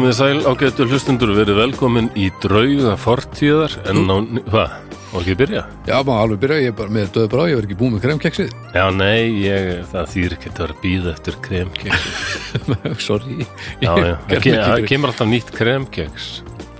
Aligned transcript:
Komið 0.00 0.14
sæl 0.16 0.38
ágættu 0.48 0.84
hlustundur 0.88 1.30
verið 1.36 1.58
velkomin 1.58 2.06
í 2.16 2.30
drauga 2.40 2.94
fortíðar 2.96 3.74
en 3.90 3.98
á, 4.08 4.16
hvað, 4.46 4.76
má 4.96 5.16
ekki 5.18 5.34
byrja? 5.36 5.64
Já, 5.84 5.98
maður 5.98 6.22
alveg 6.22 6.40
byrja, 6.40 6.56
ég 6.62 6.72
er 6.72 6.76
bara 6.78 6.94
með 6.96 7.10
döðu 7.18 7.28
brá, 7.34 7.42
ég 7.50 7.58
verð 7.58 7.68
ekki 7.68 7.76
búið 7.82 7.92
með 7.92 8.02
kremkeksið. 8.06 8.54
Já, 8.78 8.84
nei, 8.96 9.26
ég, 9.42 9.68
það 9.90 10.08
þýr 10.14 10.36
ekki 10.38 10.52
að 10.54 10.62
vera 10.62 10.78
býða 10.86 11.12
eftir 11.12 11.36
kremkeks 11.44 12.08
Sorry. 13.10 13.36
Já, 13.84 13.92
já, 13.92 14.16
það 14.70 14.88
kemur 14.88 15.12
alltaf 15.12 15.30
nýtt 15.34 15.52
kremkeks 15.58 16.30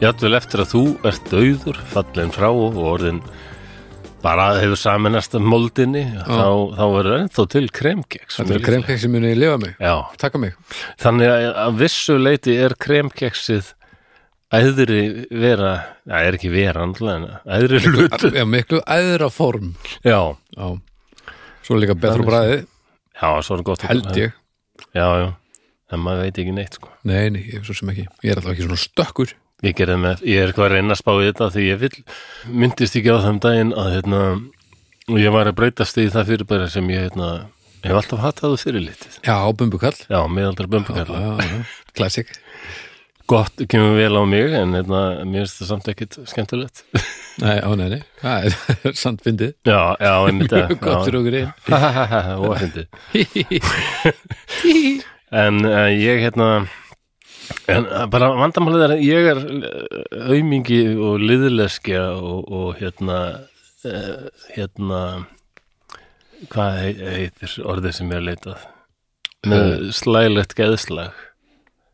Játvel 0.00 0.32
eftir 0.40 0.64
að 0.64 0.72
þú 0.72 0.84
ert 1.12 1.28
dauður 1.34 1.84
fallin 1.92 2.32
frá 2.32 2.48
og 2.48 2.80
orðin 2.94 3.20
bara 4.22 4.46
hefur 4.60 4.76
saminast 4.78 5.34
moldinni 5.40 6.02
þá, 6.26 6.46
þá 6.76 6.84
verður 6.94 7.16
ennþá 7.22 7.44
til 7.54 7.64
kremkeks 7.72 8.38
Þetta 8.40 8.56
er 8.58 8.64
kremkeksið 8.66 9.12
muni 9.14 9.34
lifa 9.38 9.58
mig, 9.62 9.74
Já, 9.80 9.94
taka 10.20 10.40
mig. 10.42 10.56
Þannig 11.00 11.30
að 11.32 11.48
að 11.64 11.78
vissu 11.80 12.16
leiti 12.20 12.56
er 12.60 12.74
kremkeksið 12.80 13.72
æðri 14.50 15.00
vera, 15.30 15.72
það 16.10 16.26
er 16.28 16.36
ekki 16.40 16.52
vera 16.52 16.82
andlega 16.82 17.40
æðri 17.46 17.80
hlutu. 17.86 18.30
Já, 18.34 18.44
miklu 18.50 18.80
æðra 18.82 19.28
form. 19.32 19.74
Já, 20.02 20.18
Já. 20.56 20.66
Svo 21.60 21.76
er 21.76 21.84
líka 21.84 21.94
betra 22.02 22.24
bræðið, 22.26 22.62
já, 23.20 23.28
svo 23.46 23.56
er 23.58 23.62
gott. 23.68 23.82
held 23.86 24.08
ég. 24.18 24.32
Já, 24.96 25.04
já, 25.20 25.26
en 25.92 26.00
maður 26.02 26.24
veit 26.24 26.40
ekki 26.42 26.54
neitt, 26.56 26.78
sko. 26.80 26.88
Nei, 27.06 27.28
nei, 27.30 27.44
ég 27.52 27.62
svo 27.68 27.76
sem 27.78 27.92
ekki. 27.92 28.08
Ég 28.24 28.32
er 28.32 28.40
alltaf 28.40 28.54
ekki 28.56 28.66
svona 28.66 28.80
stökkur. 28.80 29.34
Ég 29.60 29.74
gerði 29.76 29.96
með, 30.00 30.22
ég 30.24 30.40
er 30.40 30.50
eitthvað 30.50 30.66
að 30.70 30.74
reyna 30.76 30.94
að 30.94 31.00
spá 31.02 31.10
í 31.12 31.24
þetta 31.26 31.48
því 31.52 31.64
ég 31.66 31.80
vil, 31.82 31.92
myndist 32.62 32.94
ekki 32.96 33.12
á 33.12 33.18
þeim 33.26 33.40
daginn 33.44 33.72
að, 33.76 33.88
hérna, 33.96 34.20
ég 35.20 35.34
var 35.34 35.50
að 35.50 35.58
breytast 35.58 36.00
í 36.00 36.06
það 36.12 36.30
fyrirbæri 36.30 36.68
sem 36.72 36.88
ég, 36.94 37.02
hérna, 37.08 37.28
hef 37.84 37.98
alltaf 38.00 38.22
hattað 38.24 38.54
úr 38.54 38.62
fyrirlitið. 38.62 39.18
Já, 39.26 39.36
bumbukall. 39.52 39.98
Já, 40.08 40.20
miðaldra 40.32 40.64
já. 40.80 41.60
Classic. 41.92 42.32
Gott, 43.30 43.60
kemur 43.70 43.94
vel 44.00 44.16
á 44.16 44.24
mig, 44.26 44.48
en, 44.58 44.72
hérna, 44.74 45.02
mér 45.28 45.44
finnst 45.44 45.60
það 45.60 45.68
samt 45.74 45.92
ekkit 45.92 46.16
skemmtilegt. 46.32 46.80
Nei, 47.44 47.58
á, 47.60 47.70
nei, 47.78 47.88
nei. 47.92 48.00
Það 48.24 48.48
er 48.48 48.96
sant 49.04 49.20
fyndið. 49.22 49.52
Já, 49.68 49.80
já, 50.00 50.14
einmitt 50.24 50.50
það. 50.56 50.72
Gott 50.86 51.04
fyrir 51.04 51.20
okkur 51.20 51.36
inn. 51.44 51.52
og 52.40 52.48
að 52.50 52.60
fyndi 52.64 52.84
en 55.30 55.62
ég 55.94 56.24
hérna 56.24 56.46
en 57.70 57.86
uh, 57.86 58.04
bara 58.12 58.30
vandamálið 58.38 58.84
er 58.86 58.94
að 58.96 59.04
ég 59.06 59.28
er 59.32 59.40
uh, 59.40 60.28
aumingi 60.34 60.80
og 60.96 61.22
liðleskja 61.22 62.02
og, 62.18 62.50
og 62.50 62.68
hérna 62.80 63.18
uh, 63.86 64.28
hérna 64.56 65.00
hvað 66.50 66.78
heit- 66.84 67.02
heitir 67.14 67.56
orðið 67.68 67.96
sem 67.98 68.12
ég 68.14 68.20
er 68.20 68.28
leitað 68.30 68.68
með 69.50 69.90
slælegt 69.96 70.56
geðslag 70.58 71.26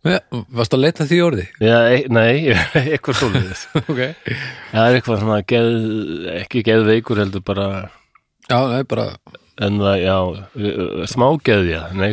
Ja, 0.07 0.21
Varst 0.55 0.71
að 0.77 0.85
leita 0.85 1.03
því 1.11 1.17
orði? 1.25 1.45
Já, 1.59 1.79
e 1.91 1.97
nei, 2.15 2.53
eitthvað 2.95 3.17
svoleiðis 3.19 3.65
Ok. 3.81 3.99
það 4.71 4.85
er 4.85 4.99
eitthvað 5.01 5.19
svona 5.25 5.39
geð, 5.51 5.71
ekki 6.45 6.63
geðveikur 6.69 7.19
heldur 7.25 7.43
bara 7.49 7.67
Já, 8.47 8.61
nei, 8.71 8.85
bara, 8.87 9.09
en 9.67 9.81
það, 9.83 9.97
já, 10.05 10.15
uh, 10.63 11.01
smágeðja 11.11 11.81
nei, 11.99 12.13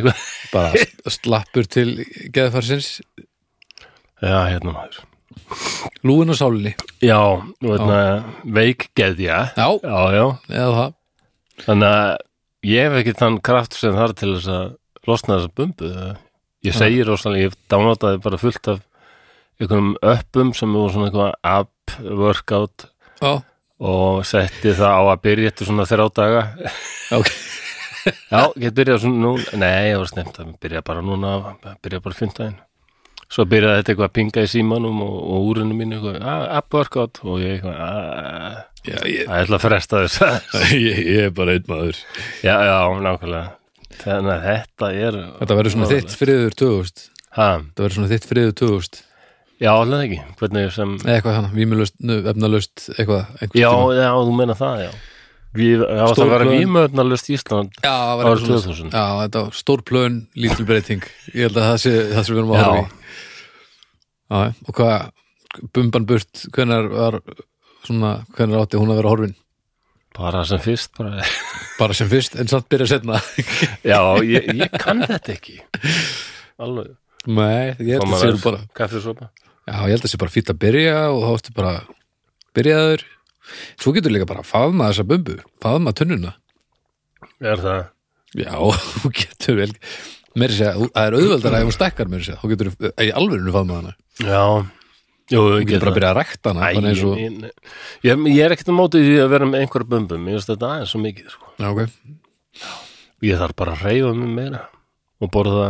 bara 0.50 0.82
slappur 1.20 1.68
til 1.70 1.92
geðfarsins. 2.34 2.88
Já, 4.24 4.38
hérna 4.48 4.72
maður. 4.74 5.00
Lúin 6.06 6.32
og 6.32 6.38
sálinni. 6.38 6.72
Já, 7.04 7.18
hérna, 7.64 7.98
veikgeðja. 8.56 9.38
Já, 9.56 9.66
Já, 9.84 9.98
já. 10.14 10.26
eða 10.48 10.70
það. 10.78 10.94
Þannig 11.64 11.88
að 11.90 12.12
ég 12.70 12.86
hef 12.88 12.98
ekki 13.00 13.16
þann 13.20 13.38
kraft 13.44 13.76
sem 13.78 13.94
þar 13.96 14.14
til 14.18 14.32
þess 14.34 14.50
að 14.54 14.64
losna 15.08 15.36
þessa 15.38 15.54
bumbu. 15.60 15.90
Ég 16.64 16.76
segi 16.76 17.02
rosalega, 17.04 17.50
ég 17.50 17.56
downloadaði 17.68 18.22
bara 18.24 18.40
fullt 18.40 18.70
af 18.72 18.80
einhverjum 19.60 19.90
uppum 20.00 20.52
sem 20.56 20.72
voru 20.74 20.94
svona 20.94 21.10
eitthvað 21.10 21.34
app, 21.46 21.96
workout 22.08 22.86
Já, 23.20 23.32
og 23.84 24.24
setti 24.26 24.72
það 24.74 24.96
á 24.96 25.02
að 25.12 25.22
byrja 25.26 25.52
eftir 25.52 25.68
svona 25.68 25.86
þrjá 25.88 26.06
daga. 26.16 26.46
ok. 27.14 27.28
Já, 28.32 28.40
get 28.60 28.74
byrjað 28.76 29.04
svona 29.04 29.20
nú, 29.22 29.34
nei, 29.60 29.90
ég 29.92 30.00
var 30.00 30.10
snemt 30.10 30.40
að 30.42 30.50
byrja 30.60 30.82
bara 30.84 31.04
núna, 31.04 31.36
byrja 31.84 32.02
bara 32.04 32.18
fymtdæðin. 32.18 32.56
Svo 33.32 33.46
byrjaði 33.48 33.80
þetta 33.80 33.92
eitthvað 33.94 34.08
að 34.10 34.14
pinga 34.18 34.44
í 34.44 34.50
símanum 34.52 34.98
og, 35.04 35.14
og 35.34 35.46
úrinu 35.50 35.74
mínu 35.78 35.96
eitthvað, 35.98 36.18
ah, 36.28 36.44
app 36.60 36.74
workout 36.76 37.20
og 37.24 37.40
ég 37.42 37.56
eitthvað, 37.56 37.78
ah, 37.80 38.58
Já, 38.84 38.98
ég, 39.08 39.30
ætla 39.32 39.56
að 39.56 39.62
fresta 39.64 40.02
þess 40.04 40.20
ég, 40.76 40.98
ég 41.08 41.22
er 41.30 41.32
bara 41.34 41.54
einn 41.56 41.64
maður. 41.70 42.02
Já, 42.44 42.52
já, 42.68 42.76
nákvæmlega 43.00 43.46
Þannig 44.04 44.34
að 44.34 44.44
þetta 44.50 44.90
er 44.98 45.16
Þetta 45.40 45.56
verður 45.60 45.74
svona 45.76 45.88
þitt 45.94 46.14
friður 46.20 46.54
2000. 46.60 47.02
ha, 47.38 47.48
Þetta 47.62 47.84
verður 47.86 47.96
svona 47.96 48.10
þitt 48.12 48.28
friður 48.28 48.54
2000. 48.60 49.00
Já, 49.64 49.70
alveg 49.72 50.04
ekki 50.04 50.36
Hvernig 50.42 50.70
sem 50.74 50.94
eitthvað 51.06 51.36
þannig, 51.38 51.56
vímulust, 51.56 51.96
efnalust, 52.34 52.86
eitthvað. 52.98 53.34
Já, 53.54 53.70
já, 53.96 54.08
þú 54.18 54.36
meina 54.36 54.56
það, 54.58 54.84
já 54.88 54.92
Við, 55.54 55.84
Já, 55.86 56.02
það 56.10 56.30
var 56.32 56.42
plön. 56.42 56.56
vímöðnalust 56.58 57.28
Ísland 57.30 57.76
Árið 57.86 58.24
eitthvað 58.24 58.40
svoleiðis. 58.42 58.64
2000. 58.66 58.88
Já, 58.90 59.04
þetta 59.22 59.42
var 59.44 59.58
stór 59.60 59.82
plön, 59.86 60.16
lítil 60.34 60.66
breyting. 60.66 61.04
Ég 61.30 61.46
held 61.46 61.60
að 61.60 61.68
það 61.68 61.76
sé 61.84 61.92
það 62.10 62.24
sem 62.26 62.34
við 62.34 62.40
erum 62.42 62.50
að 62.50 62.58
horfa 62.64 62.80
í. 62.80 63.03
Já, 64.34 64.50
og 64.50 64.74
hvað, 64.74 65.10
bumban 65.76 66.06
burt, 66.08 66.44
hvenær 66.54 66.88
var 66.90 67.20
svona, 67.84 68.16
hvenær 68.34 68.64
átti 68.64 68.80
hún 68.80 68.90
að 68.90 68.98
vera 68.98 69.12
horfin? 69.12 69.36
Bara 70.14 70.42
sem 70.46 70.60
fyrst 70.62 70.90
bara. 70.98 71.22
Bara 71.78 71.94
sem 71.94 72.10
fyrst, 72.10 72.34
en 72.38 72.50
samt 72.50 72.66
byrja 72.70 72.90
setna. 72.94 73.20
Já, 73.92 73.98
ég, 74.26 74.50
ég 74.58 74.74
kann 74.78 75.02
þetta 75.06 75.34
ekki 75.34 75.56
Alveg 76.62 76.92
Nei, 77.24 77.72
ég 77.80 77.96
held 77.96 78.04
að 78.04 78.12
það 78.12 78.22
sé 78.24 78.42
bara, 78.44 78.60
Kaffisopa 78.76 79.30
já, 79.64 79.74
ég 79.74 79.94
held 79.94 80.02
að 80.02 80.04
það 80.04 80.12
sé 80.12 80.20
bara 80.20 80.34
fýtt 80.34 80.52
að 80.52 80.60
byrja 80.66 80.96
og 81.08 81.22
þá 81.22 81.30
ertu 81.32 81.54
bara 81.56 81.74
byrjaður. 82.54 83.04
Svo 83.80 83.94
getur 83.96 84.12
líka 84.12 84.28
bara 84.28 84.42
að 84.44 84.50
faðma 84.50 84.90
þessa 84.90 85.06
bumbu, 85.08 85.38
faðma 85.64 85.94
tunnuna. 85.96 86.34
Er 87.40 87.62
það 87.62 87.80
Já, 88.34 88.54
þú 89.00 89.10
getur 89.14 89.60
vel 89.62 89.72
meiri 90.40 90.56
segja, 90.58 90.72
þú- 90.78 90.90
það 90.94 91.06
er 91.10 91.16
auðveldar 91.18 91.54
að 91.54 91.60
ef 91.60 91.68
hún 91.68 91.76
stekkar 91.78 92.08
meiri 92.12 92.24
segja, 92.26 92.38
þá 92.42 92.48
getur 92.54 92.70
þú 92.74 92.90
í 93.04 93.10
alvörinu 93.20 93.54
faðma 93.54 93.78
hana. 93.80 93.92
Já. 94.18 94.42
Jú, 95.32 95.40
þú 95.40 95.54
ég 95.60 95.68
getur 95.70 95.80
bara 95.80 95.90
að 95.90 95.96
byrja 95.98 96.10
að 96.12 96.18
rækta 96.20 96.50
hana 96.52 96.60
Æ, 96.60 96.74
bara 96.76 96.88
eins 96.90 97.02
og, 97.08 97.14
ég, 97.16 97.52
ég, 98.04 98.24
ég 98.34 98.42
er 98.44 98.52
ekkert 98.52 98.68
á 98.68 98.74
móti 98.76 99.00
því 99.00 99.14
að 99.24 99.30
vera 99.32 99.46
með 99.48 99.62
einhverja 99.64 99.88
bumbum 99.94 100.26
Ég 100.28 100.36
veist 100.36 100.50
þetta 100.52 100.68
aðeins 100.68 100.90
svo 100.92 101.00
mikið 101.00 101.30
sko. 101.32 101.46
já, 101.56 101.68
ok, 101.70 101.80
Ég 103.24 103.38
þarf 103.40 103.54
bara 103.56 103.72
að 103.72 103.84
reyfa 103.88 104.10
mig 104.18 104.28
meira 104.36 104.60
og 105.24 105.30
borða 105.32 105.68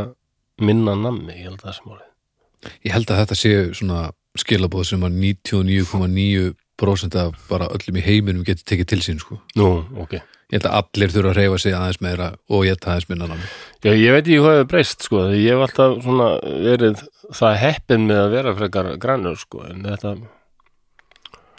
minna 0.59 0.97
nammi, 0.99 1.37
ég 1.39 1.47
held 1.53 1.63
að 1.63 2.01
ég 2.83 2.93
held 2.97 3.11
að 3.15 3.21
þetta 3.23 3.37
séu 3.39 3.63
svona 3.79 4.01
skilabóð 4.41 4.87
sem 4.91 5.07
að 5.07 5.15
99,9% 5.23 6.57
af 6.81 7.35
bara 7.49 7.69
öllum 7.71 7.99
í 7.99 8.05
heiminum 8.05 8.45
getur 8.45 8.65
tekið 8.65 8.89
til 8.91 9.03
sín 9.05 9.21
sko. 9.23 9.39
Nú, 9.57 9.85
ok. 10.01 10.19
Ég 10.53 10.59
held 10.61 10.67
að 10.69 10.77
allir 10.81 11.13
þurfa 11.15 11.31
að 11.31 11.39
reyfa 11.39 11.59
sig 11.59 11.75
aðeins 11.75 12.01
meira 12.05 12.27
og 12.53 12.65
ég 12.67 12.77
aðeins 12.77 13.09
minna 13.09 13.29
námi 13.31 13.47
Já, 13.85 13.93
ég 13.97 14.13
veit 14.13 14.27
ekki 14.27 14.41
hvað 14.43 14.59
hefur 14.59 14.69
breyst 14.71 15.07
sko, 15.07 15.23
ég 15.33 15.55
hef 15.55 15.63
alltaf 15.65 15.95
svona 16.05 16.29
verið 16.45 17.01
það 17.35 17.57
heppin 17.63 18.05
með 18.11 18.21
að 18.21 18.35
vera 18.35 18.55
frekar 18.59 18.91
grannur 19.01 19.41
sko, 19.41 19.63
en 19.71 19.87
þetta 19.87 20.13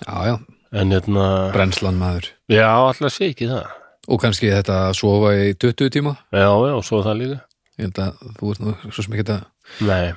já, 0.05 0.15
já, 0.29 0.35
en 0.75 0.93
hérna, 0.93 1.25
brennslan 1.55 1.99
maður. 1.99 2.29
Já, 2.51 2.69
alltaf 2.69 3.15
sé 3.15 3.31
ekki 3.33 3.49
það. 3.49 3.73
Og 4.05 4.21
kannski 4.21 4.53
þetta 4.53 4.79
að 4.91 4.97
sofa 4.99 5.33
í 5.33 5.51
20 5.57 5.91
tíma. 5.95 6.15
Já, 6.29 6.45
já, 6.45 6.73
og 6.77 6.85
svo 6.85 7.01
það 7.05 7.21
líka. 7.23 7.39
Ég 7.75 7.89
held 7.89 8.01
að 8.05 8.25
þú 8.37 8.51
ert 8.53 8.63
nú 8.63 8.75
svo 8.85 9.03
sem 9.03 9.17
ekki 9.17 9.27
að 9.33 9.45
Nei, 9.81 10.13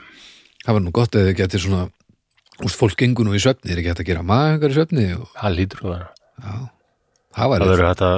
það 0.67 0.77
var 0.77 0.83
nú 0.85 0.91
gott 0.95 1.17
eða 1.17 1.31
þið 1.31 1.39
getur 1.41 1.62
svona 1.65 1.87
úst, 2.64 2.78
fólk 2.78 2.96
gengur 2.99 3.28
nú 3.28 3.37
í 3.37 3.43
svefni, 3.43 3.72
er 3.72 3.81
ekki 3.82 3.93
hægt 3.93 4.02
að 4.05 4.10
gera 4.10 4.25
maður 4.26 4.72
í 4.72 4.78
svefni 4.78 5.06
og 5.19 5.28
það 5.37 5.56
lítur 5.58 5.84
að 5.84 5.93
vera 5.93 6.08
já, 6.08 6.56
það 7.38 7.52
var 7.52 7.62
Það 7.62 7.72
verður 7.72 7.88
þetta 7.93 8.10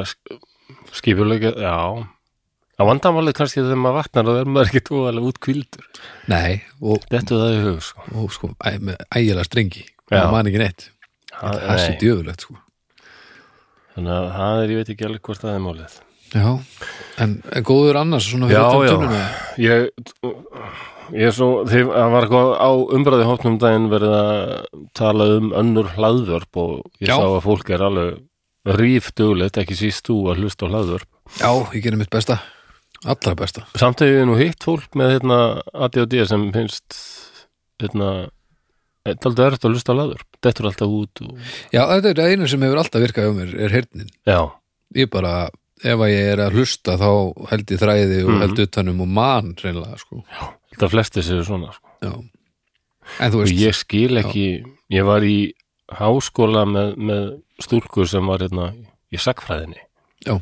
skipulega, 1.00 1.52
já. 1.60 1.76
Það 2.80 2.88
vandamálið 2.88 3.36
kannski 3.36 3.60
þegar 3.60 3.80
maður 3.82 3.98
vaknar 3.98 4.28
og 4.30 4.36
verður 4.38 4.52
maður 4.54 4.70
ekki 4.70 4.82
tóðalega 4.88 5.30
út 5.30 5.40
kvildur 5.44 5.88
nei, 6.32 6.52
og, 6.80 7.02
Þetta 7.10 7.34
er 7.36 7.42
það 7.42 7.52
í 7.52 7.60
hug, 7.66 7.80
sko. 7.84 8.06
og 8.16 8.30
sko, 8.32 8.52
æ, 8.64 8.70
með 8.80 9.02
ægilega 9.12 9.44
strengi. 9.44 9.84
Og 10.10 10.32
man 10.32 10.48
ekki 10.50 10.62
neitt. 10.62 10.86
Það, 11.30 11.58
það 11.60 11.80
sé 11.82 11.90
nei, 11.90 11.98
djöfulegt 12.00 12.46
sko. 12.46 12.56
Þannig 13.94 14.14
að 14.16 14.30
það 14.38 14.62
er, 14.62 14.72
ég 14.72 14.80
veit 14.80 14.92
ekki 14.94 15.06
alveg 15.10 15.22
hvort 15.28 15.44
það 15.44 15.52
er 15.58 15.62
málið. 15.66 15.98
Já, 16.30 16.48
en, 17.20 17.36
en 17.50 17.66
góður 17.66 17.98
annars 18.00 18.30
svona 18.30 18.48
fyrir? 18.48 18.64
Ég, 21.12 21.26
er 21.30 21.34
svo, 21.34 21.48
það 21.66 21.90
var 22.14 22.26
eitthvað 22.26 22.50
á 22.60 22.70
umræði 22.96 23.26
hópnum 23.28 23.58
daginn 23.62 23.88
verið 23.90 24.14
að 24.16 24.84
tala 24.94 25.26
um 25.38 25.50
önnur 25.58 25.88
hlaðvörp 25.96 26.60
og 26.62 26.74
ég 27.02 27.08
Já. 27.10 27.16
sá 27.18 27.26
að 27.26 27.40
fólk 27.46 27.70
er 27.74 27.84
alveg 27.88 28.18
rífdugleitt, 28.78 29.56
ekki 29.62 29.76
síst 29.78 30.06
þú 30.10 30.18
að 30.30 30.42
hlusta 30.44 30.68
á 30.68 30.70
hlaðvörp. 30.70 31.08
já, 31.40 31.50
ég 31.74 31.82
gerir 31.84 31.96
mitt 32.00 32.10
besta 32.12 32.40
allra 33.08 33.32
besta 33.38 33.62
Samt 33.80 34.02
hefur 34.04 34.18
ég 34.20 34.26
nú 34.28 34.36
hitt 34.36 34.60
fólk 34.66 34.92
með 34.98 35.14
hérna 35.16 35.38
ADHD 35.72 36.26
sem 36.28 36.50
finnst 36.52 36.98
hérna 37.80 38.28
Þetta 39.00 39.30
er 39.46 39.54
að 39.56 39.64
hlusta 39.72 39.94
á 39.94 39.96
hlaðvörp, 39.96 40.26
þetta 40.44 40.60
er 40.60 40.66
alltaf 40.68 40.90
út 40.92 41.22
og... 41.24 41.30
já, 41.72 41.80
þetta 41.88 42.10
er 42.12 42.34
einu 42.34 42.48
sem 42.52 42.60
hefur 42.66 42.80
alltaf 42.82 43.00
virkað 43.00 43.30
á 43.32 43.38
mér 43.38 43.54
er 43.64 43.72
heyrnin, 43.72 44.10
Já, 44.28 44.40
ég 45.00 45.08
bara 45.10 45.32
ef 45.80 45.96
að 46.04 46.10
ég 46.12 46.26
er 46.34 46.42
að 46.44 46.58
hlusta 46.60 46.98
þá 47.00 47.08
held 47.54 47.72
ég 47.72 47.80
þræði 47.80 48.18
og 48.26 48.28
Mhm. 48.34 48.40
held 48.44 48.60
utanum 48.66 49.00
og 49.00 49.08
man 49.08 49.54
reynilega 49.56 49.96
sko 50.02 50.20
þetta 50.80 50.90
flesti 50.96 51.22
séu 51.26 51.44
svona 51.44 51.72
sko. 51.76 51.88
já, 52.02 52.12
En 53.20 53.32
þú 53.32 53.40
og 53.40 53.44
veist, 53.44 53.58
ég 53.60 53.74
skil 53.76 54.16
ekki 54.20 54.44
ég 54.94 55.04
var 55.04 55.24
í 55.26 55.52
háskóla 55.90 56.62
með, 56.68 56.92
með 56.96 57.24
stúlkur 57.60 58.06
sem 58.08 58.26
var 58.26 58.40
hérna 58.44 58.70
í 59.12 59.18
sakfræðinni 59.20 59.80
Já. 60.26 60.36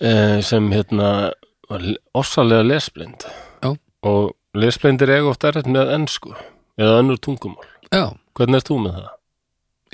eh, 0.00 0.40
sem 0.42 0.66
hérna 0.72 1.32
var 1.70 1.82
ossalega 2.14 2.64
lesblind 2.66 3.24
Já. 3.62 3.72
og 4.02 4.34
lesblindir 4.54 5.10
eiga 5.14 5.30
oft 5.32 5.44
erfitt 5.46 5.66
með 5.70 5.92
ennsku 5.96 6.34
eða 6.76 6.98
önnur 7.02 7.18
tungumál 7.22 7.64
já, 7.92 8.10
hvernig 8.36 8.60
ert 8.60 8.68
þú 8.70 8.78
með 8.84 8.98
það? 8.98 9.10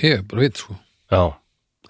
ég 0.03 0.17
er 0.17 0.23
bara 0.27 0.41
veit 0.47 0.57
sko 0.63 0.75
Já, 1.13 1.23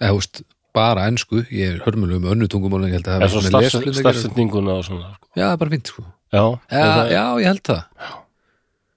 eða 0.00 0.10
þú 0.12 0.18
veist, 0.20 0.42
bara 0.74 1.06
ensku 1.10 1.44
ég 1.54 1.74
er 1.76 1.80
hörmulega 1.86 2.22
með 2.24 2.34
önnu 2.34 2.48
tungumál 2.50 2.82
en 2.84 2.90
ég 2.90 2.98
held 2.98 3.08
að 3.10 3.22
það 3.24 3.32
svo 3.34 3.40
hafi 3.44 3.52
með 3.52 3.64
lesblind 3.64 3.84
að 3.84 3.94
gera. 3.94 4.02
stafsetninguna 4.02 4.74
og 4.80 4.84
svona 4.88 5.12
sko. 5.14 5.28
já, 5.34 5.44
það 5.44 5.54
er 5.54 5.62
bara 5.64 5.74
fínt 5.76 5.92
sko 5.94 6.04
Já, 6.34 6.42
já, 6.74 6.82
já, 6.82 7.04
já, 7.14 7.24
ég 7.38 7.46
held 7.52 7.62
það 7.68 7.82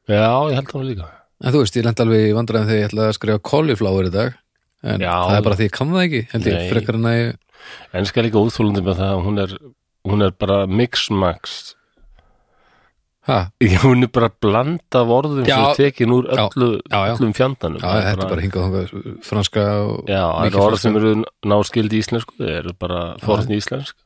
já, 0.07 0.25
ég 0.50 0.57
held 0.57 0.71
það 0.74 0.85
líka 0.89 1.09
en 1.38 1.53
þú 1.53 1.59
veist, 1.62 1.75
ég 1.77 1.85
lent 1.85 2.00
alveg 2.01 2.24
í 2.25 2.35
vandræðin 2.38 2.69
þegar 2.71 2.81
ég 2.81 2.88
ætlaði 2.89 3.12
að 3.12 3.18
skrifa 3.19 3.44
cauliflower 3.45 4.07
í 4.09 4.13
dag 4.15 4.38
en 4.88 5.03
Já. 5.03 5.13
það 5.27 5.35
er 5.38 5.45
bara 5.45 5.57
því 5.59 5.68
ég 5.68 5.75
kann 5.77 5.91
það 5.94 6.06
ekki 6.07 6.21
held 6.33 6.47
ég 6.50 6.71
frekar 6.71 6.97
en 6.97 7.09
að 7.12 7.18
ég 7.18 7.35
Ennska 7.97 8.21
er 8.21 8.27
líka 8.29 8.41
úþólandi 8.41 8.83
með 8.85 9.00
það 9.01 9.12
að 9.13 9.24
hún 9.25 9.41
er, 9.44 9.53
hún 10.07 10.24
er 10.24 10.33
bara 10.39 10.57
mix-max 10.69 11.56
Já, 13.27 13.51
hún 13.83 14.06
er 14.06 14.12
bara 14.15 14.29
blanda 14.31 15.01
af 15.01 15.09
orðum 15.12 15.47
Já. 15.47 15.56
sem 15.75 15.91
tekin 15.91 16.13
úr 16.15 16.29
öllu, 16.31 16.69
Já, 16.88 17.00
já. 17.09 17.13
öllum 17.15 17.33
fjandanum. 17.35 17.81
Já, 17.83 17.89
þetta 18.06 18.24
er 18.24 18.29
bara 18.31 18.44
hingað 18.45 18.91
franska 19.27 19.63
og 19.83 20.07
Já, 20.07 20.21
það 20.24 20.47
eru 20.47 20.62
orð 20.63 20.79
sem 20.83 21.00
eru 21.00 21.15
náskildi 21.44 22.00
íslensku 22.00 22.38
þeir 22.39 22.59
eru 22.62 22.75
bara 22.79 23.01
forðni 23.24 23.59
íslensk. 23.59 23.97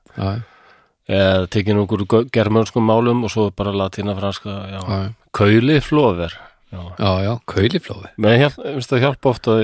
Eða 1.11 1.49
tekin 1.53 1.81
úr 1.81 2.07
germönskum 2.33 2.87
málum 2.87 3.25
og 3.27 3.33
svo 3.33 3.49
bara 3.53 3.73
latína 3.75 4.15
franska 4.17 4.49
já. 4.49 4.79
já, 4.79 4.81
já. 4.89 5.11
Kauli 5.37 5.77
flóver 5.81 6.33
Já, 6.71 6.81
já, 6.97 7.11
já, 7.25 7.33
cauliflower 7.51 8.11
með 8.17 8.37
hjálp, 8.39 8.57
finnst 8.63 8.91
það 8.93 9.01
hjálpa 9.03 9.29
ofta 9.33 9.55
að 9.57 9.63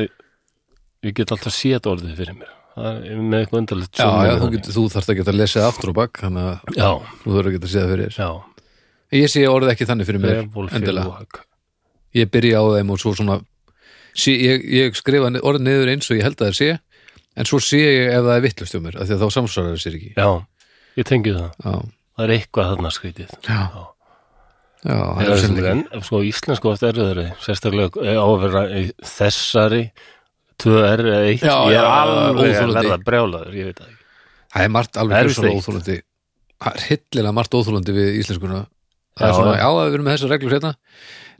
ég 1.07 1.13
get 1.15 1.31
alltaf 1.31 1.56
séð 1.56 1.88
orðið 1.88 2.18
fyrir 2.19 2.36
mér. 2.36 2.50
Það 2.77 2.98
með 3.24 3.39
eitthvað 3.39 3.62
undarlegt 3.62 4.01
já, 4.01 4.07
já, 4.27 4.33
þú, 4.42 4.50
þú 4.75 4.83
þarft 4.92 5.13
ekki 5.13 5.24
að 5.24 5.38
lesa 5.39 5.63
aftur 5.65 5.94
og 5.94 5.98
bak 5.98 6.19
þannig 6.19 6.50
að 6.51 7.07
þú 7.24 7.38
ekki 7.42 7.62
að 7.62 7.69
segja 7.71 7.86
það 7.86 7.94
fyrir 7.95 8.12
þér. 8.12 8.19
Já 8.19 8.56
ég 9.15 9.30
sé 9.31 9.44
orðið 9.48 9.74
ekki 9.74 9.88
þannig 9.89 10.09
fyrir 10.09 10.24
mér 10.24 10.42
endilega, 10.75 11.27
ég 12.18 12.31
byrja 12.33 12.59
á 12.59 12.65
þeim 12.77 12.92
og 12.94 13.01
svo 13.01 13.13
svona 13.15 13.38
sé, 14.18 14.33
ég, 14.33 14.65
ég 14.74 14.98
skrifa 14.98 15.30
orðið 15.39 15.65
niður 15.68 15.92
eins 15.94 16.09
og 16.12 16.19
ég 16.19 16.27
held 16.27 16.39
að 16.42 16.50
það 16.50 16.57
sé 16.59 16.69
en 17.38 17.50
svo 17.50 17.59
sé 17.63 17.81
ég 17.83 18.15
ef 18.15 18.25
það 18.25 18.33
er 18.36 18.45
vittlust 18.48 18.75
hjá 18.75 18.81
mér 18.83 18.98
af 18.98 19.07
því 19.07 19.18
að 19.18 19.24
þá 19.24 19.38
samsvarar 19.38 19.75
það 19.75 19.83
sér 19.83 20.00
ekki. 20.00 20.12
Já, 20.18 20.30
ég 20.98 21.07
tengi 21.12 21.36
það. 21.38 21.51
Já, 21.63 21.77
Það 22.18 22.25
er 22.25 22.33
eitthvað 22.33 22.69
þarna 22.71 22.89
skrítið. 22.95 23.33
Já, 23.45 23.57
Já. 23.77 23.83
já 24.88 24.95
það 24.98 25.27
er 25.27 25.42
sennilega 25.44 25.74
en, 25.75 26.06
sko 26.07 26.21
íslensku 26.25 26.71
oft 26.71 26.86
erfiðari 26.88 27.25
sérstaklega 27.44 28.06
eh, 28.07 28.18
á 28.18 28.25
að 28.25 28.45
vera 28.48 28.63
í 28.74 28.83
þessari 29.06 29.83
tvö 30.57 30.80
er 30.88 31.04
eitt. 31.19 31.45
Ég 31.45 31.77
er 31.77 31.86
alveg 31.86 32.57
að 32.57 32.74
verða 32.80 32.98
brjálaður 33.06 33.59
ég 33.59 33.69
veit 33.69 33.83
það 33.83 33.92
ekki. 33.92 34.04
Það 34.56 34.65
er 34.65 34.74
margt 34.74 34.98
alveg 34.98 35.30
óþólandi 35.54 36.00
það 36.57 36.71
er 36.71 36.88
hillilega 36.88 37.36
margt 37.38 37.57
óþólandi 37.59 37.95
við 38.00 38.19
íslenskuna 38.24 38.63
það 39.18 39.28
er 39.30 39.36
svona, 39.38 39.58
já. 39.60 39.68
við 39.78 39.94
erum 39.98 40.06
með 40.08 40.16
þessar 40.18 40.34
reglur 40.36 40.56
hérna. 40.58 40.74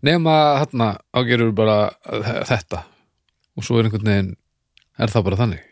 Nema 0.08 0.36
hérna 0.62 0.90
ágerur 1.18 1.54
bara 1.58 1.78
þe- 2.06 2.44
þetta. 2.52 2.84
Og 3.58 3.66
svo 3.66 3.80
er 3.80 3.88
einhvern 3.90 4.10
veginn 4.12 4.36
er 5.00 5.14
það 5.14 5.24
bara 5.30 5.40
þannig? 5.42 5.64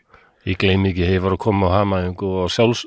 Ég 0.46 0.58
gleymi 0.62 0.90
ekki, 0.92 1.06
ég 1.16 1.22
var 1.22 1.34
að 1.36 1.42
koma 1.46 1.70
á 1.70 1.76
hamaðingu 1.82 2.32
og 2.44 2.50
sjálfs 2.54 2.84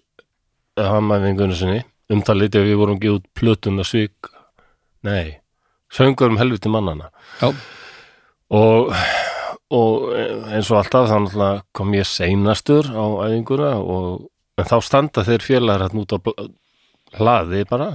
hamaðingunni 0.79 1.55
sinni. 1.59 1.81
Umtalið 2.09 2.53
þegar 2.55 2.67
við 2.69 2.77
vorum 2.81 2.99
gefa 3.03 3.19
út 3.19 3.25
plötuna 3.37 3.83
svik 3.85 4.29
nei, 5.05 5.37
söngur 5.93 6.31
um 6.33 6.39
helviti 6.41 6.67
mannana 6.71 7.11
já, 7.39 7.51
og, 8.49 8.89
og 9.69 10.07
eins 10.49 10.71
og 10.73 10.79
alltaf 10.79 11.11
náttúrulega 11.11 11.61
kom 11.77 11.93
ég 11.93 12.07
seinastur 12.09 12.89
á 12.89 13.05
æfinguna 13.27 13.75
og 13.79 14.25
en 14.59 14.67
þá 14.67 14.75
standa 14.83 15.23
þeir 15.27 15.45
félagar 15.45 15.85
hérna 15.85 16.01
út 16.03 16.15
á 16.17 16.19
hlaði 17.19 17.61
bara. 17.69 17.89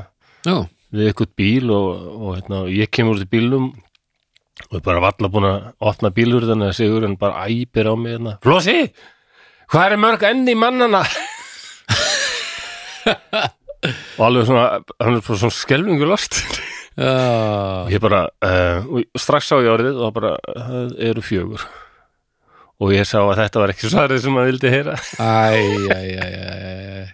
Já, 0.46 0.62
við 0.94 1.10
eitthvað 1.10 1.32
bíl 1.40 1.72
og, 1.74 1.88
og 2.14 2.30
hérna, 2.38 2.62
ég 2.70 2.92
kemur 2.94 3.18
út 3.18 3.26
í 3.26 3.30
bílnum 3.30 3.72
og 4.68 4.76
er 4.78 4.84
bara 4.86 5.02
valla 5.02 5.30
búin 5.30 5.48
að 5.48 5.64
opna 5.90 6.12
bílurðan 6.14 6.64
eða 6.68 6.76
sigur 6.78 7.06
en 7.08 7.16
bara 7.20 7.46
æpir 7.50 7.90
á 7.90 7.94
mig 7.98 8.14
hérna. 8.14 8.36
Flossi, 8.44 8.78
hvað 9.72 9.96
er 9.96 10.02
mörg 10.04 10.26
enn 10.30 10.44
í 10.50 10.54
mannana? 10.58 11.02
og 14.16 14.22
alveg 14.28 14.46
svona 14.48 14.68
hann 15.02 15.18
er 15.18 15.24
bara 15.26 15.40
svona 15.42 15.58
já. 16.94 17.10
Og 17.84 17.90
ég 17.90 18.02
bara, 18.02 18.28
uh, 18.46 19.02
strax 19.18 19.50
sá 19.50 19.56
ég 19.58 19.72
orðið 19.72 19.98
og 19.98 20.14
bara, 20.14 20.36
það 20.54 20.94
eru 21.10 21.24
fjögur. 21.26 21.64
Og 22.82 22.94
ég 22.94 23.06
sá 23.06 23.18
að 23.22 23.38
þetta 23.40 23.62
var 23.62 23.72
ekki 23.74 23.90
svarið 23.90 24.22
sem 24.22 24.34
maður 24.34 24.52
vildi 24.52 24.70
heyra. 24.72 24.94
Æ, 25.18 25.22
æ, 25.90 25.98
æ, 26.14 26.28
æ, 26.30 27.04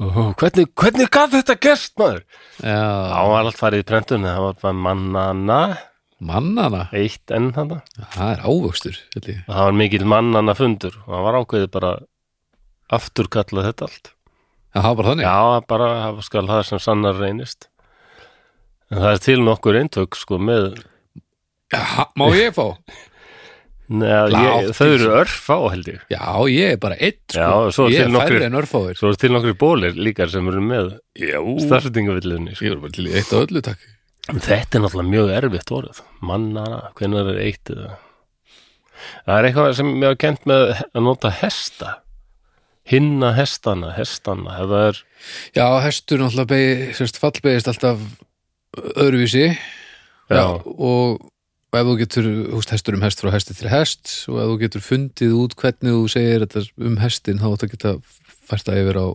og 0.00 0.34
hvernig, 0.40 0.66
hvernig 0.80 1.08
gaf 1.12 1.32
þetta 1.34 1.56
gerst 1.60 1.94
maður? 2.00 2.22
já, 2.62 2.76
Það 2.80 3.30
var 3.34 3.44
allt 3.50 3.60
farið 3.60 3.82
í 3.82 3.88
prentunni, 3.90 4.28
það 4.30 4.44
var 4.46 4.58
bara 4.62 4.78
mannana 4.86 5.60
mannana 6.20 6.82
eitt 6.96 7.32
enn 7.32 7.50
þarna. 7.56 7.80
Það 8.12 8.30
er 8.34 8.42
ávöxtur 8.44 8.96
það 9.16 9.60
var 9.64 9.76
mikill 9.80 10.06
mannana 10.08 10.54
fundur 10.58 10.96
og 11.06 11.10
það 11.14 11.26
var 11.26 11.38
ákveðið 11.40 11.70
bara 11.76 11.92
afturkallað 12.96 13.68
þetta 13.70 13.88
allt. 13.88 14.10
Það 14.74 14.86
var 14.86 14.96
bara 15.00 15.12
þannig? 15.12 15.26
Já, 15.26 15.60
bara 15.72 15.90
það 16.00 16.22
skal 16.26 16.46
það 16.50 16.64
sem 16.68 16.82
sannar 16.82 17.16
reynist. 17.18 17.68
En 18.90 18.98
það 19.04 19.12
er 19.14 19.22
til 19.24 19.38
nokkur 19.46 19.78
eintök 19.80 20.18
sko 20.18 20.38
með 20.42 20.66
já, 21.70 21.82
má 22.18 22.26
ég 22.34 22.54
fá? 22.56 22.66
Látt 23.90 24.76
þau 24.78 24.86
eru 24.86 25.08
örfá 25.18 25.56
held 25.72 25.88
ég. 25.90 26.02
Já, 26.12 26.26
ég 26.46 26.74
er 26.76 26.82
bara 26.82 26.98
einn 27.02 27.16
sko. 27.26 27.38
Já, 27.42 27.88
ég 27.90 28.04
er 28.04 28.12
færri 28.14 28.44
en 28.46 28.58
örfáir. 28.60 28.98
svo 28.98 29.10
er 29.10 29.18
til 29.18 29.32
nokkur 29.34 29.56
bólir 29.58 29.96
líka 29.98 30.28
sem 30.30 30.46
eru 30.46 30.62
með 30.62 30.92
já, 31.18 31.40
stafsettingavillunni 31.64 32.54
sko. 32.54 32.68
ég 32.68 32.76
er 32.76 32.84
bara 32.84 32.94
til 32.94 33.08
eitt 33.10 33.32
og 33.34 33.48
öllu 33.48 33.62
takk. 33.66 33.82
Þetta 34.30 34.78
er 34.78 34.84
náttúrulega 34.84 35.10
mjög 35.10 35.32
erfitt 35.40 35.72
orð. 35.74 36.04
Mannana, 36.22 36.78
hvenær 36.94 37.32
er 37.32 37.42
eitt 37.42 37.72
eða? 37.72 37.96
Það 39.26 39.34
er 39.34 39.48
eitthvað 39.48 39.74
sem 39.80 39.90
ég 39.96 40.06
hafa 40.06 40.20
kent 40.22 40.46
með 40.46 40.64
að 40.86 41.04
nota 41.08 41.34
hesta. 41.40 41.96
Hinna 42.90 43.32
hestana, 43.36 43.92
hestana 43.96 44.60
er 44.62 45.02
Já, 45.56 45.66
hestur 45.82 46.22
náttúrulega 46.22 46.50
beig, 46.52 46.94
sérst, 46.98 47.18
fallbeigist 47.18 47.70
alltaf 47.70 48.06
öðruvísi. 48.78 49.50
Já. 50.30 50.62
og 50.62 51.18
ef 51.78 51.86
þú 51.86 51.96
getur, 52.00 52.28
veist, 52.56 52.72
hestur 52.74 52.96
um 52.98 53.04
hest 53.04 53.22
frá 53.22 53.30
hesti 53.34 53.54
til 53.54 53.70
hest 53.70 54.12
og 54.30 54.40
ef 54.42 54.50
þú 54.50 54.58
getur 54.64 54.84
fundið 54.84 55.34
út 55.38 55.56
hvernig 55.60 55.94
þú 55.96 56.04
segir 56.10 56.44
þetta 56.44 56.64
um 56.90 56.96
hestin 57.02 57.42
þá 57.42 57.48
að 57.50 57.66
geta 57.74 57.92
fært 58.50 58.66
það 58.66 58.80
yfir 58.82 58.98
á, 58.98 59.06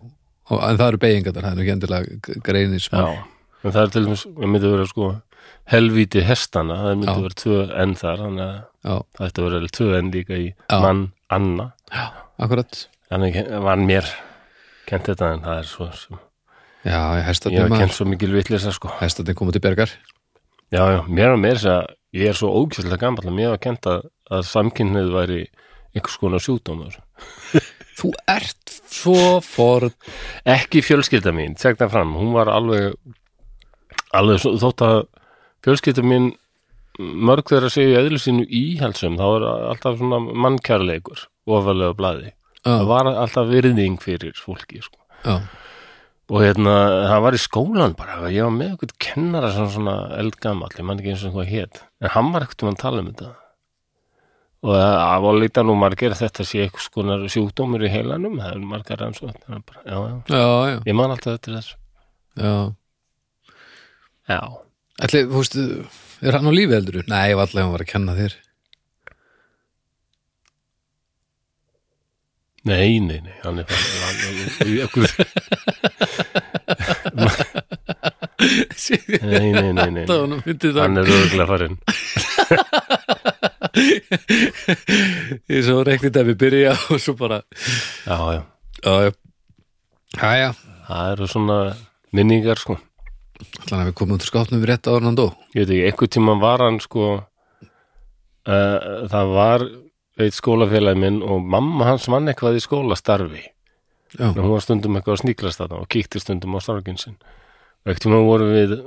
en 0.56 0.80
það 0.80 0.88
eru 0.88 1.02
beigingar 1.04 1.36
það 1.36 1.50
er 1.50 1.58
nú 1.58 1.66
ekki 1.66 1.76
endilega 1.76 2.40
greinir 2.46 2.84
smá. 2.84 3.02
Já, 3.02 3.24
en 3.66 3.76
það 3.76 3.82
er 3.82 3.94
til 3.96 4.06
dæmis, 4.06 4.26
það 4.30 4.54
myndi 4.54 4.72
vera 4.72 4.88
sko 4.92 5.10
helvíti 5.74 6.24
hestana, 6.26 6.80
það 6.86 6.96
myndi 7.02 7.12
Já. 7.12 7.24
vera 7.26 7.40
tvö 7.42 7.60
enn 7.84 7.96
þar, 8.00 8.24
þannig 8.24 8.46
að 8.46 8.56
Já, 8.86 8.96
það 9.18 9.28
ætti 9.28 9.42
að 9.44 9.50
vera 9.50 9.74
tvö 9.80 9.90
enn 10.00 10.14
líka 10.14 10.40
í 10.40 10.48
Já. 10.54 10.78
mann 10.86 11.04
Anna, 11.36 11.72
akkurat. 12.38 12.84
Þannig 13.10 13.40
var 13.66 13.82
mér 13.82 14.10
kent 14.86 15.10
þetta 15.10 15.32
en 15.34 15.46
það 15.46 15.62
er 15.62 15.70
svo 15.70 15.90
sem, 15.98 16.20
Já, 16.86 17.00
ég 17.18 17.26
ég 17.26 17.66
hef 17.66 17.80
kent 17.82 17.96
svo 17.98 18.06
mikil 18.08 18.30
vitlisa 18.36 18.72
sko, 18.74 18.94
Hestarnir 19.02 19.38
koma 19.38 19.54
til 19.56 19.64
bergar 19.66 19.92
já, 20.74 20.82
já, 20.96 21.02
mér 21.08 21.36
og 21.36 21.42
mér 21.44 21.60
þess 21.60 21.72
að 21.74 21.94
ég 22.16 22.32
er 22.32 22.38
svo 22.40 22.52
ógæslega 22.62 23.02
gammal 23.02 23.28
að 23.28 23.38
mér 23.38 23.54
hef 23.56 23.64
kent 23.66 23.90
að, 23.92 24.08
að 24.32 24.48
samkynnið 24.50 25.12
væri 25.16 25.42
einhvers 25.96 26.18
konar 26.22 26.44
sjúkdómar 26.44 27.00
Þú 28.00 28.10
ert 28.28 28.74
svo 28.92 29.38
for 29.46 29.86
ekki 30.52 30.82
fjölskylda 30.84 31.32
mín, 31.36 31.54
það 31.56 31.86
fram 31.94 32.16
hún 32.18 32.34
var 32.36 32.52
alveg 32.52 32.98
alveg 34.16 34.42
svo, 34.44 34.56
þótt 34.60 34.84
að 34.84 34.98
fjölskylda 35.66 36.04
mín 36.04 36.34
mörg 37.00 37.48
þeirra 37.50 37.70
segja 37.72 38.02
eðlu 38.04 38.20
sínu 38.22 38.46
íhalsum, 38.48 39.18
þá 39.20 39.26
er 39.28 39.46
alltaf 39.72 39.98
svona 40.00 40.20
mannkærleikur 40.46 41.26
ofalega 41.46 41.96
blaði. 41.98 42.32
Það 42.66 42.80
Já, 42.82 42.88
var 42.90 43.10
alltaf 43.12 43.50
virðing 43.52 43.98
fyrir 44.02 44.38
fólki 44.40 44.80
sko. 44.82 44.98
já, 45.26 45.36
og 46.26 46.42
hérna, 46.42 46.74
það 47.06 47.24
var 47.26 47.38
í 47.38 47.40
skólan 47.42 47.96
bara 47.98 48.30
ég 48.34 48.48
var 48.48 48.54
með 48.56 48.72
eitthvað 48.74 48.94
kennara 49.06 49.52
sem 49.54 49.68
svona 49.76 49.96
eldgamall, 50.18 50.72
ég 50.74 50.88
man 50.88 51.02
ekki 51.02 51.12
eins 51.14 51.26
og 51.28 51.36
hvað 51.36 51.52
hét 51.52 51.82
en 52.02 52.14
hann 52.16 52.32
var 52.34 52.46
ekkert 52.46 52.66
um 52.66 52.72
að 52.72 52.80
tala 52.82 53.04
um 53.04 53.10
þetta. 53.12 53.34
Og 54.66 54.74
það 54.74 55.26
var 55.28 55.38
líta 55.44 55.64
nú 55.66 55.76
margir 55.78 56.16
að 56.16 56.24
þetta 56.24 56.46
sé 56.50 56.64
eitthvað 56.64 56.86
skonar 56.88 57.26
sjúkdómur 57.30 57.86
í 57.86 57.92
heilanum 57.94 58.40
það 58.42 58.56
er 58.56 58.64
margar 58.72 59.04
enn 59.06 59.14
svo 59.18 59.30
já, 59.30 59.60
já, 59.86 60.00
já, 60.32 60.42
já, 60.42 60.80
ég 60.90 60.98
man 60.98 61.14
alltaf 61.14 61.36
þetta 61.36 61.60
þessu. 61.60 61.78
Já. 62.42 62.56
já, 64.34 64.42
Ætli, 65.06 65.22
þú 65.30 65.44
veist, 65.44 65.60
er 66.26 66.40
hann 66.40 66.50
á 66.50 66.54
lífi 66.56 66.74
heldur? 66.74 67.06
Nei, 67.12 67.22
ég 67.30 67.38
var 67.38 67.46
alltaf 67.46 67.62
hann 67.62 67.76
var 67.76 67.86
að 67.86 67.92
kenna 67.94 68.18
þér 68.18 68.40
nei, 72.66 73.00
nei, 73.00 73.20
nei 73.24 73.38
hann 73.44 73.60
er 73.62 73.66
Nei, 79.26 79.52
nei, 79.52 79.72
nei, 79.74 79.90
nei. 79.92 80.06
Hann 80.06 80.98
er 81.00 81.08
auðvitað 81.10 81.48
farinn. 81.50 81.78
Ég 85.52 85.64
svo 85.66 85.82
reiknið 85.88 86.20
að 86.22 86.30
við 86.32 86.38
byrja 86.44 86.74
og 86.94 87.00
svo 87.02 87.16
bara 87.20 87.42
Já, 88.06 88.18
já, 88.36 88.42
Já, 88.86 90.32
já. 90.40 90.50
Það 90.86 91.12
eru 91.16 91.28
svona 91.28 91.58
minningar 92.16 92.60
sko. 92.62 92.78
Þannig 93.66 93.82
að 93.82 93.88
við 93.90 93.96
komum 94.00 94.16
út 94.16 94.24
úr 94.24 94.30
skápnum 94.32 94.62
við 94.62 94.70
rétt 94.72 94.88
en 94.92 95.08
hann 95.10 95.18
dó? 95.18 95.26
Ég 95.58 95.66
veit 95.66 95.74
ekki, 95.74 95.88
einhvern 95.90 96.14
tímann 96.16 96.44
var 96.44 96.64
hann 96.64 96.78
sko 96.84 97.08
uh, 97.16 98.78
Það 99.12 99.34
var 99.34 99.66
veit 100.20 100.34
skólafélagi 100.38 101.00
minn 101.02 101.22
og 101.24 101.42
mamma 101.44 101.90
hans 101.92 102.08
vann 102.12 102.28
eitthvað 102.32 102.60
í 102.60 102.64
skólastarfi. 102.64 103.44
En 104.20 104.32
hún 104.38 104.52
var 104.54 104.64
stundum 104.64 104.96
eitthvað 104.96 105.18
að 105.18 105.24
sníklast 105.26 105.60
þarna 105.60 105.82
og 105.84 105.90
kíkti 105.92 106.22
stundum 106.24 106.56
á 106.56 106.60
starfinn 106.64 106.98
sinn. 107.02 107.18
Og 107.84 107.92
ekkert 107.92 108.06
tíma 108.08 108.22
vorum 108.24 108.54
við 108.56 108.78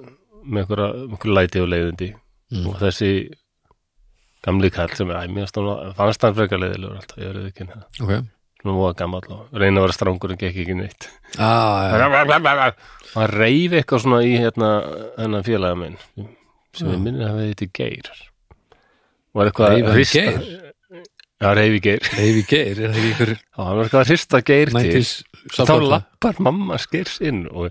með 0.49 0.63
einhverja, 0.63 0.89
einhverja 1.05 1.35
læti 1.37 1.61
og 1.61 1.69
leiðindi. 1.75 2.09
Mm. 2.49 2.65
og 2.71 2.79
þessi 2.81 3.09
gamli 4.47 4.71
kall 4.73 4.89
sem 4.97 5.11
er, 5.13 5.19
æ, 5.21 5.29
mér 5.29 5.51
stóð- 5.51 5.91
fannst 5.99 6.23
hann 6.25 6.33
frekar 6.39 6.57
leiðilegur 6.63 6.95
alltaf, 6.97 7.19
ég 7.21 7.29
verið 7.29 7.49
ekki 7.51 7.67
hérna 7.67 7.83
ok. 8.01 8.29
Nú 8.65 8.77
var 8.81 8.95
gammal 8.97 9.21
og 9.29 9.53
reyna 9.53 9.83
að 9.83 9.85
vera 9.85 9.93
strangur 9.99 10.33
en 10.33 10.39
gekk 10.41 10.57
ekki 10.63 10.75
neitt. 10.79 11.09
Ah, 11.37 11.93
hann 13.15 13.29
reyfi 13.37 13.77
eitthvað 13.83 14.01
svona 14.07 14.23
í 14.25 14.33
hérna 14.41 14.71
hennar 15.19 15.45
félaga 15.45 15.77
minn 15.77 15.99
sem 16.73 16.89
við 16.89 17.05
minnir 17.05 17.29
að 17.29 17.37
við 17.43 17.53
þetta 17.53 17.69
geir. 17.79 18.11
Var 19.37 19.51
eitthvað 19.53 19.77
að 19.77 19.93
hrista? 19.93 20.25
Já, 21.39 21.49
reyfi 21.57 21.81
geir. 21.85 22.09
Leifi 22.19 22.45
Geir, 22.51 22.81
er 22.83 22.93
það 22.93 22.99
ekki 22.99 23.13
ykkur 23.15 23.33
Já, 23.35 23.61
hann 23.63 23.77
var 23.79 23.85
eitthvað 23.85 24.03
að 24.03 24.11
hrista 24.13 24.41
geir 24.47 24.73
til. 24.75 25.05
Þá 25.55 25.75
lappar 25.85 26.41
mamma 26.45 26.79
skeirs 26.83 27.19
inn 27.25 27.45
og 27.49 27.71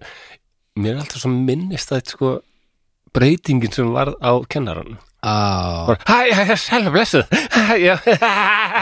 mér 0.78 0.96
er 0.96 1.04
alltaf 1.04 1.24
svo 1.24 1.32
minnist 1.34 1.92
að 1.96 2.14
sko 2.14 2.32
breytingin 3.16 3.74
sem 3.74 3.92
var 3.96 4.14
á 4.22 4.32
kennaran 4.50 4.98
Á, 5.26 5.34
var, 5.88 5.98
hæ, 6.06 6.30
hæ, 6.32 6.44
hæ, 6.46 6.56
sæla, 6.62 6.92
blessuð. 6.94 7.26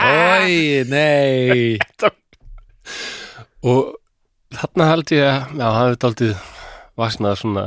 Ói, 0.06 0.84
nei. 0.90 1.78
Og 3.66 3.96
þarna 4.54 4.90
held 4.92 5.12
ég 5.16 5.24
að 5.26 5.56
já, 5.56 5.64
það 5.64 5.78
hefði 5.80 6.00
daldið 6.04 6.34
vaknað 7.00 7.40
svona 7.40 7.64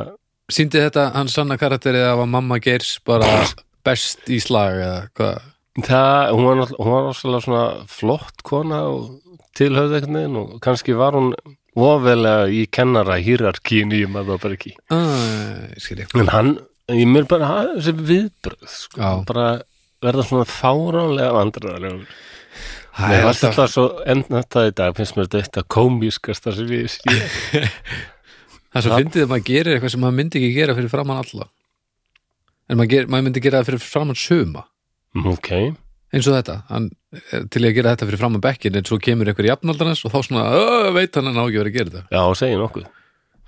Sýndi 0.50 0.82
þetta 0.82 1.10
hans 1.14 1.36
sanna 1.38 1.60
karakteri 1.62 2.00
að 2.02 2.22
var 2.24 2.30
mamma 2.32 2.58
Geirs 2.64 2.96
bara 3.06 3.28
best 3.86 4.30
í 4.34 4.40
slag 4.42 4.80
eða 4.80 5.02
hvað 5.18 5.36
það, 5.86 6.32
hún 6.36 6.46
var, 6.48 6.74
hún 6.78 6.92
var 6.94 7.08
rosalega 7.10 7.46
svona 7.46 7.64
flott 7.92 8.44
kona 8.48 8.84
og 8.90 9.20
veginn 9.60 10.38
og 10.40 10.60
kannski 10.64 10.96
var 10.98 11.18
hún 11.18 11.34
ofalega 11.76 12.48
í 12.52 12.66
kennara 12.72 13.20
hýrarkínu 13.20 14.00
Ég 14.00 15.84
skil 15.84 16.04
ég 16.04 16.16
en 16.16 16.32
hann, 16.34 16.56
ég 16.92 17.10
mér 17.10 17.28
bara 17.30 17.50
hafa 17.50 17.76
þessi 17.78 17.94
viðbröð 18.00 18.72
sko, 18.72 19.02
Já. 19.02 19.12
bara 19.28 19.48
verða 20.04 20.26
svona 20.28 20.48
fáránlega 20.50 21.36
vandræðarlega 21.36 22.00
Það 23.00 23.16
er 23.16 23.28
alltaf 23.30 23.52
alltaf 23.54 23.72
svo 23.72 23.86
enn 24.12 24.26
þetta 24.28 24.66
í 24.68 24.72
dag 24.76 24.96
finnst 24.98 25.16
mér 25.16 25.30
þetta 25.32 25.64
komískasta 25.72 26.56
sem 26.56 26.74
ég 26.74 26.90
sé 26.92 27.04
Það 28.70 28.80
er 28.80 28.86
svo 28.86 28.98
fyndið 29.00 29.24
að 29.24 29.32
maður 29.32 29.48
gerir 29.48 29.76
eitthvað 29.76 29.94
sem 29.96 30.04
maður 30.04 30.18
myndi 30.20 30.40
ekki 30.40 30.50
gera 30.54 30.74
fyrir 30.78 30.92
framann 30.94 31.22
alla. 31.24 31.48
En 32.70 32.78
maður, 32.78 32.92
ger, 32.92 33.08
maður 33.10 33.26
myndi 33.26 33.42
gera 33.42 33.62
það 33.64 33.70
fyrir 33.72 33.82
framann 33.82 34.20
suma 34.20 34.66
ok, 35.16 35.50
eins 36.14 36.28
og 36.30 36.36
þetta, 36.38 36.56
hann, 36.70 36.90
eh, 37.18 37.44
til 37.50 37.64
að 37.66 37.76
gera 37.80 37.96
þetta 37.96 38.08
fyrir 38.10 38.22
framann 38.22 38.42
bekkin 38.44 38.76
en 38.80 38.88
svo 38.88 39.00
kemur 39.02 39.30
einhver 39.32 39.50
jafnaldarnas 39.50 40.06
og 40.06 40.14
þá 40.14 40.20
svona, 40.28 40.46
"Ö, 40.54 40.94
veit 40.94 41.16
hann 41.16 41.26
að 41.30 41.36
ná 41.38 41.44
ekki 41.48 41.62
verið 41.64 41.74
að 41.74 41.78
gera 41.78 41.90
þetta. 41.90 42.08
Já, 42.12 42.22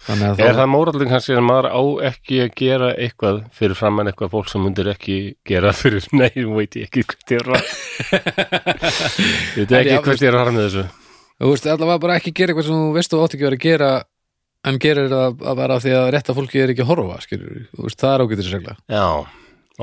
Þannig 0.02 0.32
að 0.32 0.40
Er 0.42 0.56
þá, 0.56 0.58
það 0.58 0.70
móraldin 0.74 1.10
kannski 1.12 1.36
að 1.38 1.44
maður 1.46 1.68
á 1.70 1.82
ekki 2.10 2.38
að 2.42 2.56
gera 2.58 2.88
eitthvað 2.98 3.36
fyrir 3.54 3.76
framann 3.78 4.08
eitthvað 4.10 4.32
fólk 4.34 4.48
sem 4.50 4.64
myndir 4.66 4.88
ekki 4.90 5.18
gera 5.46 5.74
fyrir, 5.82 6.08
nei, 6.18 6.32
veit 6.34 6.74
ég 6.80 6.88
ekki 6.90 7.04
hvert 7.06 7.34
ég 7.36 7.44
er 7.44 7.52
að 7.54 7.62
Ég 9.62 9.68
veit 9.68 9.72
En 9.72 9.78
ekki 9.78 9.94
já, 9.94 10.02
hvert 10.02 10.24
ég 10.26 10.32
er 10.32 10.38
að 10.40 10.42
harma 10.46 10.64
þessu. 10.66 10.86
Þú 11.42 11.52
veist, 11.54 11.68
allavega 11.70 12.02
bara 12.02 12.16
ekki 12.18 12.34
gera 12.34 12.54
eitthvað 12.54 12.66
sem 12.72 12.80
þú 12.82 12.90
veist 12.98 13.14
þú 13.14 13.22
átt 13.22 13.36
ekki 13.38 13.46
verið 13.46 13.60
að 13.62 13.68
gera 13.68 13.92
en 14.72 14.82
gerir 14.82 15.08
það 15.10 15.46
að 15.52 15.62
vera 15.62 15.78
af 15.78 15.86
því 15.86 15.94
að 15.98 16.10
rétta 16.16 16.36
fólki 16.38 16.62
er 16.62 16.74
ekki 16.74 16.84
að 16.86 16.92
horfa, 16.92 17.22
skilur, 17.26 17.62
það 18.02 18.12
er 18.16 18.24
ágættis 18.26 18.52
regla 18.54 18.76
Já, 18.90 19.06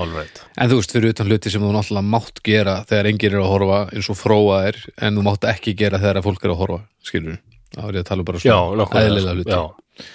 right. 0.07 0.41
En 0.59 0.71
þú 0.71 0.79
veist, 0.79 0.95
fyrir 0.95 1.15
utan 1.15 1.29
hluti 1.31 1.53
sem 1.53 1.63
þú 1.65 1.73
náttúrulega 1.75 2.11
mátt 2.15 2.43
gera 2.47 2.77
þegar 2.89 3.11
enginn 3.11 3.35
er 3.35 3.43
að 3.43 3.53
horfa 3.53 3.81
eins 3.91 4.11
og 4.13 4.19
fróa 4.21 4.61
er 4.69 4.79
en 5.03 5.19
þú 5.19 5.25
mátt 5.27 5.47
ekki 5.51 5.75
gera 5.79 6.01
þegar 6.03 6.23
fólk 6.27 6.47
er 6.47 6.55
að 6.55 6.61
horfa 6.63 6.81
skilur, 7.09 7.41
þá 7.75 7.81
er 7.83 7.99
ég 7.99 8.05
að 8.05 8.11
tala 8.13 8.25
um 8.25 8.29
bara 8.31 8.43
svona 8.45 8.81
nokkuð 8.83 9.09
eðlilega 9.09 9.37
hluti. 9.39 9.59
Já, 9.59 10.07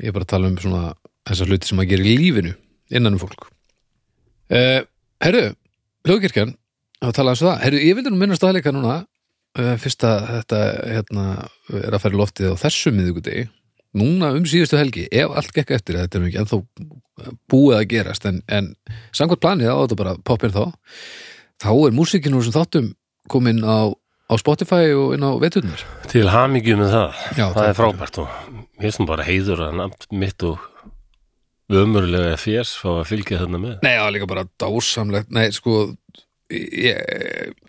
ég 0.00 0.10
er 0.10 0.16
bara 0.16 0.28
að 0.28 0.32
tala 0.34 0.50
um 0.50 0.58
svona 0.64 0.82
þessar 1.28 1.52
hluti 1.52 1.70
sem 1.70 1.82
að 1.84 1.90
gera 1.92 2.04
í 2.04 2.16
lífinu 2.18 2.54
innan 2.94 3.18
um 3.18 3.22
fólk. 3.22 3.48
Uh, 4.52 4.80
Herru, 5.24 5.44
hljóðkirkjan 6.04 6.54
að 7.04 7.16
tala 7.16 7.34
um 7.34 7.40
það, 7.40 7.58
herru, 7.64 7.82
ég 7.84 7.98
vildi 7.98 8.12
nú 8.12 8.20
minnast 8.20 8.44
það 8.44 8.58
líka 8.58 8.72
núna 8.74 8.96
uh, 9.58 9.74
fyrst 9.80 10.04
að 10.08 10.26
þetta 10.30 10.60
hérna, 10.90 11.26
er 11.80 11.96
að 11.96 12.08
í 12.10 12.18
loftið 12.18 12.56
á 12.56 12.62
þessu 12.64 12.92
miðvikudegi, 12.94 13.44
núna 13.94 14.32
um 14.34 14.46
síðustu 14.48 14.78
helgi 14.78 15.06
ef 15.12 15.34
allt 15.34 15.54
gekk 15.54 15.74
eftir, 15.76 16.00
þetta 16.02 16.18
er 16.20 16.26
ekki 16.28 16.42
ennþá 16.42 16.60
búið 17.52 17.76
að 17.78 17.88
gerast 17.92 18.26
en, 18.28 18.42
en 18.50 18.72
samkvæmt 19.14 19.42
planið 19.44 19.70
á 19.70 19.76
þetta 19.84 19.98
bara 20.00 20.16
poppir 20.26 20.54
þá 20.54 20.64
þá 21.62 21.70
er 21.72 21.96
músikinn 21.96 22.36
úr 22.36 22.44
sem 22.46 22.54
þáttum 22.54 22.92
komin 23.30 23.62
á, 23.64 23.88
á 23.94 24.34
Spotify 24.40 24.92
og 24.98 25.14
inn 25.16 25.24
á 25.24 25.32
veturnar. 25.40 25.80
Til 26.10 26.26
hamingju 26.28 26.76
með 26.80 26.94
það. 26.96 27.22
Já, 27.38 27.46
Það 27.54 27.68
er 27.70 27.78
frábært 27.78 28.20
og 28.24 28.38
mér 28.74 28.90
er 28.90 28.96
sem 28.98 29.08
bara 29.08 29.26
heiður 29.26 29.66
að 29.68 29.78
nafn 29.80 30.18
mitt 30.20 30.44
og 30.44 30.70
ömurlega 31.74 32.36
fjés 32.40 32.74
fá 32.76 32.90
að 32.98 33.08
fylgja 33.08 33.40
þarna 33.40 33.62
með. 33.62 33.76
Nei, 33.86 33.94
það 33.94 34.04
var 34.04 34.14
líka 34.18 34.30
bara 34.34 34.46
dásamlegt. 34.60 35.30
Nei, 35.32 35.46
sko 35.54 35.76
ég, 36.52 37.00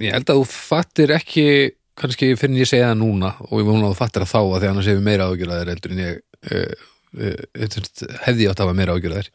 ég 0.01 0.11
held 0.17 0.33
að 0.33 0.41
þú 0.41 0.47
fattir 0.51 1.13
ekki 1.15 1.47
kannski 1.99 2.33
fyrir 2.35 2.53
en 2.53 2.61
ég 2.61 2.69
segja 2.69 2.91
það 2.91 3.01
núna 3.01 3.33
og 3.47 3.59
ég 3.61 3.67
vona 3.67 3.87
að 3.87 3.93
þú 3.93 3.99
fattir 4.01 4.25
það 4.25 4.33
þá 4.33 4.41
að 4.43 4.57
því 4.61 4.71
annars 4.71 4.89
hefur 4.91 5.05
meira 5.09 5.27
ágjörðaðir 5.31 5.73
heldur 5.73 5.95
en 5.95 6.01
ég 6.03 6.23
uh, 6.51 6.87
uh, 7.19 7.77
hefði 8.25 8.49
átt 8.49 8.59
að 8.59 8.65
hafa 8.65 8.79
meira 8.79 8.97
ágjörðaðir 8.97 9.31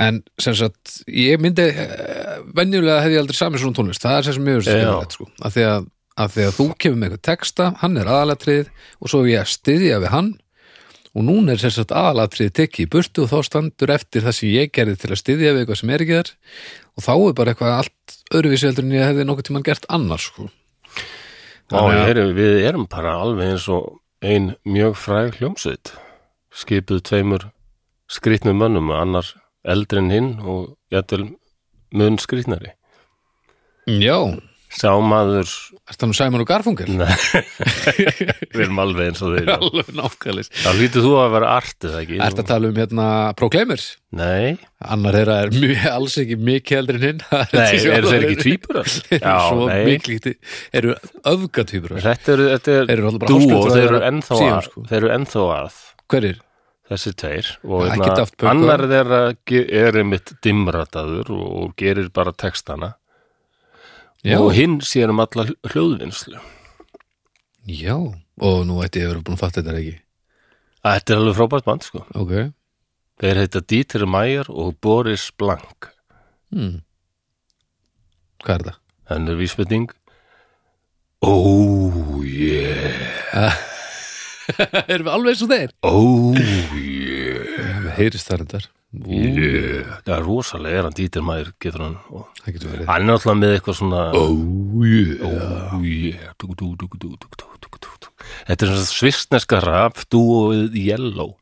en 0.00 0.20
sem 0.42 0.54
sagt, 0.58 1.00
ég 1.06 1.40
myndi 1.42 1.66
uh, 1.70 2.38
venjulega 2.56 3.02
hefði 3.04 3.18
ég 3.18 3.24
aldrei 3.24 3.38
sami 3.38 3.60
svona 3.62 3.78
tónlist. 3.78 4.02
Það 4.02 4.16
er 4.16 4.26
sem 4.26 4.38
sem 4.38 4.48
mjög 4.48 4.62
Já. 4.62 4.70
skemmilegt 4.70 5.18
sko. 5.18 5.28
Af 5.40 5.54
því 5.54 5.66
að, 5.70 5.90
að 6.24 6.32
því 6.34 6.46
að 6.46 6.56
þú 6.56 6.66
kemur 6.84 7.00
með 7.00 7.10
eitthvað 7.10 7.26
texta 7.30 7.68
hann 7.82 8.00
er 8.00 8.10
aðalatrið 8.10 8.72
og 8.98 9.12
svo 9.12 9.22
er 9.22 9.30
ég 9.30 9.44
að 9.44 9.52
styðja 9.54 10.00
við 10.02 10.14
hann. 10.14 10.32
Og 11.14 11.22
núna 11.28 11.54
er 11.54 11.62
sem 11.62 11.70
sagt 11.70 11.94
aðalatrið 11.94 12.50
tekið 12.58 12.88
í 12.88 12.90
burtu 12.90 13.22
og 13.22 13.30
þá 13.30 13.38
standur 13.46 13.94
eftir 13.94 14.24
það 14.26 14.36
sem 14.40 14.50
ég 14.50 14.74
gerði 14.74 14.98
til 14.98 15.12
að 15.12 15.20
styðja 15.22 15.54
við 15.54 15.62
eitthvað 15.62 15.80
sem 15.80 15.94
er 15.94 16.04
ekki 16.04 16.18
þar. 16.18 16.32
Og 16.94 17.06
þá 17.06 17.14
er 17.14 17.38
bara 17.38 17.54
eitthvað 17.54 17.76
allt 17.76 18.18
öðruvísi 18.34 18.66
heldur 18.66 18.88
en 18.88 18.96
ég 18.96 19.06
hefði 19.06 19.26
nokkuð 19.28 19.46
tímann 19.46 19.66
gert 19.68 19.86
annars 19.94 20.26
sko. 20.32 20.48
Þannig 21.72 22.10
er, 22.12 22.22
við 22.36 22.58
erum 22.68 22.88
bara 22.90 23.14
alveg 23.24 23.54
eins 23.54 23.68
og 23.72 24.00
ein 24.24 24.52
mjög 24.68 24.98
fræg 25.00 25.38
hljómsveit 25.38 25.94
skipuð 26.54 27.02
tveimur 27.08 27.48
skrýtnum 28.10 28.60
mönnum, 28.60 28.92
annar 28.94 29.26
eldri 29.64 30.02
en 30.02 30.12
hinn 30.12 30.30
og 30.40 30.74
jætvel 30.92 31.30
mun 31.94 32.18
skrýtnari. 32.20 32.74
Já, 33.88 34.18
Sá 34.74 34.90
maður, 34.98 35.46
er 35.84 35.98
það 36.00 36.08
nú 36.10 36.16
Sæman 36.16 36.42
og 36.42 36.48
Garfunkel? 36.48 36.92
nei, 36.96 37.10
við 38.54 38.62
erum 38.64 38.78
alveg 38.80 39.10
eins 39.10 39.20
og 39.24 39.34
þeir. 39.34 39.50
Alveg 39.58 39.90
nákvæmlega 39.98 40.62
þá 40.62 40.70
hlýtur 40.78 41.04
þú 41.04 41.10
að 41.20 41.34
vera 41.36 41.50
artið, 41.58 41.98
ekki? 42.00 42.20
Ertu 42.28 42.44
að 42.44 42.48
tala 42.52 42.70
um 42.70 42.80
hérna 42.80 43.08
Proclaimers? 43.40 43.86
Nei, 44.14 44.54
Annar 44.94 45.18
þeirra 45.18 45.36
er 45.44 45.52
mjög, 45.58 45.84
alls 45.90 46.16
ekki 46.22 46.38
mikið 46.48 46.80
eldri 46.80 46.98
en 47.00 47.06
hinn 47.08 47.22
nei, 47.58 47.68
eru 47.98 48.14
þeir 48.14 48.26
ekki 48.30 48.40
tvíburar? 48.46 48.96
eru 49.18 49.36
svo 49.50 49.68
mikið 49.90 50.32
eru 50.80 50.96
öfgatýpur 51.34 51.96
Þetta 52.08 52.34
eru, 52.38 52.48
þetta 52.54 52.78
er 52.80 52.96
Eru 52.96 53.14
bara 53.18 53.30
dúo, 53.30 53.38
hálfsprettur 53.44 53.76
þeir 53.78 53.88
eru 53.90 54.02
ennþá 54.10 54.40
að, 54.48 54.58
sko. 54.70 54.88
þeir 54.90 55.00
eru 55.02 55.14
ennþá 55.18 55.46
að, 55.60 55.80
hverjir? 56.14 56.42
þessi 56.84 57.14
tveir 57.16 57.46
og 57.64 57.86
Já, 57.86 57.94
hérna, 57.94 58.24
annar 58.50 58.82
þeirra 58.90 59.20
er 59.64 59.96
einmitt 60.02 60.34
dimrataður 60.44 61.30
og, 61.32 61.46
og 61.62 61.70
gerir 61.80 62.10
bara 62.14 62.34
textana 62.36 62.90
Já, 64.24 64.38
og 64.40 64.52
hinn 64.56 64.78
sér 64.80 65.10
um 65.12 65.20
alla 65.20 65.44
hl- 65.44 65.58
hljóðvinnslu. 65.72 66.38
Já, 67.68 67.94
og 68.40 68.62
nú 68.68 68.78
ætti 68.84 69.00
ég 69.02 69.08
að 69.08 69.12
vera 69.14 69.24
búin 69.26 69.36
að 69.36 69.42
fatta 69.44 69.62
þetta 69.62 69.78
ekki? 69.80 69.96
Þetta 70.84 71.12
er 71.14 71.20
alveg 71.22 71.36
frábært 71.38 71.64
band 71.68 71.82
sko. 71.86 72.04
Ok, 72.14 72.32
Þeir 73.22 73.38
heita 73.38 73.60
Dieter 73.62 74.02
Meier 74.10 74.48
og 74.50 74.74
Boris 74.82 75.28
Blank. 75.38 75.90
Hmm. 76.50 76.80
hvað 78.44 78.54
er 78.58 78.64
það? 78.66 78.78
Þannig 79.08 79.30
er 79.34 79.38
vísbending. 79.38 79.86
Oh 81.24 82.20
yeah. 82.26 83.54
Erum 84.90 85.06
við 85.06 85.12
alveg 85.14 85.30
eins 85.32 85.44
og 85.46 85.52
þeir? 85.54 85.70
Oh 85.88 86.34
yeah. 86.74 87.94
Það 87.94 88.40
reyndar. 88.42 88.66
Ú, 88.66 88.83
Yeah. 88.94 89.98
Já, 90.06 90.18
rosalega 90.22 90.78
er 90.78 90.86
hann. 90.86 90.94
Dítir 90.94 91.24
maður 91.26 91.50
getur 91.62 91.82
hann 91.82 91.96
hann 92.86 93.08
er 93.08 93.16
alltaf 93.16 93.38
með 93.38 93.56
eitthvað 93.56 93.78
svona 93.80 94.02
oh 94.14 94.84
yeah, 94.86 95.24
oh, 95.26 95.82
yeah. 95.82 96.30
Duk, 96.38 96.54
duk, 96.60 96.94
duk, 97.02 98.10
þetta 98.46 98.66
er 98.66 98.70
svona 98.70 98.86
svistneska 98.90 99.60
rap 99.64 100.04
dúoð 100.12 100.76
yellow. 100.78 101.34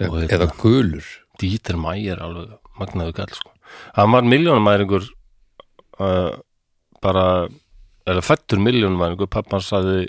Eða, 0.00 0.26
eða 0.32 0.50
gulur. 0.58 1.06
Dítir 1.40 1.78
maður 1.80 2.22
alveg 2.24 2.56
magnaðu 2.80 3.16
gæl 3.16 3.32
sko. 3.36 3.52
hann 3.94 4.14
var 4.14 4.26
miljónumæringur 4.26 5.04
uh, 6.00 6.32
bara, 7.04 7.26
eða 8.08 8.24
fættur 8.24 8.62
miljónumæringur 8.64 9.30
pappan 9.30 9.62
saði 9.64 10.08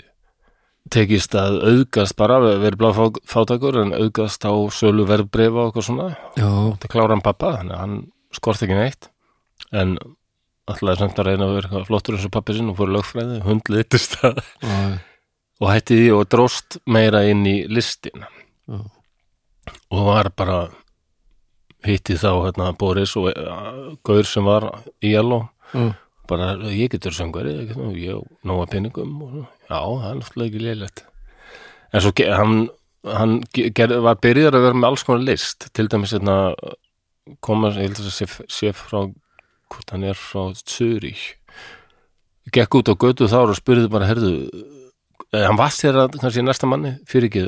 tekist 0.90 1.36
að 1.38 1.60
auðgast 1.68 2.16
bara 2.18 2.40
verið 2.42 2.80
blá 2.80 2.90
fátakur 3.28 3.78
en 3.82 3.94
auðgast 3.94 4.42
á 4.42 4.52
sölu 4.74 5.06
verðbrefa 5.08 5.62
og 5.62 5.70
eitthvað 5.70 5.86
svona. 5.86 6.08
Já, 6.34 6.48
þetta 6.48 6.90
klára 6.92 7.14
hann 7.14 7.24
pappa, 7.24 7.54
þannig 7.60 7.76
að 7.76 7.82
hann 7.84 7.96
skort 8.34 8.64
ekki 8.64 8.78
neitt. 8.78 9.08
En 9.72 9.94
alltaf 10.70 10.98
samt 10.98 11.18
að 11.20 11.30
reyna 11.30 11.48
að 11.48 11.56
vera 11.60 11.84
flottur 11.86 12.18
eins 12.18 12.26
og 12.26 12.34
pappi 12.34 12.56
sinn 12.56 12.70
og 12.72 12.78
fór 12.78 12.92
lögfræði, 12.96 13.40
hundliðtist 13.46 14.18
það 14.20 14.42
já, 14.42 14.76
og 15.62 15.70
hætti 15.70 15.98
því 16.00 16.12
og 16.16 16.28
dróst 16.34 16.78
meira 16.90 17.24
inn 17.30 17.46
í 17.46 17.56
listin. 17.70 18.26
Já. 18.70 18.78
og 19.90 20.06
var 20.06 20.30
bara 20.34 20.58
hitti 21.86 22.14
þá 22.18 22.30
hérna 22.46 22.70
Boris 22.78 23.14
og 23.18 23.30
uh, 23.30 23.94
Gaur 24.06 24.26
sem 24.28 24.46
var 24.46 24.68
í 25.02 25.12
Jalló 25.14 25.44
já, 25.72 25.92
bara 26.32 26.50
ég 26.72 26.90
getur 26.96 27.14
söngvari 27.16 27.54
ég 28.00 28.20
nóga 28.48 28.66
pinningum 28.72 29.12
já, 29.68 29.80
það 29.80 30.06
er 30.10 30.20
náttúrulega 30.20 30.48
ekki 30.50 30.62
lélætt 30.66 31.04
en 31.92 32.00
svo 32.06 32.12
hann, 32.38 32.56
hann 33.04 33.34
ge- 33.52 33.70
ger, 33.76 33.92
var 34.04 34.16
byrjar 34.24 34.56
að 34.56 34.64
vera 34.66 34.78
með 34.80 34.88
alls 34.88 35.02
konar 35.04 35.26
list. 35.26 35.66
Til 35.76 35.88
dæmis 35.92 36.14
hérna 36.16 36.36
koma, 37.44 37.68
ég 37.76 37.90
held 37.90 37.98
að 38.00 38.06
það 38.08 38.14
sé, 38.16 38.46
sé 38.48 38.70
frá 38.72 39.02
hvort 39.72 39.92
hann 39.92 40.04
er 40.08 40.16
frá 40.18 40.46
Zurich 40.56 41.34
gekk 42.52 42.74
út 42.80 42.90
á 42.90 42.94
götu 42.98 43.28
þar 43.30 43.52
og 43.52 43.58
spurði 43.60 43.90
bara 43.92 44.08
herðu, 44.08 44.32
eh, 45.32 45.44
hann 45.46 45.56
var 45.60 45.70
sér 45.72 45.94
að 46.02 46.16
kannski 46.18 46.42
næsta 46.44 46.66
manni? 46.68 46.96
Fyrir 47.08 47.28
ekki 47.30 47.44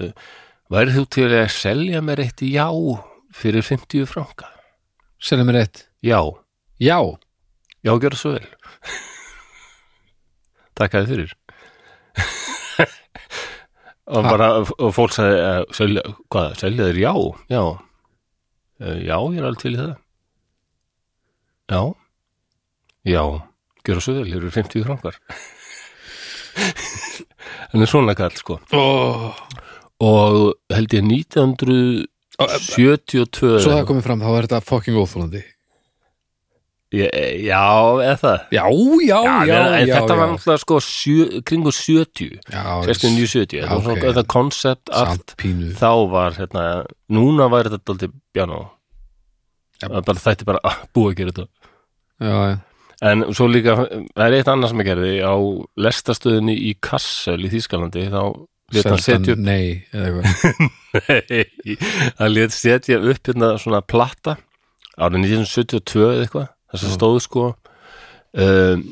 værið 0.72 1.00
þú 1.00 1.04
til 1.16 1.26
að 1.32 1.48
selja 1.52 2.00
mér 2.04 2.22
eitt 2.24 2.44
já 2.46 2.68
fyrir 3.34 3.64
50 3.66 4.06
franka? 4.08 4.46
Selja 5.20 5.44
mér 5.48 5.62
eitt? 5.64 5.86
Já, 6.04 6.20
já, 6.78 6.98
já, 7.84 7.92
gjör 7.98 8.14
svo 8.16 8.36
vel 8.36 8.46
takk 10.78 10.92
að 10.98 11.04
þið 11.04 11.10
fyrir. 11.14 11.32
Og 14.04 14.20
bara 14.26 14.46
og 14.60 14.90
fólk 14.92 15.14
sagði 15.16 15.36
uh, 15.40 15.62
selja, 15.72 16.02
hvað, 16.32 16.48
selja 16.60 16.88
þér 16.90 16.98
já? 17.00 17.12
Já, 17.54 17.62
uh, 17.64 17.78
já, 19.00 19.16
ég 19.16 19.38
er 19.40 19.46
alveg 19.48 19.62
til 19.62 19.72
í 19.72 19.80
það. 19.80 19.94
Já. 21.72 21.82
Já, 23.04 23.22
gjör 23.88 24.00
svo 24.04 24.12
vel, 24.18 24.28
hér 24.28 24.40
eru 24.42 24.52
50 24.52 24.84
frankar. 24.84 25.16
Hann 27.72 27.84
er 27.84 27.88
svona 27.90 28.14
kall 28.18 28.34
sko. 28.38 28.54
Oh. 28.76 29.32
og 30.04 30.34
held 30.74 30.90
ég 30.94 31.02
1972 31.06 33.60
svo 33.62 33.70
það 33.70 33.88
komið 33.88 34.04
fram, 34.06 34.20
þá 34.22 34.30
er 34.34 34.42
þetta 34.46 34.66
fucking 34.68 34.96
óþólandi 34.98 35.42
já, 36.94 37.62
eða 38.04 38.16
það? 38.20 38.44
Já, 38.54 38.64
já, 39.04 39.18
já, 39.48 39.56
já, 39.84 39.94
þetta 39.94 40.14
já. 40.14 40.18
var 40.20 40.30
náttúrulega 40.32 40.62
sko 40.62 40.78
sjö, 40.84 41.26
kringu 41.48 41.72
70 41.74 42.38
já, 42.52 42.62
69-70 42.86 43.58
Já, 43.58 43.64
þetta 43.64 43.74
var 43.74 43.82
svona 43.86 44.04
þetta 44.04 44.24
koncept 44.34 44.92
allt. 45.02 45.34
Þá 45.80 45.90
var 46.12 46.38
hérna, 46.38 46.64
núna 47.18 47.50
var 47.52 47.70
þetta 47.72 47.96
alltaf 47.96 48.70
Ja. 49.82 49.88
það 49.90 50.06
bara 50.06 50.22
þætti 50.22 50.46
bara 50.48 50.62
að 50.64 50.86
búa 50.94 51.10
að 51.10 51.18
gera 51.18 51.34
þetta. 51.34 51.48
En 53.04 53.24
svo 53.34 53.48
líka, 53.50 53.74
það 54.14 54.24
er 54.24 54.36
eitt 54.38 54.48
annað 54.48 54.70
sem 54.72 54.80
ég 54.80 54.88
gerði. 54.88 55.14
Á 55.26 55.34
lestastöðinni 55.86 56.54
í 56.70 56.74
Kassel 56.80 57.40
í 57.44 57.50
Þýskalandi 57.52 58.06
þá 58.12 58.20
hann 58.74 59.02
setja 59.02 59.34
nei, 59.36 59.84
eða 59.92 60.22
eitthvað. 60.22 60.70
Nei, 61.30 61.76
hann 62.20 62.32
lét 62.32 62.54
setja 62.54 63.00
upp 63.02 63.28
hérna 63.28 63.54
svona 63.60 63.82
platta. 63.84 64.38
Árið 64.94 65.24
1972 65.26 66.04
eða 66.06 66.24
eitthvað 66.24 66.50
þess 66.74 66.84
að 66.84 66.92
Já. 66.92 66.96
stóðu 66.98 67.24
sko 67.24 67.46
um, 68.44 68.84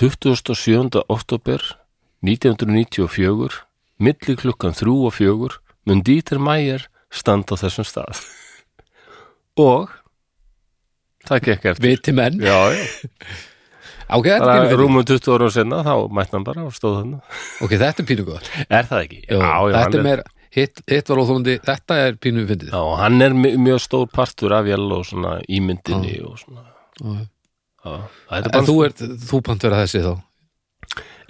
27. 0.00 1.02
oktober 1.08 1.64
1994 2.26 3.62
milli 4.00 4.36
klukkan 4.36 4.76
3 4.76 4.96
og 5.08 5.14
4 5.16 5.60
mun 5.88 6.02
Dieter 6.04 6.40
Meier 6.40 6.86
standa 7.10 7.56
á 7.56 7.60
þessum 7.60 7.86
stað. 7.88 8.20
Og 9.60 9.90
það 11.26 11.46
gekk 11.46 11.70
eftir. 11.72 11.84
Viti 11.84 12.14
menn, 12.16 12.40
já, 12.40 12.56
já, 12.72 12.84
ok, 14.16 14.26
þetta 14.26 14.50
er 14.54 14.66
bara 14.70 14.78
rúmum 14.80 15.04
20 15.06 15.32
árum 15.34 15.52
senna 15.52 15.82
þá 15.86 15.94
mætti 16.16 16.36
hann 16.38 16.46
bara 16.46 16.66
og 16.66 16.74
stóð 16.76 17.00
hann 17.02 17.16
ok, 17.64 17.74
þetta 17.74 18.02
er 18.04 18.08
pínu 18.08 18.26
góð 18.28 18.50
er 18.64 18.88
það 18.88 19.04
ekki? 19.04 19.20
Hann 19.34 19.76
þetta 19.76 20.00
er 20.00 20.06
meira, 20.06 20.26
hitt, 20.56 20.82
hitt 20.88 21.12
var 21.12 21.22
óþólandi 21.24 21.58
þetta 21.66 22.00
er 22.06 22.18
pínu 22.24 22.46
fyndið. 22.48 22.72
Já, 22.72 22.82
hann 23.02 23.26
er 23.26 23.36
mjög 23.36 23.84
stór 23.84 24.10
partur 24.12 24.56
af 24.56 24.70
Yellow 24.70 25.04
svona 25.06 25.38
ímyndinni 25.44 26.16
og 26.24 26.40
svona 26.40 26.69
Það 27.00 28.50
en 28.50 28.66
þú, 28.68 28.76
ert, 28.84 29.02
þú 29.24 29.40
pant 29.46 29.64
vera 29.64 29.80
þessi 29.84 30.04
þá? 30.04 30.12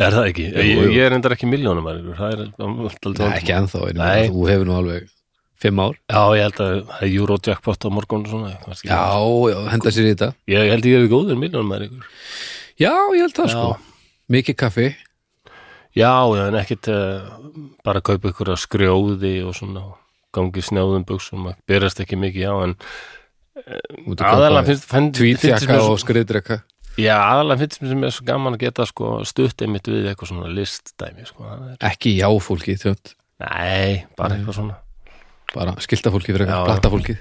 Er 0.00 0.16
það 0.16 0.28
ekki? 0.30 0.44
Ég, 0.50 0.68
jú. 0.72 0.90
ég 0.96 1.06
er 1.06 1.14
endar 1.14 1.34
ekki 1.36 1.48
miljónum 1.50 1.86
það 1.86 2.36
er 2.36 3.38
ekki 3.38 3.56
ennþá, 3.56 3.82
ég 3.90 4.30
þú 4.32 4.46
hefur 4.48 4.68
nú 4.70 4.76
alveg 4.78 5.10
fimm 5.60 5.82
ár. 5.84 5.98
Já, 6.08 6.22
ég 6.38 6.46
held 6.46 6.62
að 6.64 6.72
það 6.88 7.04
er 7.04 7.12
Eurojackpot 7.18 7.84
á 7.84 7.88
morgun 7.92 8.24
svona 8.28 8.54
já, 8.80 9.02
já, 9.52 9.58
henda 9.74 9.92
sér 9.92 10.08
í 10.08 10.14
þetta. 10.14 10.30
Ég, 10.48 10.56
ég 10.56 10.72
held 10.74 10.88
ég 10.88 10.96
hefði 10.96 11.12
góður 11.12 11.40
miljónum 11.40 11.74
já, 12.80 12.94
ég 13.12 13.20
held 13.26 13.36
það 13.36 13.50
Já. 13.50 13.54
sko. 13.54 14.02
Mikið 14.30 14.56
kaffi. 14.62 14.88
Já, 15.92 16.12
já, 16.32 16.44
en 16.46 16.58
ekkit 16.62 16.88
uh, 16.94 17.28
bara 17.84 18.00
kaupa 18.00 18.30
ykkur 18.32 18.54
að 18.54 18.62
skrjóði 18.62 19.34
og 19.44 19.56
svona 19.58 19.84
gangi 20.32 20.62
snjáðum 20.62 21.04
buksum 21.04 21.50
að 21.50 21.58
berast 21.68 22.00
ekki 22.00 22.16
mikið 22.16 22.46
já, 22.46 22.52
en 22.64 22.76
að 22.78 23.00
aðalega 24.20 24.66
finnst, 24.68 24.86
svo, 25.64 25.94
og 25.94 26.00
skriðdrekka. 26.02 26.60
Já, 27.00 27.14
aðalega 27.16 27.62
finnst 27.64 27.82
mér 27.82 27.92
sem 27.94 28.06
er 28.08 28.14
svo 28.14 28.26
gaman 28.28 28.56
að 28.56 28.64
geta 28.66 28.86
sko 28.88 29.18
stutt 29.28 29.64
einmitt 29.64 29.88
við 29.90 30.10
eitthvað 30.10 30.32
svona 30.32 30.52
listdæmi 30.54 31.26
sko, 31.28 31.48
ekki 31.90 32.16
já 32.18 32.28
fólki, 32.44 32.76
þjótt. 32.80 33.14
Nei, 33.40 34.06
bara 34.18 34.36
eitthvað 34.36 34.58
svona. 34.58 34.80
Bara 35.54 35.74
skilta 35.82 36.12
fólki 36.14 36.34
fyrir 36.34 36.46
Já, 36.46 36.52
eitthvað, 36.52 36.66
já. 36.66 36.72
platta 36.74 36.92
fólki 36.92 37.16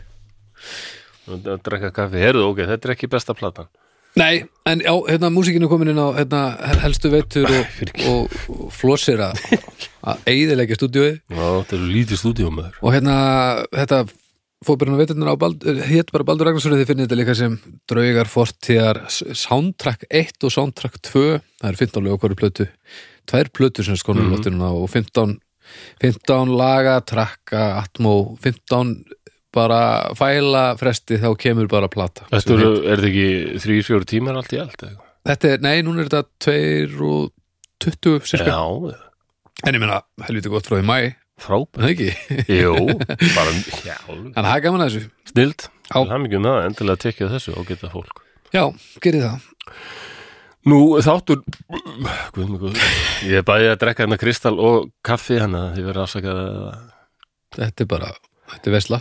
og 1.30 1.46
að 1.46 1.62
drekka 1.66 1.92
kaffi, 1.94 2.24
heyrðu, 2.24 2.48
ok, 2.50 2.64
þetta 2.72 2.88
er 2.90 2.96
ekki 2.96 3.10
besta 3.12 3.36
platan. 3.38 3.70
Nei, 4.18 4.42
en 4.66 4.82
já, 4.82 4.90
hérna 5.06 5.30
músikinu 5.30 5.70
komin 5.70 5.92
inn 5.94 6.02
á 6.02 6.10
hérna, 6.18 6.42
helstu 6.82 7.12
veitur 7.14 7.46
og, 7.46 7.76
og, 8.10 8.38
og 8.50 8.72
flossir 8.74 9.22
að 9.22 9.38
eigðilegja 10.26 10.80
stúdíói 10.80 11.12
Já, 11.14 11.44
þetta 11.44 11.78
er 11.78 11.84
lítið 11.94 12.22
stúdíumöður 12.24 12.80
og 12.82 12.96
hérna 12.96 13.16
þetta 13.70 14.00
fórbyrjun 14.66 14.98
á 14.98 15.02
veiturnar 15.02 15.38
Bald, 15.40 15.64
hétt 15.88 16.12
bara 16.12 16.26
Baldur 16.28 16.50
Ragnarsson 16.50 16.76
þið 16.76 16.90
finnir 16.90 17.08
þetta 17.08 17.20
líka 17.20 17.36
sem 17.38 17.54
draugar 17.90 18.28
fortíðar 18.32 19.02
soundtrack 19.10 20.04
1 20.10 20.44
og 20.44 20.52
soundtrack 20.56 21.00
2 21.10 21.24
það 21.62 21.70
er 21.70 21.80
15 21.80 22.04
lög 22.08 22.20
hverju 22.20 22.40
plötu. 22.40 22.68
Tvær 23.30 23.52
plötu 23.56 23.86
sem 23.86 23.96
skónum 24.00 24.28
mm 24.28 24.58
Mhm. 24.60 24.62
og 24.84 24.90
15, 24.90 25.40
15 26.02 26.58
laga, 26.58 27.00
trakka, 27.06 27.84
atmó 27.84 28.38
15 28.42 29.06
bara 29.54 30.12
fæla 30.18 30.78
fresti 30.78 31.18
þá 31.18 31.36
kemur 31.38 31.68
bara 31.68 31.88
plata. 31.88 32.26
Þetta 32.32 32.54
eru, 32.54 32.72
er 32.86 32.98
þetta 32.98 33.10
ekki 33.10 33.60
þrý, 33.64 33.78
fjóru 33.86 34.06
tímar 34.06 34.36
allt 34.38 34.54
í 34.54 34.60
allt? 34.62 34.84
Þetta 35.26 35.54
er, 35.54 35.62
nei, 35.66 35.82
núna 35.82 36.04
er 36.04 36.10
þetta 36.10 36.24
2 36.46 37.02
og 37.02 37.32
20 37.80 38.26
cirka, 38.28 38.46
Já, 38.46 38.96
en 39.66 39.74
ég 39.76 39.80
meina 39.82 40.02
helviti 40.28 40.50
gott 40.52 40.68
frá 40.68 40.78
því 40.80 40.86
mæ, 40.86 41.16
frábært 41.44 41.90
ekki? 41.90 42.10
Jú, 42.62 42.74
bara, 43.36 43.54
Þannig 43.56 44.36
að 44.36 44.46
það 44.46 44.54
er 44.56 44.64
gaman 44.66 44.84
að 44.86 44.92
þessu. 44.92 45.10
Snild. 45.32 45.66
Já. 45.90 45.96
Það 45.98 46.14
er 46.16 46.24
mikið 46.26 46.40
um 46.40 46.48
það, 46.50 46.60
endilega 46.68 47.04
tekja 47.06 47.32
þessu 47.34 47.56
og 47.58 47.68
geta 47.70 47.92
fólk. 47.94 48.22
Já, 48.54 48.64
gerið 49.04 49.26
það. 49.28 49.50
Nú, 50.70 50.78
þáttur 51.00 51.40
Guð 52.36 52.50
mig 52.52 52.60
guð 52.60 52.80
Ég 53.24 53.40
er 53.40 53.46
bæði 53.48 53.70
að 53.72 53.78
drekka 53.80 54.04
hérna 54.04 54.18
kristal 54.20 54.58
og 54.60 54.90
kaffi 55.08 55.38
hann 55.40 55.56
að 55.56 55.78
þið 55.78 55.86
verður 55.88 56.04
afsakað 56.04 56.42
að 56.44 56.82
Þetta 57.56 57.86
er 57.86 57.88
bara, 57.90 58.10
þetta 58.52 58.70
er 58.70 58.76
vesla. 58.76 59.00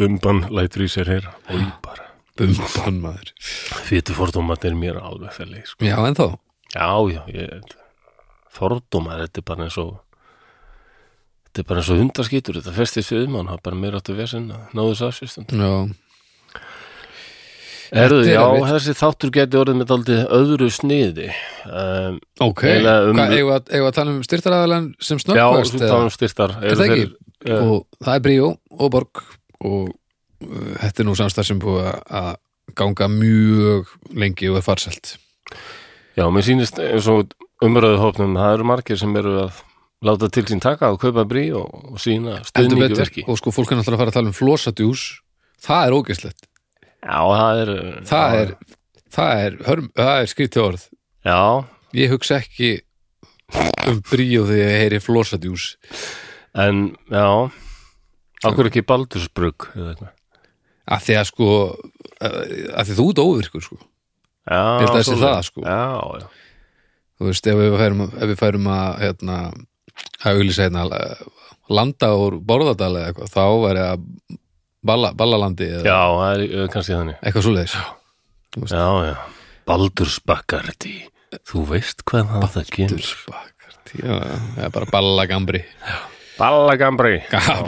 Bumban 0.00 0.40
lætur 0.50 0.82
í 0.82 0.88
sér 0.90 1.10
hér 1.12 1.28
og 1.30 1.60
bara. 1.84 2.08
Bumban 2.40 2.98
maður. 3.04 3.28
Fýtu 3.86 4.16
fordómat 4.16 4.64
er 4.66 4.74
mér 4.74 4.98
alveg 4.98 5.36
fæli 5.36 5.62
sko. 5.68 5.84
Já, 5.86 5.94
en 6.08 6.16
þá 6.18 6.26
Já, 6.72 6.88
já, 7.12 7.20
ég 7.28 7.76
fordómar, 8.52 9.22
þetta 9.26 9.42
er 9.42 9.46
bara 9.52 9.66
eins 9.68 9.78
og 9.80 9.92
þetta 11.52 11.60
er 11.62 11.68
bara 11.68 11.82
eins 11.82 11.90
og 11.92 11.98
hundaskítur 12.00 12.56
þetta 12.60 12.72
festist 12.76 13.12
við 13.12 13.26
um 13.28 13.34
hann, 13.36 13.50
það 13.52 13.58
er 13.60 13.64
bara 13.68 13.76
meira 13.82 14.00
áttu 14.00 14.16
vesinn 14.16 14.48
að 14.56 14.72
náðu 14.78 14.94
þess 14.96 15.08
afsýstund 15.10 15.52
Já, 15.52 15.72
Erðu, 17.92 18.22
er 18.24 18.30
já, 18.32 18.40
erfitt. 18.40 18.68
þessi 18.72 18.92
þáttur 18.96 19.30
geti 19.34 19.58
orðið 19.60 19.74
með 19.82 19.88
daldið 19.90 20.20
öðru 20.32 20.68
sniði. 20.72 21.26
Um, 21.68 22.14
ok 22.40 22.62
um- 22.64 23.18
við 23.20 23.50
að, 23.52 23.90
tala 23.98 24.14
um 24.14 24.22
styrtaraðalan 24.24 24.86
sem 24.96 25.18
Já, 25.20 25.24
snöggvast 25.26 25.74
þú 25.76 25.80
tala 25.82 26.06
um 26.06 26.12
styrtar. 26.14 26.54
Er 26.62 26.78
það 26.80 26.86
ekki? 26.86 27.04
uh, 27.50 27.66
og 27.74 27.98
það 28.00 28.14
er 28.16 28.22
Bríó 28.24 28.46
og 28.78 28.90
Borg 28.94 29.20
og 29.60 29.90
uh, 29.92 30.72
þetta 30.80 31.04
er 31.04 31.08
nú 31.10 31.16
samstæð 31.20 31.50
sem 31.50 31.60
búið 31.60 31.90
að- 32.08 32.40
ganga 32.80 33.10
mjög 33.12 33.92
lengi 34.16 34.48
og 34.48 34.56
er 34.56 34.64
farsælt. 34.64 35.18
Já, 36.16 36.24
mér 36.32 36.46
sýnist 36.48 36.80
eins 36.80 37.08
og 37.12 37.34
umröðu 37.60 38.00
hópnum 38.00 38.38
það 38.40 38.54
eru 38.56 38.64
margir 38.72 38.96
sem 38.96 39.12
eru 39.20 39.34
að 39.42 39.60
láta 40.02 40.28
til 40.32 40.44
sín 40.50 40.62
taka 40.62 40.92
og 40.92 41.00
kaupa 41.02 41.24
brí 41.28 41.48
og, 41.56 41.68
og 41.92 42.00
sína 42.02 42.40
betur. 42.54 42.98
verki 42.98 43.24
og 43.26 43.38
sko 43.40 43.52
fólk 43.54 43.72
er 43.72 43.80
náttúrulega 43.80 43.98
að 43.98 44.02
fara 44.02 44.12
að 44.12 44.18
tala 44.18 44.32
um 44.32 44.36
flosadjús. 44.36 45.04
Það 45.62 45.86
er 45.86 45.96
ógæslegt 45.98 46.48
Já, 47.02 47.18
það 47.18 47.60
er 47.62 47.70
það 48.06 48.36
er, 48.38 48.54
það 49.10 49.44
er, 49.44 49.58
hörm, 49.66 49.90
það 49.98 50.14
er 50.20 50.30
skrítið 50.30 50.62
orð. 50.62 50.84
Já, 51.26 51.40
ég 51.98 52.12
hugsa 52.14 52.38
ekki 52.38 52.72
um 53.90 53.98
bríó 54.06 54.44
þegar 54.48 54.70
ég 54.70 54.82
heyri 54.84 55.00
flosadjús. 55.02 55.66
En 56.62 56.84
já. 57.10 57.26
Akkur 58.46 58.70
ekki 58.70 58.84
eitthvað? 59.90 60.12
Að 60.92 61.04
því 61.06 61.18
að 61.18 61.26
sko 61.30 61.48
að 62.22 62.88
því 62.88 62.96
þú 62.98 63.08
óvirkur 63.22 63.66
sko. 63.66 63.80
Já, 64.42 64.62
að 64.82 64.86
sé 64.96 65.02
svoleiðis. 65.06 65.22
það, 65.22 65.42
sko. 65.46 65.62
Já, 65.62 65.82
já, 66.22 66.26
þú 67.18 67.28
veist, 67.28 67.46
ef 67.46 67.60
við 67.60 67.76
færum, 67.78 68.00
ef 68.08 68.30
við 68.32 68.40
færum 68.40 68.70
að 68.74 68.88
hérna, 69.04 69.36
að 70.22 70.38
auglýsa 70.38 70.66
hérna 70.66 70.84
landa 71.72 72.10
úr 72.18 72.38
borðadal 72.44 72.92
eða 72.98 73.10
eitthvað, 73.10 73.32
þá 73.32 73.44
væri 73.66 73.84
að 73.86 74.06
balla, 74.92 75.12
ballalandi 75.18 75.68
eða 75.78 75.84
já, 75.86 76.00
það 76.18 76.34
er 76.34 76.44
uh, 76.48 76.68
kannski 76.74 76.96
þannig. 76.96 77.18
eitthvað 77.22 77.46
svoleiðis. 77.48 77.76
Já, 78.68 78.84
já, 79.06 79.14
Baldursbakkarti 79.64 80.96
Þú 81.48 81.62
veist 81.70 82.02
hvað 82.04 82.32
það 82.34 82.50
það 82.52 82.72
kemur 82.76 83.06
Bakart, 83.32 83.92
já, 83.96 84.16
já, 84.58 84.66
bara 84.74 84.88
ballagambri. 84.92 85.62
Ballagambri. 86.36 87.14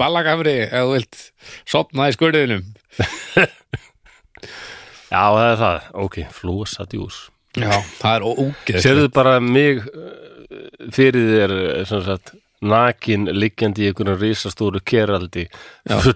Ballagambri, 0.00 0.56
ef 0.66 0.74
þú 0.74 0.90
vilt 0.98 1.22
sopna 1.64 2.10
í 2.10 2.16
skurðinum. 2.16 2.66
Já, 5.14 5.22
það 5.30 5.46
er 5.46 5.58
það, 5.60 5.88
ok, 6.04 6.16
flosadjús 6.34 7.18
já, 7.54 7.70
það 8.00 8.14
er 8.16 8.24
ógeð 8.26 8.78
Sérðu 8.82 9.10
bara 9.14 9.34
mig 9.42 9.82
fyrir 10.92 11.28
þér 11.30 11.54
sem 11.88 12.02
sagt, 12.04 12.34
nakin 12.64 13.28
liggjandi 13.32 13.84
í 13.84 13.90
einhverjum 13.90 14.20
risastóru 14.20 14.80
keraldi 14.84 15.46
full 15.88 16.14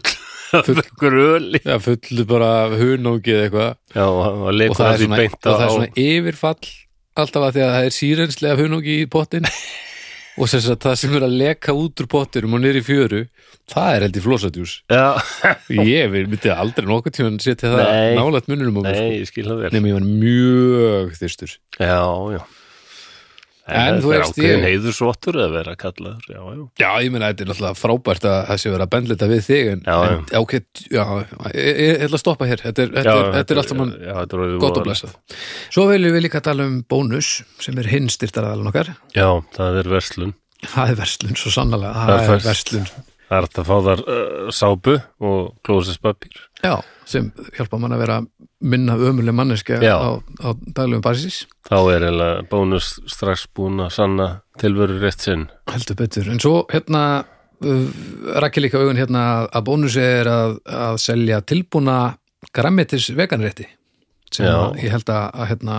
af 0.56 0.68
einhverju 0.72 1.24
öli. 1.36 1.60
Já, 1.64 1.76
fullu 1.84 2.24
bara 2.28 2.52
hunógið 2.72 3.42
eitthvað. 3.46 3.74
Já, 3.94 4.04
og 4.06 4.48
og 4.48 4.78
það 4.78 4.92
er 4.92 5.02
svona, 5.02 5.18
það 5.44 5.64
er 5.64 5.74
svona 5.74 5.90
yfirfall 6.04 6.70
alltaf 7.18 7.48
að 7.48 7.56
því 7.56 7.64
að 7.66 7.74
það 7.74 7.88
er 7.88 7.96
sírenslega 7.98 8.62
hunógi 8.62 8.96
í 9.02 9.10
pottin. 9.10 9.48
Og 10.38 10.46
sem 10.46 10.60
sagt 10.62 10.84
það 10.86 10.92
sem 11.00 11.14
er 11.18 11.24
að 11.26 11.32
leka 11.34 11.72
út 11.74 11.98
úr 11.98 12.06
pottinum 12.06 12.52
og 12.54 12.62
í 12.62 12.82
fjöru 12.86 13.24
það 13.66 13.88
er 13.90 14.04
held 14.06 14.18
í 14.20 14.22
flosadjús. 14.22 14.74
Já, 14.86 15.18
ég 15.90 16.12
myndi 16.14 16.52
aldrei 16.54 16.86
nokkuð 16.86 17.16
tíma 17.16 17.42
setja 17.42 17.72
það 17.72 17.90
nálægt 18.14 18.46
mununum 18.52 18.78
á 18.78 18.82
mér 18.86 19.26
sko. 19.26 19.56
nema 19.74 19.90
ég 19.90 19.98
var 19.98 20.06
mjög 20.06 21.18
þyrstur. 21.18 21.56
Já, 21.82 21.98
já 22.36 22.40
En 23.68 23.98
það 24.00 24.14
er 24.16 24.22
ákveðin 24.24 24.62
heiðursvottur 24.64 25.38
að 25.44 25.54
vera 25.58 25.74
kallaður 25.76 26.28
Já, 26.32 26.38
já, 26.40 26.62
já 26.80 26.88
ég 27.04 27.12
meina 27.12 27.28
þetta 27.28 27.44
er 27.44 27.50
náttúrulega 27.50 27.78
frábært 27.78 28.28
að 28.28 28.38
það 28.48 28.60
sé 28.62 28.72
verið 28.72 28.84
að 28.86 28.92
bendlita 28.94 29.28
við 29.28 29.42
þig 29.44 29.70
en, 29.74 29.82
Já, 29.84 29.96
en 30.06 30.22
já, 30.32 30.38
ok, 30.40 30.54
já, 30.94 31.04
ég, 31.52 31.92
ætla 32.06 32.18
að 32.18 32.22
stoppa 32.22 32.48
hér. 32.48 32.64
Þetta 32.64 32.84
er, 32.84 32.94
þetta 32.96 33.16
er, 33.18 33.30
þetta 33.36 33.58
er 33.58 33.60
Já, 33.60 34.14
þetta 34.22 34.38
er 34.38 34.44
orðið 34.46 34.58
gott 34.64 34.80
og 34.80 34.88
blessað. 34.88 35.14
Svo 35.68 35.86
viljum 35.92 36.16
við 36.16 36.24
líka 36.24 36.42
tala 36.48 36.68
um 36.70 36.80
bónus 36.88 37.34
sem 37.60 37.82
er 37.82 37.90
hinn 37.92 38.08
styrtaraðalinn 38.12 38.72
okkar. 38.72 38.94
Já, 39.12 39.28
það 39.58 39.82
er 39.82 39.92
verslun. 39.92 40.34
Það 40.64 40.94
er 40.94 41.00
verslun 41.02 41.38
svo 41.38 41.54
sannlega 41.54 41.92
Það 41.94 42.08
það 42.08 42.32
er 42.32 42.38
er 42.38 42.46
verslun. 42.48 42.90
Það 43.28 43.38
er 43.38 43.46
að 43.48 43.68
fá 43.68 43.74
þar 43.84 44.02
uh, 44.08 44.52
sápu 44.56 44.94
og 45.28 45.40
klósispapír 45.66 46.38
já, 46.64 46.78
sem 47.08 47.30
hjálpa 47.56 47.80
mann 47.80 47.94
að 47.96 48.02
vera 48.04 48.18
minna 48.60 48.96
ömuleg 48.98 49.34
manneska 49.36 49.78
Já. 49.82 49.94
á, 49.96 50.10
á 50.44 50.48
daglegum 50.74 51.04
basis. 51.04 51.46
Þá 51.68 51.78
er 51.94 52.06
eða 52.10 52.28
bónus 52.50 52.96
strax 53.10 53.46
búin 53.54 53.80
að 53.84 53.94
sanna 53.96 54.28
tilveru 54.60 54.98
rétt 55.02 55.24
sinn. 55.24 55.48
Heldur 55.70 55.98
betur, 55.98 56.30
en 56.32 56.42
svo 56.42 56.62
hérna 56.72 57.02
uh, 57.24 57.88
rakki 58.42 58.64
líka 58.64 58.80
augun 58.82 59.00
hérna 59.00 59.24
að 59.46 59.66
bónus 59.70 59.98
er 60.02 60.30
að, 60.30 60.58
að 60.66 61.00
selja 61.04 61.42
tilbúna 61.46 61.98
grammetis 62.54 63.10
veganrétti 63.16 63.66
sem 64.32 64.48
að, 64.48 64.78
ég 64.82 64.92
held 64.92 65.08
að, 65.08 65.28
að 65.32 65.52
hérna 65.52 65.76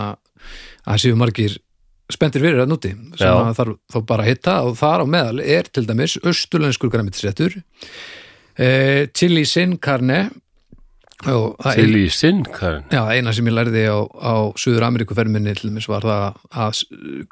að 0.90 1.02
séu 1.04 1.18
margir 1.18 1.58
spenntir 2.10 2.42
fyrir 2.42 2.64
að 2.64 2.72
núti 2.72 2.90
sem 2.90 3.28
Já. 3.28 3.34
að 3.36 3.56
þarf 3.60 3.76
þá 3.92 3.98
bara 4.08 4.24
að 4.24 4.30
hitta. 4.32 4.54
Og 4.66 4.78
þar 4.80 5.04
á 5.04 5.06
meðal 5.14 5.42
er 5.44 5.68
til 5.70 5.86
dæmis 5.86 6.16
östurlenskur 6.26 6.90
grammetisréttur 6.92 7.60
eh, 8.58 9.06
chili 9.14 9.44
sin 9.46 9.76
carne 9.78 10.24
Til 11.20 11.90
í 12.00 12.06
sinn, 12.12 12.44
Já, 12.92 13.02
eina 13.12 13.32
sem 13.36 13.44
ég 13.50 13.52
lærði 13.52 13.82
á, 13.92 13.98
á 14.08 14.34
Suður 14.56 14.86
Ameríku 14.88 15.16
ferminni 15.18 15.52
til 15.58 15.68
dæmis 15.70 15.88
var 15.90 16.06
það 16.06 16.38
að 16.64 16.80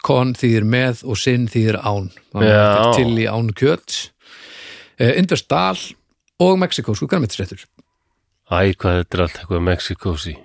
kon 0.05 0.35
þýðir 0.37 0.66
með 0.68 1.01
og 1.09 1.16
sinn 1.20 1.46
þýðir 1.48 1.79
án. 1.81 2.11
Að 2.37 2.92
til 2.98 3.14
í 3.16 3.24
án 3.31 3.48
kjöt 3.57 3.96
eh, 5.01 5.14
Indverst 5.20 5.48
dal 5.48 5.79
og 6.44 6.59
Mexikósku 6.61 7.09
græmitisréttur 7.09 7.64
Æ, 8.48 8.72
hvað 8.77 9.01
þetta 9.03 9.16
er 9.18 9.22
allt 9.24 9.40
eitthvað 9.40 9.64
Mexikósi 9.70 10.37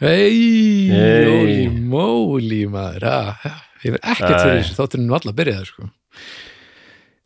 Hei, 0.00 0.88
Hey. 0.88 1.66
móli 1.68 2.62
maður. 2.72 3.04
Ha, 3.04 3.34
ha, 3.42 3.50
ég 3.84 3.92
verð 3.96 4.06
ekkert 4.14 4.30
Æ. 4.32 4.40
fyrir 4.44 4.62
þessu 4.62 4.76
þátturinn 4.78 5.08
nú 5.10 5.16
alla 5.18 5.34
byrjaði 5.36 5.66
sko. 5.68 5.88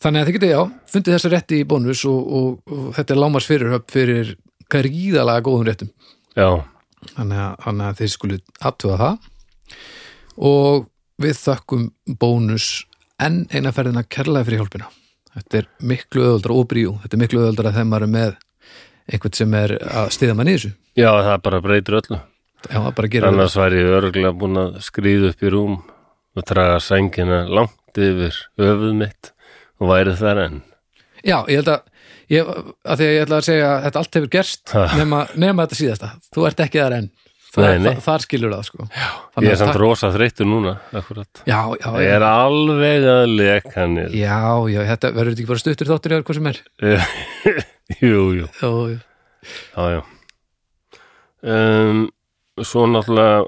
Þannig 0.03 0.21
að 0.21 0.27
þið 0.29 0.35
getið, 0.37 0.51
já, 0.57 0.63
fundið 0.91 1.15
þessa 1.15 1.31
rétti 1.33 1.61
í 1.63 1.67
bónus 1.71 2.03
og, 2.11 2.33
og, 2.39 2.49
og 2.75 2.89
þetta 2.99 3.15
er 3.15 3.21
lámars 3.23 3.47
fyrirhöpp 3.49 3.95
fyrir 3.95 4.35
gríðalega 4.75 5.45
góðum 5.47 5.69
réttum. 5.69 5.93
Já, 6.35 6.49
þannig 7.15 7.41
að, 7.45 7.55
þannig 7.67 7.87
að 7.87 8.01
þið 8.01 8.13
skulu 8.15 8.41
aðtuga 8.61 8.99
það. 9.03 9.31
Og 10.51 10.87
við 11.23 11.39
þökkum 11.39 11.87
bónus 12.21 12.69
enn 13.23 13.45
eina 13.55 13.73
ferðina 13.75 14.03
kærlega 14.03 14.49
fyrir 14.49 14.65
hjálpina. 14.65 14.91
Þetta 15.35 15.61
er 15.61 15.69
miklu 15.83 16.27
öðuldra 16.29 16.59
og 16.59 16.69
bríu 16.71 16.97
þetta 17.03 17.17
er 17.17 17.23
miklu 17.23 17.43
öðuldra 17.43 17.75
þegar 17.75 17.89
maður 17.91 18.07
er 18.07 18.13
með 18.15 18.35
einhvern 19.11 19.37
sem 19.37 19.57
er 19.59 19.75
að 19.83 20.13
stiða 20.15 20.37
mann 20.39 20.51
í 20.51 20.57
þessu. 20.57 20.71
Já, 20.99 21.11
það 21.11 21.41
bara 21.47 21.63
breytir 21.65 21.99
öllu. 22.01 22.21
Já, 22.65 22.81
Annars 23.29 23.57
væri 23.61 23.83
ég 23.83 23.95
örgulega 23.99 24.37
búin 24.41 24.57
að 24.57 24.79
skrýða 24.87 25.35
upp 25.35 25.43
í 25.45 25.51
rúm 25.53 25.75
og 26.35 26.47
draga 26.49 26.79
sængina 26.81 27.43
langt 27.51 27.99
yfir 28.01 28.39
öfuð 28.57 28.95
mitt 29.03 29.35
og 29.83 29.91
væri 29.91 30.15
þar 30.17 30.41
enn. 30.47 30.63
Já, 31.21 31.43
ég 31.51 31.61
held 31.61 31.71
að 31.75 31.83
ég, 32.35 32.49
að 32.85 33.01
því 33.01 33.07
að 33.09 33.13
ég 33.15 33.25
ætla 33.27 33.39
að 33.41 33.47
segja 33.49 33.69
að 33.73 33.85
þetta 33.87 34.01
allt 34.03 34.17
hefur 34.19 34.33
gerst 34.35 34.73
nema, 35.01 35.21
nema 35.45 35.67
þetta 35.67 35.79
síðasta. 35.81 36.11
Þú 36.35 36.47
ert 36.51 36.65
ekki 36.67 36.83
þar 36.83 36.97
enn. 37.01 37.11
Það, 37.55 37.65
Nei, 37.71 37.83
nei. 37.85 38.01
þar 38.03 38.23
skilur 38.25 38.51
það 38.51 38.63
sko. 38.67 38.85
Já, 38.91 39.09
Ég 39.45 39.53
er 39.53 39.59
samt 39.61 39.77
rosa 39.79 40.09
þreyttur 40.11 40.49
núna, 40.51 40.73
akkurat. 40.99 41.43
Já, 41.47 41.59
já, 41.79 41.87
Ég 42.03 42.15
er 42.17 42.25
alveg 42.27 43.07
að 43.13 43.27
leka 43.39 43.85
niður. 43.93 44.17
Já, 44.19 44.41
já, 44.75 44.81
þetta 44.89 45.11
verður 45.15 45.31
þetta 45.37 45.45
ekki 45.45 45.51
bara 45.53 45.63
stuttur 45.63 45.91
þáttur 45.93 46.17
eða 46.17 46.27
hvað 46.27 46.41
sem 46.41 46.51
er? 46.51 46.59
Jú, 48.09 48.25
jú, 48.41 48.49
já, 48.59 48.73
já. 48.91 48.99
já, 49.77 49.87
já. 49.95 50.03
Um, 51.55 52.03
Svo 52.65 52.85
náttúrulega 52.91 53.45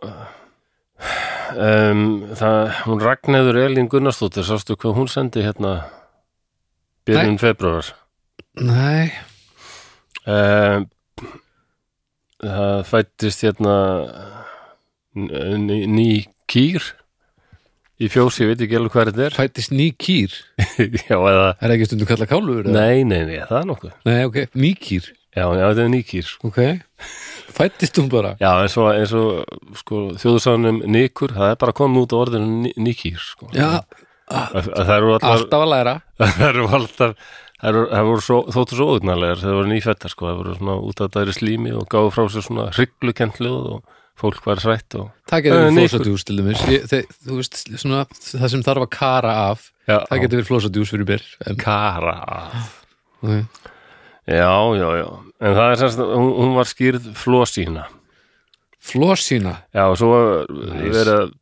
um, 1.56 2.00
það, 2.38 2.72
hún 2.86 3.02
Ragnheður 3.02 3.58
Elín 3.64 3.90
Gunnarsdóttir, 3.90 4.46
sástu 4.46 4.76
hvað 4.78 4.96
hún 4.98 5.10
sendi 5.10 5.44
hérna 5.46 5.76
byrjun 7.06 7.38
februar 7.42 7.90
nei, 8.60 9.10
um, 10.26 10.86
Það 12.36 12.82
fættist 12.84 13.42
hérna 13.46 13.74
ný, 15.16 15.78
ný 15.88 16.08
kýr 16.50 16.84
í 17.96 18.10
fjósi, 18.12 18.42
ég 18.44 18.50
veit 18.52 18.64
ekki 18.66 18.76
alveg 18.76 18.92
hvað 18.92 19.08
þetta 19.16 19.38
fættist 19.38 19.72
ný 19.72 19.86
kýr 19.96 20.34
er 20.60 20.90
Já, 21.08 21.16
eða, 21.16 21.46
Er 21.56 21.62
það 21.64 21.74
ekki 21.78 21.88
stundu 21.88 22.08
kalla 22.10 22.28
kálfur? 22.28 22.66
eða? 22.68 22.74
nei, 22.76 23.06
nei, 23.08 23.22
nei, 23.30 23.38
það 23.48 23.60
er 23.62 23.70
nokkuð 23.70 23.94
Nei, 24.10 24.18
ok, 24.28 24.36
nýkýr 24.52 25.08
Já, 25.36 25.44
já, 25.52 25.64
þetta 25.68 25.82
er 25.84 25.88
ný 25.92 25.98
kýr 26.08 26.24
sko. 26.28 26.48
Ok, 26.48 26.60
fættist 27.56 27.98
hún 28.00 28.06
bara 28.12 28.34
Já, 28.40 28.50
eins 28.66 28.76
og, 28.80 28.86
eins 28.92 29.16
og 29.16 29.80
sko, 29.80 30.02
þjóðsánum 30.20 30.78
Nikur, 30.92 31.32
það 31.36 31.54
er 31.54 31.58
bara 31.64 31.74
komið 31.76 32.04
út 32.06 32.14
á 32.16 32.18
orðinu 32.20 32.60
ný, 32.66 32.70
nýkýr 32.86 33.18
sko. 33.20 33.48
Já, 33.56 33.80
Að- 34.26 34.70
að 34.74 34.88
allar 34.90 35.18
alltaf 35.32 35.60
að 35.64 35.68
læra 35.72 35.96
Það 36.20 36.46
eru 36.50 36.68
alltaf 36.80 37.34
Það 37.56 37.68
eru- 37.72 37.88
það 37.90 38.04
voru 38.10 38.20
svo, 38.26 38.38
þóttu 38.52 38.76
svo 38.76 38.86
óugnarlegar 38.94 39.38
þegar 39.40 39.48
það 39.52 39.58
voru 39.60 39.70
nýfættar 39.72 40.12
sko, 40.12 40.26
það 40.28 40.40
voru 40.42 40.56
svona 40.58 40.74
út 40.90 41.00
af 41.00 41.10
dæri 41.14 41.32
slími 41.36 41.70
og 41.76 41.86
gáðu 41.88 42.10
frá 42.12 42.24
sér 42.34 42.44
svona 42.44 42.66
hrygglukennt 42.76 43.38
hljóð 43.40 43.70
og 43.72 43.94
fólk 44.16 44.44
var 44.46 44.60
hrætt 44.64 44.94
og 45.00 45.06
Það 45.28 45.42
getur 45.46 45.56
Eh, 45.56 45.64
verið 45.64 45.78
flósadjús 45.90 46.24
til 46.24 46.36
dæmis. 46.40 46.60
Þú 47.26 47.36
veist, 47.40 47.56
svona, 47.80 48.04
það 48.12 48.48
sem 48.52 48.62
þarf 48.64 48.84
að 48.86 48.90
kara 48.96 49.32
af 49.50 49.70
já, 49.88 49.98
Það 50.08 50.20
getur 50.22 50.36
verið 50.40 50.50
flósadjús 50.50 50.92
fyrir 50.92 51.08
mér 51.08 51.24
en, 51.46 51.56
kara 51.56 52.16
okay. 53.22 53.42
Já, 54.26 54.52
já, 54.76 54.88
já. 55.00 55.08
En 55.40 55.54
það 55.54 55.70
er 55.72 55.76
semst, 55.82 55.98
hún, 56.00 56.30
hún 56.40 56.54
var 56.56 56.64
skýrð 56.68 57.10
flósína 57.14 57.84
Flósína 58.86 59.56
Já, 59.74 59.84
og 59.90 59.96
svo 60.00 60.12
verið 60.46 61.32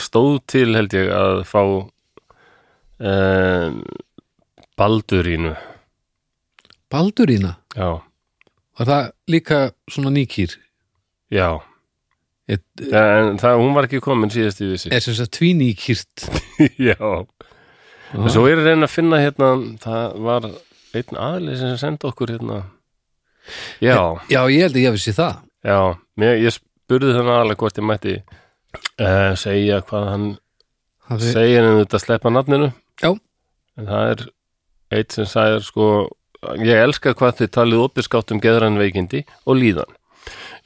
stóð 0.00 0.38
til 0.48 0.74
held 0.78 0.94
ég 0.96 1.10
að 1.12 1.42
fá 1.46 1.62
um, 3.00 3.82
baldurínu. 4.78 5.54
Baldurína? 6.92 7.56
Já, 7.76 8.00
Var 8.78 8.86
það 8.86 9.08
líka 9.28 9.56
svona 9.90 10.10
nýkýr? 10.14 10.54
já. 11.34 11.60
Er, 12.48 12.60
En 12.80 13.36
það, 13.36 13.58
hún 13.60 13.74
var 13.76 13.84
ekki 13.84 13.98
komin 14.00 14.30
síðast 14.32 14.62
í 14.64 14.68
vissi 14.70 14.88
er 14.94 15.02
sem 15.04 15.12
sagt 15.18 15.34
tvíníkýrt. 15.36 16.22
Já. 16.80 16.96
En 18.16 18.30
svo 18.32 18.46
er 18.48 18.56
að 18.62 18.70
reyna 18.70 18.86
að 18.88 18.94
finna 18.94 19.18
hérna, 19.20 19.48
það 19.82 20.14
var 20.24 20.46
einn 20.96 21.18
aðli 21.20 21.58
sem 21.60 21.74
sendi 21.76 22.08
okkur 22.08 22.32
hérna. 22.32 22.62
Já, 23.84 23.98
Já, 24.32 24.40
ég 24.48 24.64
held 24.64 24.78
að 24.78 24.86
ég 24.86 24.96
vissi 24.96 25.12
það. 25.12 25.42
Já, 25.68 25.76
mér, 26.16 26.38
ég 26.46 26.56
spurði 26.56 27.12
þannig 27.18 27.34
aðalega 27.36 27.60
hvort 27.60 27.82
ég 27.82 27.88
mætti 27.90 28.14
uh, 28.16 29.36
segja 29.36 29.82
hvað 29.90 30.08
hann 30.14 30.26
við- 31.18 31.32
segja 31.36 31.60
en 31.66 31.78
þetta 31.82 32.00
sleppa 32.06 32.32
nafninu. 32.32 32.70
Já. 33.04 33.10
En 33.76 33.90
það 33.92 34.14
er 34.14 34.24
eitt 34.94 35.14
sem 35.14 35.28
sagði 35.28 35.62
sko, 35.66 35.88
ég 36.64 36.82
elska 36.84 37.14
hvað 37.18 37.42
þið 37.42 37.52
talið 37.56 37.84
opiskátt 37.86 38.34
um 38.34 38.42
geðrann 38.42 38.80
veikindi 38.80 39.24
og 39.46 39.60
líðan. 39.60 39.92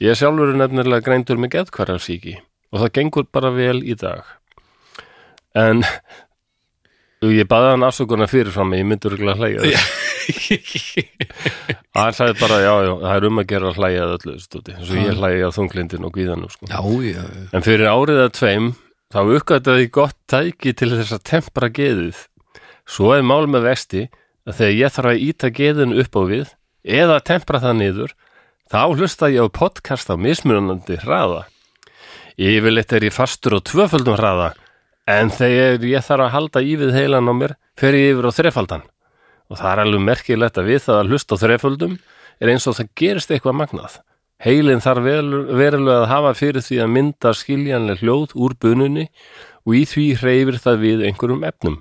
Ég 0.03 0.17
sjálfur 0.19 0.51
er 0.51 0.59
nefnilega 0.59 1.05
greindur 1.05 1.39
með 1.39 1.57
geðkvarafsíki 1.57 2.37
og 2.73 2.81
það 2.81 2.93
gengur 2.97 3.27
bara 3.31 3.53
vel 3.53 3.79
í 3.85 3.95
dag. 3.99 4.25
En 5.53 5.83
ég 7.29 7.47
baði 7.47 7.75
hann 7.75 7.85
afsökunar 7.87 8.31
fyrirfram 8.31 8.73
ég 8.75 8.87
myndi 8.89 9.07
örgulega 9.11 9.39
hlæja 9.39 9.63
það. 9.63 9.83
Hann 11.93 12.15
sagði 12.15 12.35
bara, 12.39 12.57
já, 12.63 12.71
já, 12.87 12.91
það 13.03 13.15
er 13.17 13.25
um 13.27 13.39
að 13.41 13.47
gera 13.49 13.69
að 13.69 13.79
hlæja 13.79 14.03
að 14.05 14.13
öllu, 14.17 14.35
eins 14.73 14.91
og 14.93 14.97
ég 14.97 15.17
hlæja 15.19 15.49
á 15.51 15.55
þunglindin 15.55 16.07
og 16.07 16.13
gvíðanum, 16.15 16.51
sko. 16.53 16.69
En 17.53 17.65
fyrir 17.65 17.89
árið 17.91 18.21
að 18.23 18.31
tveim, 18.39 18.69
þá 19.13 19.19
uppgætaði 19.35 19.89
gott 19.99 20.17
tæki 20.31 20.73
til 20.79 20.89
þess 20.95 21.13
að 21.17 21.25
tempra 21.29 21.69
geðið. 21.75 22.21
Svo 22.83 23.13
er 23.15 23.23
mál 23.23 23.47
með 23.47 23.67
vesti 23.69 24.03
að 24.47 24.57
þegar 24.59 24.75
ég 24.75 24.93
þarf 24.95 25.11
að 25.13 25.23
íta 25.27 25.49
geðin 25.55 25.95
upp 26.03 26.17
á 26.19 26.21
við 26.27 26.53
eða 26.83 27.21
tempra 27.23 27.61
það 27.63 27.77
niður, 27.79 28.13
þá 28.67 28.81
hlusta 28.91 29.29
ég 29.31 29.47
á 29.47 29.55
podcast 29.55 30.11
á 30.11 30.15
mismunandi 30.19 30.99
hraða. 31.03 31.45
Yfirleitt 32.35 32.93
er 32.93 33.07
ég 33.07 33.15
fastur 33.15 33.55
á 33.55 33.59
tvöföldum 33.63 34.17
hraða, 34.17 34.53
en 35.07 35.31
þegar 35.31 35.85
ég 35.87 36.03
þarf 36.03 36.27
að 36.27 36.33
halda 36.33 36.63
í 36.63 36.73
við 36.81 36.95
heilan 36.97 37.29
á 37.29 37.33
mér, 37.37 37.55
fer 37.79 37.95
ég 37.95 38.15
yfir 38.15 38.27
á 38.27 38.31
þrefaldan. 38.35 38.87
Og 39.51 39.59
það 39.59 39.71
er 39.71 39.83
alveg 39.83 40.03
merkilegt 40.07 40.57
að 40.57 40.69
við 40.71 40.81
það 40.87 40.99
að 40.99 41.13
hlusta 41.13 41.37
á 41.37 41.41
þreföldum 41.43 41.95
er 42.41 42.51
eins 42.51 42.67
og 42.67 42.75
það 42.79 42.91
gerist 42.99 43.31
eitthvað 43.31 43.59
magnað. 43.61 43.99
Heilin 44.43 44.83
þarf 44.83 45.05
verulega 45.55 46.01
að 46.01 46.09
hafa 46.11 46.33
fyrir 46.35 46.63
því 46.65 46.79
að 46.83 46.93
mynda 46.97 47.31
skiljanleg 47.37 48.01
hljóð 48.01 48.33
úr 48.35 48.55
bununni 48.59 49.05
og 49.63 49.77
í 49.77 49.83
því 49.87 50.07
hreyfir 50.19 50.57
það 50.59 50.81
við 50.81 51.03
einhverjum 51.07 51.45
efnum. 51.47 51.77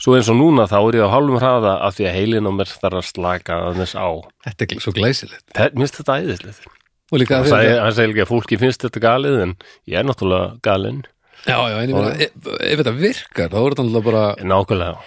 Svo 0.00 0.14
eins 0.16 0.28
og 0.32 0.36
núna 0.40 0.64
þá 0.70 0.76
er 0.80 0.96
ég 0.96 1.04
á 1.04 1.12
hálfum 1.12 1.36
hraða 1.40 1.72
af 1.84 1.96
því 1.98 2.06
að 2.08 2.14
heilin 2.16 2.48
á 2.48 2.52
mér 2.56 2.70
þarf 2.72 2.98
að 3.02 3.08
slaka 3.10 3.56
aðeins 3.68 3.92
á. 3.98 4.08
Þetta 4.46 4.66
er 4.70 4.80
svo 4.84 4.92
glæsilegt 4.96 5.44
Það 5.58 5.74
minnst 5.80 5.98
þetta 6.00 6.16
æðislegt. 6.22 6.68
Og 7.10 7.18
líka 7.20 7.40
að 7.40 7.48
sagði, 7.50 7.68
þetta 7.70 7.84
hann 7.84 7.96
sagði 7.98 8.12
ekki 8.14 8.22
að 8.24 8.30
fólki 8.30 8.58
finnst 8.62 8.84
þetta 8.86 9.02
galið 9.04 9.36
en 9.44 9.52
ég 9.90 9.98
er 10.00 10.06
náttúrulega 10.08 10.52
galinn. 10.64 11.00
Já, 11.44 11.56
já, 11.68 11.76
en 11.82 11.90
ég 11.90 11.96
meina, 11.96 12.12
ef, 12.16 12.48
ef 12.60 12.80
þetta 12.80 12.92
virkar 13.00 13.50
þá 13.50 13.58
er 13.60 13.74
þetta 13.74 13.84
alltaf 13.86 14.04
bara, 14.06 14.22
Nákvæmlega, 14.44 15.02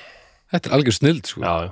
þetta 0.54 0.70
er 0.70 0.76
algjör 0.78 0.96
snild 0.98 1.30
sko. 1.30 1.42
já, 1.46 1.54
já. 1.64 1.72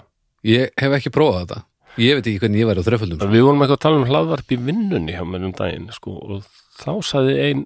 Ég 0.52 0.74
hef 0.82 0.96
ekki 0.98 1.12
prófað 1.14 1.44
þetta 1.46 1.60
Ég 2.02 2.16
veit 2.16 2.28
ekki 2.32 2.40
hvernig 2.46 2.62
ég 2.62 2.70
væri 2.70 2.82
á 2.82 2.88
þreföldum 2.88 3.20
sko. 3.20 3.28
Við 3.34 3.44
vorum 3.44 3.62
eitthvað 3.66 3.78
að 3.78 3.84
tala 3.84 3.98
um 4.00 4.06
hlaðvarp 4.08 4.54
í 4.56 4.58
vinnunni 4.70 5.12
hjá 5.18 5.24
mér 5.28 5.44
um 5.50 5.52
daginn 5.58 5.90
sko, 5.92 6.14
og 6.24 6.46
þá 6.80 6.92
sagði 7.04 7.34
ein, 7.50 7.66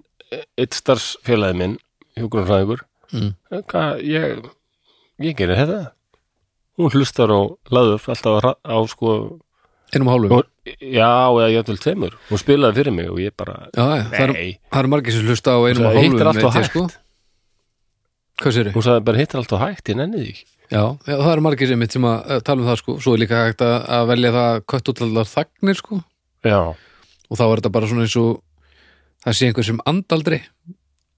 eitt 0.58 0.74
starfsfélagi 0.74 1.56
minn, 1.62 1.76
hjúgrunfræðingur, 2.18 2.82
Mm. 3.14 3.28
hvað, 3.70 4.00
ég, 4.02 4.40
ég 5.24 5.36
gerir 5.38 5.56
þetta. 5.60 5.80
Hún 6.76 6.92
hlustar 6.92 7.32
á 7.32 7.40
hlaðvarp 7.70 8.08
alltaf 8.12 8.48
á, 8.60 8.76
sko, 8.92 9.12
Einum 9.94 10.08
hálfum 10.10 10.32
og, 10.34 10.48
já, 10.82 11.06
eða 11.30 11.46
ég 11.54 11.60
ætlum 11.62 11.78
tveimur. 11.78 12.16
Hún 12.28 12.40
spilaði 12.42 12.74
fyrir 12.80 12.92
mig 12.96 13.06
og 13.12 13.20
ég 13.22 13.32
bara, 13.38 13.68
Já, 13.70 13.84
já, 13.86 14.02
það 14.12 14.32
nei, 14.34 14.48
það 14.72 14.80
eru 14.82 14.90
margir 14.92 15.14
sem 15.14 15.28
hlusta 15.30 15.54
á 15.54 15.60
einum 15.62 15.86
hittir 15.94 16.26
hálfum 16.26 16.32
allt 16.32 16.42
og 16.42 16.42
veit 16.42 16.44
ég, 16.44 16.56
hægt. 16.58 16.70
sko. 16.72 16.82
Hvað 18.42 18.56
sér 18.58 18.70
Hún 18.74 18.84
sagði 18.84 19.04
bara 19.06 19.20
hittir 19.22 19.40
allt 19.40 19.54
og 19.56 19.62
hægt, 19.62 19.88
ég 19.92 19.96
nenni 20.00 20.24
því. 20.24 20.34
Já, 20.66 20.82
já, 21.06 21.14
það 21.22 21.30
eru 21.36 21.44
margir 21.46 21.70
sem 21.70 21.78
mitt 21.78 21.94
sem 21.94 22.08
að 22.10 22.40
tala 22.42 22.64
um 22.64 22.66
það 22.66 22.78
sko 22.80 22.96
Svo 23.04 23.12
er 23.14 23.20
líka 23.22 23.38
hægt 23.46 23.62
að, 23.62 23.76
að 23.96 24.08
velja 24.10 24.32
það 24.34 24.56
kött 24.72 24.88
út 24.90 25.02
allar 25.06 25.28
þagnir 25.30 25.78
sko 25.78 25.98
Já, 26.42 26.58
Og 27.30 27.38
þá 27.38 27.44
er 27.46 27.60
þetta 27.60 27.70
bara 27.76 27.90
svona 27.92 28.02
eins 28.08 28.16
og 28.18 28.32
það 29.22 29.36
sé 29.38 29.46
einhver 29.46 29.68
sem 29.68 29.78
andaldri 29.86 30.40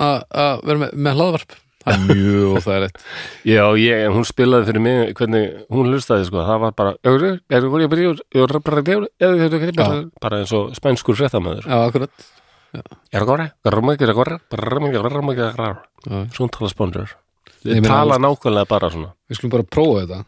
að 0.05 0.61
vera 0.69 0.83
með, 0.85 0.93
með 1.09 1.17
hlaðvarp 1.17 1.57
Það 1.89 1.97
er 1.97 2.23
mjög 2.23 2.57
óþægilegt 2.59 3.05
já, 3.49 3.63
ég, 3.83 4.07
hún 4.15 4.27
spilaði 4.29 4.69
fyrir 4.69 4.85
mig, 4.85 5.15
hvernig 5.19 5.45
hún 5.73 5.93
hlustaði 5.93 6.27
sko, 6.29 6.43
það 6.47 6.65
var 6.65 6.73
bara, 6.79 6.93
bara 10.23 10.43
eins 10.43 10.53
og 10.57 10.75
spænskur 10.77 11.17
fréttamöður. 11.19 11.65
Já, 11.65 11.79
akkurat 11.89 12.29
Er 12.69 13.23
það 13.23 13.29
góra? 13.31 13.47
Grumma, 13.65 13.95
er 13.97 14.11
það 14.11 14.19
góra? 14.19 14.37
Grumma, 14.53 14.91
grumma, 14.93 15.35
grumma. 15.39 15.71
já. 16.05 16.19
Svona 16.37 16.53
tala 16.53 17.07
Þið 17.59 17.81
meina, 17.81 17.89
tala 17.89 18.19
nákvæmlega 18.23 18.69
bara 18.71 18.91
svona. 18.93 19.15
Við 19.27 19.39
skulum 19.39 19.55
bara 19.57 19.67
prófa 19.67 20.03
þetta 20.05 20.19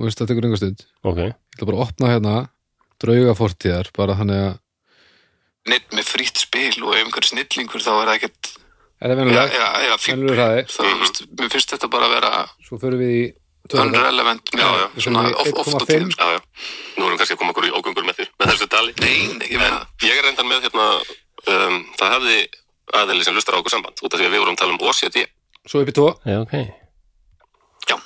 og 0.00 0.06
veist 0.06 0.20
það 0.20 0.30
tekur 0.30 0.46
einhver 0.48 0.60
stund 0.60 0.86
Ok. 1.04 1.20
Ég 1.20 1.36
ætla 1.54 1.68
bara 1.68 1.76
að 1.76 1.84
opna 1.84 2.10
hérna 2.14 2.34
drauga 3.00 3.36
fortíðar 3.36 3.92
bara 3.96 4.16
þannig 4.18 4.42
að 4.46 4.56
neitt 5.70 5.92
með 5.92 6.08
frýtt 6.08 6.40
spil 6.40 6.82
og 6.86 6.96
einhver 6.96 7.26
snillingur 7.28 7.84
þá 7.84 7.92
er 7.92 8.08
það 8.08 8.16
ekkert 8.16 8.50
Er 9.00 9.08
það 9.08 9.14
já, 9.14 9.18
venuleg? 9.20 9.52
já, 9.56 9.68
já, 9.80 9.94
þá, 10.68 10.82
veist, 11.00 11.20
mér 11.40 11.48
finnst 11.54 11.70
þetta 11.72 11.88
bara 11.92 12.08
að 12.08 12.14
vera 12.18 12.30
Svo 12.66 12.76
förum 12.82 13.00
við 13.00 13.12
í 13.16 13.22
unrelevant 13.80 14.50
já, 14.52 14.66
já, 14.66 14.86
svona 15.00 15.22
í 15.30 15.32
of, 15.32 15.48
oft 15.62 15.72
og 15.72 15.84
1,5. 15.84 15.88
tíðum 15.88 16.10
Já, 16.12 16.26
já. 16.36 16.40
Nú 16.98 17.06
erum 17.06 17.14
við 17.14 17.20
kannski 17.22 17.36
að 17.36 17.40
koma 17.40 17.54
okkur 17.54 17.68
í 17.68 17.72
ógöngur 17.78 18.04
með 18.08 18.16
því, 18.18 18.26
með 18.40 18.46
þessu 18.52 18.66
tali. 18.74 18.92
nei, 19.00 19.18
nei, 19.38 19.48
ég 19.48 19.58
meina 19.62 19.78
Ég 20.04 20.12
er 20.18 20.24
reyndan 20.26 20.48
með 20.50 20.66
hérna, 20.66 20.86
um, 21.54 21.76
það 21.96 22.14
hefði 22.16 22.38
aðeins 23.00 23.24
sem 23.28 23.36
lustar 23.38 23.56
á 23.56 23.60
okkur 23.62 23.72
samband, 23.72 23.96
út 24.04 24.12
af 24.12 24.18
því 24.20 24.26
að 24.26 24.34
við 24.34 24.42
vorum 24.44 24.56
að 24.56 24.62
tala 24.64 24.72
um 24.74 24.82
OCD. 24.90 25.18
Svo 25.70 25.80
upp 25.84 25.92
í 25.92 25.96
tvo 25.96 26.08
Já, 26.26 26.36
ok. 26.42 26.54
Já. 27.88 27.96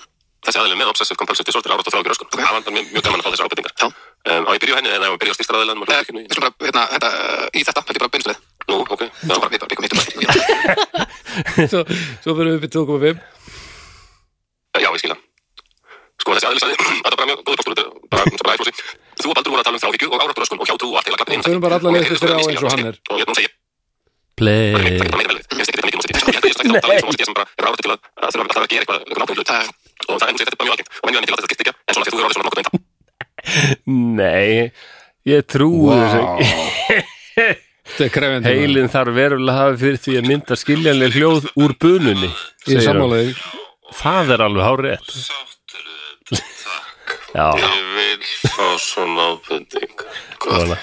Þessi 0.45 0.59
aðeins 0.61 0.79
með 0.79 0.91
Obsessive 0.93 1.19
Compulsive 1.19 1.49
Disorder 1.49 1.73
árat 1.75 1.89
og 1.89 1.95
þrákjur 1.95 2.15
öskun. 2.15 2.29
Það 2.35 2.55
vandar 2.59 2.75
mér 2.77 2.85
mjög 2.93 3.03
gaman 3.09 3.19
að 3.19 3.25
fá 3.25 3.31
þessar 3.33 3.49
ábyrtingar. 3.49 3.75
Já. 3.81 3.87
Um, 4.25 4.43
á 4.45 4.51
ég 4.53 4.61
byrju 4.61 4.75
á 4.77 4.79
henni 4.79 4.93
eða 4.93 5.05
ég 8.69 8.75
Eh, 8.75 8.87
þetta, 8.89 8.95
þetta 8.95 8.95
ég 8.95 8.95
Nú, 8.95 8.95
ok. 8.95 9.03
Já. 9.05 9.09
svo 9.25 9.41
bara, 9.41 9.51
byggum 9.69 9.85
hittum 9.85 9.99
þetta 10.01 10.15
Svo, 12.25 12.31
förum 12.35 12.51
við 12.51 12.57
upp 12.59 12.65
í 12.65 12.73
2,5 12.73 13.19
Já, 14.75 14.89
ég 14.91 14.99
skilja. 14.99 15.17
Sko, 16.19 16.29
þessi 16.35 16.47
aðeins 16.49 16.63
sagði, 16.65 16.77
þetta 17.05 17.13
er 17.13 17.19
bara 17.21 17.29
mjög 17.31 17.39
góður 17.45 17.59
póstur, 17.61 17.73
þetta 17.75 17.85
er 17.85 17.89
bara, 18.11 18.23
þetta 18.25 18.39
er 18.39 18.47
bara 18.49 18.55
æflósi. 18.57 18.73
Þú 19.15 19.27
og 19.29 19.35
Baldur 19.39 19.51
voru 19.55 19.61
að 19.61 19.67
tala 19.69 19.77
um 19.79 19.83
þráhyggju 19.85 20.09
og 20.09 20.19
árat 20.25 20.39
og 20.41 20.67
hjátrú 20.69 20.87
og 20.89 20.97
allt 20.99 21.07
heila 21.09 21.21
gagnið 21.21 21.45
Förum 21.47 21.63
bara 21.65 21.75
alla 21.79 21.91
leið 21.95 22.05
til 22.09 22.19
þeirra 22.23 22.35
á 22.35 22.43
eins 22.45 22.63
og 22.65 22.71
hann 22.75 22.89
er. 22.89 22.97
Og 23.11 23.17
hérna 23.21 23.31
hún 23.31 23.39
segir, 23.39 23.53
Play. 24.35 24.67
það 24.75 24.81
er 24.81 24.85
við. 24.85 24.99
Mér 25.05 25.39
finnst 25.55 25.71
ekki 25.71 25.79
þetta 25.79 25.89
mikið 25.89 25.99
músík. 26.01 26.11
Ég 26.15 26.19
að 26.35 26.49
ég 26.51 26.83
tala 26.85 26.95
eins 26.95 27.05
og 27.05 27.09
músík 27.11 27.27
sem 27.29 27.37
bara 27.39 27.47
er 27.55 27.65
árat 27.69 27.79
til 27.85 27.93
að 27.95 27.99
að 28.25 28.31
þurfa 28.35 28.45
að 28.65 28.71
gera 28.73 28.83
eitthvað, 28.83 28.99
eitthvað 29.05 29.23
náttúrulega. 29.23 29.55
Og 30.09 30.17
það 30.19 30.27
er 30.27 30.33
músík, 30.35 30.45
þetta 30.45 30.55
er 30.55 30.61
bara 30.61 30.69
mjög 30.69 30.75
algengt. 30.75 30.91
Og 30.95 31.05
venjulega 31.05 31.23
mikið 31.25 31.35
látið 31.35 31.45
þetta 31.45 31.55
gitt 31.55 31.63
ekki, 31.65 31.75
en 31.87 31.95
Heilin 37.99 38.89
þarf 38.91 39.15
verulega 39.15 39.55
að 39.55 39.61
hafa 39.61 39.79
fyrir 39.85 40.01
því 40.03 40.15
að 40.21 40.29
mynda 40.31 40.57
skiljanleg 40.59 41.15
hljóð 41.19 41.49
úr 41.63 41.75
bununni. 41.81 42.31
Hann. 42.67 42.81
sammálaði 42.89 43.35
Það 43.95 44.33
er 44.35 44.43
alveg 44.49 44.65
hár 44.67 44.83
rétt. 44.89 45.15
Já, 47.35 47.47
Ég 47.59 47.87
vil 47.95 48.27
fá 48.51 48.67
svona 48.79 49.25
ábending. 49.35 50.05
svona. 50.43 50.77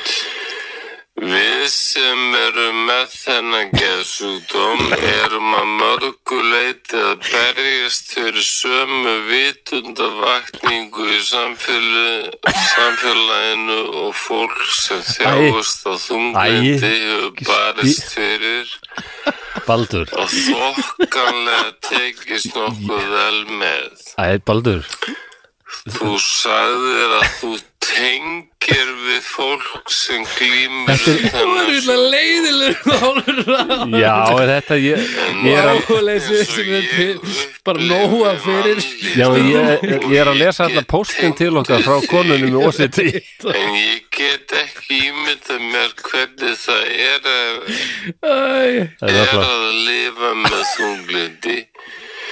Við 1.20 1.66
sem 1.68 2.20
erum 2.40 2.78
með 2.88 3.10
þennan 3.12 3.72
geðsjúkdóm 3.76 4.94
erum 4.96 5.50
að 5.60 5.72
mörgu 5.82 6.38
leiti 6.48 6.96
að 6.96 7.26
berjast 7.26 8.14
fyrir 8.16 8.46
sömu 8.48 9.16
vitundavakningu 9.28 11.08
í 11.12 11.20
samfélag, 11.28 12.30
samfélaginu 12.48 13.80
og 14.06 14.16
fólk 14.16 14.56
sem 14.80 15.04
þjáist 15.10 15.84
á 15.84 15.94
þunglindi 16.08 16.94
hefur 17.04 17.44
barist 17.50 18.08
fyrir 18.16 18.72
Baldur. 19.68 20.08
og 20.16 20.32
þokkanlega 20.32 21.74
tekist 21.90 22.56
nokkuð 22.56 23.04
vel 23.12 23.44
með. 23.60 24.08
Æ, 24.16 24.40
Baldur. 24.48 24.88
Þú 25.92 26.16
sagðir 26.24 27.20
að 27.20 27.28
þú 27.42 27.52
tengir 27.92 28.92
við 29.06 29.22
fólk 29.28 29.92
sem 29.92 30.24
glýmur 30.36 30.98
Það 31.02 31.52
er 31.62 31.72
illa 31.76 31.98
leiðilegur 32.16 33.42
Já, 34.02 34.18
þetta 34.52 34.78
ég, 34.82 35.06
ég 35.46 35.60
er 35.60 35.68
að... 35.72 35.80
Bara 37.68 37.86
nóga 37.86 38.36
fyrir 38.42 38.82
Já, 39.18 39.28
ég, 39.38 39.86
ég 40.10 40.18
er 40.22 40.32
að 40.32 40.40
lesa 40.42 40.68
alla 40.68 40.84
postin 40.88 41.36
til 41.38 41.54
okkar 41.62 41.84
frá 41.86 42.00
konunum 42.10 42.56
í 42.56 42.64
OCT. 42.68 43.00
En 43.52 43.76
ég 43.76 44.06
get 44.16 44.54
ekki 44.56 45.02
ímyndað 45.10 45.66
mér 45.72 45.96
hvernig 46.02 46.58
það 46.62 46.84
er 46.92 47.28
að, 47.32 47.58
er 48.22 48.94
alltaf. 49.08 49.42
að 49.42 49.66
lifa 49.88 50.32
með 50.46 50.62
þunglindi. 50.76 51.58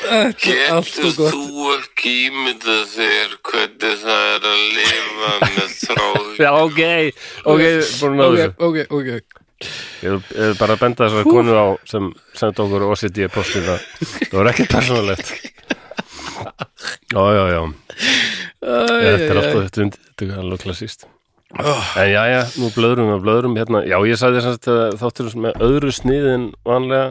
Er 0.08 0.32
Getur 0.40 1.12
þú 1.34 1.66
ekki 1.76 2.12
ímyndað 2.30 2.84
þér 2.94 3.34
hvernig 3.50 3.98
það 4.04 4.24
er 4.36 4.46
að 4.48 4.62
lifa 4.78 5.34
með 5.44 5.74
þráhyggju? 5.82 6.38
Já, 6.46 6.52
ok, 6.56 6.82
ok, 7.44 7.64
búin 8.00 8.24
að 8.24 8.30
Ok, 8.30 8.40
þessu. 8.40 8.56
ok, 8.70 8.78
ok 8.96 9.38
Ég 10.00 10.14
vil- 10.14 10.24
ég 10.40 10.46
vil 10.48 10.56
bara 10.62 10.78
benda 10.80 11.04
þessar 11.10 11.26
konu 11.28 11.52
á 11.60 11.68
sem 11.90 12.06
sendi 12.40 12.62
okkur 12.64 12.86
OCD 12.94 13.26
postina. 13.34 13.76
Það 14.00 14.38
var 14.40 14.50
ekki 14.54 14.66
persónulegt. 14.72 15.34
Já, 17.12 17.24
já, 17.36 17.44
já 17.52 17.62
Þetta 18.64 19.26
er 19.28 19.40
alltaf 19.42 19.64
þetta 19.66 19.82
undir, 19.84 20.00
þetta 20.14 20.28
er 20.30 20.38
alveg 20.40 20.62
klassíst 20.64 21.04
En 21.60 22.08
já, 22.14 22.22
já, 22.30 22.40
nú 22.62 22.70
blöðrum 22.76 23.10
við 23.12 23.22
blöðrum 23.26 23.58
hérna, 23.60 23.82
já, 23.90 23.98
ég 24.08 24.20
sagði 24.22 24.44
þess 24.46 24.70
að 24.72 24.96
þáttur 25.02 25.30
með 25.44 25.60
öðru 25.68 25.92
sniði 25.98 26.34
en 26.38 26.46
vanlega 26.68 27.08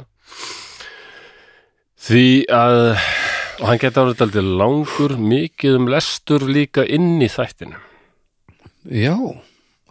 því 2.09 2.25
að 2.55 2.79
og 3.59 3.67
hann 3.67 3.81
geta 3.83 4.05
árið 4.05 4.23
aldrei 4.25 4.45
langur 4.63 5.17
mikið 5.19 5.77
um 5.81 5.89
lestur 5.91 6.45
líka 6.49 6.85
inn 6.87 7.17
í 7.25 7.29
þættinu 7.33 7.79
Já, 8.89 9.15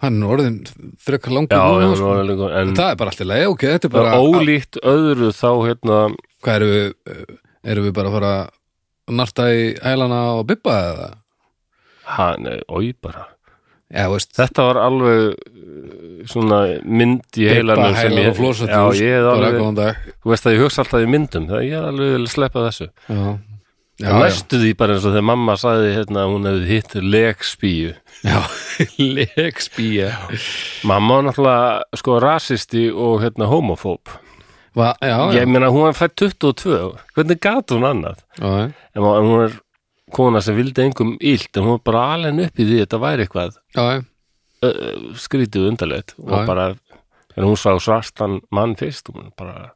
hann 0.02 0.22
er 0.24 0.32
orðin 0.34 0.60
frekar 1.04 1.36
langur 1.36 1.54
Já, 1.58 1.66
núna, 1.68 1.90
já, 1.92 1.98
sko. 2.00 2.14
er 2.18 2.30
líka, 2.32 2.50
en 2.62 2.76
Það 2.80 2.92
er 2.94 3.00
bara 3.02 3.14
alltaf 3.14 3.30
leið, 3.30 3.46
ok, 3.52 3.66
þetta 3.76 3.90
er 3.90 3.96
bara 3.98 4.22
ólíkt 4.24 4.80
öðru 4.88 5.32
þá 5.36 5.50
hérna, 5.68 6.00
Hvað 6.46 6.56
erum 6.62 6.74
við, 6.74 7.38
erum 7.74 7.88
við 7.90 7.96
bara 8.00 8.12
að 8.12 8.18
fara 8.18 8.34
að 9.08 9.18
narta 9.22 9.48
í 9.54 9.64
hælana 9.84 10.22
og 10.40 10.46
bibba 10.50 10.78
eða? 10.92 11.10
hann, 12.08 12.48
oi 12.72 12.94
bara 13.04 13.26
Já, 13.88 14.08
Þetta 14.36 14.64
var 14.68 14.80
alveg 14.84 15.20
uh, 15.32 16.24
svona 16.28 16.62
mynd 16.84 17.40
í 17.40 17.46
heilanum 17.48 17.96
sem 17.96 18.18
ég 18.20 18.42
Já, 18.68 18.82
ég 19.00 19.20
er 19.22 19.28
alveg, 19.32 20.02
þú 20.24 20.34
veist 20.34 20.48
að 20.50 20.58
ég 20.58 20.66
hugsa 20.66 20.84
alltaf 20.84 21.06
í 21.06 21.12
myndum 21.12 21.48
það 21.48 21.68
ég 21.70 21.78
er 21.80 21.88
alveg 21.92 22.18
vil 22.18 22.32
sleppa 22.32 22.66
þessu. 22.68 22.90
Já, 23.98 24.12
Næstu 24.14 24.60
því 24.62 24.76
bara 24.78 24.94
eins 24.94 25.06
og 25.08 25.16
þegar 25.16 25.26
mamma 25.26 25.56
sagði 25.58 25.94
hérna 25.96 26.26
að 26.26 26.34
hún 26.36 26.44
hefði 26.46 26.68
hitt 26.70 26.92
legspíu. 27.02 27.94
Já. 28.22 28.38
Legspía. 29.18 30.12
Mamma 30.86 31.16
var 31.18 31.26
náttúrulega 31.26 31.98
sko 31.98 32.20
rasisti 32.22 32.84
og 32.94 33.24
hérna 33.24 33.48
homofób. 33.50 34.12
Va, 34.78 34.92
Já, 35.02 35.16
Ég 35.34 35.50
meina 35.50 35.72
hún 35.74 35.88
var 35.88 35.98
fætt 35.98 36.20
22 36.22 36.92
hvernig 37.16 37.40
gat 37.42 37.74
hún 37.74 37.88
annað? 37.90 38.22
Já, 38.38 38.70
en 39.02 39.08
hún 39.32 39.48
er 39.48 39.58
kona 40.14 40.42
sem 40.44 40.56
vildi 40.58 40.86
engum 40.86 41.16
illt 41.20 41.58
en 41.58 41.66
hún 41.66 41.78
var 41.78 41.84
bara 41.90 42.04
alveg 42.16 42.48
upp 42.48 42.62
í 42.62 42.68
því 42.68 42.78
að 42.78 42.84
þetta 42.86 43.02
væri 43.04 43.26
eitthvað 43.26 43.58
já, 43.76 43.86
skrítið 45.20 45.64
og 45.64 45.72
undarlegt. 45.74 46.16
Já, 46.18 46.24
já. 46.24 46.34
og 46.34 46.50
bara, 46.50 46.68
en 47.36 47.46
hún 47.46 47.60
sá 47.60 47.72
svartan 47.82 48.42
mann 48.52 48.76
fyrst, 48.80 49.12
hún 49.14 49.32
bara 49.38 49.72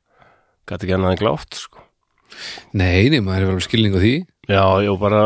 gæti 0.70 0.88
ekki 0.88 0.98
annað 0.98 1.16
en 1.16 1.22
glátt 1.22 1.60
sko. 1.60 1.88
Nei, 2.80 3.10
nei, 3.12 3.20
maður 3.20 3.44
hefur 3.44 3.56
alveg 3.58 3.66
skilning 3.68 3.96
á 3.98 4.00
því. 4.02 4.14
Já, 4.50 4.66
já, 4.84 4.92
bara 5.00 5.24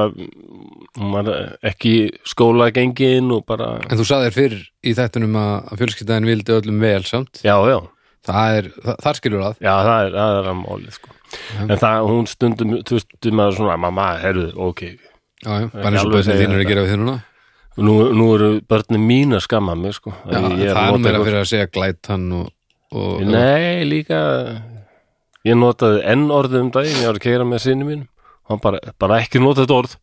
ekki 1.66 1.94
skóla 2.28 2.72
gengin 2.74 3.32
og 3.34 3.46
bara, 3.48 3.78
En 3.88 4.00
þú 4.00 4.08
sagðir 4.10 4.36
fyrr 4.36 4.58
í 4.86 4.94
þættunum 4.98 5.38
að 5.40 5.54
að 5.72 5.82
fjölskyldaðin 5.82 6.30
vildi 6.30 6.56
öllum 6.56 6.82
vel 6.84 7.04
samt? 7.08 7.42
Já, 7.46 7.56
já 7.70 7.80
Það 8.26 8.58
er, 8.60 8.68
þar 9.06 9.18
skilur 9.20 9.44
að. 9.46 9.58
Já, 9.62 9.74
það 9.86 10.00
er, 10.06 10.16
það 10.16 10.38
er 10.40 10.50
að 10.52 10.58
máli 10.64 10.94
sko. 10.96 11.12
en 11.62 11.78
það, 11.82 12.08
hún 12.10 12.28
stundum 12.32 12.76
tvistum 12.90 13.42
að 13.44 13.56
svona, 13.60 13.78
mamma, 13.86 14.08
herðu, 14.22 14.48
ok. 14.68 14.82
Já, 15.46 15.50
já, 15.62 15.68
bara 15.76 15.92
eins 15.92 16.06
og 16.08 16.16
segja 16.26 16.40
þín 16.42 16.56
eru 16.56 16.64
að 16.66 16.70
gera 16.72 16.86
við 16.86 16.94
þér 16.96 17.02
núna. 17.04 17.16
Nú, 17.76 17.96
nú 18.16 18.26
eru 18.38 18.50
börnin 18.72 19.04
mín 19.04 19.36
að 19.36 19.44
skamma 19.46 19.76
mig 19.76 19.94
sko. 19.98 20.14
Já, 20.26 20.38
er 20.40 20.42
það 20.42 20.56
að 20.56 20.94
er 20.96 20.98
meira 20.98 21.12
eitthvað- 21.12 21.26
fyrir 21.28 21.42
að 21.42 21.50
segja 21.52 21.72
glætan 21.76 22.26
og, 22.40 22.52
og 22.96 23.22
Nei, 23.28 23.84
líka 23.84 24.20
ég 25.46 25.58
notaði 25.60 26.02
enn 26.14 26.28
orðið 26.34 26.62
um 26.64 26.72
daginn 26.74 27.02
ég 27.02 27.10
var 27.12 27.20
að 27.20 27.26
keira 27.28 27.46
með 27.46 27.62
sinni 27.66 27.86
mín 27.88 28.06
hann 28.50 28.62
bara, 28.64 28.80
bara 29.02 29.20
ekki 29.22 29.42
nota 29.44 29.66
þetta 29.66 29.78
orð. 29.82 29.96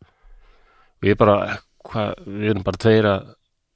Og 1.01 1.09
ég 1.09 1.17
bara, 1.19 1.57
hvað, 1.89 2.13
við 2.27 2.49
erum 2.53 2.63
bara 2.63 2.77
tveir 2.85 3.09
að 3.09 3.25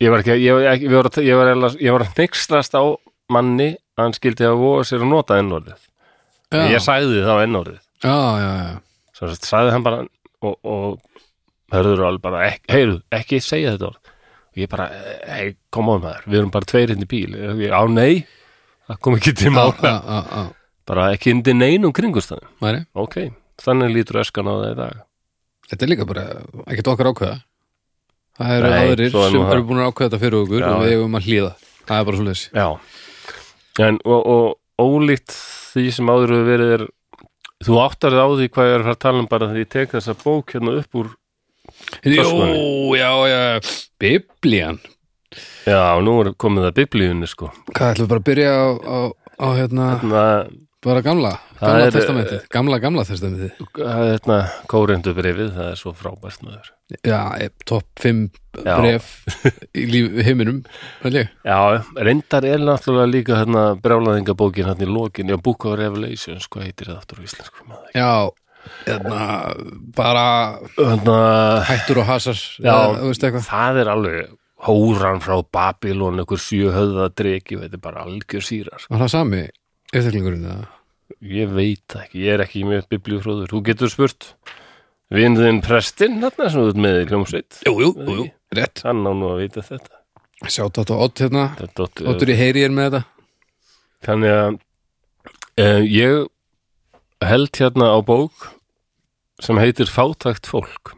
ég 0.03 0.13
var 0.13 0.23
ekki, 0.23 0.37
ég 0.45 0.53
var 0.53 0.61
ég 0.77 0.95
var, 0.95 1.09
að- 1.09 1.25
ég 1.25 1.35
var, 1.41 1.75
ég 1.81 1.91
var 1.97 2.05
að 2.05 2.15
nextast 2.21 2.77
á 2.77 2.83
manni 3.33 3.71
að 3.73 3.77
hann 3.97 4.13
skildi 4.17 4.45
að 4.47 4.59
voga 4.61 4.83
sér 4.87 5.03
að 5.05 5.11
nota 5.11 5.37
enn 5.41 5.53
orðið 5.57 5.81
já, 6.53 6.63
ég 6.71 6.83
sagði 6.85 7.23
þá 7.25 7.33
enn 7.43 7.59
orðið 7.61 7.79
já, 8.05 8.17
já, 8.43 8.51
já. 8.61 8.75
svo 9.17 9.31
sagði 9.41 9.73
hann 9.75 9.85
bara 9.87 10.03
og, 10.45 10.57
og 10.61 10.99
hörður 11.73 12.05
alveg 12.07 12.23
bara, 12.23 12.43
ek, 12.47 12.61
heyru, 12.71 12.99
ekki 13.11 13.39
segja 13.43 13.73
þetta 13.75 13.89
orð. 13.89 14.11
Og 14.53 14.61
ég 14.61 14.69
bara, 14.71 14.85
hei, 15.27 15.49
koma 15.73 15.97
á 15.97 16.03
maður. 16.03 16.27
Við 16.27 16.39
erum 16.39 16.53
bara 16.53 16.69
tveir 16.69 16.93
hindi 16.93 17.07
bíl. 17.09 17.33
Ég- 17.59 17.73
á 17.75 17.81
nei, 17.91 18.23
það 18.87 19.01
kom 19.03 19.17
ekki 19.17 19.33
til 19.35 19.51
mála. 19.51 20.53
bara 20.87 21.09
ekki 21.11 21.33
hindi 21.33 21.53
neinum 21.53 21.91
kringustæðum 21.91 22.47
Væri. 22.63 22.85
ok, 22.95 23.17
þannig 23.59 23.91
lítur 23.91 24.21
öskan 24.23 24.47
á 24.47 24.53
það 24.55 24.71
í 24.71 24.75
dag. 24.79 25.01
Þetta 25.67 25.83
er 25.83 25.91
líka 25.91 26.07
bara 26.07 26.23
ekkert 26.71 26.87
okkar 26.93 27.11
ákveða. 27.11 27.41
Það 28.37 28.53
eru 28.55 28.71
aðrir 28.77 29.11
sem 29.11 29.41
það. 29.41 29.51
eru 29.51 29.63
búin 29.67 29.81
að 29.83 29.91
ákveða 29.91 30.07
þetta 30.07 30.21
fyrir 30.23 30.39
okkur 30.45 30.61
Já, 30.61 30.69
og 30.71 30.81
við 30.85 30.93
eigum 30.95 31.17
að 31.19 31.27
hlýða. 31.27 31.51
Það 31.87 31.99
er 31.99 32.05
bara 32.07 32.17
svo 32.17 32.27
leys 32.27 32.43
já, 32.53 32.67
en, 33.83 33.99
og, 34.05 34.21
og 34.27 34.81
ólíkt 34.81 35.33
því 35.73 35.85
sem 35.95 36.09
áður 36.11 36.35
hefur 36.35 36.49
verið 36.51 36.73
er 36.77 36.85
þú 37.67 37.79
áttar 37.81 38.13
þið 38.15 38.23
á 38.23 38.29
því 38.37 38.49
hvað 38.53 38.69
ég 38.69 38.75
er 38.75 38.81
að 38.81 38.87
fara 38.87 38.97
að 38.97 39.03
tala 39.05 39.23
um 39.23 39.31
bara 39.31 39.49
því 39.51 39.63
ég 39.63 39.71
tek 39.73 39.95
þessa 39.95 40.17
bók 40.23 40.53
hérna 40.55 40.75
upp 40.81 41.01
úr 41.01 41.15
Jó, 42.07 42.23
já, 42.95 43.11
já, 43.27 43.59
Biblían. 43.99 44.79
Já, 45.67 45.99
nú 46.01 46.13
er 46.23 46.31
komið 46.39 46.69
það 46.69 46.77
biblíunni 46.79 47.27
sko. 47.29 47.49
Hvað 47.73 47.91
ætlum 47.91 48.07
við 48.07 48.11
bara 48.13 48.21
að 48.21 48.27
byrja 48.29 48.51
á, 48.55 48.67
á, 48.87 48.99
á 49.43 49.47
hérna, 49.57 49.87
það 50.03 50.37
bara 50.85 51.01
gamla 51.05 51.33
Það 51.57 51.71
Gamla 51.71 51.91
testamentið, 51.95 52.41
gamla, 52.53 52.77
gamla 52.81 53.03
testamentið 53.07 53.81
er 53.81 54.01
hérna 54.11 54.35
kóreindu 54.69 55.13
brefið, 55.17 55.49
það 55.55 55.69
er 55.71 55.79
svo 55.79 55.93
frábært 55.97 56.43
maður 56.45 56.69
Já, 57.01 57.21
topp 57.67 57.87
5 58.03 58.21
Já. 58.61 58.75
bref 58.77 59.07
í 59.75 59.85
líf 59.89 60.19
heiminum 60.27 60.61
ég. 61.17 61.31
Já, 61.43 61.57
reyndar 61.97 62.45
er 62.47 62.61
náttúrulega 62.63 63.09
líka 63.09 63.39
hérna 63.41 63.65
brjálaðingabókin 63.81 64.69
hérna 64.69 64.85
í 64.85 64.91
lokin, 64.91 65.33
já, 65.33 65.39
Book 65.41 65.65
of 65.67 65.79
Revelations, 65.81 66.47
hvað 66.53 66.69
heitir 66.69 66.91
það 66.93 67.01
aftur 67.01 67.19
á 67.19 67.27
íslensku 67.27 67.67
það? 67.67 67.83
Já, 67.97 68.11
hérna 68.85 69.21
bara 69.97 70.25
Hérna, 70.77 71.19
hættur 71.67 72.03
og 72.03 72.11
hasar 72.13 72.37
Já. 72.61 72.75
eða, 73.01 73.45
það 73.49 73.81
er 73.83 73.95
alveg 73.97 74.35
hóran 74.67 75.21
frá 75.21 75.41
Babylon, 75.53 76.21
einhver 76.21 76.41
sjö 76.41 76.71
höfða 76.73 77.11
dreki, 77.17 77.59
þetta 77.65 77.77
er 77.77 77.83
bara 77.83 78.05
algjör 78.07 78.45
sírar. 78.45 78.85
Var 78.89 79.03
það 79.03 79.13
sami 79.13 79.47
eftirlingurinn 79.93 80.47
eða? 80.47 80.71
Ég 81.23 81.51
veit 81.55 81.97
ekki, 81.97 82.23
ég 82.25 82.35
er 82.35 82.43
ekki 82.43 82.65
mjög 82.67 82.89
biblíufróður. 82.91 83.51
Þú 83.51 83.61
getur 83.69 83.91
spurt 83.91 84.33
vinðin 85.13 85.61
prestinn, 85.63 86.19
þarna 86.23 86.49
sem 86.51 86.63
þú 86.63 86.71
ert 86.73 86.81
með 86.83 86.99
í 86.99 87.05
hljómsveit. 87.11 87.61
Jú, 87.63 87.77
jú, 87.85 87.93
jú, 88.19 88.27
rétt 88.57 88.83
Hann 88.83 89.07
á 89.07 89.11
nú 89.15 89.31
að 89.31 89.45
vita 89.45 89.63
þetta. 89.63 89.97
Sjátt 90.45 90.77
átt 90.77 90.91
á 90.93 90.95
Ott 91.01 91.17
hérna 91.19 91.49
Ottur 92.05 92.29
í 92.29 92.37
heyri 92.37 92.61
er 92.67 92.73
með 92.73 92.91
þetta 92.91 93.03
Þannig 94.05 94.35
að 94.35 94.59
uh, 95.63 95.81
ég 95.81 97.25
held 97.25 97.57
hérna 97.57 97.89
á 97.89 97.99
bók 98.05 98.51
sem 99.41 99.57
heitir 99.57 99.89
Fátækt 99.89 100.49
fólk 100.49 100.93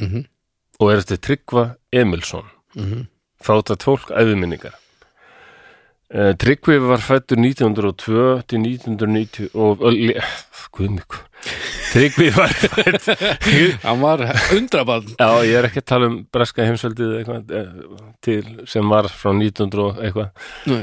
mm 0.00 0.26
og 0.80 0.88
er 0.88 1.02
eftir 1.02 1.18
Tryggva 1.20 1.76
Emilsson 1.92 2.46
-hmm. 2.72 3.02
Fátækt 3.44 3.82
fólk, 3.84 4.10
æfiminningar 4.10 4.72
uh, 6.14 6.32
Tryggvi 6.40 6.78
var 6.82 7.02
fættur 7.04 7.40
1902 7.40 8.24
til 8.50 8.64
1990 8.66 9.50
og 9.54 9.82
uh, 9.86 10.30
guðmík 10.76 11.18
Tryggvi 11.90 12.28
var 12.36 12.52
fætt 12.52 13.08
Hann 13.86 14.02
var 14.02 14.22
undrabann 14.56 15.08
Já, 15.16 15.30
ég 15.46 15.56
er 15.58 15.68
ekki 15.70 15.82
að 15.82 15.88
tala 15.92 16.10
um 16.10 16.18
breska 16.32 16.66
heimsveldið 16.68 17.14
eitthvað, 17.20 17.54
eh, 17.56 18.10
til 18.22 18.50
sem 18.70 18.92
var 18.92 19.08
frá 19.10 19.32
1900 19.32 19.86
og 19.86 20.02
eitthvað. 20.04 20.28
Nei. 20.70 20.82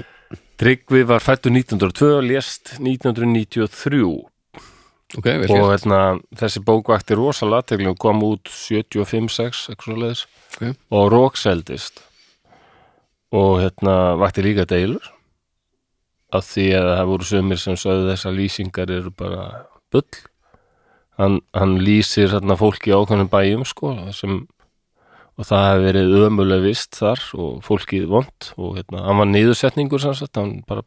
Tryggvi 0.58 1.04
var 1.08 1.22
fættur 1.24 1.54
1902 1.54 2.10
og 2.18 2.26
lést 2.26 2.74
1993 2.82 4.02
Ok, 5.16 5.24
vel 5.24 5.54
og 5.56 5.70
hérna, 5.72 6.00
þessi 6.36 6.60
bók 6.68 6.90
vakti 6.92 7.16
rosalega 7.16 7.62
aðtegli 7.64 7.88
og 7.94 8.00
kom 8.02 8.26
út 8.28 8.50
75-6 8.52 9.70
eitthvað 9.72 9.86
svo 9.86 10.00
leiðis 10.02 10.26
Ok. 10.58 10.66
og 10.98 11.06
rókseldist 11.14 12.02
og 13.38 13.62
hérna 13.62 14.18
vakti 14.20 14.44
líka 14.44 14.66
deilur 14.68 15.06
af 16.36 16.50
því 16.50 16.68
að 16.80 16.90
það 16.92 17.10
voru 17.12 17.30
sömur 17.30 17.62
sem 17.62 17.80
sögðu 17.80 18.12
þessar 18.12 18.36
lýsingar 18.36 18.92
eru 18.92 19.14
bara 19.16 19.46
bull. 19.94 20.20
Hann, 21.18 21.40
hann 21.58 21.80
lýsir 21.82 22.30
hérna 22.36 22.58
fólki 22.60 22.92
í 22.92 22.96
ákveðnum 22.98 23.32
bæjum 23.32 23.66
sko 23.66 23.96
sem, 24.14 24.44
og 25.38 25.48
það 25.50 25.66
hefði 25.72 25.88
verið 25.88 26.16
ömuleg 26.28 26.64
vist 26.68 27.00
þar 27.00 27.24
og 27.40 27.64
fólkið 27.66 28.06
vond 28.12 28.52
og 28.58 28.78
hérna, 28.78 29.06
hann 29.08 29.22
var 29.24 29.30
niðursetningur 29.32 30.04
sagt, 30.04 30.38
hann 30.38 30.60
bara 30.70 30.86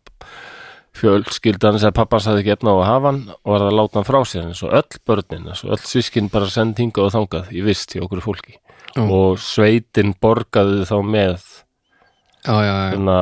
fjölskyldan 1.01 1.81
sem 1.83 1.95
pappas 1.95 2.29
hafði 2.29 2.45
ekki 2.45 2.55
efna 2.55 2.75
á 2.75 2.79
að 2.79 2.89
hafa 2.89 3.11
hann 3.11 3.21
og 3.33 3.53
var 3.55 3.65
að 3.67 3.77
láta 3.79 3.99
hann 3.99 4.07
frá 4.07 4.21
sér 4.27 4.49
eins 4.49 4.63
og 4.67 4.75
öll 4.79 5.03
börnin, 5.07 5.51
eins 5.51 5.65
og 5.67 5.75
öll 5.75 5.83
sískin 5.87 6.31
bara 6.31 6.51
send 6.51 6.79
hingað 6.79 7.09
og 7.09 7.15
þangað 7.17 7.53
í 7.55 7.65
vist 7.67 7.95
hjá 7.95 8.05
okkur 8.07 8.23
fólki. 8.23 8.59
Já. 8.91 9.05
og 9.07 9.39
sveitin 9.39 10.15
borgaði 10.19 10.83
þá 10.89 10.97
með 11.07 11.43
Já, 12.41 12.55
já, 12.57 12.73
já, 12.73 12.87
hérna, 12.95 13.17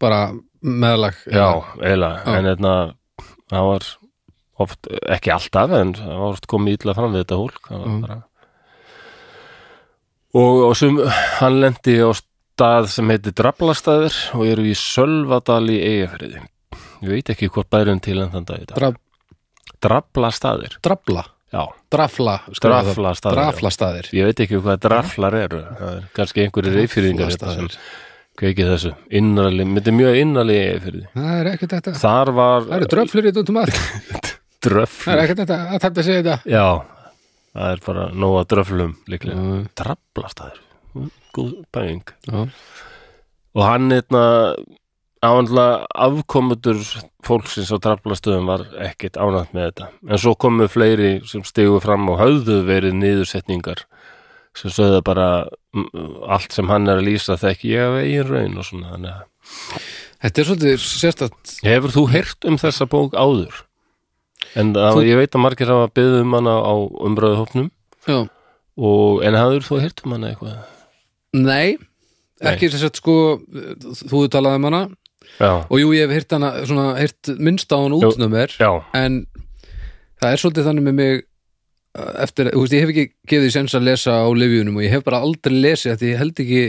bara 0.00 0.20
meðlag 0.62 1.18
já, 1.26 1.46
eiginlega. 1.82 2.22
En 2.36 2.44
hérna, 2.50 2.74
það 3.52 3.68
var 3.70 3.86
oft, 4.64 4.88
ekki 5.16 5.32
alltaf 5.34 5.74
en 5.76 5.92
það 5.98 6.14
var 6.22 6.30
oft 6.32 6.46
komið 6.50 6.78
illa 6.80 6.94
fram 6.96 7.12
við 7.14 7.24
þetta 7.24 7.40
hólk 7.42 7.70
Mm. 7.76 8.00
bara 8.06 8.22
og, 10.36 10.58
og 10.70 10.74
sem 10.76 10.98
hann 11.40 11.60
lendi 11.62 11.96
á 12.02 12.10
stað 12.16 12.88
sem 12.92 13.08
heitir 13.12 13.34
Draflastaðir 13.36 14.16
og 14.36 14.44
eru 14.48 14.66
í 14.68 14.74
Sölvadal 14.76 15.64
í 15.72 15.78
Eyjafriði 15.80 16.42
ég 17.06 17.08
veit 17.12 17.30
ekki 17.32 17.48
hvort 17.52 17.70
bærum 17.72 18.00
til 18.04 18.18
en 18.24 18.30
þann 18.32 18.46
dag 18.48 18.60
í 18.62 18.66
dag. 18.68 18.76
Drab, 18.80 18.98
Draflastaðir. 19.84 20.78
Drabla 20.84 21.22
já, 21.52 21.60
já, 21.60 21.64
drafla 21.92 22.34
Draflastaðir, 22.60 23.36
já. 23.36 23.44
draflastaðir. 23.46 24.08
Ég 24.16 24.28
veit 24.30 24.40
ekki 24.46 24.58
hvað 24.64 24.80
draflar 24.86 25.36
eru. 25.44 25.60
Er 25.86 26.00
kannski 26.16 26.42
einhverjir 26.46 26.76
reyfyrðingar 26.80 27.30
sem 27.32 27.42
Draflastaðir. 27.44 27.78
Kveikið 28.40 28.70
þessu. 28.72 28.92
Innarli, 29.20 29.66
myndi 29.68 29.94
mjög 29.96 30.18
innarli 30.22 30.58
fyrir 30.84 31.06
það 31.14 31.32
er 31.40 31.50
ekkert 31.54 31.74
þetta. 31.78 31.94
Þar 32.02 32.32
var 32.36 32.66
það 32.68 32.76
eru 32.78 32.90
dröflur 32.94 33.24
í 33.24 33.32
þetta 33.32 33.44
út 33.44 33.52
um 33.54 33.60
allt. 33.62 33.80
Dröfl 34.66 35.02
það 35.04 35.14
er 35.16 35.22
ekkert 35.24 35.42
þetta 35.44 35.58
að 35.66 35.82
þetta 35.86 36.06
segja 36.06 36.22
þetta. 36.26 36.38
Já, 36.50 37.12
það 37.56 37.74
er 37.74 37.84
bara 37.86 38.06
nóga 38.24 38.46
dröflum 38.50 38.96
líklega, 39.12 39.44
Já. 39.46 39.68
draflastæður 39.82 40.62
góð 41.36 41.52
bæing 41.76 42.12
já, 42.24 42.46
og 43.56 43.62
hann 43.66 43.92
eitna 43.92 44.22
ánlega 45.26 45.84
afkomutur 45.92 46.78
fólksins 47.26 47.72
á 47.72 47.76
draflastöðum 47.82 48.48
var 48.48 48.64
ekkit 48.86 49.18
ánægt 49.20 49.52
með 49.56 49.68
þetta. 49.70 49.88
En 50.08 50.20
svo 50.22 50.34
komu 50.38 50.68
fleiri 50.70 51.10
sem 51.28 51.44
stigu 51.44 51.80
fram 51.84 52.08
og 52.12 52.20
höfðu 52.20 52.60
verið 52.68 52.96
niðursetningar 53.00 53.84
sem 54.56 54.72
sögðu 54.72 55.02
bara 55.04 55.26
allt 56.32 56.54
sem 56.56 56.68
hann 56.72 56.88
er 56.88 57.00
að 57.00 57.08
lýsa 57.10 57.36
þekki 57.40 57.72
ég 57.74 57.86
af 57.86 57.98
eigin 58.02 58.30
raun 58.30 58.58
og 58.60 58.66
svona 58.68 58.92
þannig 58.94 59.12
að 59.12 59.24
þetta 60.24 60.42
er 60.42 60.48
svolítið 60.50 60.84
sérstætt 60.86 61.54
Hefur 61.66 61.94
þú 61.96 62.04
heyrt 62.14 62.48
um 62.48 62.56
þessa 62.60 62.86
bók 62.90 63.16
áður? 63.16 63.62
En 64.56 64.72
það, 64.72 64.96
Þú- 64.96 65.06
ég 65.10 65.18
veit 65.20 65.34
að 65.36 65.42
margir 65.44 65.68
hafa 65.72 65.90
byggð 65.92 66.20
um 66.22 66.36
hana 66.38 66.54
á 66.64 66.74
umbröðuhopnum 67.10 67.68
en 69.26 69.34
hafður 69.40 69.66
þú 69.68 69.80
heyrt 69.84 70.02
um 70.04 70.12
hana 70.16 70.30
eitthvað? 70.32 70.56
nei, 71.36 71.76
ekki 72.40 72.70
sérstætt 72.72 73.00
sko 73.02 73.16
þú 73.44 74.12
hefur 74.12 74.32
talað 74.32 74.56
um 74.60 74.68
hana. 74.70 74.82
Já, 75.40 75.50
og 75.68 75.76
jú, 75.80 75.90
ég 75.92 76.06
hef 76.06 76.14
heyrt 76.16 76.32
hana, 76.36 76.50
svona, 76.64 76.84
heyrt 76.96 77.32
minnst 77.42 77.72
á 77.72 77.76
hann 77.76 77.92
út 77.96 78.06
um 78.16 78.30
mér 78.32 78.52
en 78.96 79.26
það 80.22 80.32
er 80.32 80.40
svolítið 80.40 80.68
þannig 80.70 80.86
með 80.86 80.94
mig 81.00 81.24
eftir, 82.22 82.50
þú 82.52 82.62
veist, 82.64 82.76
ég 82.76 82.84
hef 82.84 82.92
ekki 82.92 83.06
gefið 83.32 83.52
sens 83.54 83.74
að 83.76 83.88
lesa 83.88 84.20
á 84.22 84.28
livjunum 84.28 84.78
og 84.78 84.86
ég 84.86 84.94
hef 84.94 85.04
bara 85.06 85.22
aldrei 85.24 85.56
lesið 85.56 85.94
þetta 85.94 86.08
ég 86.10 86.22
held 86.22 86.44
ekki, 86.44 86.62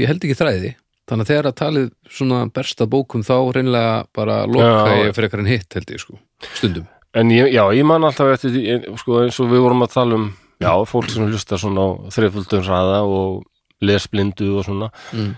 ég 0.00 0.10
held 0.10 0.24
ekki 0.26 0.38
þræði 0.38 0.72
þannig 1.10 1.24
að 1.24 1.32
þegar 1.32 1.48
að 1.50 1.58
talið 1.58 1.88
svona 2.18 2.40
bersta 2.54 2.86
bókum 2.90 3.24
þá 3.26 3.34
reynilega 3.56 3.94
bara 4.14 4.42
loka 4.46 4.94
Já. 4.94 5.00
ég 5.08 5.16
frekar 5.16 5.42
en 5.42 5.50
hitt 5.50 5.78
held 5.78 5.94
ég 5.94 6.02
sko, 6.02 6.18
stundum 6.54 6.86
en 7.18 7.32
ég, 7.34 7.50
já, 7.50 7.64
ég 7.74 7.86
man 7.86 8.06
alltaf 8.06 8.36
eftir 8.36 8.54
því, 8.54 8.78
sko, 9.00 9.22
eins 9.24 9.40
og 9.42 9.50
við 9.50 9.64
vorum 9.64 9.86
að 9.86 9.94
tala 9.96 10.18
um 10.20 10.28
já, 10.62 10.72
fólk 10.86 11.10
sem 11.10 11.26
hlusta 11.26 11.58
svona 11.58 11.86
á 11.86 11.88
þreiföldum 12.14 12.66
hraða 12.66 13.00
og 13.08 13.40
lesblindu 13.84 14.52
og 14.60 14.68
svona 14.68 14.90
mm. 15.16 15.32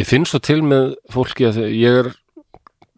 ég 0.00 0.08
finn 0.08 0.26
svo 0.26 0.40
til 0.42 0.62
með 0.66 0.94
fólki 1.12 1.46
að 1.50 1.62
ég 1.68 2.00
er 2.02 2.10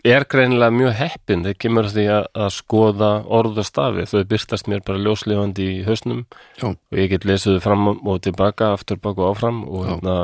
er 0.04 0.26
greinilega 0.28 0.74
mjög 0.74 0.94
heppin 0.98 1.44
þegar 1.46 1.58
kemur 1.64 1.88
því 1.88 2.04
að, 2.12 2.26
að 2.44 2.50
skoða 2.58 3.10
orð 3.38 3.60
og 3.62 3.66
stafi, 3.68 4.06
þau 4.10 4.24
byrstast 4.30 4.68
mér 4.70 4.84
bara 4.86 5.00
ljóslifandi 5.00 5.68
í 5.78 5.82
hausnum. 5.86 6.24
Já. 6.60 6.70
og 6.74 7.00
ég 7.00 7.10
get 7.14 7.26
lesið 7.28 7.60
fram 7.64 7.88
og 7.94 8.20
tilbaka 8.24 8.74
aftur 8.76 9.00
baka 9.00 9.24
og 9.24 9.36
áfram 9.36 9.62
og 9.64 9.86
hérna 9.88 10.16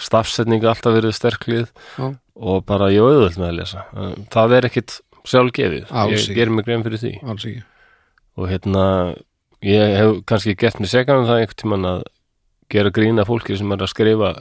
stafsetninga 0.00 0.72
alltaf 0.72 0.96
verið 0.96 1.14
sterklið 1.18 1.68
Já. 1.98 2.06
og 2.34 2.64
bara 2.66 2.90
ég 2.94 3.04
auðvöld 3.04 3.38
með 3.38 3.50
að 3.50 3.58
lesa. 3.60 3.84
Það 4.34 4.56
er 4.56 4.70
ekkit 4.70 4.96
sjálfgefið. 5.24 5.92
Ég 6.12 6.26
gerir 6.36 6.52
mig 6.54 6.66
grein 6.66 6.84
fyrir 6.86 7.00
því. 7.02 7.14
Og 8.34 8.50
hérna 8.50 8.86
ég 9.64 9.94
hef 9.98 10.18
kannski 10.28 10.56
gert 10.58 10.80
mig 10.82 10.90
segan 10.92 11.22
um 11.22 11.28
það 11.28 11.44
einhvern 11.44 11.60
tímann 11.62 11.88
að 11.92 12.02
gera 12.72 12.92
grína 12.94 13.24
fólki 13.28 13.56
sem 13.56 13.72
er 13.72 13.84
að 13.84 13.92
skrifa 13.92 14.32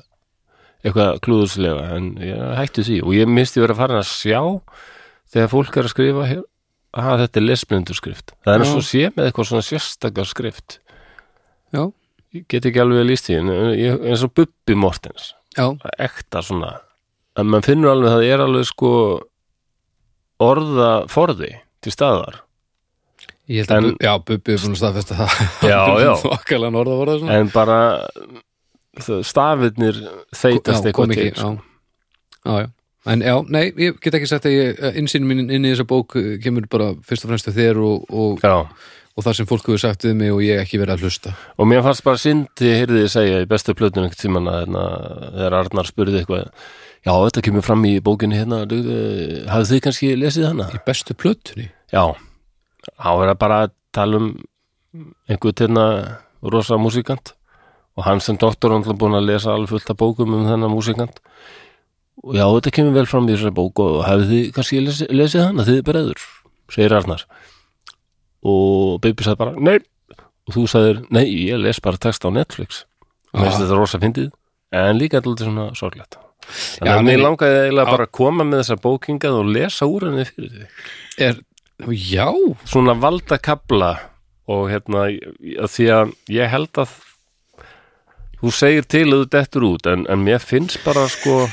eitthvað 0.83 1.19
klúðuslega 1.25 1.83
en 1.97 2.09
ég 2.19 2.41
hætti 2.59 2.83
því. 2.87 2.97
Og 3.07 3.13
ég 3.17 3.29
misti 3.31 3.61
verið 3.63 3.75
að 3.77 3.81
fara 3.83 3.99
að 4.01 4.09
sjá 4.11 4.41
þegar 5.33 5.51
fólk 5.53 5.77
er 5.79 5.87
að 5.87 5.93
skrifa 5.95 6.25
hér, 6.29 6.41
að 6.93 7.21
þetta 7.23 7.39
er 7.39 7.45
lesblindur 7.47 7.97
skrift 7.97 8.33
það 8.45 8.53
er 8.53 8.63
eins 8.65 8.73
og 8.77 8.83
sé 8.85 9.03
með 9.15 9.25
eitthvað 9.29 9.47
svona 9.49 9.65
sérstakar 9.65 10.27
skrift. 10.29 10.79
Já, 11.73 11.83
ég 12.37 12.43
get 12.51 12.67
ekki 12.69 12.81
alveg 12.83 13.01
að 13.01 13.07
líst 13.09 13.29
því 13.29 13.37
en 13.39 13.53
ég, 13.79 14.03
eins 14.11 14.25
og 14.27 14.33
Bubbi 14.37 14.75
Mortens. 14.77 15.31
Já, 15.57 15.65
það 15.71 15.89
er 15.95 16.03
ekta 16.09 16.43
svona. 16.45 16.73
Að 17.33 17.49
mann 17.49 17.65
finnur 17.65 17.89
alveg 17.95 18.11
að 18.11 18.17
það 18.19 18.27
er 18.35 18.43
alveg 18.45 18.67
sko 18.69 18.91
orða 20.43 20.91
forði 21.11 21.51
til 21.83 21.93
staðar. 21.93 22.41
Ég 23.51 23.63
held 23.65 23.71
að, 23.73 23.77
En- 23.77 23.89
Bu- 23.97 24.05
já, 24.05 24.13
Bubbi 24.29 24.53
er 24.53 24.61
að 24.61 24.77
staðfesta 24.79 25.17
það. 25.19 25.39
Já, 25.67 25.79
já. 26.05 26.13
svona. 27.23 27.39
En 27.39 27.49
bara 27.53 27.79
stafirnir 29.01 29.99
þeitast 30.35 30.85
eitthvað 30.85 31.13
til 31.15 31.29
já. 31.31 31.51
já, 32.45 32.55
já. 32.63 32.71
En 33.03 33.19
já, 33.19 33.35
nei, 33.51 33.65
ég 33.75 33.97
get 33.99 34.15
ekki 34.15 34.27
sagt 34.31 34.45
að 34.47 34.53
ég, 34.55 34.77
innsýn 34.95 35.25
mín 35.27 35.49
inn 35.49 35.65
í 35.65 35.73
þessa 35.73 35.83
bók 35.89 36.15
eh, 36.15 36.37
kemur 36.43 36.69
bara 36.71 36.93
fyrst 37.03 37.25
og 37.25 37.33
fremst 37.33 37.49
til 37.49 37.55
þér 37.57 37.81
og, 37.83 38.05
og, 38.07 38.45
og 38.45 39.25
það 39.25 39.35
sem 39.39 39.49
fólk 39.49 39.67
hefur 39.67 39.81
sagt 39.83 40.05
við 40.07 40.15
mig 40.21 40.31
og 40.31 40.39
ég 40.45 40.61
ekki 40.61 40.79
verið 40.79 40.95
að 40.95 41.03
hlusta. 41.03 41.33
og 41.57 41.67
mér 41.67 41.83
fannst 41.83 42.05
bara 42.05 42.21
synd 42.21 42.63
ég 42.63 42.79
heyrði 42.79 43.01
þið 43.03 43.11
segja 43.11 43.43
í 43.43 43.49
bestu 43.51 43.75
plötun 43.75 44.05
einhvern 44.05 44.21
tímann 44.21 44.47
að 44.47 44.59
hérna, 44.61 44.85
þegar 45.35 45.57
Arnar 45.59 45.89
spurði 45.89 46.21
eitthvað 46.21 46.47
já, 47.03 47.11
þetta 47.11 47.45
kemur 47.49 47.67
fram 47.67 47.85
í 47.89 47.93
bókinni 48.07 48.39
hérna 48.39 48.63
hafið 48.63 49.73
þið 49.73 49.83
kannski 49.89 50.15
lesið 50.21 50.49
hana? 50.53 50.71
Í 50.71 50.83
bestu 50.87 51.17
plötunni? 51.19 51.67
Já, 51.91 52.05
þá 52.87 53.11
er 53.11 53.33
það 53.33 53.37
bara 53.43 53.61
að 53.65 53.77
tala 53.99 54.21
um 54.21 54.33
einhvern 55.27 55.59
hérna 55.59 55.87
rosa 56.55 56.79
músikant 56.79 57.35
og 57.97 58.03
hann 58.07 58.19
sem 58.23 58.37
doktor 58.41 58.71
er 58.71 58.79
náttúrulega 58.79 59.01
búin 59.03 59.17
að 59.19 59.27
lesa 59.29 59.53
alveg 59.53 59.69
fullt 59.73 59.89
af 59.93 59.97
bókum 59.99 60.33
um 60.33 60.45
þennan 60.49 60.71
músikant. 60.73 61.19
Og 62.23 62.35
já, 62.37 62.45
þetta 62.45 62.71
kemur 62.77 62.93
vel 62.97 63.05
fram 63.09 63.27
í 63.29 63.33
þessari 63.35 63.53
bók 63.57 63.79
og 63.83 64.03
hafið 64.07 64.29
þið 64.33 64.51
kannski 64.55 64.81
lesið, 64.85 65.11
lesið 65.13 65.43
hana, 65.47 65.65
þið 65.67 65.77
er 65.81 65.87
breður 65.89 66.23
segir 66.73 66.95
Arnar. 66.97 67.25
Og 68.43 68.99
Baby 69.03 69.23
sagði 69.25 69.39
bara, 69.39 69.53
nei. 69.59 69.77
Og 70.47 70.55
þú 70.57 70.63
sagðir, 70.67 71.01
nei, 71.15 71.23
ég 71.47 71.59
les 71.61 71.79
bara 71.83 71.99
text 72.01 72.25
á 72.27 72.29
Netflix. 72.33 72.83
Og 73.33 73.39
mér 73.39 73.47
Ah. 73.47 73.51
finnst 73.51 73.63
þetta 73.63 73.77
rosa 73.79 73.99
fyndið 73.99 74.31
en 74.73 74.97
líka 74.99 75.21
alltaf 75.21 75.45
svona 75.47 75.69
sorglegt. 75.75 76.17
Þannig 76.43 76.89
Já, 76.89 76.97
að 76.97 77.05
mér 77.07 77.21
langaði 77.23 77.59
eiginlega 77.63 77.85
Já. 77.87 77.91
bara 77.95 78.05
að 78.07 78.11
koma 78.11 78.43
með 78.43 78.59
þessa 78.63 78.81
bókingað 78.83 79.37
og 79.39 79.45
lesa 79.53 79.85
úr 79.87 80.01
henni 80.09 80.25
fyrir 80.25 80.49
þig. 80.51 80.67
Er, 81.17 81.35
já, 81.87 82.27
svona 82.65 82.93
valda 82.99 83.37
kabla 83.39 83.93
og 84.49 84.67
hérna 84.69 85.05
að 85.07 85.69
því 85.71 85.87
að 85.95 86.13
ég 86.35 86.49
held 86.51 86.73
að 86.83 86.89
þú 88.43 88.51
segir 88.51 88.87
til 88.91 89.03
að 89.07 89.13
þú 89.21 89.27
dettur 89.33 89.65
út 89.69 89.87
en, 89.87 90.03
en 90.11 90.23
mér 90.23 90.43
finnst 90.43 90.81
bara 90.83 91.05
sko. 91.11 91.45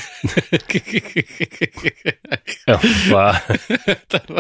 Já, 2.67 2.77
hvað 3.07 3.39
það 4.11 4.31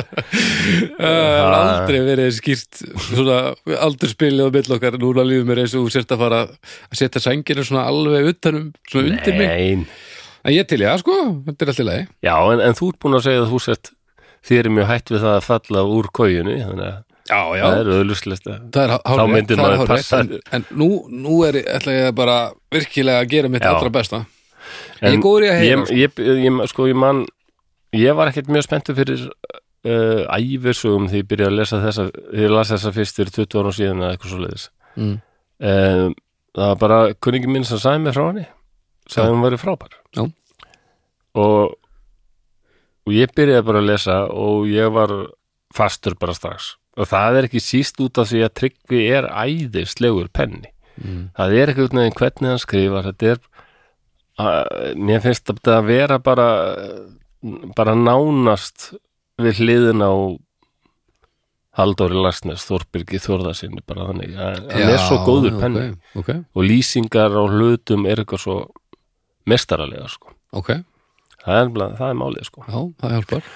hefur 0.98 1.56
aldrei 1.56 2.00
verið 2.08 2.32
skýrt 2.36 2.82
svona 3.06 3.38
aldrei 3.86 4.10
spilið 4.12 4.50
á 4.50 4.54
mill 4.56 4.74
okkar. 4.76 4.98
Núna 5.00 5.24
líður 5.26 5.48
mér 5.50 5.62
eins 5.64 5.76
og 5.78 5.86
þú 5.86 5.94
sért 5.94 6.14
að 6.14 6.24
fara 6.24 6.40
að 6.48 6.98
setja 7.00 7.22
sænginu 7.24 7.66
svona 7.66 7.86
alveg 7.90 8.32
utanum 8.34 8.66
svona 8.90 9.14
undir 9.14 9.38
mig, 9.38 9.48
Nein. 9.50 9.86
en 10.44 10.56
ég 10.56 10.68
til 10.70 10.82
ég 10.82 11.00
sko. 11.04 11.16
Þetta 11.46 11.66
er 11.66 11.72
allt 11.74 11.84
í 11.84 11.88
lagi. 11.88 12.08
Já, 12.26 12.34
en, 12.54 12.64
en 12.66 12.76
þú 12.78 12.92
ert 12.92 13.00
búin 13.04 13.18
að 13.20 13.26
segja 13.28 13.44
að 13.44 13.52
þú 13.54 13.62
sett 13.68 13.94
þér 14.50 14.66
er 14.70 14.74
mjög 14.78 14.90
hætt 14.90 15.14
við 15.14 15.24
það 15.26 15.38
að 15.38 15.46
falla 15.46 15.86
úr 15.98 16.10
kójunni 16.16 16.58
þannig 16.64 16.86
að 16.88 16.98
Já, 17.30 17.40
já, 17.54 17.62
það 17.62 17.80
er 17.80 17.90
auðluslegt 17.94 18.48
að 18.50 18.60
það 18.74 18.82
er 18.82 18.92
Þá 18.92 19.10
hárrétt, 19.10 19.32
myndi 19.34 19.56
það 19.56 19.64
er 19.64 19.76
maður 19.78 19.90
passa. 19.92 20.20
en, 20.20 20.30
en 20.56 20.64
nú, 20.80 20.88
nú 21.14 21.40
er 21.46 21.60
ætla 21.62 21.94
ég 21.94 22.14
bara 22.18 22.36
virkilega 22.74 23.22
að 23.22 23.32
gera 23.34 23.50
mitt 23.52 23.62
Já. 23.66 23.70
allra 23.70 23.92
besta 23.94 24.22
ég 25.00 25.06
En 25.06 25.14
er 25.14 25.22
góður 25.22 25.46
í 25.46 25.50
að 25.52 25.60
heyra 25.60 25.84
ég, 25.94 26.00
ég, 26.00 26.22
ég, 26.44 26.60
sko, 26.72 26.88
ég 26.90 26.98
man 26.98 27.22
ég 27.96 28.18
var 28.18 28.30
ekkert 28.30 28.50
mjög 28.50 28.66
spenntur 28.66 28.98
fyrir 28.98 29.22
uh, 29.86 30.26
æfirsögum 30.26 31.08
því 31.10 31.22
ég 31.22 31.28
byrjaði 31.30 31.52
að 31.52 31.58
lesa 31.60 31.82
þessa 31.84 32.06
því 32.10 32.44
ég 32.44 32.54
las 32.54 32.72
þessa 32.74 32.94
fyrst 32.98 33.20
fyrir 33.20 33.36
20 33.38 33.62
ára 33.62 33.74
síðan 33.78 34.04
eða 34.04 34.16
eitthvað 34.16 34.34
svo 34.34 34.42
leiðis 34.44 34.66
mm. 34.96 35.14
um, 35.70 36.16
það 36.58 36.72
var 36.72 36.80
bara 36.82 37.00
kunningi 37.22 37.52
minn 37.54 37.68
sem 37.68 37.80
sagði 37.82 38.04
mér 38.06 38.18
frá 38.18 38.26
henni 38.26 38.46
Já. 39.10 39.22
hún 39.26 39.44
væri 39.46 39.60
frábær 39.60 39.96
Já. 40.16 40.26
og 41.38 41.76
og 43.06 43.16
ég 43.16 43.32
byrjaði 43.34 43.66
bara 43.66 43.80
að 43.82 43.88
lesa 43.90 44.20
og 44.28 44.68
ég 44.70 44.92
var 44.94 45.14
fastur 45.74 46.18
bara 46.18 46.34
strax 46.36 46.74
og 47.00 47.08
það 47.08 47.38
er 47.38 47.48
ekki 47.48 47.62
síst 47.64 48.00
út 48.04 48.20
af 48.20 48.28
því 48.28 48.42
að 48.44 48.54
Tryggvi 48.60 49.00
er 49.16 49.30
æðislegur 49.32 50.28
penni. 50.36 50.68
Mm. 51.00 51.30
það 51.32 51.54
er 51.56 51.70
ekki 51.72 51.84
út 51.86 51.94
með 51.96 52.10
hvernig 52.18 52.50
hann 52.50 52.60
skrifar. 52.60 53.06
Þetta 53.08 53.30
er 53.30 53.38
að, 54.40 54.74
mér 55.00 55.22
finnst 55.24 55.46
þetta 55.48 55.78
að 55.78 55.88
vera 55.88 56.18
bara 56.20 56.48
bara 57.76 57.96
nánast 57.96 58.90
við 59.40 59.62
hliðin 59.64 60.04
á 60.04 60.12
Halldóri 61.78 62.18
Larsnes, 62.18 62.64
Þorbirgi 62.66 63.20
Þórðarsinni 63.22 63.80
bara 63.86 64.08
þannig, 64.10 64.34
hann 64.36 64.90
er 64.90 65.00
svo 65.00 65.20
góður 65.24 65.54
ok, 65.54 65.60
penni. 65.62 65.84
ok, 66.18 66.30
og 66.52 66.66
lýsingar 66.66 67.32
á 67.32 67.42
hlutum 67.46 68.08
er 68.10 68.20
eitthvað 68.20 68.42
svo 68.42 68.56
mestaralega 69.48 70.08
sko. 70.10 70.34
ok, 70.58 70.74
það, 71.44 71.60
er, 71.62 71.70
það 71.96 72.06
er 72.08 72.18
málið 72.20 72.48
sko. 72.50 72.64
já, 72.66 72.80
það 73.00 73.14
hjálpar 73.16 73.52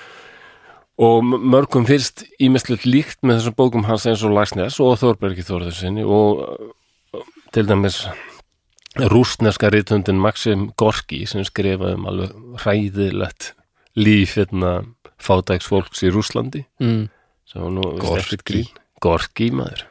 og 1.01 1.25
mörgum 1.27 1.87
fyrst 1.89 2.23
ímestlegt 2.43 2.87
líkt 2.87 3.19
með 3.27 3.41
þessum 3.41 3.57
bókum 3.59 3.87
hans 3.89 4.07
eins 4.07 4.23
og 4.27 4.35
Lagsnes 4.37 4.79
og 4.83 4.95
Þorbergi 5.01 5.43
Þórðarsinni 5.47 6.05
og 6.07 6.45
uh, 6.45 7.25
til 7.55 7.67
dæmis 7.67 8.05
rústneska 9.11 9.73
rithundin 9.75 10.21
Maxim 10.23 10.69
Gorki 10.79 11.25
sem 11.27 11.43
skrifaði 11.47 11.97
um 11.99 12.07
alveg 12.11 12.37
hræðilegt 12.63 13.51
líf 13.99 14.37
hérna 14.39 14.77
fátæks 15.23 15.67
fólks 15.71 16.05
í 16.07 16.13
Rúslandi 16.15 16.63
mm. 16.83 17.03
nú 17.75 17.89
Gorki. 17.99 18.65
Gorki 19.03 19.51
maður. 19.55 19.85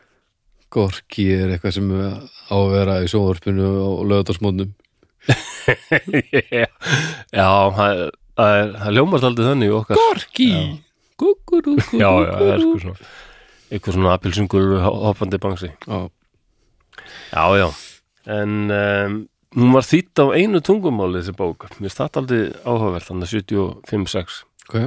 Gorki 0.74 1.28
er 1.36 1.52
eitthvað 1.54 1.76
sem 1.78 1.92
á 1.92 2.56
að 2.56 2.72
vera 2.74 2.98
í 3.04 3.12
sjónvarpinu 3.12 3.68
og 3.84 4.08
lögðarsmónum 4.10 4.72
Já, 7.38 7.50
það 7.76 7.92
er, 7.92 8.10
það 8.36 8.96
ljómast 8.98 9.28
aldrei 9.28 9.46
þannig 9.52 9.76
okkar. 9.78 10.00
Gorki 10.00 10.50
Gugurú 11.24 11.78
Já, 11.80 12.10
já, 12.10 12.34
það 12.38 12.52
er 12.54 12.64
sko 12.66 12.82
svona 12.84 13.12
eitthvað 13.74 13.96
svona 13.96 14.12
apilsungul 14.14 14.66
hoppandi 14.84 15.40
bangsi. 15.42 15.72
Já, 15.88 16.00
Já, 17.34 17.46
já, 17.58 17.68
en 18.30 18.52
um, 18.70 19.16
hún 19.58 19.74
var 19.74 19.86
þýtt 19.88 20.22
á 20.22 20.26
einu 20.38 20.62
tungumáli 20.62 21.22
þessi 21.22 21.34
bók, 21.38 21.66
mér 21.80 21.88
finnst 21.90 22.00
það 22.02 22.20
aldrei 22.22 22.42
áhugavert 22.66 23.08
þannig 23.10 23.32
75-6 23.34 24.38
ok. 24.68 24.78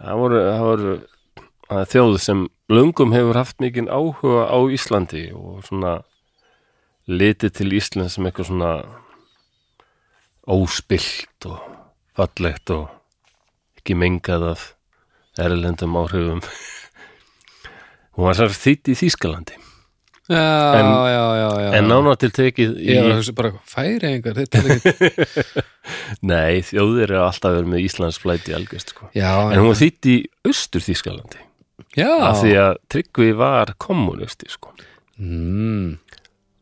Það 0.00 0.20
voru, 0.22 0.40
það 0.48 0.64
voru 0.66 0.94
það 1.70 1.82
er 1.84 1.90
þjóð 1.92 2.16
sem 2.24 2.42
löngum 2.70 3.14
hefur 3.14 3.38
haft 3.38 3.62
mikinn 3.62 3.90
áhuga 3.90 4.46
á 4.50 4.58
Íslandi 4.74 5.24
og 5.36 5.62
svona 5.68 5.94
litið 7.10 7.54
til 7.60 7.70
Ísland 7.78 8.10
sem 8.10 8.26
eitthvað 8.26 8.50
svona 8.50 8.72
óspilt 10.50 11.46
og 11.50 11.62
fallegt 12.18 12.70
og 12.74 12.88
ekki 13.78 13.96
mengað 13.98 14.46
af 14.52 14.66
erlendum 15.38 15.96
áhrifum. 16.00 16.40
Hún 18.16 18.26
var 18.26 18.34
sér 18.38 18.50
þýtt 18.54 18.90
í 18.92 18.96
Þýskalandi. 18.98 19.58
Já, 20.30 20.38
En- 20.78 20.86
já, 21.10 21.22
já, 21.40 21.46
já. 21.58 21.70
en 21.74 21.88
nána 21.90 22.12
til 22.20 22.30
tekið 22.30 22.74
í, 22.78 22.90
Ég 22.94 23.02
var 23.02 23.16
hugsa 23.18 23.32
bara 23.34 23.50
færi 23.66 24.06
einhver 24.12 24.36
er 24.38 24.46
nei, 26.22 26.60
þjóðir 26.62 27.08
eru 27.08 27.22
alltaf 27.24 27.56
verið 27.56 27.70
með 27.72 27.82
Íslands 27.88 28.18
flæti 28.22 28.54
algjörst 28.54 28.92
sko. 28.94 29.08
Já, 29.16 29.32
en 29.50 29.58
hún 29.58 29.72
var 29.72 29.80
þýtt 29.80 30.06
í 30.12 30.14
austur 30.46 30.84
Þýskalandi 30.86 31.40
já. 31.98 32.10
Af 32.28 32.44
því 32.44 32.52
að 32.62 32.78
Tryggvi 32.94 33.30
var 33.40 33.72
kommunisti 33.82 34.46
sko. 34.54 34.70
mm, 35.18 35.98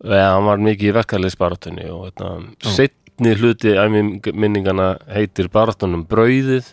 eða 0.07 0.31
hann 0.33 0.49
var 0.49 0.65
mikið 0.65 0.89
í 0.89 0.95
verkefliðsbaratunni 1.03 1.91
og 1.93 2.07
þetta, 2.09 2.33
setni 2.73 3.35
hluti 3.37 3.77
æmi 3.77 4.03
minningana 4.33 4.95
heitir 5.13 5.51
baratunum 5.53 6.07
brauðið 6.09 6.73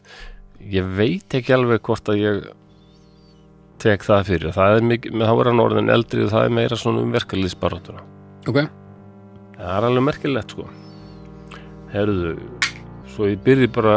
ég 0.71 0.87
veit 0.97 1.37
ekki 1.37 1.53
alveg 1.55 1.83
hvort 1.85 2.09
að 2.09 2.21
ég 2.21 2.47
tek 3.81 4.05
það 4.05 4.27
fyrir. 4.31 4.55
Það 4.55 4.77
er 4.77 4.89
mikið, 4.89 5.21
er 5.21 5.49
hann 5.51 5.63
orðin 5.63 5.93
eldri 5.93 6.25
og 6.25 6.33
það 6.33 6.47
er 6.47 6.57
meira 6.57 6.79
svona 6.79 7.03
um 7.03 7.13
verkefliðsbaratuna 7.13 8.03
Ok, 8.45 8.59
það 9.57 9.71
er 9.75 9.87
alveg 9.89 10.05
merkilegt 10.05 10.53
sko. 10.53 10.67
Herðu 11.93 12.35
svo 13.13 13.29
ég 13.31 13.41
byrji 13.45 13.71
bara 13.73 13.95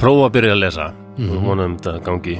prófa 0.00 0.28
að 0.28 0.34
byrja 0.36 0.52
að 0.56 0.60
lesa. 0.60 0.90
Mm 1.14 1.28
-hmm. 1.28 1.44
vonum 1.46 1.76
þetta 1.78 2.04
gangi 2.04 2.38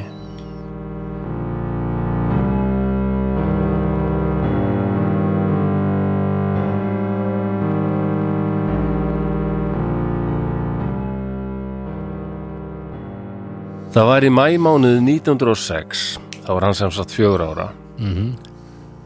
Það 13.95 14.09
var 14.09 14.25
í 14.27 14.31
mæmánuð 14.35 14.97
1906 15.07 16.01
þá 16.43 16.49
var 16.51 16.65
hann 16.67 16.75
sem 16.75 16.91
sagt 16.91 17.13
fjögur 17.15 17.45
ára. 17.47 17.69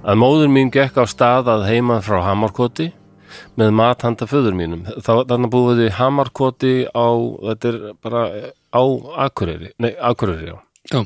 Að 0.08 0.16
móður 0.16 0.48
mín 0.48 0.70
gekk 0.72 0.96
á 0.96 1.04
stað 1.04 1.50
að 1.52 1.66
heiman 1.68 2.00
frá 2.00 2.22
Hamarkoti 2.24 2.86
með 3.60 3.74
mat 3.76 4.00
handa 4.06 4.24
föður 4.24 4.56
mínum. 4.56 4.86
Þá 5.04 5.28
þannig 5.28 5.52
búið 5.52 5.82
í 5.84 5.90
Hamarkoti 5.92 6.72
á 6.88 7.08
þetta 7.50 7.68
er 7.68 7.78
bara 8.00 8.22
á 8.72 8.82
Akureyri, 9.28 9.74
nei 9.76 9.92
Akureyri 10.00 10.54
já. 10.54 10.56
Já, 10.88 11.04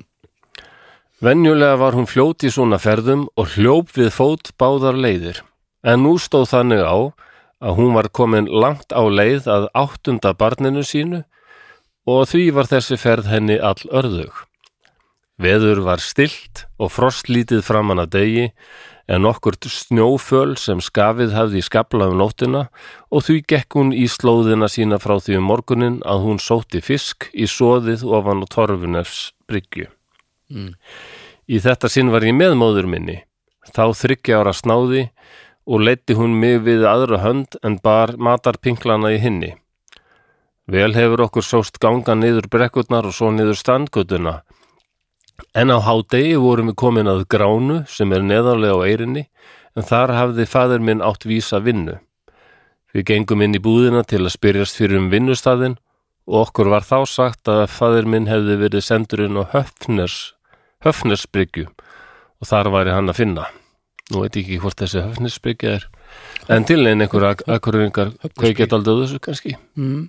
Venjulega 1.22 1.76
var 1.78 1.98
hún 1.98 2.06
fljót 2.06 2.46
í 2.46 2.50
svona 2.54 2.78
ferðum 2.82 3.28
og 3.38 3.52
hljóp 3.56 3.90
við 3.98 4.08
fót 4.14 4.54
báðar 4.58 4.94
leiðir. 4.94 5.42
En 5.82 6.02
nú 6.06 6.16
stóð 6.22 6.48
þannig 6.54 6.86
á 6.86 7.10
að 7.62 7.76
hún 7.78 7.94
var 7.98 8.08
komin 8.14 8.46
langt 8.46 8.94
á 8.94 9.02
leið 9.06 9.50
að 9.50 9.68
áttunda 9.74 10.34
barninu 10.38 10.86
sínu 10.86 11.24
og 12.08 12.24
því 12.30 12.46
var 12.56 12.70
þessi 12.70 12.98
ferð 12.98 13.28
henni 13.30 13.58
all 13.62 13.78
örðug. 13.90 14.32
Veður 15.42 15.82
var 15.86 16.02
stilt 16.02 16.66
og 16.78 16.92
frostlítið 16.92 17.62
framan 17.66 18.02
að 18.02 18.12
degi 18.16 18.46
en 19.10 19.26
okkurt 19.26 19.66
snjóföl 19.66 20.54
sem 20.60 20.80
skafið 20.82 21.32
hafði 21.34 21.62
í 21.62 21.66
skabla 21.66 22.08
um 22.12 22.18
nóttina 22.20 22.66
og 23.10 23.24
því 23.26 23.38
gekk 23.50 23.78
hún 23.78 23.90
í 23.96 24.06
slóðina 24.10 24.68
sína 24.70 25.00
frá 25.02 25.16
því 25.18 25.40
um 25.40 25.48
morgunin 25.50 25.98
að 26.06 26.22
hún 26.26 26.38
sótti 26.42 26.82
fisk 26.84 27.28
í 27.32 27.48
soðið 27.50 28.04
ofan 28.06 28.44
á 28.44 28.46
torfunefs 28.54 29.32
bryggju. 29.50 29.88
Í 31.48 31.58
þetta 31.58 31.90
sinn 31.90 32.12
var 32.12 32.24
ég 32.24 32.36
með 32.36 32.54
móður 32.60 32.86
minni, 32.86 33.22
þá 33.74 33.90
þryggja 33.98 34.42
ára 34.42 34.52
snáði 34.54 35.08
og 35.66 35.82
leiddi 35.82 36.14
hún 36.18 36.38
mig 36.38 36.62
við 36.62 36.86
aðra 36.86 37.22
hönd 37.22 37.58
en 37.62 37.80
bar 37.82 38.14
matarpinklana 38.18 39.12
í 39.16 39.18
hinni. 39.22 39.56
Vel 40.70 40.94
hefur 40.94 41.24
okkur 41.24 41.42
sóst 41.42 41.80
ganga 41.82 42.14
niður 42.14 42.46
brekkurnar 42.50 43.08
og 43.08 43.14
svo 43.16 43.32
niður 43.34 43.58
standgötuna. 43.58 44.42
En 45.58 45.74
á 45.74 45.78
hádegi 45.82 46.36
vorum 46.38 46.70
við 46.70 46.78
komin 46.78 47.10
að 47.10 47.26
gránu 47.26 47.82
sem 47.90 48.12
er 48.14 48.22
neðarlega 48.22 48.78
á 48.78 48.86
eirinni, 48.86 49.24
en 49.74 49.88
þar 49.88 50.12
hafði 50.14 50.46
fadir 50.46 50.84
minn 50.84 51.02
átt 51.02 51.26
vísa 51.26 51.58
vinnu. 51.58 51.98
Við 52.94 53.06
gengum 53.08 53.42
inn 53.42 53.56
í 53.56 53.62
búðina 53.62 54.04
til 54.04 54.22
að 54.22 54.34
spyrjast 54.36 54.78
fyrir 54.78 55.00
um 55.00 55.08
vinnustæðin 55.10 55.78
og 56.28 56.46
okkur 56.46 56.70
var 56.70 56.86
þá 56.86 56.98
sagt 57.08 57.48
að 57.50 57.64
fadir 57.72 58.06
minn 58.06 58.28
hefði 58.30 58.58
verið 58.60 58.84
sendurinn 58.86 59.40
á 59.40 59.48
Höfners, 59.54 60.36
Höfnersbryggju 60.84 61.66
og 61.72 62.46
þar 62.46 62.70
væri 62.74 62.94
hann 62.94 63.10
að 63.10 63.18
finna. 63.18 63.48
Nú 64.12 64.22
veit 64.22 64.36
ég 64.36 64.44
ekki 64.44 64.60
hvort 64.62 64.78
þessi 64.78 65.02
Höfnersbryggja 65.02 65.74
er, 65.78 65.88
en 66.52 66.68
til 66.68 66.84
einn 66.84 67.02
einhver 67.02 67.32
ak 67.32 67.42
akkurringar 67.48 68.12
kveikjað 68.36 68.76
aldrei 68.76 69.00
þessu 69.00 69.22
kannski 69.24 69.56
mm, 69.56 70.04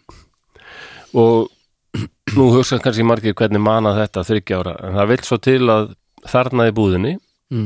og 1.14 1.49
nú 2.38 2.49
hugsa 2.53 2.80
kannski 2.82 3.05
margir 3.05 3.36
hvernig 3.38 3.61
mana 3.61 3.93
þetta 3.97 4.26
þryggja 4.28 4.59
ára. 4.59 4.76
En 4.88 4.97
það 4.97 5.09
vil 5.11 5.24
svo 5.28 5.38
til 5.38 5.61
að 5.70 5.89
þarna 6.30 6.68
í 6.70 6.76
búðinni 6.76 7.18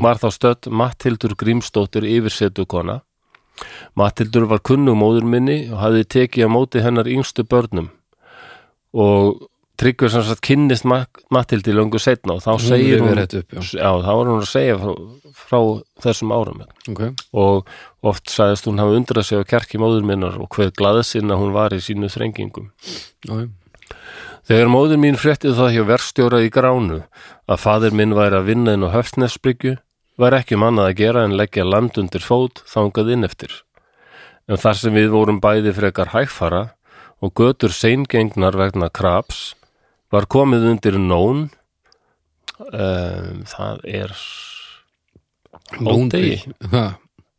var 0.02 0.18
þá 0.20 0.28
stödd 0.34 0.68
Mattildur 0.68 1.34
Grímsdóttir 1.38 2.04
yfirsetu 2.04 2.66
kona. 2.68 3.00
Mattildur 3.96 4.46
var 4.50 4.60
kunnug 4.60 4.98
móður 4.98 5.24
minni 5.24 5.70
og 5.72 5.78
hafði 5.80 6.04
tekið 6.14 6.46
á 6.46 6.48
móti 6.52 6.82
hennar 6.84 7.08
yngstu 7.08 7.46
börnum. 7.48 7.88
Og 8.92 9.48
Tryggvi 9.78 10.08
sem 10.10 10.24
sagt 10.26 10.42
kynnist 10.42 10.84
Mat- 10.88 11.20
Mattildi 11.30 11.70
löngu 11.76 12.00
setna 12.02 12.34
og 12.38 12.42
þá 12.42 12.50
Hún 12.56 12.64
segir 12.66 13.02
hún 13.04 13.20
upp, 13.22 13.34
já. 13.54 13.60
já, 13.62 13.90
þá 14.02 14.10
var 14.10 14.26
hún 14.32 14.40
að 14.42 14.48
segja 14.50 14.78
frá, 14.80 14.94
frá 15.38 15.58
þessum 16.02 16.32
árum 16.34 16.64
ok 16.90 17.02
og 17.38 17.68
oft 18.02 18.32
sagðist 18.32 18.66
hún 18.66 18.82
hafa 18.82 18.96
undrað 18.98 19.28
sig 19.28 19.38
á 19.38 19.48
kjarki 19.54 19.78
móður 19.78 20.02
minnar 20.08 20.38
og 20.42 20.50
hver 20.56 20.72
glaðsinn 20.74 21.30
hún 21.30 21.54
var 21.54 21.70
í 21.76 21.78
sínu 21.84 22.10
þrengingum 22.10 22.72
já. 23.28 23.46
Þegar 24.48 24.70
móður 24.72 24.98
mín 25.02 25.18
fréttið 25.20 25.54
það 25.58 25.74
hjá 25.76 25.82
verstjóra 25.92 26.38
í 26.42 26.48
gránu 26.50 27.02
að 27.48 27.60
fadir 27.62 27.92
minn 27.94 28.14
væri 28.16 28.38
að 28.40 28.46
vinna 28.48 28.74
inn 28.74 28.86
á 28.88 28.90
höfstnesbryggju 28.96 29.76
var 30.18 30.34
ekki 30.38 30.56
um 30.56 30.64
annað 30.66 30.88
að 30.90 30.98
gera 31.02 31.24
en 31.28 31.36
leggja 31.38 31.66
land 31.68 31.98
undir 32.00 32.24
fót 32.24 32.62
þangað 32.66 33.12
inn 33.14 33.28
eftir. 33.28 33.52
En 34.48 34.56
þar 34.56 34.78
sem 34.80 34.96
við 34.96 35.10
vorum 35.12 35.38
bæði 35.44 35.74
frekar 35.76 36.10
hægfara 36.14 36.62
og 37.20 37.34
götur 37.36 37.70
seingengnar 37.76 38.56
vegna 38.56 38.88
kraps 38.88 39.52
var 40.12 40.28
komið 40.30 40.68
undir 40.72 40.98
nón. 41.00 41.48
Um, 42.58 43.42
það 43.46 43.84
er 43.86 44.14
hádegi, 45.78 46.38
Ha, 46.72 46.86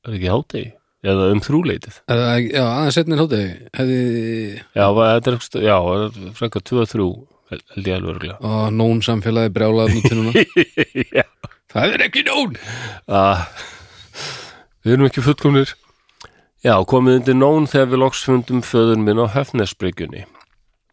er 0.08 0.16
ekki 0.16 0.30
hádegi? 0.32 0.68
Eða 1.00 1.30
um 1.32 1.40
þrúleitið. 1.44 1.98
Já, 2.12 2.64
aðeins 2.66 2.98
setnir 2.98 3.22
hótegi 3.22 3.52
hefði 3.78 4.00
Já, 4.76 4.86
þetta 4.92 5.32
er, 5.32 5.38
er 5.72 6.34
frekar 6.36 6.64
2-3 6.68 7.06
held 7.50 7.88
ég 7.88 7.96
alveg 7.96 8.34
og 8.46 8.74
nón 8.76 9.00
samfélagi 9.06 9.54
brjálað. 9.56 9.96
Það 11.70 11.94
er 11.96 12.04
ekki 12.08 12.26
nón! 12.28 12.58
Að 13.08 13.46
við 14.84 14.96
erum 14.96 15.08
ekki 15.08 15.24
fullkomnir. 15.26 15.72
Já, 16.66 16.74
komið 16.90 17.22
undir 17.22 17.38
nón 17.40 17.70
þegar 17.72 17.92
við 17.94 18.04
loks 18.04 18.26
fundum 18.28 18.64
föður 18.66 19.00
minn 19.00 19.22
á 19.24 19.26
höfnesbryggjunni 19.32 20.26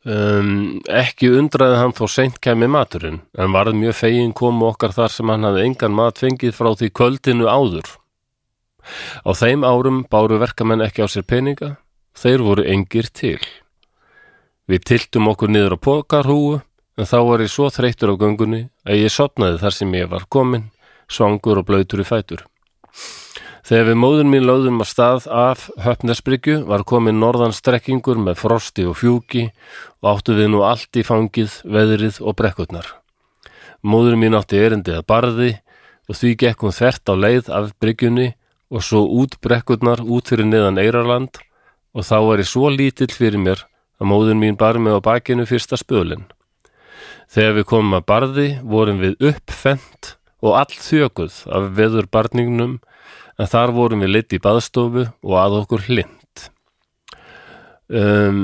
um, 0.07 0.81
ekki 0.89 1.31
undraði 1.37 1.81
hann 1.83 1.95
þó 1.97 2.05
seint 2.11 2.41
kæmi 2.43 2.69
maturinn 2.71 3.21
en 3.37 3.55
varð 3.55 3.77
mjög 3.79 3.99
fegin 4.01 4.35
komu 4.37 4.71
okkar 4.71 4.95
þar 4.97 5.15
sem 5.15 5.33
hann 5.33 5.47
hafði 5.49 5.67
engan 5.69 5.97
mat 5.99 6.23
fengið 6.23 6.57
frá 6.57 6.73
því 6.73 6.93
kvöldinu 6.95 7.51
áður 7.51 7.91
á 9.27 9.31
þeim 9.35 9.67
árum 9.67 10.05
báru 10.11 10.39
verkamenn 10.43 10.85
ekki 10.87 11.05
á 11.05 11.09
sér 11.11 11.27
peninga 11.27 11.75
þeir 12.17 12.47
voru 12.47 12.65
engir 12.71 13.11
til 13.11 13.41
við 14.71 14.87
tiltum 14.91 15.29
okkur 15.31 15.53
niður 15.53 15.77
á 15.77 15.85
pokarhúu 15.89 16.57
en 16.97 17.09
þá 17.09 17.19
var 17.29 17.45
ég 17.45 17.53
svo 17.53 17.69
þreyttur 17.71 18.15
á 18.17 18.21
göngunni 18.21 18.67
að 18.87 19.05
ég 19.05 19.13
sopnaði 19.13 19.61
þar 19.63 19.77
sem 19.79 19.95
ég 19.99 20.11
var 20.11 20.25
komin 20.33 20.71
svangur 21.13 21.61
og 21.61 21.69
blöytur 21.69 22.03
í 22.03 22.07
fætur. 22.07 22.47
Þegar 23.67 23.89
við 23.89 23.97
móður 23.99 24.29
mín 24.31 24.45
lögðum 24.47 24.83
að 24.85 24.87
stað 24.93 25.25
af 25.27 25.63
höfnesbryggju 25.83 26.61
var 26.69 26.85
komin 26.87 27.17
norðan 27.19 27.55
strekkingur 27.57 28.21
með 28.23 28.39
frosti 28.39 28.85
og 28.87 28.95
fjúki 29.01 29.49
og 30.05 30.11
áttu 30.13 30.37
við 30.39 30.53
nú 30.53 30.61
allt 30.63 30.95
í 30.95 31.03
fangið, 31.03 31.57
veðrið 31.67 32.21
og 32.23 32.37
brekkurnar. 32.39 32.87
Móður 33.83 34.15
mín 34.23 34.39
átti 34.39 34.63
erindi 34.63 34.95
að 34.95 35.09
barði 35.11 35.51
og 36.07 36.15
því 36.15 36.33
gekk 36.45 36.63
hún 36.63 36.77
þvert 36.79 37.11
á 37.11 37.15
leið 37.19 37.51
af 37.59 37.75
bryggjunni 37.83 38.29
og 38.71 38.87
svo 38.87 39.03
út 39.19 39.35
brekkurnar 39.43 40.05
út 40.07 40.31
fyrir 40.31 40.47
neðan 40.47 40.79
Eyrarland 40.79 41.43
og 41.91 42.07
þá 42.07 42.17
var 42.23 42.47
ég 42.47 42.51
svo 42.55 42.71
lítill 42.71 43.11
fyrir 43.11 43.43
mér 43.43 43.67
að 43.99 44.11
móðin 44.15 44.43
mín 44.47 44.59
bar 44.61 44.79
mig 44.79 44.95
á 44.95 45.03
bakinu 45.03 45.43
fyrsta 45.43 45.75
spölin. 45.75 46.29
Þegar 47.27 47.59
við 47.59 47.73
komum 47.75 47.99
að 47.99 48.11
barði 48.15 48.51
vorum 48.63 49.03
við 49.03 49.19
uppfent 49.33 50.15
og 50.39 50.55
all 50.55 50.71
þjökuð 50.71 51.49
af 51.51 51.73
veður 51.75 52.07
barningnum 52.07 52.79
en 53.39 53.51
þar 53.53 53.73
vorum 53.77 54.03
við 54.05 54.13
leitt 54.15 54.33
í 54.37 54.41
baðstofu 54.43 55.07
og 55.23 55.35
að 55.41 55.57
okkur 55.63 55.85
hlind. 55.91 56.45
Um, 57.87 58.41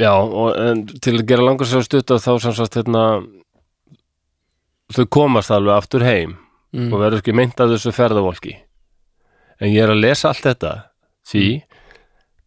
já, 0.00 0.12
og 0.16 0.56
en, 0.58 0.84
til 0.98 1.18
að 1.20 1.26
gera 1.30 1.44
langar 1.46 1.68
sér 1.70 1.84
stutt 1.86 2.10
að 2.14 2.24
þá 2.24 2.32
sem 2.42 2.56
sagt 2.58 2.78
hérna 2.80 3.04
þau 4.96 5.04
komast 5.12 5.52
alveg 5.54 5.76
aftur 5.80 6.06
heim 6.08 6.36
Mm. 6.68 6.90
og 6.92 6.98
verður 7.00 7.22
ekki 7.22 7.32
meint 7.32 7.56
að 7.64 7.70
þessu 7.72 7.90
ferðavolki 7.96 8.50
en 9.56 9.70
ég 9.72 9.86
er 9.86 9.88
að 9.94 10.02
lesa 10.02 10.28
allt 10.28 10.42
þetta 10.44 10.72
því 11.30 11.44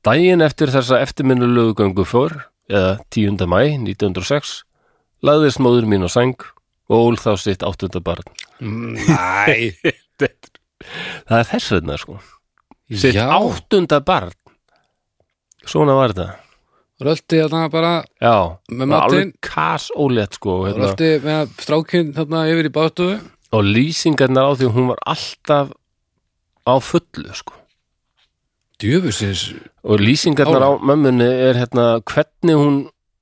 daginn 0.06 0.44
eftir 0.46 0.70
þessa 0.70 1.00
eftirminnulegu 1.02 1.74
göngu 1.80 2.06
fór 2.06 2.36
eða 2.70 3.00
10. 3.18 3.42
mæ 3.50 3.58
1906 3.82 4.52
lagðist 5.26 5.58
móður 5.66 5.90
mín 5.90 6.06
á 6.06 6.10
sæng 6.14 6.38
og 6.86 6.94
ól 7.00 7.18
þá 7.18 7.32
sitt 7.42 7.66
áttunda 7.66 7.98
barn 8.06 8.30
Næ, 8.62 9.74
það 11.30 11.40
er 11.40 11.50
þess 11.52 11.74
vegna 11.76 11.98
sko. 12.02 12.20
Sitt 12.92 13.16
já, 13.16 13.26
áttunda 13.32 14.00
barn. 14.04 14.32
Svona 15.66 15.94
var 15.96 16.12
þetta. 16.14 16.30
Röldi 17.02 17.40
þarna 17.42 17.70
bara 17.74 17.92
já, 18.22 18.34
Með 18.70 18.82
það 18.84 18.92
var 18.92 19.06
alveg 19.08 19.22
matinn? 19.26 19.32
kas 19.42 19.88
ólétt 19.98 20.36
sko 20.38 20.58
hérna. 20.68 20.90
röldi 20.92 21.08
með 21.24 21.54
strákinn 21.64 22.12
þarna 22.14 22.42
yfir 22.52 22.68
í 22.70 22.74
báðstofu 22.76 23.16
og 23.58 23.64
lýsingarnar 23.66 24.46
á 24.48 24.52
því 24.54 24.68
að 24.70 24.76
hún 24.78 24.92
var 24.92 25.00
alltaf 25.12 25.72
á 26.70 26.74
fullu 26.78 27.34
sko. 27.36 27.56
Djöfusins. 28.82 29.42
Og 29.86 30.00
lýsingarnar 30.02 30.62
á 30.66 30.72
mömmunni 30.82 31.26
er 31.28 31.58
hérna 31.62 31.88
hvernig 32.06 32.58
hún 32.58 32.78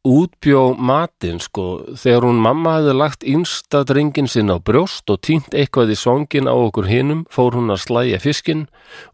útbjó 0.08 0.78
matinn 0.80 1.42
sko 1.44 1.66
þegar 2.00 2.28
hún 2.30 2.40
mamma 2.40 2.78
hefði 2.78 2.94
lagt 2.96 3.26
innsta 3.28 3.82
drengin 3.84 4.30
sinn 4.32 4.52
á 4.52 4.56
brjóst 4.56 5.12
og 5.12 5.20
týnt 5.28 5.52
eitthvað 5.52 5.92
í 5.92 5.98
svangin 6.00 6.48
á 6.48 6.56
okkur 6.56 6.88
hinum 6.88 7.26
fór 7.32 7.58
hún 7.58 7.74
að 7.74 7.84
slæja 7.84 8.20
fiskinn 8.24 8.68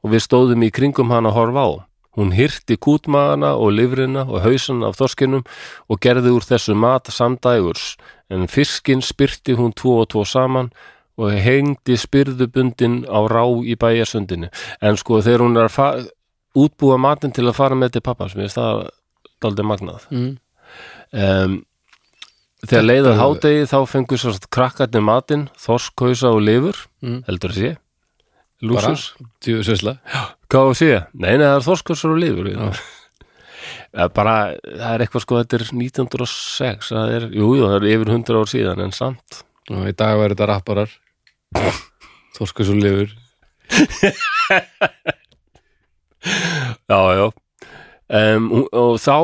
og 0.03 0.13
við 0.13 0.25
stóðum 0.27 0.65
í 0.67 0.69
kringum 0.69 1.09
hann 1.09 1.25
að 1.25 1.37
horfa 1.39 1.65
á. 1.65 1.71
Hún 2.15 2.31
hirti 2.31 2.77
kútmagana 2.77 3.55
og 3.59 3.73
livrina 3.75 4.23
og 4.29 4.45
hausan 4.45 4.85
af 4.87 4.95
þorskinum 5.01 5.43
og 5.89 5.99
gerði 5.99 6.31
úr 6.31 6.45
þessu 6.45 6.77
mat 6.77 7.09
samdægurs 7.11 7.95
en 8.29 8.47
fiskinn 8.47 9.01
spyrti 9.03 9.57
hún 9.57 9.73
tvo 9.75 9.99
og 10.03 10.11
tvo 10.13 10.23
saman 10.23 10.69
og 11.17 11.33
hengdi 11.33 11.97
spyrðubundin 11.97 13.03
á 13.09 13.19
rá 13.27 13.43
í 13.63 13.75
bæjarsundinu. 13.75 14.51
En 14.81 14.95
sko 14.99 15.19
þegar 15.23 15.43
hún 15.43 15.59
er 15.59 15.67
að 15.67 16.07
útbúa 16.55 16.97
matinn 17.01 17.35
til 17.35 17.47
að 17.49 17.57
fara 17.57 17.75
með 17.75 17.97
til 17.97 18.05
pappa 18.05 18.29
sem 18.31 18.45
ég 18.45 18.53
það 18.53 18.89
daldið 19.43 19.67
magnað. 19.67 20.07
Mm. 20.11 20.33
Um, 21.13 21.59
þegar 22.65 22.85
leiðað 22.89 23.19
hádegi 23.21 23.65
þá 23.69 23.77
fengur 23.91 24.17
svo 24.21 24.31
krakkarnir 24.53 25.03
matinn 25.05 25.47
þorskhausa 25.61 26.31
og 26.33 26.41
lifur 26.47 26.77
Mm. 27.05 27.19
heldur 27.27 27.51
að 27.53 27.57
sé. 27.59 27.71
Lúsus, 28.65 29.03
hvað 30.49 30.69
að 30.71 30.77
sé 30.79 30.87
nei, 31.13 31.35
nei, 31.37 31.45
það 31.45 31.57
er 31.59 31.65
þorskhausa 31.67 32.05
og 32.09 32.17
lifur 32.23 32.47
bara, 34.15 34.33
það 34.63 34.87
er 34.95 35.03
eitthvað 35.05 35.23
sko 35.25 35.37
þetta 35.43 35.57
er 35.59 35.65
1906 35.69 36.89
það 36.95 37.07
er, 37.19 37.23
jú, 37.35 37.47
jú, 37.59 37.67
það 37.69 37.77
er 37.77 37.85
yfir 37.93 38.09
100 38.15 38.39
ár 38.41 38.49
síðan 38.51 38.81
en 38.87 38.95
samt. 38.95 39.29
Og 39.71 39.85
í 39.89 39.93
dag 39.97 40.17
verður 40.19 40.33
þetta 40.35 40.49
rapparar. 40.51 40.91
Þorskas 42.35 42.69
og 42.73 42.81
lifur. 42.81 43.09
Já, 46.89 46.99
já. 47.15 47.31
Um, 48.09 48.49
og 48.73 48.97
þá 49.01 49.15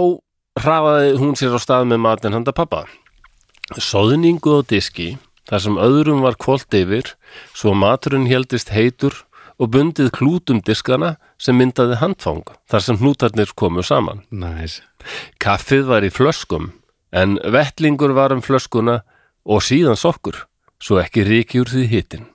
hrafaði 0.60 1.16
hún 1.22 1.38
sér 1.40 1.56
á 1.56 1.60
stað 1.62 1.88
með 1.92 2.04
matinn 2.04 2.36
handa 2.36 2.52
pappa 2.56 2.84
Soðningu 3.80 4.60
á 4.60 4.68
diski 4.68 5.14
þar 5.48 5.64
sem 5.64 5.78
öðrum 5.80 6.24
var 6.26 6.36
kvólt 6.40 6.76
yfir 6.76 7.14
svo 7.56 7.74
maturinn 7.78 8.28
heldist 8.28 8.74
heitur 8.76 9.16
og 9.62 9.72
bundið 9.72 10.10
klútum 10.16 10.60
diskana 10.66 11.16
sem 11.40 11.56
myndaði 11.56 12.00
handfang 12.02 12.44
þar 12.70 12.84
sem 12.84 13.00
hnútarnir 13.00 13.54
komu 13.56 13.84
saman. 13.86 14.26
Næs 14.32 14.82
Kaffið 15.40 15.88
var 15.88 16.04
í 16.04 16.12
flöskum 16.12 16.72
en 17.16 17.38
vettlingur 17.40 18.16
var 18.18 18.36
um 18.36 18.44
flöskuna 18.44 19.02
og 19.46 19.64
síðan 19.66 20.00
sokkur 20.00 20.44
svo 20.82 21.00
ekki 21.02 21.24
ríki 21.28 21.62
úr 21.62 21.70
því 21.72 21.88
hitin. 21.94 22.28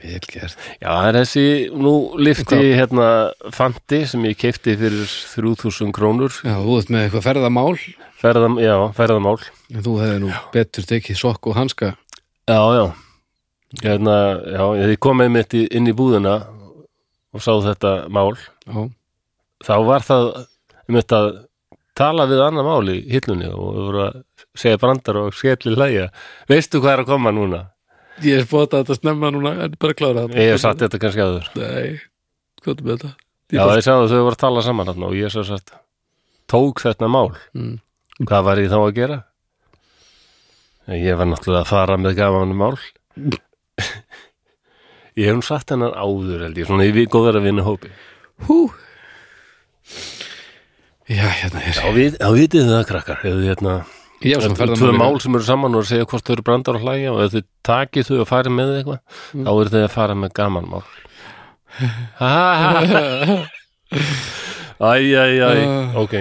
Vel 0.00 0.20
gert. 0.24 0.56
Já, 0.80 0.88
það 0.88 1.08
er 1.08 1.18
þessi, 1.18 1.44
nú 1.76 1.92
lifti 2.16 2.60
hérna 2.78 3.08
Fanti 3.52 4.02
sem 4.08 4.24
ég 4.24 4.38
keipti 4.40 4.76
fyrir 4.80 5.04
3000 5.34 5.92
krónur. 5.94 6.32
Já, 6.46 6.56
þú 6.62 6.78
ert 6.80 6.92
með 6.92 7.06
eitthvað 7.06 7.26
ferðamál. 7.26 7.74
Ferðam, 8.22 8.56
já, 8.62 8.76
ferðamál. 8.96 9.36
En 9.72 9.84
þú 9.84 9.98
hefði 10.00 10.22
nú 10.22 10.32
betur 10.54 10.88
tekið 10.88 11.20
sokk 11.20 11.50
og 11.50 11.58
hanska. 11.58 11.92
Já, 12.48 12.60
já. 12.78 12.84
Hérna, 13.82 14.16
já, 14.52 14.64
ég 14.80 14.98
kom 15.02 15.20
með 15.20 15.32
mitt 15.36 15.56
inn 15.60 15.88
í 15.88 15.96
búðina 15.96 16.38
og 17.32 17.44
sá 17.44 17.52
þetta 17.64 17.94
mál. 18.12 18.34
Já, 18.64 18.88
þá 19.66 19.74
var 19.88 20.06
það 20.06 20.28
um 20.88 20.98
þetta 21.00 21.22
að 21.22 21.32
tala 21.98 22.26
við 22.30 22.40
annað 22.46 22.68
mál 22.68 22.92
í 22.92 22.98
hillunni 23.12 23.50
og 23.52 23.98
segja 24.56 24.80
brandar 24.80 25.18
og 25.26 25.36
skelli 25.36 25.76
hlæja 25.76 26.08
veistu 26.50 26.80
hvað 26.80 26.94
er 26.94 27.04
að 27.04 27.10
koma 27.12 27.32
núna? 27.34 27.62
Ég 28.26 28.42
er 28.42 28.48
bóta 28.50 28.82
þetta 28.82 28.98
snemma 28.98 29.30
núna 29.34 29.54
en 29.66 29.76
bara 29.80 29.96
klára 29.96 30.26
þetta 30.26 30.42
Ég 30.42 30.52
hef 30.54 30.62
satt 30.62 30.82
þetta 30.82 31.00
kannski 31.02 31.24
aður 31.24 31.48
Nei, 31.58 32.00
hvað 32.62 32.74
er 32.74 32.86
með 32.86 32.92
þetta? 32.94 33.12
Ég 33.52 33.58
Já, 33.58 33.64
ég 33.76 33.86
sagði 33.86 34.04
að 34.04 34.12
þau 34.12 34.22
voru 34.22 34.36
að 34.36 34.42
tala 34.44 34.64
saman 34.64 35.06
og 35.08 35.16
ég 35.16 35.32
svo 35.32 35.44
satt 35.44 35.74
tók 36.52 36.82
þetta 36.84 37.08
mál. 37.08 37.30
Mm. 37.56 37.76
hvað 38.28 38.46
var 38.48 38.60
ég 38.60 38.72
þá 38.72 38.78
að 38.80 38.96
gera? 38.96 39.18
Ég 40.92 41.16
var 41.16 41.28
náttúrulega 41.30 41.62
að 41.62 41.70
fara 41.70 41.96
með 42.00 42.16
gaman 42.18 42.56
mál. 42.58 42.76
Ég 45.12 45.28
hef 45.28 45.36
nú 45.36 45.44
satt 45.44 45.68
hennar 45.68 45.92
áður 45.92 46.46
held 46.46 46.56
ég, 46.56 46.64
svona 46.64 46.86
ég 46.86 46.94
við 46.96 47.10
góðar 47.12 47.36
að 47.36 47.44
vinna 47.50 47.64
hópi 47.66 47.90
Hú. 48.46 48.70
Já, 51.04 51.26
hérna 51.28 51.60
er 51.68 51.90
við, 51.92 52.16
já 52.16 52.28
vitið 52.32 52.70
það 52.70 52.86
krakkar? 52.88 53.20
Ef 53.20 53.36
þið 53.36 53.50
hérna 53.50 53.74
Já, 54.22 54.36
Tvö 54.38 54.44
svona 54.46 54.58
ferðamál 54.60 54.98
mál 55.02 55.20
sem 55.24 55.34
eru 55.38 55.46
saman 55.48 55.74
og 55.78 55.86
segja 55.88 56.06
hvort 56.10 56.26
þau 56.28 56.34
eru 56.36 56.44
brandar 56.46 56.76
og 56.78 56.84
hlæja 56.86 57.12
og 57.14 57.22
ef 57.24 57.32
þau 57.34 57.42
takið 57.68 58.08
þau 58.10 58.20
og 58.22 58.28
farið 58.30 58.54
með 58.58 58.70
eitthvað 58.76 59.00
Mm. 59.32 59.44
þá 59.46 59.50
eru 59.60 59.72
þau 59.72 59.82
að 59.82 59.90
fara 59.96 60.14
með 60.14 60.32
gaman 60.38 60.68
mál. 60.70 60.84
Ha, 62.20 62.28
ha, 62.62 62.84
ha. 62.86 63.36
Æ, 64.82 64.92
æ, 65.14 65.26
æ, 65.40 65.50
Ah. 65.62 65.96
ok. 66.02 66.14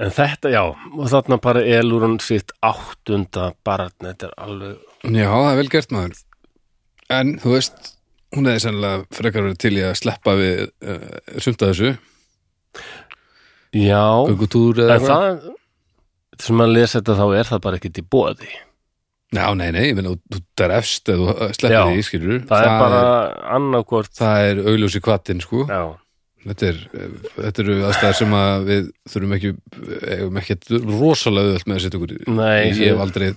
En 0.00 0.10
þetta, 0.16 0.48
já, 0.54 0.62
og 0.96 1.08
þarna 1.12 1.36
bara 1.42 1.60
elur 1.60 2.00
hann 2.06 2.18
sitt 2.24 2.52
áttunda 2.64 3.50
barn, 3.64 3.90
þetta 4.00 4.30
er 4.30 4.34
alveg 4.38 4.76
Já, 5.04 5.28
það 5.28 5.50
er 5.52 5.56
vel 5.60 5.68
gert 5.68 5.90
maður. 5.92 6.22
En, 7.10 7.34
þú 7.42 7.52
veist 7.56 7.90
hún 8.32 8.46
hefði 8.46 8.62
sennilega 8.64 9.04
frekar 9.12 9.42
verið 9.44 9.58
til 9.58 9.72
í 9.76 9.82
að 9.84 9.96
sleppa 10.00 10.34
við 10.38 10.60
uh, 10.86 11.38
sumt 11.42 11.62
að 11.66 11.72
þessu. 11.74 11.90
Já, 13.76 14.04
en 14.30 15.04
það 15.04 15.50
sem 16.44 16.64
að 16.64 16.74
lesa 16.76 16.98
þetta 16.98 17.16
þá 17.20 17.24
er 17.38 17.48
það 17.50 17.64
bara 17.66 17.80
ekkert 17.80 18.02
í 18.02 18.06
bóði 18.16 18.50
Já, 19.30 19.44
nei, 19.54 19.68
nei, 19.70 19.84
ég 19.92 19.94
meina, 19.94 20.16
þú 20.26 20.64
er 20.64 20.72
efst 20.74 21.10
eða 21.12 21.50
sleppir 21.54 21.92
því, 21.92 22.06
skilur 22.06 22.40
Það, 22.50 22.64
er 22.66 22.80
bara 22.82 23.02
annarkvort 23.54 24.16
Það 24.18 24.46
er 24.48 24.62
augljósi 24.72 25.02
kvatin, 25.04 25.42
sko. 25.44 25.60
Já, 25.70 25.82
þetta, 26.48 26.72
er, 26.72 26.80
þetta 27.36 27.62
eru 27.62 27.76
aðstæðar 27.86 28.18
sem 28.18 28.34
að 28.40 28.66
við 28.66 28.88
þurfum 29.12 29.36
ekki 29.36 29.52
eigum 30.16 30.40
ekki 30.42 30.58
rosalega 30.88 31.54
öll 31.54 31.62
með 31.62 31.76
að 31.76 31.84
setja 31.84 32.00
okkur 32.00 32.16
í. 32.16 32.18
Nei 32.26 32.64
ég 32.72 32.82
hef 32.88 33.04
aldrei 33.04 33.28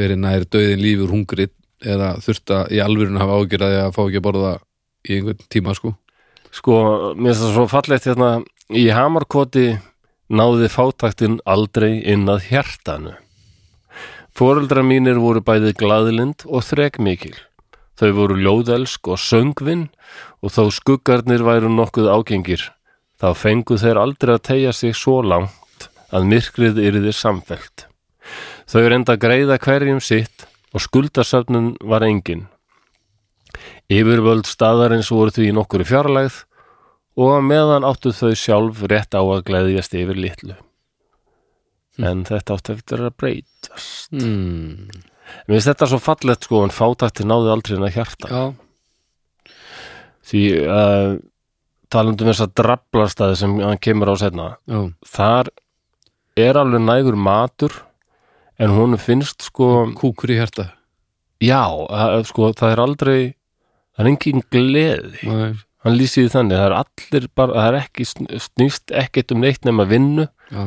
verið 0.00 0.20
nær 0.20 0.46
döðin 0.52 0.84
lífur 0.84 1.14
hungri 1.14 1.48
eða 1.80 2.12
þurft 2.20 2.52
að 2.58 2.74
í 2.76 2.84
alvörun 2.84 3.20
hafa 3.20 3.40
ágjörði 3.40 3.80
að 3.80 3.92
fá 3.96 4.00
ekki 4.04 4.20
að 4.20 4.26
borða 4.26 4.54
í 5.08 5.16
einhvern 5.16 5.44
tíma 5.48 5.76
sko. 5.78 5.94
Sko, 6.50 6.74
mér 7.14 7.32
finnst 7.32 7.46
það 7.46 7.56
svo 7.56 7.66
fallegt 7.70 8.10
hérna 8.10 8.30
í 8.76 8.84
Hamarkoti 8.92 9.68
náði 10.30 10.70
fátæktin 10.70 11.40
aldrei 11.44 11.98
inn 12.06 12.28
að 12.30 12.46
hjartanu. 12.50 13.14
Fóreldrar 14.36 14.86
mínir 14.86 15.18
voru 15.18 15.42
bæði 15.42 15.74
glaðlind 15.76 16.46
og 16.46 16.62
þrekmikil. 16.64 17.34
Þau 17.98 18.10
voru 18.16 18.36
ljóðelsk 18.38 19.10
og 19.10 19.18
söngvinn 19.20 19.88
og 20.40 20.54
þó 20.54 20.70
skuggarnir 20.72 21.42
væru 21.44 21.68
nokkuð 21.74 22.08
ágengir. 22.14 22.62
Þá 23.20 23.34
fengu 23.36 23.76
þeir 23.76 24.00
aldrei 24.00 24.36
að 24.38 24.46
tegja 24.48 24.72
sig 24.72 24.96
svo 24.96 25.18
langt 25.20 25.90
að 26.14 26.30
myrkrið 26.30 26.80
yrði 26.80 27.12
samfellt. 27.12 27.84
Þau 28.70 28.86
reynda 28.86 29.18
greiða 29.20 29.58
hverjum 29.60 30.00
sitt 30.00 30.46
og 30.72 30.86
skuldasöfnun 30.86 31.74
var 31.82 32.06
engin. 32.06 32.46
Yfirvöld 33.90 34.46
staðarins 34.46 35.10
voru 35.10 35.34
því 35.34 35.50
nokkuru 35.58 35.84
fjarlægð 35.84 36.44
og 37.20 37.44
meðan 37.44 37.86
áttu 37.86 38.14
þau 38.16 38.32
sjálf 38.38 38.82
rétt 38.88 39.16
á 39.16 39.20
að 39.20 39.44
gleðjast 39.50 39.96
yfir 39.98 40.18
litlu. 40.18 40.56
En 42.00 42.24
þetta 42.28 42.56
áttu 42.56 42.74
eftir 42.78 43.04
að 43.04 43.16
breytast. 43.20 44.14
hmm. 44.14 44.88
Mér 45.46 45.58
finnst 45.58 45.70
þetta 45.70 45.88
svo 45.90 46.00
fallegt 46.02 46.46
sko 46.46 46.64
en 46.64 46.74
fátækti 46.74 47.26
náði 47.28 47.52
aldrei 47.52 47.76
inn 47.76 47.86
að 47.86 47.96
hjarta. 47.98 48.30
Já, 48.30 48.44
því 50.30 50.42
uh, 50.64 51.18
talandi 51.92 52.24
um 52.24 52.30
þess 52.30 52.44
að 52.44 52.56
draflarstæði 52.60 53.38
sem 53.40 53.56
hann 53.64 53.80
kemur 53.82 54.12
á 54.12 54.14
setna 54.20 54.48
já, 54.70 54.80
þar 55.06 55.50
er 56.38 56.60
alveg 56.60 56.84
nægur 56.84 57.18
matur 57.18 57.74
en 58.60 58.74
hún 58.76 58.98
finnst 59.00 59.48
sko 59.48 59.88
kúkur 59.98 60.34
í 60.34 60.38
hjarta. 60.38 60.70
Já, 61.40 61.64
að, 61.64 62.26
sko 62.28 62.52
það 62.52 62.74
er 62.74 62.82
aldrei 62.84 63.18
það 63.96 64.04
er 64.04 64.10
engin 64.12 64.46
gleði. 64.52 65.24
Nei, 65.30 65.50
hann 65.84 65.96
lýsir 65.96 66.26
því 66.26 66.32
þannig, 66.34 66.58
það 66.60 66.66
er 66.68 66.76
allir 66.80 67.26
bara, 67.40 67.54
það 67.56 67.68
er 67.70 67.78
ekki 67.80 68.06
sn- 68.08 68.30
snýst 68.46 68.94
ekkert 69.02 69.32
um 69.34 69.40
neitt 69.44 69.64
nema 69.68 69.86
vinnu. 69.88 70.26
Já, 70.50 70.64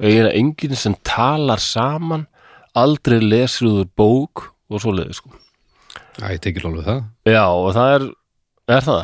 eiginlega 0.00 0.34
enginn 0.40 0.76
sem 0.80 0.94
talar 1.06 1.60
saman 1.62 2.26
aldrei 2.74 3.20
lesur 3.22 3.68
úr 3.84 3.90
bók 3.98 4.48
og 4.70 4.80
svoleiði 4.82 5.14
sko. 5.18 5.30
Já, 6.18 6.30
ég 6.32 6.40
tekið 6.42 6.68
alveg 6.70 6.86
það. 6.88 7.02
Já 7.30 7.42
og 7.50 7.68
það 7.76 7.92
er, 7.98 8.06
er 8.78 8.86
það? 8.88 9.02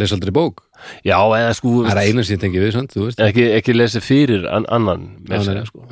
Les 0.00 0.12
aldrei 0.16 0.32
bók, 0.32 0.62
já 1.04 1.16
eða 1.20 1.50
sko 1.58 1.72
það 1.84 1.90
er 1.98 2.00
eina 2.06 2.22
sem 2.24 2.36
ég 2.38 2.40
tengi 2.46 2.62
við, 2.62 2.70
sant, 2.78 2.94
þú 2.94 3.08
veist. 3.08 3.20
Ekki, 3.20 3.44
ekki 3.58 3.74
lesi 3.76 4.00
fyrir 4.00 4.46
an, 4.48 4.64
annan 4.72 5.02
segja 5.28 5.66
sko. 5.68 5.84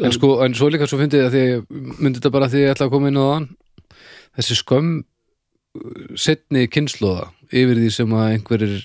En 0.00 0.14
sko, 0.14 0.28
en 0.44 0.54
svo 0.56 0.68
líka 0.72 0.86
svo 0.88 0.96
fyndið 1.00 1.24
að 1.26 1.34
því 1.34 1.40
ég 1.48 1.64
myndi 2.00 2.20
þetta 2.20 2.30
bara 2.32 2.46
því 2.48 2.62
ég 2.62 2.70
ætla 2.76 2.86
að 2.86 2.92
koma 2.94 3.10
inn 3.10 3.18
á 3.20 3.24
þann. 3.26 3.48
Þessi 4.38 4.56
skömm 4.60 4.92
setni 6.18 6.62
kynnslóða 6.72 7.26
yfir 7.52 7.76
því 7.82 7.90
sem 7.98 8.16
að 8.16 8.32
einhverjir 8.36 8.80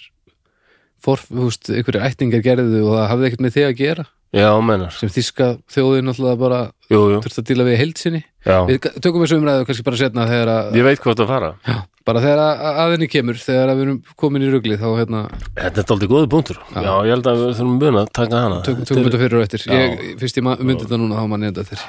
for, 1.05 1.21
húst, 1.37 1.69
einhverjir 1.69 2.05
ættingar 2.09 2.43
gerðu 2.45 2.83
og 2.87 2.95
það 2.97 3.09
hafði 3.13 3.27
ekkert 3.31 3.45
með 3.45 3.57
þig 3.59 3.67
að 3.69 3.79
gera 3.83 4.05
já 4.35 4.49
mennar, 4.59 4.91
sem 4.91 5.07
þíska 5.13 5.45
þjóðin 5.71 6.11
alltaf 6.11 6.39
bara 6.41 6.57
jú 6.91 6.97
jú 7.13 7.19
þurft 7.23 7.37
að 7.39 7.45
díla 7.51 7.65
við 7.69 7.77
heilsinni 7.79 8.19
já. 8.43 8.57
Við 8.67 8.87
tökum 9.05 9.21
þessu 9.23 9.37
umræðu 9.39 9.67
kannski 9.69 9.85
bara 9.85 9.99
setna 10.01 10.25
þegar 10.27 10.51
að, 10.51 10.71
ég 10.75 10.87
veit 10.89 10.99
hvað 11.05 11.21
það 11.21 11.29
fara 11.29 11.51
já, 11.69 11.75
bara 12.09 12.23
þegar 12.25 12.41
að, 12.43 12.65
að 12.83 12.95
henni 12.95 13.07
kemur 13.13 13.39
þegar 13.39 13.71
að 13.71 13.77
við 13.79 13.85
erum 13.85 13.99
komin 14.19 14.43
í 14.43 14.49
rugli 14.51 14.79
þá 14.81 14.87
hérna, 14.99 15.21
þetta 15.61 15.85
er 15.85 15.93
aldrei 15.95 16.09
góði 16.11 16.31
punktur 16.35 16.59
já. 16.73 16.91
ég 17.07 17.13
held 17.15 17.29
að 17.31 17.39
við 17.45 17.53
þurfum 17.61 17.77
mun 17.85 18.01
að 18.01 18.11
taka 18.19 18.41
hana 18.43 18.59
tökum, 18.65 18.81
Þetta 18.83 18.91
tökum 18.91 19.05
er- 19.05 19.07
þetta 19.07 19.23
fyrir 19.23 19.37
og 19.39 19.45
eftir 19.47 19.65
Já. 19.69 19.79
ég, 19.85 20.03
fyrst 20.25 20.41
ég 20.41 20.47
myndi 20.51 20.81
þetta 20.83 20.99
núna 21.05 21.21
þá 21.21 21.31
mann 21.31 21.47
ég 21.47 21.55
þetta 21.55 21.65
eftir 21.69 21.85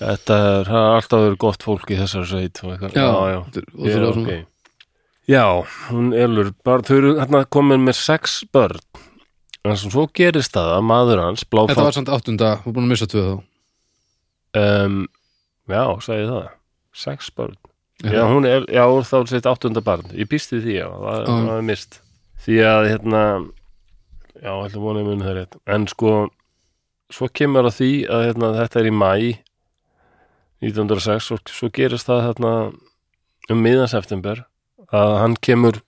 Þetta 0.00 0.36
er, 0.40 0.64
það 0.64 0.80
er 0.80 0.94
alltaf 0.96 1.22
verið 1.26 1.38
gott 1.44 1.64
fólk 1.68 1.90
í 1.92 1.96
þessar 2.00 2.22
sveit 2.24 2.60
og 2.64 2.70
eitthvað. 2.72 2.94
Já, 2.96 3.02
já, 3.04 3.24
já. 3.34 3.40
þetta 3.46 3.60
er 3.60 3.66
Já, 3.68 3.80
ótrúlega 3.84 4.12
svona. 4.16 4.22
ok. 4.40 4.46
Já, 5.30 5.44
hún 5.90 6.10
elur, 6.16 6.50
bara 6.66 6.82
þau 6.86 6.96
eru 6.96 7.12
hérna 7.20 7.44
komin 7.46 7.84
með 7.86 8.00
sex 8.00 8.40
börn. 8.50 8.80
En 9.62 9.76
svo 9.78 10.06
gerist 10.16 10.54
það 10.56 10.72
að 10.78 10.86
maður 10.88 11.22
hans, 11.22 11.44
Þetta 11.44 11.84
var 11.84 11.94
samt 11.94 12.10
áttunda, 12.10 12.54
við 12.64 12.70
erum 12.70 12.76
búin 12.78 12.86
að 12.88 12.92
missa 12.94 13.08
tvö 13.12 13.24
þá 13.26 13.34
um, 14.60 14.96
já, 15.70 15.82
segi 16.06 16.24
það, 16.30 16.46
sex 16.96 17.30
börn. 17.36 17.58
Já, 18.00 18.22
hún 18.24 18.48
er, 18.48 18.64
já, 18.72 18.82
þá 19.04 19.16
er 19.20 19.30
sitt 19.30 19.46
áttunda 19.50 19.82
barn. 19.84 20.08
Ég 20.16 20.30
býst 20.30 20.54
við 20.54 20.64
því, 20.64 20.76
já, 20.80 20.86
það 20.88 21.20
Já. 21.20 21.28
það 21.28 21.54
er 21.58 21.66
mist. 21.68 22.00
Því 22.40 22.58
að, 22.64 22.88
hérna, 22.88 23.22
já, 24.40 24.52
ætlum 24.56 24.86
vonið 24.88 25.08
muni 25.10 25.26
það 25.28 25.36
rétt. 25.36 25.58
En 25.76 25.86
sko, 25.92 26.14
svo 27.12 27.28
kemur 27.28 27.68
að 27.68 27.76
því 27.76 27.90
að 28.08 28.26
hérna, 28.30 28.52
þetta 28.56 28.80
er 28.80 28.88
í 28.88 28.94
mæ 28.96 29.12
1906 30.64 31.30
og 31.36 31.52
svo 31.52 31.70
gerist 31.72 32.08
það 32.08 32.24
hérna 32.30 32.54
um 33.52 33.60
miðan 33.64 33.88
september 33.92 34.42
að 34.94 35.14
hann 35.20 35.36
kemur 35.42 35.80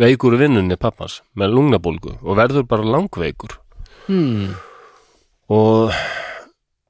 veikur 0.00 0.36
í 0.36 0.40
vinnunni 0.40 0.78
pappans 0.80 1.20
með 1.38 1.56
lungnabólgu 1.56 2.16
og 2.20 2.38
verður 2.38 2.66
bara 2.70 2.86
langveikur. 2.96 3.58
Hmm. 4.10 4.56
og 5.46 5.92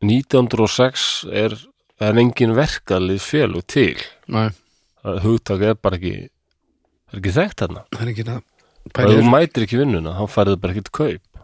1906 0.00 1.26
er, 1.36 1.56
er 2.00 2.20
engin 2.22 2.54
verkalið 2.56 3.20
félug 3.20 3.66
til 3.68 3.98
hugtak 5.24 5.64
er 5.66 5.76
bara 5.76 5.98
ekki 5.98 6.14
er 7.10 7.18
ekki 7.18 7.34
þekkt 7.34 7.64
hérna 7.66 7.82
og 8.94 9.12
þú 9.12 9.26
mætir 9.28 9.66
ekki 9.66 9.76
í 9.76 9.82
vinnuna 9.82 10.14
þá 10.16 10.24
færðu 10.32 10.60
bara 10.62 10.76
ekkert 10.76 10.92
kaup. 10.96 11.42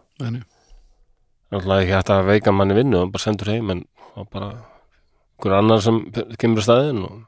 Er 1.53 1.61
ekki 1.61 1.93
hægt 1.93 2.09
að 2.11 2.29
veika 2.31 2.53
manni 2.55 2.77
vinnu 2.77 3.03
og 3.03 3.13
bara 3.13 3.23
sendur 3.23 3.53
heim 3.53 3.69
en 3.75 3.83
bara 4.33 4.49
einhver 5.37 5.57
annar 5.59 5.83
sem 5.85 5.99
kemur 6.41 6.63
að 6.63 6.65
staðin 6.65 7.03
og 7.05 7.19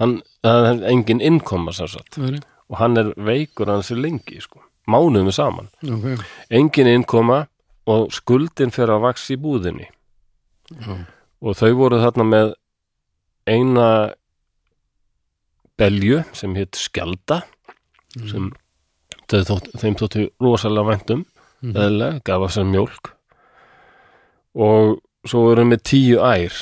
hann, 0.00 0.18
það 0.44 0.68
er 0.70 0.84
engin 0.90 1.20
innkoma 1.24 1.72
sem 1.76 1.88
sagt. 1.88 2.18
Nei, 2.18 2.30
nei. 2.36 2.40
og 2.70 2.78
hann 2.80 2.96
er 2.96 3.10
veikur 3.20 3.68
hans 3.68 3.90
er 3.92 3.98
lengi 4.00 4.40
sko, 4.40 4.62
mánuðum 4.90 5.30
saman. 5.32 5.68
Ok, 5.84 6.24
engin 6.50 6.88
innkoma 6.88 7.42
og 7.86 8.10
skuldin 8.16 8.72
fyrir 8.72 8.94
að 8.96 9.02
vaks 9.04 9.26
í 9.34 9.36
búðinni. 9.36 9.86
Já, 10.80 10.94
og 11.44 11.56
þau 11.60 11.72
voru 11.76 11.98
þarna 12.00 12.24
með 12.24 12.54
eina 13.46 13.88
belju 15.78 16.22
sem 16.32 16.54
hétt 16.56 16.78
Skjalda 16.78 17.42
sem 18.14 18.50
þau 19.28 19.40
þótt, 19.48 19.70
þeim 19.80 19.96
þóttu 20.00 20.26
rosalega 20.42 20.88
væntum 20.92 21.24
Mhm. 21.64 21.76
eðlilega, 21.80 22.20
gaf 22.28 22.42
að 22.44 22.50
sér 22.52 22.66
mjólk. 22.68 23.08
Og 24.54 24.98
svo 25.24 25.40
voru 25.46 25.64
með 25.64 25.80
tíu 25.82 26.18
ær. 26.20 26.52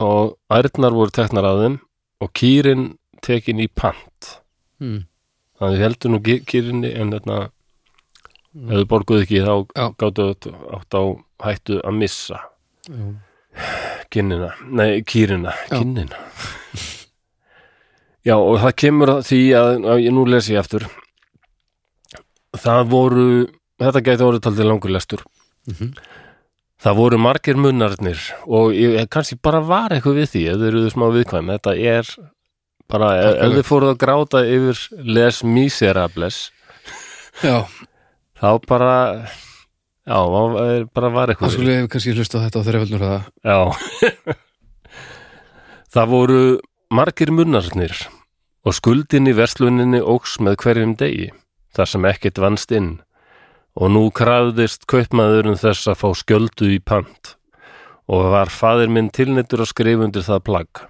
Og 0.00 0.38
ærnar 0.50 0.94
voru 0.96 1.10
teknar 1.12 1.44
af 1.44 1.58
þeim 1.60 1.74
og 2.20 2.32
kýrin 2.36 2.96
tekin 3.24 3.60
í 3.60 3.68
pant 3.68 4.30
hmm. 4.80 5.04
þannig 5.60 5.82
heldur 5.84 6.12
nú 6.14 6.20
ký- 6.24 6.42
kýrinni 6.48 6.90
en 6.96 7.12
þarna 7.16 7.38
ef 7.46 8.72
þau 8.80 8.86
borguðu 8.88 9.24
ekki 9.26 9.40
þá 9.44 9.54
Já. 9.76 9.86
gáttu 10.00 10.28
átt 10.76 10.96
á 10.96 11.02
hættu 11.44 11.80
að 11.84 11.98
missa 12.00 12.38
já. 12.88 13.00
kinnina, 14.12 14.52
nei 14.68 15.02
kýrina 15.04 15.52
Já. 15.68 15.78
kinnina 15.78 16.16
já 18.26 18.34
og 18.36 18.56
það 18.62 18.74
kemur 18.82 19.12
að 19.16 19.20
því 19.28 19.40
að, 19.60 19.70
að 19.92 20.00
ég 20.06 20.14
nú 20.16 20.24
lesi 20.28 20.54
ég 20.56 20.62
aftur 20.64 20.86
það 22.56 22.86
voru 22.90 23.26
þetta 23.80 24.00
gæti 24.06 24.24
orðið 24.26 24.44
taldið 24.48 24.70
langur 24.72 24.94
lestur 24.96 25.24
Mhm. 25.66 25.88
Það 26.86 26.98
voru 27.00 27.18
margir 27.18 27.58
munnarnir 27.58 28.20
og 28.46 28.74
ég, 28.76 29.00
kannski 29.10 29.38
bara 29.42 29.58
var 29.66 29.94
eitthvað 29.96 30.20
við 30.20 30.32
því 30.32 30.42
ef 30.52 30.60
þau 30.60 30.66
eruðu 30.70 30.92
smá 30.92 31.06
viðkvæm. 31.16 31.48
Þetta 31.56 31.72
er 31.82 32.10
bara, 32.90 33.08
ef, 33.18 33.38
ef 33.42 33.56
þið 33.56 33.66
fóruð 33.66 33.92
að 33.92 33.98
gráta 34.04 34.42
yfir 34.46 34.82
les 35.16 35.40
miserables 35.42 36.38
já. 37.42 37.66
þá 38.38 38.48
bara 38.68 38.92
já, 40.06 40.18
það 40.20 40.86
bara 40.94 41.10
var 41.10 41.32
það 41.32 41.34
eitthvað 41.34 41.48
við. 41.48 41.56
skulle 41.56 41.78
kannski 41.94 42.14
hlusta 42.14 42.44
þetta 42.44 42.62
á 42.62 42.66
það 42.66 42.70
Já. 43.42 43.58
Það 45.96 46.10
voru 46.12 46.40
margir 46.92 47.30
munnarnir 47.32 47.94
og 48.66 48.74
skuldin 48.76 49.30
í 49.30 49.32
versluninni 49.32 50.02
óks 50.02 50.36
með 50.44 50.58
hverjum 50.60 50.92
degi 50.98 51.30
þar 51.72 51.88
sem 51.88 52.08
ekkert 52.10 52.40
vannst 52.42 52.74
inn 52.76 52.90
og 53.76 53.92
nú 53.92 54.06
krafðist 54.14 54.86
kaupmaðurinn 54.88 55.58
þess 55.60 55.90
að 55.90 56.00
fá 56.00 56.08
skjöldu 56.16 56.70
í 56.72 56.78
pant 56.80 57.34
og 58.08 58.30
var 58.32 58.52
faðir 58.52 58.92
minn 58.92 59.10
tilnittur 59.12 59.64
að 59.64 59.72
skrifa 59.72 60.06
undir 60.06 60.24
það 60.24 60.44
plagg. 60.46 60.82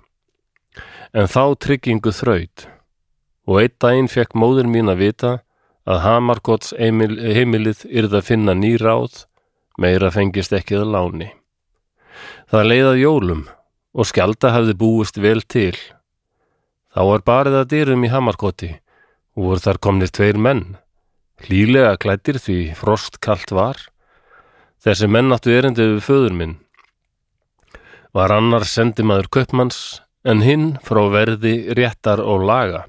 En 1.17 1.27
þá 1.31 1.57
tryggingu 1.65 2.13
þraut 2.13 2.67
og 3.47 3.61
einn 3.63 3.75
daginn 3.83 4.11
fekk 4.13 4.37
móðir 4.39 4.69
mín 4.71 4.93
að 4.93 5.03
vita 5.03 5.33
að 5.87 6.03
Hamarkots 6.03 6.75
heimil, 6.79 7.15
heimilið 7.17 7.85
yrði 7.87 8.21
að 8.21 8.29
finna 8.29 8.55
ný 8.59 8.75
ráð 8.83 9.25
meira 9.79 10.11
fengist 10.13 10.55
ekki 10.57 10.79
að 10.79 10.93
láni. 10.95 11.29
Það 12.51 12.71
leiðað 12.71 13.03
jólum 13.03 13.45
og 13.97 14.09
skjalda 14.09 14.53
hafði 14.55 14.75
búist 14.79 15.21
vel 15.21 15.41
til. 15.43 15.77
Þá 16.93 17.01
var 17.11 17.25
barið 17.27 17.61
að 17.61 17.71
dyrum 17.73 18.05
í 18.07 18.11
Hamarkoti 18.13 18.73
og 19.37 19.49
voru 19.51 19.63
þar 19.63 19.81
komnir 19.85 20.13
tveir 20.13 20.39
menn. 20.41 20.77
Hlýlega 21.45 21.97
klættir 22.01 22.39
því 22.41 22.61
frostkalt 22.79 23.53
var. 23.53 23.77
Þessi 24.81 25.09
menn 25.11 25.35
áttu 25.35 25.53
erindi 25.53 25.85
við 25.97 26.03
föður 26.07 26.37
minn. 26.37 26.57
Var 28.17 28.33
annar 28.33 28.65
sendimaður 28.65 29.29
kaupmanns 29.37 30.01
en 30.25 30.41
hinn 30.41 30.69
frá 30.87 31.03
verði 31.13 31.75
réttar 31.77 32.23
og 32.25 32.47
laga 32.49 32.87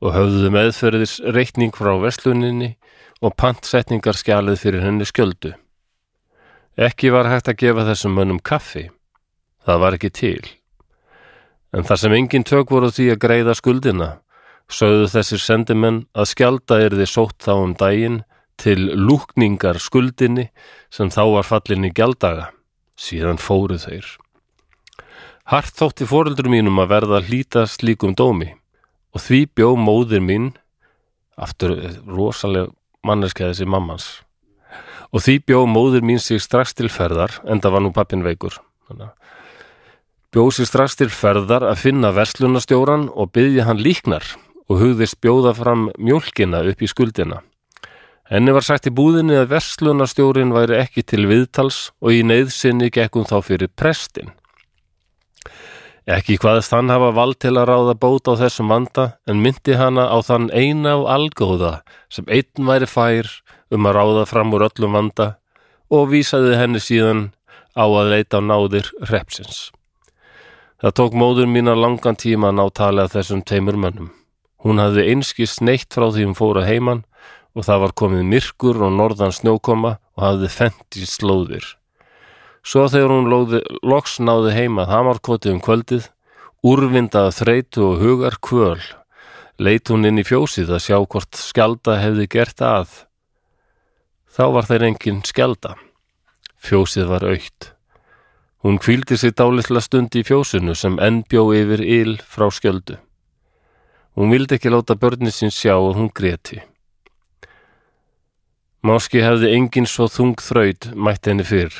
og 0.00 0.14
höfðu 0.16 0.50
meðferðis 0.52 1.18
reikning 1.32 1.72
frá 1.76 1.92
vesluninni 2.00 2.74
og 3.20 3.36
pantsetningarskjalið 3.40 4.60
fyrir 4.60 4.84
henni 4.84 5.08
skjöldu. 5.08 5.52
Ekki 6.80 7.10
var 7.12 7.28
hægt 7.28 7.50
að 7.52 7.60
gefa 7.60 7.84
þessum 7.88 8.16
mönnum 8.16 8.40
kaffi. 8.40 8.88
Það 9.64 9.80
var 9.82 9.96
ekki 9.96 10.10
til. 10.16 10.44
En 11.76 11.84
þar 11.84 12.00
sem 12.00 12.14
engin 12.16 12.46
tök 12.46 12.72
voru 12.72 12.88
því 12.90 13.10
að 13.12 13.22
greiða 13.24 13.54
skuldina, 13.58 14.08
sögðu 14.70 15.08
þessir 15.10 15.42
sendimenn 15.42 16.04
að 16.14 16.30
skjalda 16.32 16.78
yrði 16.86 17.06
sótt 17.10 17.42
þá 17.44 17.52
um 17.58 17.74
daginn 17.78 18.22
til 18.60 18.90
lúkningar 18.94 19.80
skuldinni 19.82 20.48
sem 20.92 21.10
þá 21.12 21.22
var 21.36 21.48
fallin 21.48 21.88
í 21.88 21.92
gjaldaga. 21.96 22.50
Síðan 23.00 23.40
fóru 23.40 23.78
þeir. 23.80 24.06
Hart 25.50 25.74
þótti 25.78 26.06
fóreldur 26.06 26.50
mínum 26.52 26.78
að 26.82 26.90
verða 26.94 27.20
að 27.20 27.30
hlýta 27.30 27.64
slíkum 27.66 28.14
dómi 28.14 28.52
og 29.10 29.24
því 29.24 29.40
bjó 29.58 29.70
móðir 29.74 30.22
mín, 30.22 30.52
aftur 31.34 31.72
eh, 31.74 31.96
rosaleg 32.06 32.68
manneskja 33.02 33.48
þessi 33.50 33.66
mammans, 33.66 34.06
og 35.10 35.24
því 35.24 35.40
bjó 35.48 35.64
móðir 35.66 36.04
mín 36.06 36.20
sig 36.22 36.38
strax 36.38 36.76
til 36.78 36.90
ferðar, 36.92 37.40
enda 37.42 37.72
var 37.72 37.82
nú 37.82 37.90
pappin 37.96 38.22
veikur. 38.22 38.60
Þannig 38.86 39.08
að 39.08 39.16
Bjósi 40.30 40.62
strax 40.62 40.94
til 40.94 41.08
ferðar 41.10 41.64
að 41.66 41.80
finna 41.82 42.12
verslunastjóran 42.14 43.08
og 43.10 43.32
byggði 43.34 43.64
hann 43.66 43.80
líknar 43.82 44.22
og 44.70 44.78
hugðist 44.78 45.18
bjóða 45.18 45.52
fram 45.58 45.88
mjólkina 45.98 46.62
upp 46.70 46.82
í 46.82 46.88
skuldina. 46.90 47.42
Henni 48.30 48.52
var 48.54 48.62
sagt 48.62 48.86
í 48.86 48.94
búðinni 48.94 49.34
að 49.40 49.48
verslunastjórin 49.56 50.52
væri 50.54 50.76
ekki 50.78 51.02
til 51.02 51.24
viðtals 51.26 51.88
og 51.98 52.14
í 52.14 52.20
neyðsynni 52.22 52.92
gekkum 52.94 53.26
þá 53.26 53.40
fyrir 53.42 53.72
prestin. 53.74 54.30
Ekki 56.10 56.38
hvaðist 56.42 56.70
hann 56.74 56.92
hafa 56.94 57.10
vald 57.14 57.40
til 57.42 57.56
að 57.58 57.68
ráða 57.72 57.96
bót 57.98 58.30
á 58.30 58.38
þessum 58.38 58.70
vanda 58.70 59.08
en 59.26 59.42
myndi 59.42 59.74
hana 59.78 60.06
á 60.06 60.18
þann 60.22 60.46
eina 60.54 60.94
og 61.00 61.10
algóða 61.10 61.72
sem 62.10 62.30
einn 62.30 62.70
væri 62.70 62.86
fær 62.90 63.28
um 63.74 63.90
að 63.90 63.98
ráða 63.98 64.24
fram 64.30 64.54
úr 64.54 64.68
öllum 64.70 64.94
vanda 64.94 65.28
og 65.90 66.08
vísaði 66.14 66.54
henni 66.58 66.82
síðan 66.82 67.26
á 67.74 67.84
að 67.84 68.14
leita 68.14 68.38
á 68.38 68.46
náðir 68.46 68.94
repsins. 69.10 69.70
Það 70.80 70.96
tók 71.02 71.18
móður 71.18 71.50
mína 71.50 71.74
langan 71.74 72.16
tíma 72.16 72.54
að 72.54 72.58
ná 72.62 72.64
tali 72.70 73.04
að 73.04 73.18
þessum 73.18 73.42
teimur 73.42 73.76
mönnum. 73.76 74.14
Hún 74.60 74.80
hafði 74.82 75.06
einskist 75.12 75.62
neitt 75.64 75.88
frá 75.94 76.10
því 76.10 76.26
hún 76.28 76.36
fóra 76.38 76.66
heiman 76.68 77.04
og 77.56 77.66
það 77.66 77.82
var 77.84 77.96
komið 78.02 78.24
myrkur 78.28 78.80
og 78.86 78.94
norðan 78.94 79.34
snjókoma 79.34 79.96
og 80.16 80.24
hafði 80.24 80.50
fent 80.52 80.98
í 81.00 81.06
slóðir. 81.08 81.64
Svo 82.60 82.86
þegar 82.92 83.14
hún 83.14 83.30
lóði, 83.32 83.62
loks 83.82 84.18
náði 84.20 84.52
heima 84.54 84.84
hamarkoti 84.90 85.50
um 85.52 85.62
kvöldið, 85.64 86.10
úrvindaði 86.60 87.36
þreytu 87.38 87.86
og 87.86 88.02
hugar 88.04 88.36
kvöl, 88.44 88.80
leit 89.56 89.88
hún 89.88 90.04
inn 90.04 90.20
í 90.20 90.26
fjósið 90.28 90.74
að 90.76 90.84
sjá 90.84 90.98
hvort 91.00 91.40
skjalda 91.40 91.96
hefði 92.02 92.28
gert 92.36 92.60
að. 92.60 92.92
Þá 94.30 94.44
var 94.54 94.68
þeir 94.68 94.88
engin 94.90 95.22
skjalda. 95.26 95.74
Fjósið 96.60 97.08
var 97.08 97.24
aukt. 97.24 97.72
Hún 98.60 98.76
kvíldi 98.76 99.16
sig 99.16 99.32
dálitla 99.32 99.80
stund 99.80 100.14
í 100.20 100.22
fjósinu 100.22 100.76
sem 100.76 101.00
enn 101.00 101.22
bjó 101.24 101.48
yfir 101.56 101.80
yl 101.80 102.18
frá 102.20 102.50
skjöldu. 102.52 103.00
Hún 104.18 104.32
vildi 104.34 104.56
ekki 104.56 104.72
láta 104.72 104.96
börnin 104.98 105.30
sín 105.34 105.52
sjá 105.54 105.76
og 105.78 105.94
hún 105.98 106.10
greti. 106.10 106.58
Máski 108.82 109.20
hefði 109.20 109.52
engin 109.54 109.86
svo 109.86 110.08
þung 110.08 110.40
þraut 110.40 110.88
mætt 110.96 111.28
henni 111.28 111.44
fyrr. 111.44 111.74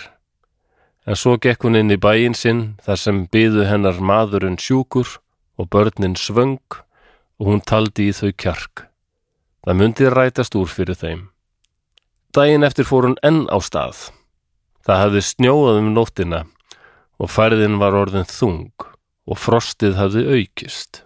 En 1.08 1.16
svo 1.16 1.38
gekk 1.40 1.64
hún 1.64 1.78
inn 1.80 1.90
í 1.90 1.96
bæinn 1.96 2.36
sinn 2.36 2.76
þar 2.84 3.00
sem 3.00 3.24
byðu 3.32 3.64
hennar 3.66 3.98
maðurinn 4.04 4.60
sjúkur 4.60 5.16
og 5.58 5.70
börnin 5.72 6.14
svöng 6.14 6.60
og 7.40 7.48
hún 7.48 7.64
taldi 7.64 8.10
í 8.10 8.14
þau 8.14 8.30
kjark. 8.36 8.86
Það 9.64 9.78
myndi 9.80 10.12
rætast 10.12 10.56
úr 10.60 10.68
fyrir 10.68 10.96
þeim. 11.00 11.26
Dæin 12.36 12.62
eftir 12.62 12.86
fór 12.86 13.08
hún 13.08 13.18
enn 13.26 13.46
á 13.50 13.58
stað. 13.64 14.12
Það 14.86 15.02
hafði 15.02 15.26
snjóað 15.26 15.80
um 15.82 15.92
nóttina 15.96 16.44
og 17.20 17.32
færðin 17.32 17.80
var 17.80 17.96
orðin 17.96 18.28
þung 18.28 18.86
og 19.26 19.40
frostið 19.40 19.98
hafði 19.98 20.28
aukist. 20.36 21.02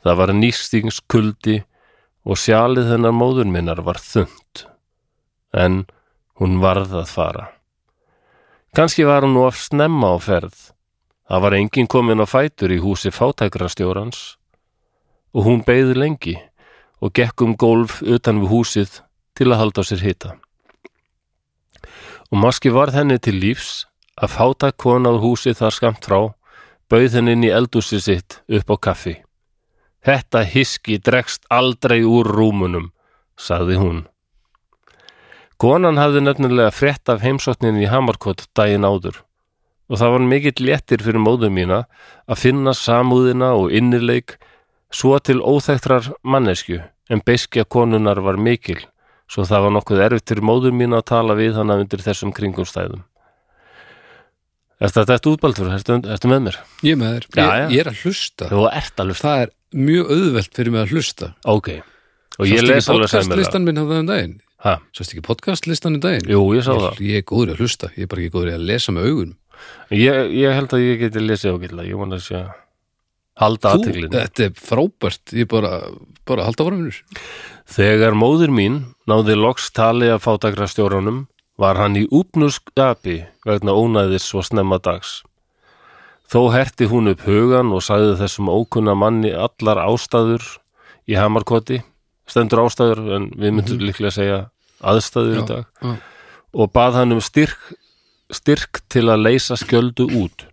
Það 0.00 0.18
var 0.20 0.32
nýstingskuldi 0.36 1.60
og 2.24 2.38
sjalið 2.40 2.92
hennar 2.94 3.16
móður 3.16 3.48
minnar 3.52 3.82
var 3.84 4.00
þund. 4.00 4.66
En 5.52 5.84
hún 6.40 6.60
varð 6.62 6.94
að 7.02 7.08
fara. 7.12 7.46
Kanski 8.76 9.04
var 9.04 9.26
hún 9.26 9.34
nú 9.34 9.46
af 9.48 9.58
snemma 9.58 10.14
á 10.14 10.18
ferð. 10.22 10.70
Það 11.28 11.42
var 11.44 11.56
engin 11.58 11.90
komin 11.90 12.22
á 12.22 12.26
fætur 12.26 12.72
í 12.72 12.80
húsi 12.82 13.12
fátækrastjórans 13.14 14.36
og 15.34 15.46
hún 15.46 15.60
beigði 15.66 15.94
lengi 15.94 16.36
og 17.00 17.12
gekk 17.14 17.44
um 17.46 17.54
gólf 17.54 18.00
utan 18.02 18.40
við 18.42 18.50
húsið 18.50 19.00
til 19.38 19.50
að 19.52 19.60
halda 19.60 19.84
á 19.84 19.88
sér 19.88 20.02
hita. 20.04 20.30
Og 22.30 22.38
maski 22.42 22.72
varð 22.74 22.98
henni 22.98 23.18
til 23.18 23.38
lífs 23.38 23.86
að 24.18 24.34
fátæk 24.36 24.76
kona 24.78 25.14
á 25.14 25.22
húsi 25.22 25.54
þar 25.54 25.76
skamt 25.76 26.06
frá 26.06 26.32
bauð 26.90 27.14
henni 27.14 27.36
inn 27.36 27.46
í 27.46 27.54
eldúsi 27.54 28.00
sitt 28.02 28.40
upp 28.48 28.70
á 28.74 28.76
kaffi. 28.90 29.16
Þetta 30.06 30.44
hiski 30.48 30.96
dregst 30.98 31.44
aldrei 31.52 32.00
úr 32.08 32.28
rúmunum, 32.28 32.90
sagði 33.36 33.76
hún. 33.80 33.98
Konan 35.60 36.00
hafði 36.00 36.22
nefnilega 36.24 36.72
frétt 36.72 37.10
af 37.12 37.20
heimsókninni 37.20 37.84
í 37.84 37.90
Hamarkot 37.90 38.46
daginn 38.56 38.86
áður 38.88 39.20
og 39.90 39.98
það 39.98 40.12
var 40.14 40.24
mikill 40.30 40.62
léttir 40.62 41.02
fyrir 41.02 41.20
móður 41.20 41.50
mína 41.52 41.80
að 42.30 42.40
finna 42.44 42.72
samúðina 42.78 43.50
og 43.58 43.74
innileik 43.74 44.36
svo 44.94 45.18
til 45.18 45.40
óþægtrar 45.42 46.12
mannesku 46.22 46.78
en 47.10 47.22
beiskja 47.26 47.66
konunar 47.66 48.22
var 48.22 48.38
mikil 48.38 48.78
svo 49.30 49.44
það 49.46 49.66
var 49.66 49.74
nokkuð 49.76 50.02
erfitt 50.06 50.32
fyrir 50.32 50.46
móður 50.46 50.74
mína 50.78 51.02
að 51.02 51.08
tala 51.12 51.36
við 51.38 51.58
hana 51.58 51.78
undir 51.82 52.02
þessum 52.02 52.32
kringumstæðum. 52.34 53.04
Ertu 54.80 55.02
þetta 55.02 55.16
eftir 55.18 55.34
útbaldur? 55.34 55.72
Ertu, 55.74 55.98
ertu 56.08 56.30
með 56.30 56.44
mér? 56.46 56.60
Ég 56.86 56.94
er 56.96 57.00
með 57.02 57.16
þér, 57.16 57.26
ég, 57.36 57.72
ég 57.74 57.82
er 57.82 57.90
að 57.90 58.04
hlusta 58.06 58.46
Þú 58.48 58.62
ert 58.70 59.02
að 59.02 59.10
lusta. 59.10 59.26
Það 59.26 59.42
er 59.44 59.50
mjög 59.74 60.12
auðvelt 60.14 60.54
fyrir 60.56 60.74
mig 60.74 60.84
að 60.84 60.94
hlusta 60.96 61.32
Ok. 61.48 61.68
Og 62.40 62.46
ég 62.48 62.62
les 62.64 62.88
alveg 62.88 63.10
sæmur 63.10 63.10
það. 63.10 63.10
podcastlistan 63.10 63.66
minn 63.66 63.80
hafði 63.82 64.00
um 64.04 64.08
daginn 64.10 64.38
Ha? 64.60 64.74
Sást 64.92 65.14
ekki 65.14 65.22
podcastlistan 65.24 65.96
um 65.96 66.02
daginn? 66.04 66.26
Jú, 66.28 66.40
ég 66.52 66.60
ég, 66.60 66.66
það. 66.68 66.98
ég 67.00 67.22
er 67.22 67.28
góður 67.28 67.54
að 67.54 67.62
hlusta, 67.64 67.88
ég 67.96 68.04
er 68.04 68.10
bara 68.12 68.24
ekki 68.24 68.34
góður 68.34 68.54
að 68.54 68.66
lesa 68.68 68.92
með 68.92 69.06
augunum 69.08 69.36
Ég, 69.92 70.30
ég 70.40 70.54
held 70.56 70.72
að 70.72 70.84
ég 70.84 71.00
geti 71.02 71.20
lesið 71.20 71.56
ágætlega. 71.56 71.88
Ég 71.90 71.98
vona 72.00 72.16
að 72.16 72.22
sé 72.24 72.36
að 72.38 72.50
halda 73.40 73.72
aðteglinu. 73.74 74.12
þetta 74.14 74.44
er 74.46 74.54
frábært 74.56 75.34
ég 75.36 75.48
bara, 75.50 75.72
bara 76.28 76.46
halda 76.46 76.66
minnur 76.70 77.00
Þegar 77.70 78.16
móður 78.18 78.52
mín 78.54 78.78
náði 79.10 79.36
loks 79.38 79.70
tali 79.76 80.10
að 80.10 80.22
fátakra 80.24 80.68
stjóranum 80.70 81.26
var 81.60 81.76
hann 81.76 81.96
í 82.00 82.06
úpnuskapi 82.08 83.20
vegna 83.46 83.74
ónæðis 83.76 84.26
svo 84.30 84.42
snemma 84.44 84.80
dags. 84.82 85.20
Þó 86.30 86.52
herti 86.54 86.86
hún 86.86 87.10
upp 87.10 87.24
hugan 87.26 87.72
og 87.74 87.82
sagði 87.82 88.14
þessum 88.20 88.50
ókunna 88.52 88.94
manni 88.94 89.32
allar 89.34 89.80
ástæður 89.82 90.44
í 91.10 91.16
hamarkoti, 91.18 91.80
stendur 92.30 92.62
ástæður 92.68 93.02
en 93.16 93.26
við 93.34 93.56
myndum 93.56 93.82
líklega 93.82 94.14
segja 94.14 94.38
aðstæður 94.78 95.40
í 95.40 95.46
dag 95.48 95.66
já. 95.82 95.96
og 96.54 96.72
bað 96.76 97.00
hann 97.00 97.16
um 97.16 97.22
styrk, 97.24 97.58
styrk 98.30 98.82
til 98.92 99.08
að 99.10 99.26
leysa 99.26 99.58
skjöldu 99.58 100.06
út. 100.22 100.46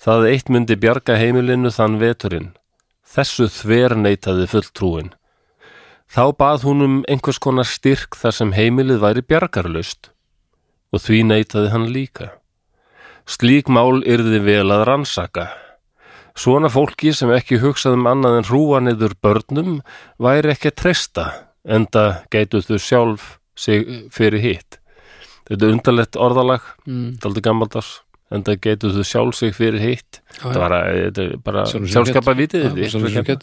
Það 0.00 0.28
eitt 0.30 0.48
myndi 0.48 0.78
bjarga 0.80 1.18
heimilinu 1.18 1.72
þann 1.74 1.98
veturinn. 2.00 2.52
Þessu 3.04 3.50
þver 3.50 3.98
neitaði 3.98 4.46
fulltrúin. 4.48 5.10
Þá 6.10 6.24
bað 6.38 6.64
hún 6.66 6.86
um 6.86 6.94
einhvers 7.10 7.42
konar 7.42 7.66
styrk 7.66 8.14
þar 8.18 8.36
sem 8.38 8.54
heimilið 8.54 9.02
væri 9.02 9.26
bjargarlaust 9.26 10.12
og 10.94 11.02
því 11.02 11.24
neitaði 11.26 11.74
hann 11.74 11.90
líka. 11.90 12.30
Slík 13.30 13.68
mál 13.70 14.00
yrði 14.02 14.40
vel 14.42 14.72
að 14.74 14.86
rannsaka. 14.88 15.46
Svona 16.34 16.70
fólki 16.72 17.12
sem 17.14 17.30
ekki 17.34 17.60
hugsað 17.62 17.98
um 17.98 18.08
annað 18.10 18.40
en 18.40 18.46
hrúa 18.48 18.80
niður 18.82 19.14
börnum 19.22 19.80
væri 20.22 20.54
ekki 20.54 20.70
að 20.70 20.78
treysta, 20.82 21.26
enda 21.62 22.04
gætu 22.32 22.62
þau 22.64 22.78
sjálf 22.82 23.26
sig 23.58 23.86
fyrir 24.14 24.42
hitt. 24.42 24.78
Þetta 25.46 25.66
er 25.66 25.74
undarlegt 25.74 26.18
orðalag, 26.18 26.64
mm. 26.86 27.04
þetta 27.12 27.26
er 27.26 27.30
aldrei 27.30 27.44
gammaldags, 27.46 27.90
enda 28.34 28.54
gætu 28.56 28.90
þau 28.94 29.06
sjálf 29.06 29.38
sig 29.38 29.54
fyrir 29.58 29.82
hitt. 29.82 30.22
Þetta, 30.38 30.70
er 31.10 31.34
bara 31.44 31.66
sjálfskapa 31.68 32.34
vitið. 32.38 32.78
Þetta. 32.78 33.38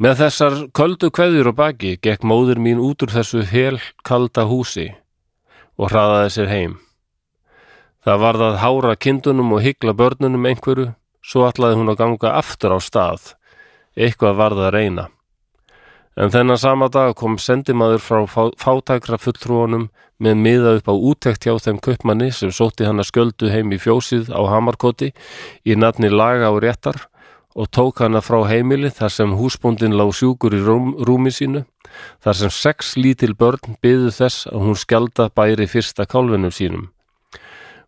Með 0.00 0.22
þessar 0.22 0.60
köldu 0.76 1.10
kveðjur 1.12 1.50
á 1.50 1.54
baki 1.56 1.96
gekk 2.02 2.22
móður 2.24 2.62
mín 2.62 2.78
út 2.82 3.02
úr 3.04 3.10
þessu 3.12 3.42
helkalda 3.48 4.46
húsi 4.48 4.86
og 5.80 5.90
hraðaði 5.90 6.30
sér 6.36 6.48
heim. 6.52 6.78
Það 8.00 8.20
varð 8.24 8.42
að 8.46 8.58
hára 8.62 8.96
kindunum 8.96 9.50
og 9.52 9.60
hyggla 9.60 9.92
börnunum 9.92 10.46
einhverju, 10.48 10.94
svo 11.20 11.44
ætlaði 11.44 11.76
hún 11.76 11.92
að 11.92 11.98
ganga 12.00 12.30
aftur 12.38 12.72
á 12.72 12.78
stað. 12.80 13.34
Eitthvað 13.92 14.38
varð 14.40 14.62
að 14.68 14.74
reyna. 14.76 15.04
En 16.16 16.32
þennan 16.32 16.58
sama 16.58 16.88
dag 16.88 17.12
kom 17.16 17.36
sendimaður 17.38 18.00
frá 18.02 18.20
fá- 18.28 18.56
fátækra 18.58 19.18
fulltrúanum 19.20 19.90
með 20.20 20.40
miða 20.44 20.72
upp 20.78 20.88
á 20.88 20.94
útekt 20.96 21.44
hjá 21.46 21.54
þeim 21.60 21.78
kaupmanni 21.80 22.30
sem 22.32 22.50
sótti 22.52 22.84
hann 22.88 23.00
að 23.00 23.10
sköldu 23.12 23.50
heim 23.52 23.72
í 23.72 23.78
fjósið 23.80 24.32
á 24.32 24.40
Hamarkoti 24.48 25.12
í 25.64 25.76
nafni 25.76 26.10
laga 26.10 26.50
og 26.52 26.60
réttar 26.64 27.06
og 27.56 27.70
tók 27.70 28.02
hana 28.04 28.20
frá 28.20 28.42
heimili 28.48 28.90
þar 28.90 29.12
sem 29.12 29.36
húsbóndin 29.36 29.96
lá 29.96 30.06
sjúkur 30.12 30.54
í 30.54 30.60
rúm, 30.64 30.94
rúmi 31.04 31.32
sínu, 31.34 31.64
þar 32.22 32.36
sem 32.36 32.50
sex 32.50 32.94
lítil 32.96 33.34
börn 33.34 33.76
byðu 33.82 34.12
þess 34.14 34.46
að 34.50 34.64
hún 34.66 34.78
skjalda 34.78 35.30
bæri 35.34 35.66
fyrsta 35.66 36.06
kálfinum 36.06 36.52
sínum. 36.54 36.88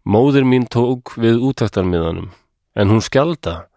Móðir 0.03 0.43
mín 0.43 0.65
tók 0.67 1.13
við 1.15 1.39
útæktarmiðanum, 1.47 2.33
en 2.75 2.91
hún 2.91 3.03
skjalda 3.07 3.69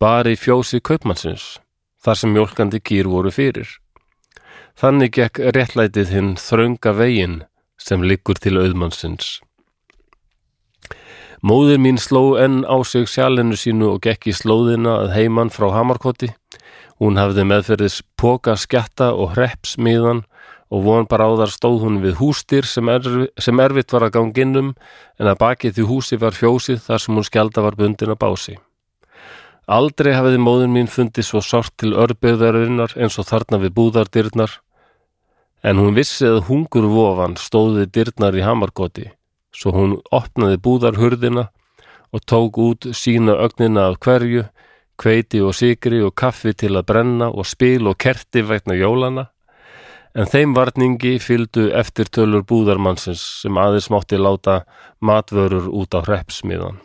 bara 0.00 0.28
í 0.28 0.36
fjósi 0.36 0.82
kaupmannsins, 0.84 1.56
þar 2.04 2.18
sem 2.20 2.34
mjólkandi 2.34 2.80
kýr 2.84 3.08
voru 3.08 3.32
fyrir. 3.32 3.68
Þannig 4.76 5.14
gekk 5.16 5.40
réttlætið 5.56 6.12
hinn 6.12 6.34
þrönga 6.36 6.92
veginn 6.98 7.38
sem 7.80 8.04
liggur 8.04 8.36
til 8.36 8.58
auðmannsins. 8.60 9.38
Móðir 11.40 11.80
mín 11.80 11.96
sló 11.96 12.36
enn 12.36 12.60
á 12.68 12.76
sig 12.84 13.08
sjálinu 13.08 13.56
sínu 13.56 13.94
og 13.94 14.02
gekk 14.04 14.28
í 14.28 14.36
slóðina 14.36 14.98
að 15.06 15.14
heiman 15.16 15.48
frá 15.48 15.70
Hamarkoti. 15.72 16.28
Hún 17.00 17.16
hafði 17.16 17.46
meðferðis 17.48 18.02
póka 18.20 18.58
skjatta 18.60 19.14
og 19.16 19.32
hreppsmiðan 19.32 20.26
og 20.70 20.84
von 20.86 21.06
bara 21.10 21.26
áðar 21.26 21.50
stóð 21.50 21.84
hún 21.84 21.98
við 22.04 22.18
hústýr 22.20 22.66
sem, 22.68 22.88
erf, 22.88 23.28
sem 23.38 23.60
erfitt 23.60 23.92
var 23.92 24.06
að 24.06 24.14
ganga 24.16 24.42
innum 24.44 24.72
en 25.18 25.30
að 25.30 25.38
bakið 25.42 25.76
því 25.76 25.86
húsi 25.90 26.18
var 26.20 26.36
fjósið 26.36 26.82
þar 26.86 27.04
sem 27.04 27.18
hún 27.18 27.26
skjálda 27.26 27.64
var 27.66 27.78
bundin 27.78 28.14
að 28.14 28.20
bási. 28.22 28.56
Aldrei 29.70 30.14
hafiði 30.14 30.40
móðin 30.42 30.74
mín 30.74 30.90
fundið 30.90 31.26
svo 31.26 31.42
sort 31.44 31.74
til 31.78 31.92
örbyrðarinnar 31.94 32.96
eins 32.98 33.18
og 33.18 33.28
þarna 33.28 33.60
við 33.62 33.74
búðardyrnar 33.76 34.58
en 35.62 35.82
hún 35.82 35.96
vissi 35.98 36.26
að 36.26 36.44
hungur 36.48 36.86
vofan 36.90 37.36
stóði 37.38 37.86
dyrnar 37.90 38.38
í 38.38 38.46
hamarkoti 38.46 39.10
svo 39.54 39.74
hún 39.74 39.96
opnaði 40.14 40.60
búðarhurðina 40.62 41.48
og 42.10 42.24
tók 42.26 42.58
út 42.58 42.88
sína 42.96 43.36
ögnina 43.44 43.88
af 43.90 44.00
hverju, 44.02 44.46
kveiti 44.98 45.40
og 45.42 45.54
sigri 45.54 46.00
og 46.02 46.14
kaffi 46.18 46.54
til 46.54 46.74
að 46.76 46.86
brenna 46.90 47.30
og 47.30 47.46
spil 47.46 47.88
og 47.90 47.98
kerti 47.98 48.42
vegna 48.46 48.76
jólana 48.78 49.28
en 50.14 50.26
þeim 50.26 50.54
varningi 50.56 51.18
fylgdu 51.22 51.68
eftirtölur 51.76 52.42
búðarmannsins 52.46 53.22
sem 53.42 53.58
aðeins 53.58 53.90
mátti 53.92 54.18
láta 54.18 54.62
matvörur 54.98 55.68
út 55.70 55.94
á 55.94 56.00
hreppsmiðan. 56.02 56.80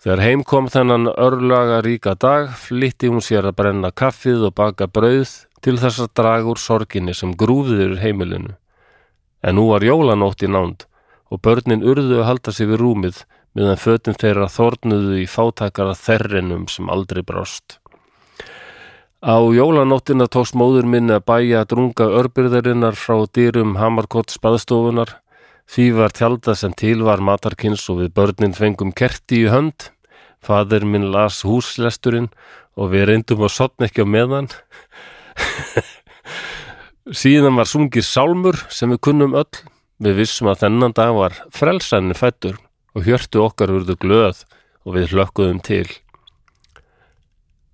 Þegar 0.00 0.22
heim 0.24 0.42
kom 0.48 0.68
þennan 0.72 1.10
örlaga 1.12 1.82
ríka 1.84 2.14
dag 2.16 2.54
flytti 2.56 3.10
hún 3.12 3.20
sér 3.20 3.50
að 3.50 3.58
brenna 3.58 3.90
kaffið 3.92 4.46
og 4.48 4.54
baka 4.56 4.88
brauð 4.88 5.34
til 5.60 5.76
þess 5.76 6.00
að 6.00 6.14
draga 6.16 6.48
úr 6.48 6.60
sorginni 6.60 7.12
sem 7.16 7.34
grúfiður 7.36 7.98
heimilinu. 8.00 8.54
En 9.44 9.56
nú 9.60 9.66
var 9.68 9.84
jólanótt 9.84 10.44
í 10.44 10.48
nánd 10.48 10.86
og 11.28 11.42
börnin 11.44 11.84
urðu 11.84 12.22
að 12.22 12.28
halda 12.30 12.54
sig 12.56 12.70
við 12.70 12.80
rúmið 12.80 13.20
meðan 13.56 13.80
fötum 13.82 14.16
þeirra 14.16 14.48
þornuðu 14.48 15.20
í 15.20 15.28
fátakara 15.28 15.94
þerrinum 15.98 16.66
sem 16.70 16.88
aldrei 16.88 17.22
brást. 17.26 17.79
Á 19.20 19.36
jólanóttina 19.52 20.24
tókst 20.32 20.56
móður 20.56 20.86
minni 20.88 21.12
að 21.12 21.26
bæja 21.28 21.58
að 21.60 21.66
drunga 21.74 22.04
örbyrðarinnar 22.22 22.96
frá 22.96 23.18
dýrum 23.28 23.74
Hamarkott 23.76 24.32
spaðstofunar. 24.32 25.10
Því 25.68 25.84
var 25.98 26.14
tjálta 26.16 26.54
sem 26.56 26.72
til 26.72 27.02
var 27.04 27.20
matarkins 27.20 27.84
og 27.92 27.98
við 28.00 28.14
börnin 28.16 28.56
fengum 28.56 28.94
kerti 28.96 29.42
í 29.44 29.50
hönd. 29.52 29.90
Fadir 30.40 30.86
minn 30.88 31.10
las 31.12 31.42
húslesturinn 31.44 32.30
og 32.80 32.94
við 32.94 33.10
reyndum 33.10 33.44
að 33.44 33.52
sopna 33.52 33.90
ekki 33.90 34.00
á 34.00 34.08
meðan. 34.08 34.48
Síðan 37.20 37.60
var 37.60 37.68
sungið 37.68 38.06
sálmur 38.08 38.56
sem 38.72 38.88
við 38.88 39.02
kunnum 39.04 39.36
öll. 39.36 39.60
Við 40.00 40.16
vissum 40.22 40.48
að 40.48 40.62
þennan 40.62 40.96
dag 40.96 41.12
var 41.12 41.36
frelsanni 41.52 42.16
fættur 42.16 42.56
og 42.96 43.04
hjörtu 43.04 43.44
okkar 43.44 43.74
urðu 43.76 43.98
glöð 44.00 44.46
og 44.88 44.96
við 44.96 45.12
hlökkuðum 45.12 45.60
til. 45.60 45.84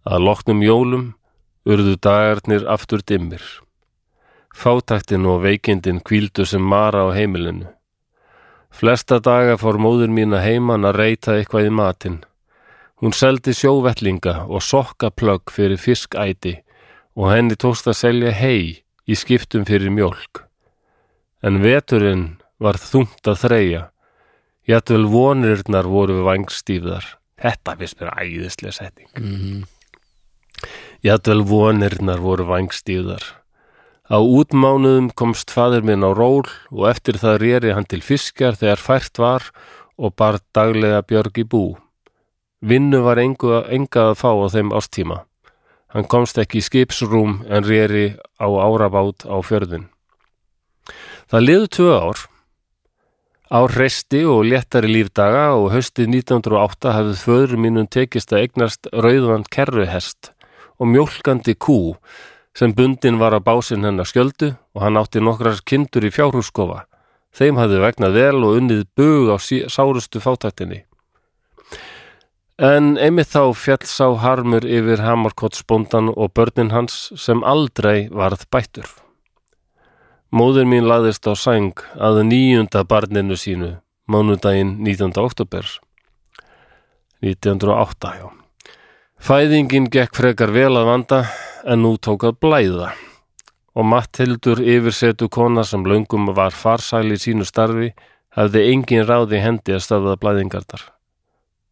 Að 0.02 0.26
loknum 0.26 0.66
jólum 0.66 1.06
urðu 1.66 1.96
dagarnir 1.98 2.66
aftur 2.70 3.02
dimmir. 3.02 3.42
Fátæktin 4.56 5.26
og 5.28 5.42
veikindin 5.44 5.98
kvíldu 6.00 6.46
sem 6.46 6.62
mara 6.62 7.04
á 7.04 7.08
heimilinu. 7.12 7.66
Flesta 8.70 9.18
daga 9.20 9.56
fór 9.60 9.78
móður 9.80 10.12
mín 10.12 10.36
að 10.36 10.46
heiman 10.46 10.86
að 10.86 10.98
reyta 11.00 11.36
eitthvað 11.36 11.68
í 11.68 11.74
matinn. 11.74 12.18
Hún 13.00 13.12
seldi 13.12 13.52
sjóvettlinga 13.56 14.46
og 14.46 14.64
sokkaplögg 14.64 15.52
fyrir 15.52 15.80
fiskæti 15.80 16.54
og 17.16 17.30
henni 17.32 17.56
tókst 17.56 17.88
að 17.90 18.00
selja 18.00 18.32
hei 18.32 18.84
í 19.04 19.16
skiptum 19.16 19.66
fyrir 19.68 19.92
mjólk. 19.92 20.44
En 21.44 21.60
veturinn 21.64 22.26
var 22.60 22.80
þungt 22.80 23.28
að 23.28 23.42
þreja. 23.44 23.84
Jætvel 24.66 25.04
vonirnar 25.12 25.86
voru 25.86 26.22
vangstífðar. 26.26 27.04
Þetta 27.36 27.76
finnst 27.76 28.00
mér 28.00 28.14
æðislega 28.16 28.76
setting. 28.80 29.10
mm 29.16 29.75
Jætvel 31.06 31.44
vonirnar 31.46 32.22
voru 32.24 32.46
vangstíðar. 32.48 33.22
Á 34.06 34.22
útmánuðum 34.22 35.10
komst 35.18 35.50
fadir 35.50 35.82
minn 35.82 36.06
á 36.06 36.14
ról 36.14 36.46
og 36.70 36.84
eftir 36.86 37.18
það 37.18 37.40
rýri 37.42 37.72
hann 37.74 37.88
til 37.90 38.02
fiskjar 38.06 38.54
þegar 38.54 38.82
fært 38.82 39.18
var 39.18 39.48
og 39.98 40.14
bar 40.14 40.38
daglega 40.54 41.02
björg 41.02 41.40
í 41.42 41.44
bú. 41.44 41.64
Vinnu 42.62 43.02
var 43.02 43.18
engu, 43.18 43.50
enga 43.66 44.12
að 44.12 44.18
fá 44.22 44.30
á 44.30 44.46
þeim 44.54 44.70
ástíma. 44.70 45.24
Hann 45.90 46.06
komst 46.06 46.38
ekki 46.38 46.62
í 46.62 46.66
skipsrúm 46.66 47.42
en 47.50 47.66
rýri 47.66 48.14
á 48.38 48.46
árabát 48.46 49.26
á 49.26 49.36
fjörðin. 49.42 49.90
Það 51.26 51.46
liðu 51.46 51.68
tvö 51.76 51.90
ár. 51.98 52.22
Ár 53.50 53.74
resti 53.74 54.22
og 54.26 54.46
léttari 54.46 54.90
lífdaga 54.90 55.50
og 55.58 55.72
haustið 55.74 56.14
1908 56.22 56.94
hafið 56.94 57.20
föður 57.22 57.58
mínum 57.62 57.90
tekist 57.90 58.34
að 58.34 58.46
eignast 58.46 58.88
rauðan 58.90 59.46
kerruhest 59.50 60.35
og 60.78 60.90
mjólkandi 60.92 61.54
kú 61.54 61.96
sem 62.56 62.72
bundin 62.72 63.20
var 63.20 63.36
að 63.36 63.46
básinn 63.48 63.84
hennar 63.84 64.08
skjöldu 64.08 64.54
og 64.74 64.82
hann 64.84 64.96
átti 65.00 65.20
nokkrar 65.20 65.60
kindur 65.64 66.06
í 66.08 66.12
fjárhúskofa. 66.12 66.84
Þeim 67.36 67.58
hafði 67.60 67.80
vegnað 67.82 68.16
vel 68.16 68.44
og 68.44 68.60
unnið 68.60 68.84
bug 68.96 69.32
á 69.32 69.36
sárustu 69.36 70.22
fátættinni. 70.24 70.84
En 72.56 72.94
einmitt 72.96 73.28
þá 73.34 73.52
fjall 73.52 73.84
sá 73.84 74.06
harmur 74.22 74.64
yfir 74.64 75.02
Hamarkottsbóndan 75.04 76.08
og 76.14 76.32
börnin 76.32 76.72
hans 76.72 77.10
sem 77.20 77.44
aldrei 77.44 78.08
varð 78.08 78.46
bættur. 78.48 78.88
Móður 80.32 80.64
mín 80.64 80.88
laðist 80.88 81.28
á 81.28 81.36
sæng 81.36 81.76
að 82.00 82.22
nýjunda 82.30 82.86
barninu 82.88 83.36
sínu, 83.36 83.76
mánudaginn 84.08 84.78
19. 84.80 85.12
oktober. 85.20 85.68
1908, 87.20 88.16
já. 88.16 88.45
Fæðingin 89.16 89.88
gekk 89.88 90.12
frekar 90.14 90.52
vel 90.52 90.76
að 90.76 90.86
vanda 90.90 91.18
en 91.64 91.80
nú 91.82 91.96
tók 91.96 92.26
að 92.28 92.36
blæða 92.44 92.90
og 93.76 93.88
Matthildur 93.88 94.60
yfirsetu 94.60 95.28
kona 95.32 95.64
sem 95.64 95.84
löngum 95.88 96.28
var 96.36 96.52
farsæli 96.52 97.16
í 97.16 97.22
sínu 97.22 97.46
starfi 97.48 97.90
hefði 98.36 98.62
engin 98.72 99.06
ráði 99.08 99.40
hendi 99.40 99.74
að 99.74 99.82
stöðða 99.86 100.16
blæðingarnar. 100.20 100.84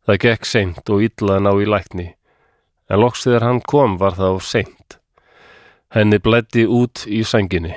Það 0.04 0.20
gekk 0.24 0.48
seint 0.48 0.90
og 0.90 1.04
illa 1.04 1.36
að 1.36 1.44
ná 1.44 1.50
í 1.60 1.68
lækni 1.68 2.06
en 2.88 3.00
loks 3.00 3.24
þegar 3.24 3.46
hann 3.48 3.60
kom 3.60 3.98
var 4.00 4.16
það 4.16 4.38
of 4.40 4.48
seint. 4.48 4.98
Henni 5.94 6.18
blætti 6.18 6.64
út 6.64 7.04
í 7.06 7.22
sænginni. 7.28 7.76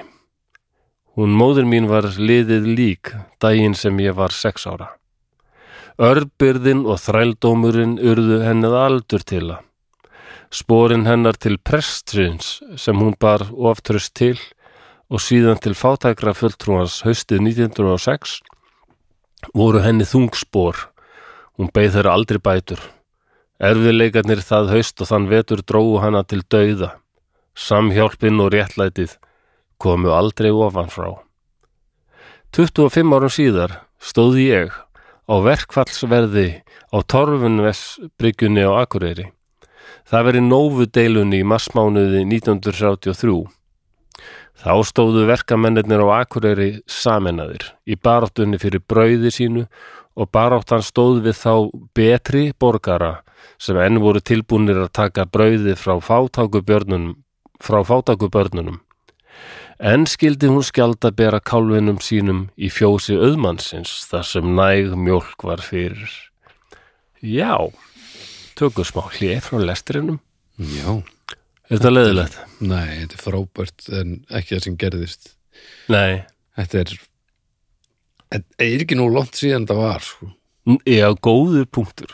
Hún 1.20 1.36
móður 1.36 1.68
mín 1.68 1.92
var 1.92 2.08
liðið 2.08 2.72
lík 2.72 3.14
daginn 3.44 3.76
sem 3.76 4.00
ég 4.00 4.16
var 4.16 4.32
sex 4.32 4.68
ára. 4.68 4.94
Örbyrðin 5.98 6.84
og 6.86 7.00
þrældómurinn 7.02 7.96
urðu 7.98 8.44
hennið 8.46 8.74
aldur 8.78 9.24
til 9.26 9.48
að. 9.50 9.64
Sporin 10.54 11.08
hennar 11.10 11.40
til 11.42 11.58
prestrins 11.58 12.60
sem 12.78 13.02
hún 13.02 13.16
bar 13.20 13.48
oftröst 13.50 14.14
til 14.14 14.38
og 15.10 15.24
síðan 15.26 15.58
til 15.58 15.74
fátækra 15.74 16.36
fulltrúans 16.38 17.02
haustið 17.02 17.42
1906 17.50 18.38
voru 19.58 19.82
henni 19.82 20.06
þungspor. 20.06 20.78
Hún 21.58 21.74
beið 21.74 21.98
þeirra 21.98 22.14
aldrei 22.14 22.40
bætur. 22.46 22.80
Erfiðleikarnir 23.58 24.46
það 24.46 24.74
haust 24.76 25.02
og 25.02 25.10
þann 25.10 25.30
vetur 25.34 25.66
drógu 25.66 25.98
hana 26.06 26.22
til 26.24 26.44
dauða. 26.46 26.94
Samhjálpin 27.58 28.38
og 28.38 28.54
réttlætið 28.54 29.18
komu 29.82 30.14
aldrei 30.14 30.54
ofan 30.54 30.94
frá. 30.94 31.18
25 32.54 33.18
árum 33.18 33.34
síðar 33.34 33.80
stóði 33.98 34.52
ég 34.54 34.78
á 35.28 35.36
verkfallsverði 35.44 36.64
á 36.64 36.98
Torfunvesbryggjunni 37.04 38.64
á 38.64 38.72
Akureyri. 38.80 39.28
Það 40.08 40.26
veri 40.30 40.42
nófu 40.44 40.88
deilunni 40.88 41.42
í 41.44 41.48
massmánuði 41.48 42.24
1933. 42.24 43.44
Þá 44.58 44.74
stóðu 44.88 45.28
verkamennir 45.28 46.02
á 46.02 46.24
Akureyri 46.24 46.80
sameinaðir 46.88 47.76
í 47.86 48.00
baráttunni 48.00 48.58
fyrir 48.58 48.82
brauði 48.88 49.32
sínu 49.36 49.68
og 50.18 50.32
baráttan 50.34 50.82
stóð 50.82 51.22
við 51.28 51.36
þá 51.44 51.54
betri 51.94 52.54
borgara 52.58 53.22
sem 53.62 53.78
enn 53.78 54.02
voru 54.02 54.20
tilbúnir 54.24 54.80
að 54.82 54.96
taka 54.96 55.28
brauði 55.30 55.76
frá 55.78 56.00
fátakubörnunum. 56.02 58.80
En 59.80 60.08
skildi 60.10 60.50
hún 60.50 60.64
skjald 60.66 61.06
að 61.06 61.16
bera 61.20 61.40
kálvinum 61.44 62.00
sínum 62.02 62.48
í 62.58 62.70
fjósi 62.74 63.14
auðmannsins 63.18 63.92
þar 64.10 64.24
sem 64.26 64.48
næg 64.58 64.96
mjólk 64.98 65.44
var 65.46 65.62
fyrir. 65.62 66.10
Já, 67.22 67.54
tökum 68.58 68.88
smá 68.88 69.04
hlið 69.14 69.44
frá 69.46 69.60
lesturinnum. 69.62 70.18
Já, 70.58 71.04
Er 71.68 71.78
þetta 71.82 71.90
leiðilegt? 71.92 72.36
nei, 72.64 73.04
þetta 73.04 73.18
er 73.18 73.22
frábært 73.22 73.88
en 74.00 74.12
ekki 74.32 74.56
það 74.56 74.62
sem 74.64 74.78
gerðist 74.80 75.26
Nei. 75.92 76.24
Þetta 76.58 76.80
er 76.80 76.94
Þetta 78.32 78.64
er 78.66 78.84
ekki 78.86 78.96
nú 78.98 79.08
langt 79.14 79.36
síðan 79.38 79.68
það 79.70 79.82
var 79.84 80.02
sko. 80.04 80.30
Já, 80.88 81.08
góður 81.24 81.66
punktur. 81.72 82.12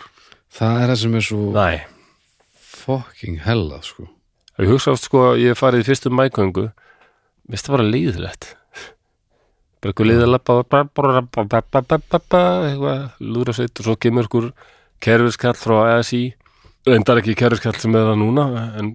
Það 0.53 0.82
er 0.82 0.91
það 0.91 0.99
sem 1.03 1.16
er 1.20 1.26
svo 1.30 1.39
Nei. 1.55 1.78
fucking 2.59 3.39
hella 3.45 3.80
sko. 3.86 4.07
Ég 4.59 4.70
hugsa 4.74 4.91
oft 4.93 5.07
sko 5.07 5.32
ég 5.39 5.55
farið 5.57 5.86
í 5.86 5.88
fyrstu 5.88 6.11
mæköngu 6.14 6.68
Vist 7.52 7.68
það 7.68 7.76
bara 7.78 7.89
leiðilegt 7.91 8.52
Bara 9.84 9.91
eitthvað 9.91 10.04
eitthvað 12.70 13.02
lúra 13.36 13.56
sveit 13.58 13.82
og 13.82 13.88
svo 13.89 13.96
kemur 14.00 14.30
ykkur 14.30 14.52
kerfiskall 15.04 15.58
frá 15.60 15.76
ASI 15.98 16.24
endar 16.88 17.20
ekki 17.20 17.36
kerfiskall 17.39 17.76
sem 17.80 17.96
er 18.00 18.08
það 18.12 18.22
núna 18.22 18.46
en 18.80 18.94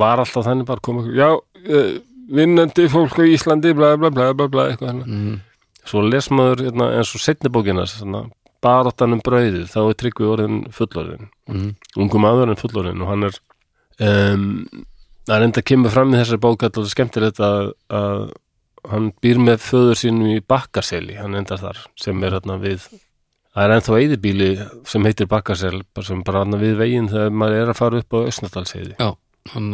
var 0.00 0.22
alltaf 0.22 0.46
þannig 0.46 0.68
bara 0.68 0.80
koma 0.84 1.04
já, 1.12 1.28
uh, 1.36 1.90
vinnandi 2.32 2.86
fólk 2.92 3.18
á 3.20 3.24
Íslandi 3.28 3.74
bla 3.76 3.94
bla 4.00 4.10
bla 4.12 4.30
bla 4.32 4.48
bla 4.48 4.66
hérna. 4.70 5.04
mm. 5.04 5.34
svo 5.84 6.00
les 6.06 6.30
maður 6.32 6.64
hérna, 6.70 6.88
eins 6.96 7.12
og 7.16 7.20
setni 7.20 7.52
bókina 7.52 7.84
svona, 7.90 8.24
baráttan 8.64 9.12
um 9.16 9.20
brauðið 9.24 9.68
þá 9.72 9.80
er 9.82 9.98
tryggvi 10.00 10.28
orðin 10.32 10.62
fullorðin 10.72 11.28
Mm. 11.52 11.72
ungu 11.98 12.20
maður 12.22 12.52
en 12.52 12.56
fullorðin 12.60 13.00
og 13.02 13.08
hann 13.10 13.24
er 13.26 13.34
um, 14.06 14.44
það 15.28 15.36
er 15.36 15.46
enda 15.46 15.64
kemur 15.70 15.94
fram 15.94 16.12
í 16.14 16.18
þessari 16.20 16.42
bók 16.42 16.66
að 16.66 16.74
það 16.76 16.84
er 16.84 16.92
skemmtilegt 16.96 17.40
að, 17.46 17.70
að 18.00 18.24
hann 18.92 19.08
býr 19.22 19.40
með 19.42 19.62
föður 19.62 20.00
sínum 20.00 20.32
í 20.32 20.42
Bakkaseli, 20.42 21.16
hann 21.20 21.38
endar 21.38 21.62
þar 21.62 21.80
sem 22.00 22.24
er 22.26 22.36
hérna 22.38 22.58
við 22.62 22.88
það 23.52 23.64
er 23.64 23.74
ennþá 23.76 24.00
eyðibíli 24.00 24.50
sem 24.90 25.06
heitir 25.06 25.30
Bakkasel 25.30 25.82
bara 25.94 26.08
sem 26.08 26.24
bara 26.26 26.42
hérna 26.42 26.60
við 26.62 26.76
veginn 26.80 27.10
þegar 27.12 27.36
maður 27.42 27.60
er 27.60 27.72
að 27.72 27.80
fara 27.82 28.02
upp 28.02 28.18
á 28.18 28.18
Ösnadalsheiði 28.32 28.96
Já, 28.98 29.10
hann 29.54 29.72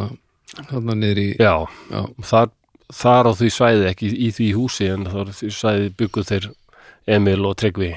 hann 0.69 0.95
niður 0.99 1.21
í 1.21 1.27
já, 1.39 1.53
Já, 1.89 2.01
þar, 2.25 2.53
þar 3.01 3.29
á 3.29 3.31
því 3.39 3.51
svæði 3.53 3.89
ekki 3.89 4.13
í 4.13 4.31
því 4.35 4.49
húsi 4.57 4.89
en 4.93 5.09
þar 5.09 5.33
því 5.37 5.51
svæði 5.55 5.91
bygguð 5.97 6.31
þeir 6.33 6.49
Emil 7.09 7.45
og 7.47 7.55
Tryggvi. 7.57 7.89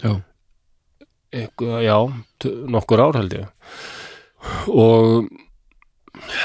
Já, 0.00 0.12
eitthvað, 1.34 1.80
já, 1.84 1.96
nokkur 2.72 3.02
ár 3.04 3.18
held 3.20 3.34
ég. 3.36 3.50
Og 4.72 5.26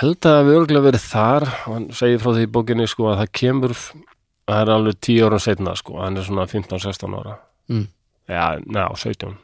held 0.01 0.27
að 0.27 0.41
við 0.47 0.57
örgulega 0.61 0.87
verið 0.89 1.05
þar 1.07 1.45
hann 1.65 1.85
segir 1.95 2.19
frá 2.23 2.31
því 2.35 2.43
í 2.47 2.51
bókinni 2.57 2.87
sko 2.89 3.11
að 3.11 3.21
það 3.21 3.31
kemur 3.41 3.75
það 3.77 4.57
er 4.61 4.71
alveg 4.75 4.99
10 5.07 5.25
ára 5.27 5.39
setna 5.39 5.75
sko 5.79 5.99
hann 6.01 6.17
er 6.19 6.27
svona 6.27 6.47
15-16 6.49 7.17
ára 7.21 7.37
Mm. 7.71 7.85
já, 8.27 8.59
ná, 8.67 8.89
17 8.97 9.37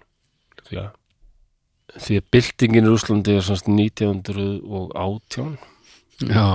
líklega. 0.58 0.90
því 1.96 2.18
að 2.20 2.26
byltingin 2.34 2.88
í 2.90 2.92
Úslandi 2.92 3.36
er 3.38 3.46
svona 3.46 3.76
1918 3.78 5.54
já, 6.28 6.48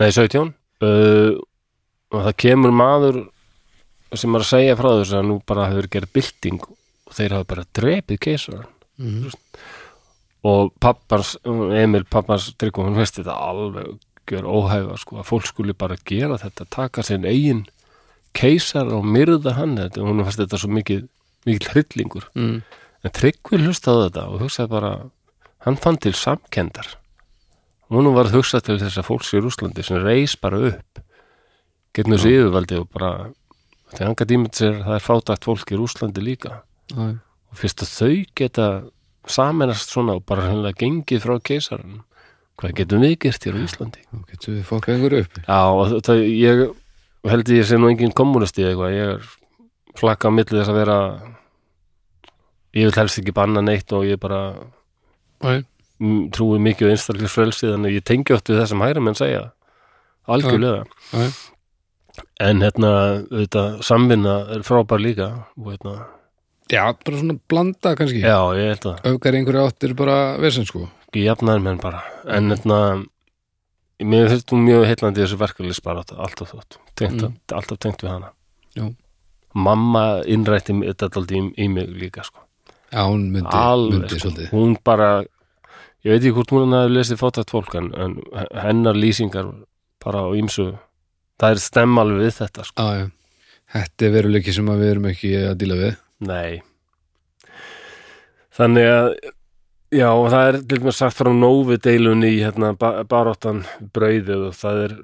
nei, 0.00 0.10
17 0.10 0.50
uh, 0.82 1.36
og 2.12 2.24
það 2.26 2.34
kemur 2.42 2.74
maður 2.74 3.20
sem 4.18 4.34
er 4.34 4.42
að 4.42 4.50
segja 4.50 4.78
frá 4.80 4.88
þessu 4.98 5.18
að 5.20 5.28
nú 5.30 5.36
bara 5.46 5.68
hefur 5.70 5.88
gerð 5.94 6.10
bylting 6.16 6.58
og 6.66 7.14
þeir 7.16 7.36
hafa 7.36 7.48
bara 7.52 7.68
drepið 7.78 8.18
keisar 8.26 8.64
mm. 8.98 9.30
Og 10.44 10.72
pappans, 10.82 11.36
Emil 11.46 12.04
pappans 12.10 12.48
Tryggva, 12.58 12.88
hún 12.88 12.96
veist 12.98 13.18
þetta 13.20 13.36
alveg 13.36 13.92
gjör 14.30 14.46
óhæfa 14.48 14.96
sko, 14.98 15.18
að 15.20 15.28
fólk 15.28 15.46
skuli 15.50 15.74
bara 15.74 15.96
gera 16.08 16.38
þetta, 16.40 16.66
taka 16.70 17.02
sinn 17.06 17.24
eigin 17.28 17.64
keisar 18.34 18.88
og 18.94 19.04
myrða 19.04 19.52
hann. 19.58 19.76
Þetta, 19.76 20.00
hún 20.06 20.22
veist 20.24 20.38
þetta 20.40 20.58
svo 20.62 20.70
mikið 20.72 21.08
mikið 21.46 21.68
hryllingur, 21.74 22.26
Mm. 22.38 22.62
en 23.04 23.10
Tryggvi 23.10 23.58
hlustaði 23.58 24.04
þetta 24.10 24.26
og 24.30 24.40
hugsaði 24.44 24.70
bara 24.70 24.92
hann 25.66 25.76
fann 25.76 25.96
til 25.98 26.12
samkendar 26.14 26.86
hún 27.90 28.08
var 28.14 28.26
að 28.30 28.36
hugsa 28.38 28.60
til 28.62 28.78
þess 28.78 28.96
að 28.98 29.08
fólks 29.08 29.32
í 29.34 29.40
Rúslandi 29.42 29.82
sem 29.84 29.98
reis 30.00 30.36
bara 30.40 30.58
upp 30.70 31.00
getnum 31.94 32.16
þessu 32.16 32.30
yfirvaldi 32.30 32.78
og 32.80 32.86
bara 32.94 33.10
þegar 33.92 34.06
hann 34.06 34.16
gæti 34.16 34.36
ímynd 34.38 34.54
sér 34.56 34.78
að 34.78 34.86
það 34.86 34.94
er 34.96 35.04
fátækt 35.08 35.44
fólk 35.50 35.72
í 35.74 35.76
Rúslandi 35.82 36.22
líka. 36.24 36.62
Já, 36.94 37.18
og 37.52 37.58
fyrst 37.60 37.82
að 37.84 37.92
þau 37.98 38.14
geta 38.38 38.68
saminast 39.30 39.92
svona 39.92 40.16
og 40.18 40.24
bara 40.26 40.48
hennilega 40.48 40.80
gengið 40.82 41.22
frá 41.24 41.36
keisarinn 41.44 42.00
hvað 42.62 42.74
getum 42.78 43.02
við 43.02 43.18
gert 43.24 43.46
hér 43.46 43.58
á 43.58 43.60
Íslandi? 43.62 44.02
Getum 44.30 44.56
við 44.56 44.64
fokkað 44.68 44.94
einhver 44.94 45.18
upp. 45.22 45.38
Já 45.46 46.00
það, 46.06 46.24
ég 46.30 46.62
held 47.32 47.52
ég 47.54 47.68
sé 47.68 47.78
nú 47.78 47.90
engin 47.90 48.14
kommunisti 48.14 48.64
eða 48.64 48.72
eitthvað. 48.72 48.96
Ég 48.96 49.12
er 49.16 49.98
flakka 49.98 50.30
á 50.30 50.36
milli 50.36 50.58
þess 50.58 50.72
að 50.72 50.78
vera 50.80 50.98
ég 52.72 52.88
vil 52.88 52.96
helst 52.96 53.20
ekki 53.20 53.34
banna 53.36 53.62
neitt 53.64 53.92
og 53.92 54.06
ég 54.08 54.20
bara 54.20 54.42
Nei, 55.42 55.64
trúi 56.32 56.60
mikið 56.62 56.88
á 56.88 56.92
einstaklega 56.94 57.32
frelsi 57.32 57.66
þannig 57.66 57.98
ég 57.98 58.06
tengi 58.06 58.34
oft 58.36 58.50
við 58.50 58.60
það 58.60 58.68
sem 58.70 58.84
hæra 58.84 59.02
menn 59.02 59.18
segja. 59.18 59.46
Algjörlega. 60.30 60.84
Já. 61.10 61.30
en 62.44 62.60
hérna 62.60 62.90
þetta, 63.30 63.62
samvinna 63.82 64.34
er 64.54 64.62
frábær 64.66 65.00
líka 65.00 65.28
og 65.56 65.70
hérna, 65.72 65.94
Já, 66.70 66.84
bara 67.04 67.18
svona 67.18 67.34
blanda 67.48 67.94
kannski 67.98 68.20
já 68.22 68.36
ég 68.56 68.68
held 68.72 68.86
að 68.92 69.08
Öfgar 69.10 69.34
einhverju 69.38 69.64
áttir 69.66 69.94
bara 69.98 70.18
vesend 70.40 70.68
sko 70.70 70.86
ekki 71.08 71.24
jafnaður 71.26 71.64
menn 71.66 71.80
bara 71.82 72.02
en 72.30 72.50
hérna 72.52 72.78
mér 74.02 74.30
finnst 74.32 74.50
hún 74.54 74.64
mjög 74.66 74.86
heillandi 74.88 75.22
þessu 75.22 75.38
verkeflis 75.40 75.82
bara 75.84 76.02
alltaf 76.02 76.52
þótt, 76.54 76.78
tengt, 76.98 77.22
Mm. 77.22 77.34
alltaf 77.52 77.78
tengt 77.78 78.02
við 78.02 78.10
hana 78.10 78.30
Já. 78.76 78.86
mamma 79.54 80.22
innrætti 80.26 80.72
þetta 80.72 81.10
alltaf 81.10 81.30
í, 81.36 81.42
í 81.58 81.68
mig 81.68 81.88
líka 81.88 82.24
sko. 82.24 82.40
Já, 82.92 83.04
hún 83.08 83.30
myndi, 83.32 83.50
alveg 83.52 84.00
myndi 84.00 84.18
sko. 84.18 84.28
svolítið 84.30 84.50
hún 84.50 84.76
bara 84.84 85.10
ég 86.04 86.10
veit 86.10 86.22
ekki 86.22 86.32
hvort 86.34 86.50
hún 86.50 86.72
hefði 86.74 86.94
lesið 86.96 87.20
fótætt 87.20 87.50
fólk 87.52 87.74
en, 87.78 87.92
en 87.94 88.16
hennar 88.64 88.94
lýsingar 88.94 89.52
bara 90.02 90.24
á 90.26 90.28
ýmsu 90.34 90.72
það 91.38 91.50
er 91.50 91.58
stemma 91.62 92.00
alveg 92.02 92.24
við 92.26 92.38
þetta 92.40 92.64
sko. 92.64 92.82
Já, 92.82 93.02
já 93.04 93.10
Þetta 93.72 94.04
er 94.04 94.10
veruleiki 94.12 94.52
sem 94.52 94.66
við 94.68 94.90
erum 94.90 95.06
ekki 95.08 95.28
að 95.48 95.54
díla 95.62 95.76
við 95.78 95.94
nei. 96.22 96.62
Þannig 98.52 98.88
að 98.88 99.08
já 99.92 100.08
það 100.32 100.46
er 100.48 100.58
til 100.60 100.80
dæmis 100.80 101.00
sagt 101.00 101.18
frá 101.18 101.30
nóvi 101.34 101.78
deilunni 101.82 102.32
í 102.36 102.40
hérna, 102.42 102.72
ba 102.78 103.02
baráttan 103.08 103.64
brauðið 103.94 104.48
og 104.48 104.56
það 104.56 104.82
er 104.86 104.96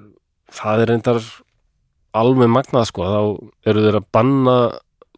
það 0.53 0.83
er 0.83 0.91
reyndar 0.93 1.21
alveg 2.17 2.49
magnað 2.51 2.89
sko, 2.89 3.05
þá 3.05 3.69
eru 3.69 3.85
þeir 3.85 3.99
að 3.99 4.09
banna 4.15 4.57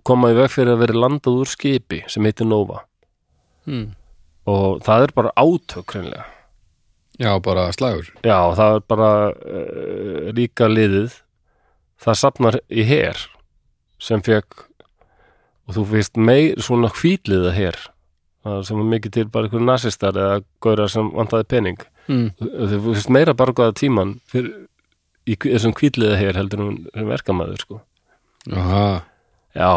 koma 0.07 0.31
í 0.33 0.37
veg 0.37 0.51
fyrir 0.51 0.75
að 0.75 0.83
vera 0.85 1.01
landað 1.05 1.41
úr 1.43 1.51
skipi 1.51 2.01
sem 2.11 2.25
heitir 2.27 2.49
Nova. 2.49 2.85
Mm. 3.69 3.91
og 4.49 4.79
það 4.81 5.03
er 5.05 5.11
bara 5.13 5.31
átök 5.37 5.93
hreinlega. 5.93 6.23
Já, 7.21 7.35
bara 7.45 7.67
slagur. 7.75 8.07
Já, 8.25 8.39
það 8.57 8.75
er 8.75 8.85
bara 8.89 9.09
uh, 9.29 10.31
ríka 10.33 10.65
liðið. 10.65 11.19
Það 12.01 12.17
safnar 12.17 12.57
í 12.73 12.85
her 12.89 13.19
sem 14.01 14.23
fekk 14.25 14.65
og 15.71 15.77
þú 15.77 15.85
finnst 15.93 16.19
meir 16.19 16.61
svona 16.61 16.91
hvítliða 16.91 17.53
her 17.55 17.79
það 18.45 18.63
sem 18.67 18.81
var 18.81 18.89
mikið 18.95 19.15
til 19.17 19.25
bara 19.31 19.47
einhverjum 19.47 19.69
nasistar 19.69 20.17
eða 20.17 20.39
gaurar 20.65 20.89
sem 20.89 21.11
vantaði 21.13 21.47
pening. 21.53 21.83
Mm. 22.09 22.31
þú 22.41 22.79
finnst 22.87 23.11
meira 23.13 23.35
bara 23.37 23.53
góða 23.55 23.75
tíman 23.77 24.15
fyrir, 24.31 24.65
í 25.29 25.37
þessum 25.37 25.75
hvítliða 25.77 26.17
her 26.17 26.39
heldur 26.39 26.63
hún 26.65 26.79
sem 26.89 27.11
verkamaður 27.11 27.61
sko. 27.61 27.83
Aha, 28.51 29.03
Já. 29.55 29.71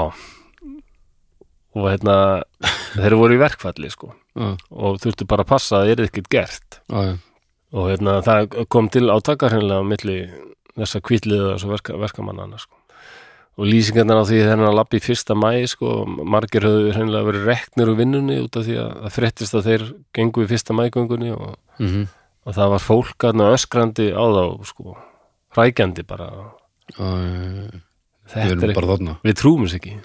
Og 1.74 1.88
hérna 1.90 2.16
þeir 2.96 3.16
voru 3.18 3.36
í 3.36 3.42
verkfalli 3.42 3.90
sko. 3.92 4.14
Já, 4.34 4.54
og 4.70 4.98
þurftu 5.02 5.26
bara 5.30 5.44
að 5.44 5.50
passa 5.52 5.76
að 5.78 5.84
það 5.84 5.92
er 5.92 6.04
ekkert 6.08 6.32
gert. 6.32 6.80
Já 6.88 7.06
og 7.74 7.90
hérna 7.90 8.20
það 8.22 8.54
kom 8.70 8.88
til 8.92 9.08
átaka 9.10 9.50
hreinlega 9.50 9.82
á 9.82 9.90
milli 9.90 10.18
þessa 10.74 11.00
kvítliða 11.04 11.54
og 11.56 11.72
verka, 11.72 11.98
verkamannana 11.98 12.58
sko. 12.62 12.78
Og 13.54 13.68
lýsingarnar 13.70 14.22
á 14.22 14.24
því 14.26 14.40
þegar 14.40 14.64
hann 14.64 14.76
lappi 14.78 14.98
fyrsta 15.02 15.36
mæ 15.38 15.52
sko, 15.70 16.02
margir 16.26 16.66
höfðu 16.66 16.90
hreinlega 16.96 17.28
verið 17.28 17.48
reknir 17.52 17.92
úr 17.92 18.00
vinnunni 18.00 18.40
út 18.42 18.58
af 18.58 18.66
því 18.66 18.76
að 18.82 18.92
það 19.04 19.16
fréttist 19.18 19.54
að 19.54 19.68
þeir 19.68 19.86
gengu 20.16 20.44
í 20.44 20.50
fyrsta 20.50 20.76
mægöngunni 20.76 21.34
og, 21.36 21.56
mm 21.78 22.04
og 22.44 22.56
það 22.56 22.72
var 22.74 22.84
fólk 22.84 23.26
aðna 23.28 23.50
öskrandi 23.54 24.10
á 24.12 24.24
þá 24.24 24.44
sko, 24.68 24.94
hrækjandi 25.56 26.04
bara. 26.08 26.28
Já. 26.92 27.08
þetta 28.28 28.44
Við 28.44 28.52
er 28.52 28.64
ekki, 28.68 28.76
bara 28.76 28.90
þarna. 28.92 29.16
Við 29.24 29.36
trúum 29.40 29.64
þess 29.64 29.78
ekki. 29.78 29.96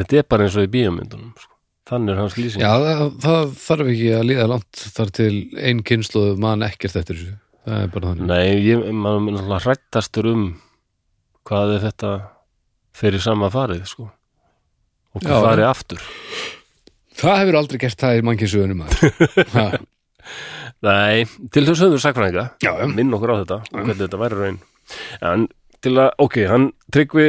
Þetta 0.00 0.18
er 0.18 0.28
bara 0.34 0.46
eins 0.46 0.58
og 0.58 0.66
í 0.66 0.72
bíómyndunum 0.74 1.32
sko. 1.38 1.50
þannig 1.90 2.14
er 2.14 2.20
hans 2.22 2.36
lýsing. 2.38 2.64
Já, 2.64 2.72
það, 2.82 3.06
það 3.22 3.56
þarf 3.62 3.88
ekki 3.94 4.10
að 4.18 4.28
líða 4.30 4.50
langt 4.54 4.84
þar 4.98 5.14
til 5.20 5.32
ein 5.70 5.82
kynsluð 5.84 6.38
mann 6.42 6.66
ekkert 6.66 7.00
eftir 7.02 7.20
þessu. 7.20 7.38
Það 7.64 7.80
er 7.80 7.90
bara 7.94 8.12
þannig. 8.12 8.30
Nei, 8.30 8.46
ég, 8.64 8.86
náttúrulega 9.04 9.62
hrættastur 9.68 10.30
um 10.32 10.46
hvað 11.44 11.76
er 11.76 11.84
þetta 11.84 12.12
fyrir 12.94 13.22
sama 13.22 13.50
farið, 13.52 13.84
sko. 13.90 14.08
Og 15.14 15.22
Já. 15.24 15.34
farið 15.42 15.68
aftur. 15.68 16.06
Það 17.14 17.40
hefur 17.40 17.58
aldrei 17.60 17.80
gert 17.84 18.00
það 18.00 18.18
í 18.18 18.24
Ha, 19.54 19.66
Nei, 20.84 21.24
til 21.52 21.64
þess 21.66 21.82
við 21.84 22.00
sakfræðinga 22.02 22.44
Já, 22.64 22.72
já. 22.80 22.86
minn 22.88 23.12
okkur 23.14 23.32
á 23.32 23.36
þetta, 23.42 23.58
og 23.70 23.78
hvernig 23.84 24.00
þetta 24.02 24.20
væri 24.20 24.38
raun. 24.40 24.58
En 25.24 25.46
til 25.84 25.94
að, 26.00 26.10
ok, 26.24 26.38
hann 26.48 26.66
tryggvi, 26.92 27.26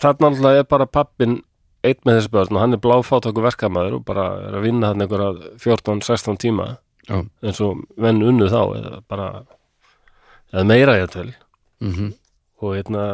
þarna 0.00 0.30
alltaf 0.30 0.60
er 0.60 0.68
bara 0.68 0.86
pappin 0.88 1.38
eitt 1.86 2.02
með 2.06 2.20
þessi 2.20 2.32
börn 2.34 2.56
og 2.56 2.62
hann 2.62 2.76
er 2.76 2.82
bláfátakur 2.82 3.44
verkamaður 3.46 3.98
og 3.98 4.04
bara 4.08 4.26
er 4.48 4.56
að 4.58 4.66
vinna 4.68 4.90
hann 4.92 5.04
einhverja 5.04 5.52
14-16 5.62 6.40
tíma. 6.44 6.68
Já. 7.06 7.20
eins 7.46 7.60
og 7.62 7.84
venn 8.02 8.18
unnu 8.26 8.48
þá 8.50 8.60
eða 8.80 8.96
bara 9.06 9.26
eða 10.50 10.64
meira 10.66 10.96
ég 10.98 11.12
til 11.12 11.28
mhm, 11.84 12.08
og 12.58 12.72
hérna 12.74 13.04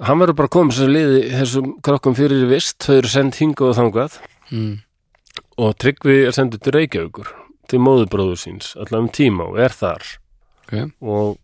hann 0.00 0.22
verður 0.22 0.38
bara 0.40 0.52
komið 0.52 0.78
sem 0.78 0.90
liði 0.92 1.20
þessum 1.32 1.70
krokkum 1.84 2.16
fyrir 2.16 2.46
vist, 2.50 2.78
þau 2.84 2.96
eru 3.00 3.12
send 3.12 3.38
hingað 3.38 3.72
og 3.72 3.78
þangað. 3.78 4.18
Mm, 4.52 4.74
og 5.62 5.78
Tryggvi 5.80 6.18
er 6.26 6.36
sendur 6.36 6.62
til 6.62 6.74
Reykjavíkur 6.76 7.32
til 7.70 7.80
móðubróður 7.80 8.40
síns, 8.40 8.74
allavega 8.76 9.04
um 9.04 9.08
tíma 9.12 9.48
og 9.48 9.60
er 9.62 9.74
þar. 9.76 10.04
Ok, 10.66 10.74
og 11.00 11.38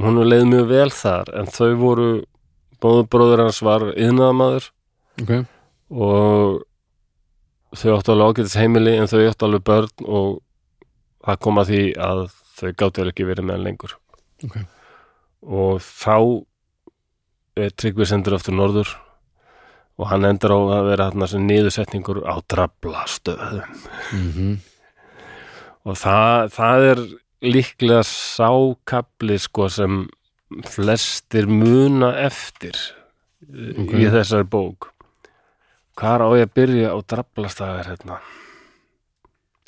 hún 0.00 0.22
leið 0.24 0.46
mjög 0.50 0.68
vel 0.70 0.90
þar 0.94 1.32
en 1.40 1.50
þau 1.52 1.70
voru, 1.80 2.10
móðubróður 2.80 3.44
hans 3.44 3.62
var 3.66 3.86
yðnaðamaður 3.92 4.70
ok. 5.22 5.32
Og 5.90 6.60
þau 7.74 7.96
áttu 7.96 8.14
alveg 8.14 8.30
ágætis 8.30 8.58
heimili 8.58 8.94
en 8.98 9.10
þau 9.10 9.24
áttu 9.24 9.46
alveg 9.46 9.64
börn 9.66 10.06
og 10.06 10.38
það 11.26 11.40
kom 11.44 11.58
að 11.60 11.72
því 11.72 11.82
að 12.06 12.22
þau 12.60 12.70
gáttu 12.82 13.06
ekki 13.10 13.26
verið 13.28 13.46
með 13.46 13.58
hann 13.58 13.66
lengur. 13.66 13.96
Ok. 14.46 14.56
og 15.40 15.80
þá 15.84 16.16
Tryggvi 17.56 18.06
sendur 18.06 18.36
aftur 18.38 18.54
norður 18.56 18.90
og 20.00 20.06
hann 20.08 20.24
endur 20.24 20.54
á 20.54 20.58
að 20.80 20.86
vera 20.90 21.08
þarna 21.10 21.26
sem 21.28 21.46
niðursetningur 21.48 22.22
á 22.24 22.34
drablastöðum 22.48 23.64
mm 24.16 24.58
og 25.88 25.96
það, 25.96 26.50
það 26.52 26.82
er 26.90 26.98
líklega 27.40 28.00
sákabli 28.04 29.38
sko 29.40 29.68
sem 29.72 30.02
flestir 30.68 31.46
muna 31.48 32.10
eftir 32.20 32.76
Ok. 33.40 33.94
í 33.96 34.04
þessari 34.12 34.44
bók. 34.44 34.90
Hvar 35.96 36.20
á 36.20 36.28
ég 36.36 36.44
að 36.44 36.52
byrja 36.58 36.90
á 36.92 36.98
draflastæðar 37.00 37.88
hérna? 37.88 38.18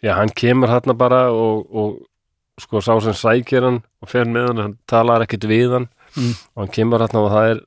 Já, 0.05 0.13
hann 0.21 0.35
kemur 0.37 0.69
hérna 0.69 0.93
bara 1.01 1.23
og, 1.33 1.65
og 1.73 2.61
sko 2.61 2.83
sá 2.85 2.93
sem 3.01 3.17
sækir 3.17 3.65
hann 3.65 3.81
og 4.05 4.13
fer 4.13 4.29
með 4.29 4.51
hann, 4.51 4.63
hann 4.67 4.77
talar 4.87 5.25
ekkit 5.25 5.49
við 5.49 5.73
hann. 5.79 5.89
Mm. 6.13 6.35
og 6.53 6.61
hann 6.67 6.75
kemur 6.77 7.01
hérna 7.01 7.25
og 7.25 7.33
það 7.33 7.51
er 7.55 7.65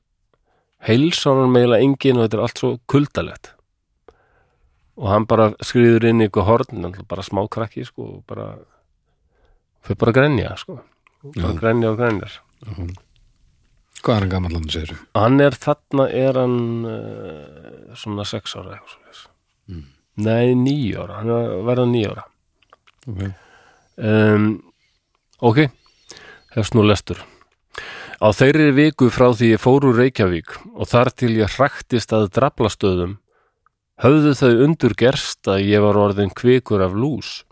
heilsar 0.86 1.40
hann 1.42 1.52
meila 1.54 1.78
engin 1.82 2.18
og 2.20 2.26
þetta 2.26 2.38
er 2.38 2.44
allt 2.46 2.60
svo 2.62 2.70
kuldalegt 2.90 3.52
og 4.96 5.08
hann 5.12 5.26
bara 5.28 5.50
skriður 5.60 6.06
inn 6.08 6.22
í 6.24 6.28
ykkur 6.30 6.46
horn 6.48 6.86
bara 7.08 7.24
smá 7.26 7.42
krakki 7.52 7.84
sko 7.84 8.06
og 8.16 8.20
bara 8.30 8.46
fyrir 9.84 9.98
bara 10.00 10.12
að 10.14 10.18
grenja 10.20 10.54
sko 10.60 10.78
bara 11.34 11.50
Já. 11.52 11.58
grenja 11.60 11.90
og 11.92 11.98
grenjar 12.00 12.38
Hvað 14.06 14.12
er 14.14 14.20
hann 14.22 14.30
gamall 14.30 14.54
hann 14.54 14.68
segir 14.70 14.92
þú? 14.92 14.96
hann 15.18 15.40
er 15.42 15.54
þarna 15.58 16.04
er 16.14 16.36
hann 16.38 16.56
uh, 16.86 17.94
svona 17.98 18.24
sex 18.28 18.56
ára 18.58 18.76
eitthvað 18.78 19.16
svo 19.22 19.32
Mm. 19.66 19.80
nei, 20.22 20.54
níu 20.54 20.94
ára, 21.02 21.16
hann 21.18 21.30
er 21.34 21.48
að 21.56 21.64
verða 21.66 21.86
níu 21.90 22.10
ára 22.12 22.22
Okay. 23.10 23.32
um, 23.98 24.44
ok 25.42 25.58
hefst 26.54 26.74
nú 26.78 26.84
lestur 26.86 27.18
á 28.20 28.28
þeirri 28.32 28.72
viku 28.76 29.10
frá 29.12 29.28
því 29.36 29.52
ég 29.54 29.62
fór 29.62 29.86
úr 29.88 30.00
Reykjavík 30.00 30.56
og 30.74 30.88
þar 30.88 31.12
til 31.12 31.32
ég 31.36 31.52
hraktist 31.56 32.14
að 32.16 32.30
draflastöðum 32.36 33.16
höfðu 34.02 34.34
þau 34.36 34.52
undur 34.66 34.94
gerst 34.96 35.48
að 35.48 35.64
ég 35.68 35.84
var 35.84 35.98
orðin 36.00 36.32
kvikur 36.36 36.84
af 36.84 36.96
lús. 36.96 37.44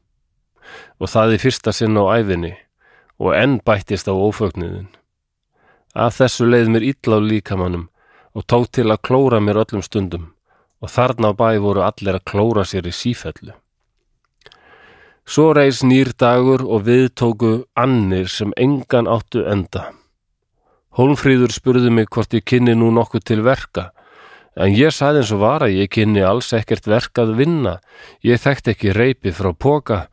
Og 1.00 1.10
það 1.12 1.36
í 1.36 1.40
fyrsta 1.44 1.72
sinn 1.72 1.96
á 2.00 2.04
æfinni 2.16 2.54
og 3.20 3.34
enn 3.36 3.58
bættist 3.64 4.08
á 4.08 4.14
ófögnuðin 4.14 4.90
að 5.94 6.16
þessu 6.18 6.46
leið 6.48 6.70
mér 6.74 6.86
illa 6.90 7.18
á 7.22 7.26
líkamannum 7.28 7.88
og 8.34 8.46
tók 8.50 8.72
til 8.74 8.88
að 8.90 9.02
klóra 9.06 9.38
mér 9.38 9.60
öllum 9.62 9.84
stundum 9.84 10.32
og 10.82 10.90
þarna 10.90 11.30
á 11.30 11.38
bæ 11.38 11.48
voru 11.62 11.84
allir 11.86 12.18
að 12.18 12.26
klóra 12.30 12.64
sér 12.66 12.88
í 12.90 12.92
sífellu. 12.92 13.54
Svo 15.24 15.52
reis 15.56 15.80
nýr 15.86 16.10
dagur 16.18 16.66
og 16.66 16.84
við 16.88 17.06
tóku 17.16 17.52
annir 17.78 18.28
sem 18.28 18.52
engan 18.60 19.08
áttu 19.08 19.46
enda. 19.48 19.92
Hólmfríður 20.94 21.50
spurði 21.50 21.90
mig 21.90 22.06
hvort 22.14 22.34
ég 22.36 22.44
kynni 22.46 22.76
nú 22.78 22.92
nokkuð 22.94 23.24
til 23.26 23.40
verka, 23.42 23.88
en 24.54 24.74
ég 24.78 24.94
saði 24.94 25.24
eins 25.24 25.32
og 25.34 25.40
var 25.42 25.64
að 25.66 25.74
ég 25.80 25.90
kynni 25.90 26.22
alls 26.22 26.52
ekkert 26.54 26.86
verk 26.86 27.18
að 27.18 27.34
vinna. 27.40 27.80
Ég 28.22 28.38
þekkti 28.38 28.74
ekki 28.74 28.94
reypi 28.94 29.32
frá 29.34 29.50
póka, 29.50 30.04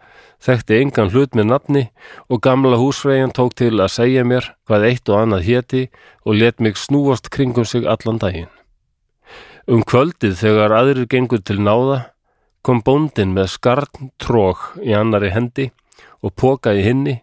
þekkti 0.41 0.79
engan 0.81 1.11
hlut 1.13 1.37
með 1.37 1.49
nafni 1.51 1.83
og 2.29 2.41
gamla 2.41 2.79
húsvegjan 2.81 3.33
tók 3.37 3.53
til 3.61 3.75
að 3.77 3.93
segja 3.93 4.25
mér 4.25 4.49
hvað 4.65 4.87
eitt 4.89 5.11
og 5.11 5.21
annað 5.21 5.45
héti 5.51 5.83
og 6.25 6.39
let 6.41 6.57
mig 6.59 6.81
snúast 6.81 7.29
kringum 7.29 7.65
sig 7.65 7.85
allan 7.85 8.17
daginn. 8.17 8.49
Um 9.69 9.85
kvöldið 9.85 10.39
þegar 10.41 10.73
aðrir 10.73 11.05
gengur 11.05 11.45
til 11.45 11.61
náða 11.61 12.07
kom 12.65 12.81
bóndin 12.81 13.35
með 13.37 13.53
skarn 13.53 14.09
trók 14.17 14.71
í 14.81 14.97
annari 14.97 15.29
hendi 15.29 15.69
og 16.25 16.33
póka 16.33 16.73
í 16.73 16.81
hinni 16.85 17.21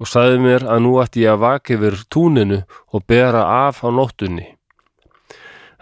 og 0.00 0.10
sagði 0.10 0.40
mér 0.42 0.66
að 0.66 0.82
nú 0.84 0.96
ætti 1.02 1.24
ég 1.24 1.34
að 1.34 1.42
vaka 1.44 1.74
yfir 1.76 1.96
túninu 2.10 2.60
og 2.92 3.06
bera 3.06 3.44
af 3.66 3.84
á 3.86 3.88
nóttunni. 3.94 4.46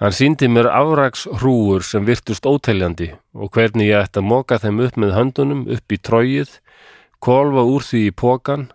Hann 0.02 0.14
síndi 0.16 0.48
mér 0.50 0.66
afraks 0.72 1.28
hrúur 1.30 1.84
sem 1.86 2.04
virtust 2.06 2.46
óteljandi 2.48 3.12
og 3.38 3.52
hvernig 3.54 3.92
ég 3.92 4.02
ætti 4.02 4.18
að 4.20 4.28
moka 4.32 4.58
þeim 4.58 4.80
upp 4.86 4.96
með 4.98 5.14
höndunum 5.16 5.66
upp 5.70 5.94
í 5.94 5.98
tróið, 5.98 6.56
kolfa 7.22 7.62
úr 7.62 7.86
því 7.86 8.00
í 8.08 8.16
pókan 8.22 8.66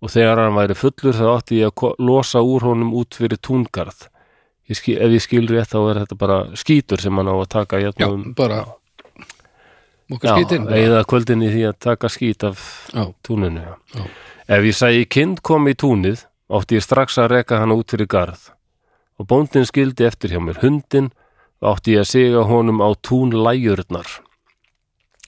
og 0.00 0.14
þegar 0.14 0.40
hann 0.40 0.56
væri 0.56 0.78
fullur 0.78 1.18
þá 1.18 1.26
átti 1.34 1.60
ég 1.60 1.74
að 1.74 2.00
losa 2.00 2.40
úr 2.40 2.64
honum 2.70 2.94
út 2.96 3.18
fyrir 3.18 3.40
túngarð. 3.44 4.08
Ég 4.70 4.78
skil, 4.78 4.96
ef 5.02 5.12
ég 5.12 5.22
skil 5.24 5.46
rétt 5.50 5.72
þá 5.74 5.80
er 5.82 6.00
þetta 6.04 6.16
bara 6.18 6.38
skítur 6.58 7.02
sem 7.02 7.16
hann 7.18 7.28
á 7.28 7.34
að 7.34 7.48
taka 7.50 7.80
Já, 7.82 7.90
hérna 7.90 8.08
um 8.14 8.24
bara 8.38 8.62
Já, 10.10 10.32
skítinn 10.36 10.68
eða 10.74 11.04
kvöldin 11.10 11.42
í 11.44 11.50
því 11.50 11.64
að 11.68 11.78
taka 11.82 12.10
skít 12.10 12.46
af 12.46 12.62
Já, 12.94 13.04
túninu 13.26 13.66
já. 13.66 14.04
Já. 14.50 14.58
Ef 14.58 14.66
ég 14.66 14.74
sæi 14.74 15.06
kind 15.06 15.38
kom 15.46 15.70
í 15.70 15.76
túnið 15.78 16.26
átti 16.50 16.74
ég 16.80 16.82
strax 16.82 17.20
að 17.22 17.30
reka 17.36 17.60
hana 17.62 17.78
út 17.78 17.94
fyrir 17.94 18.10
garð. 18.10 18.50
Og 19.22 19.28
bóndin 19.30 19.68
skildi 19.68 20.08
eftir 20.08 20.34
hjá 20.34 20.42
mér 20.42 20.58
hundin 20.64 21.12
og 21.60 21.76
átti 21.76 21.94
ég 21.94 22.04
að 22.04 22.10
siga 22.10 22.44
honum 22.48 22.80
á 22.82 22.88
túnlæjurnar 23.04 24.08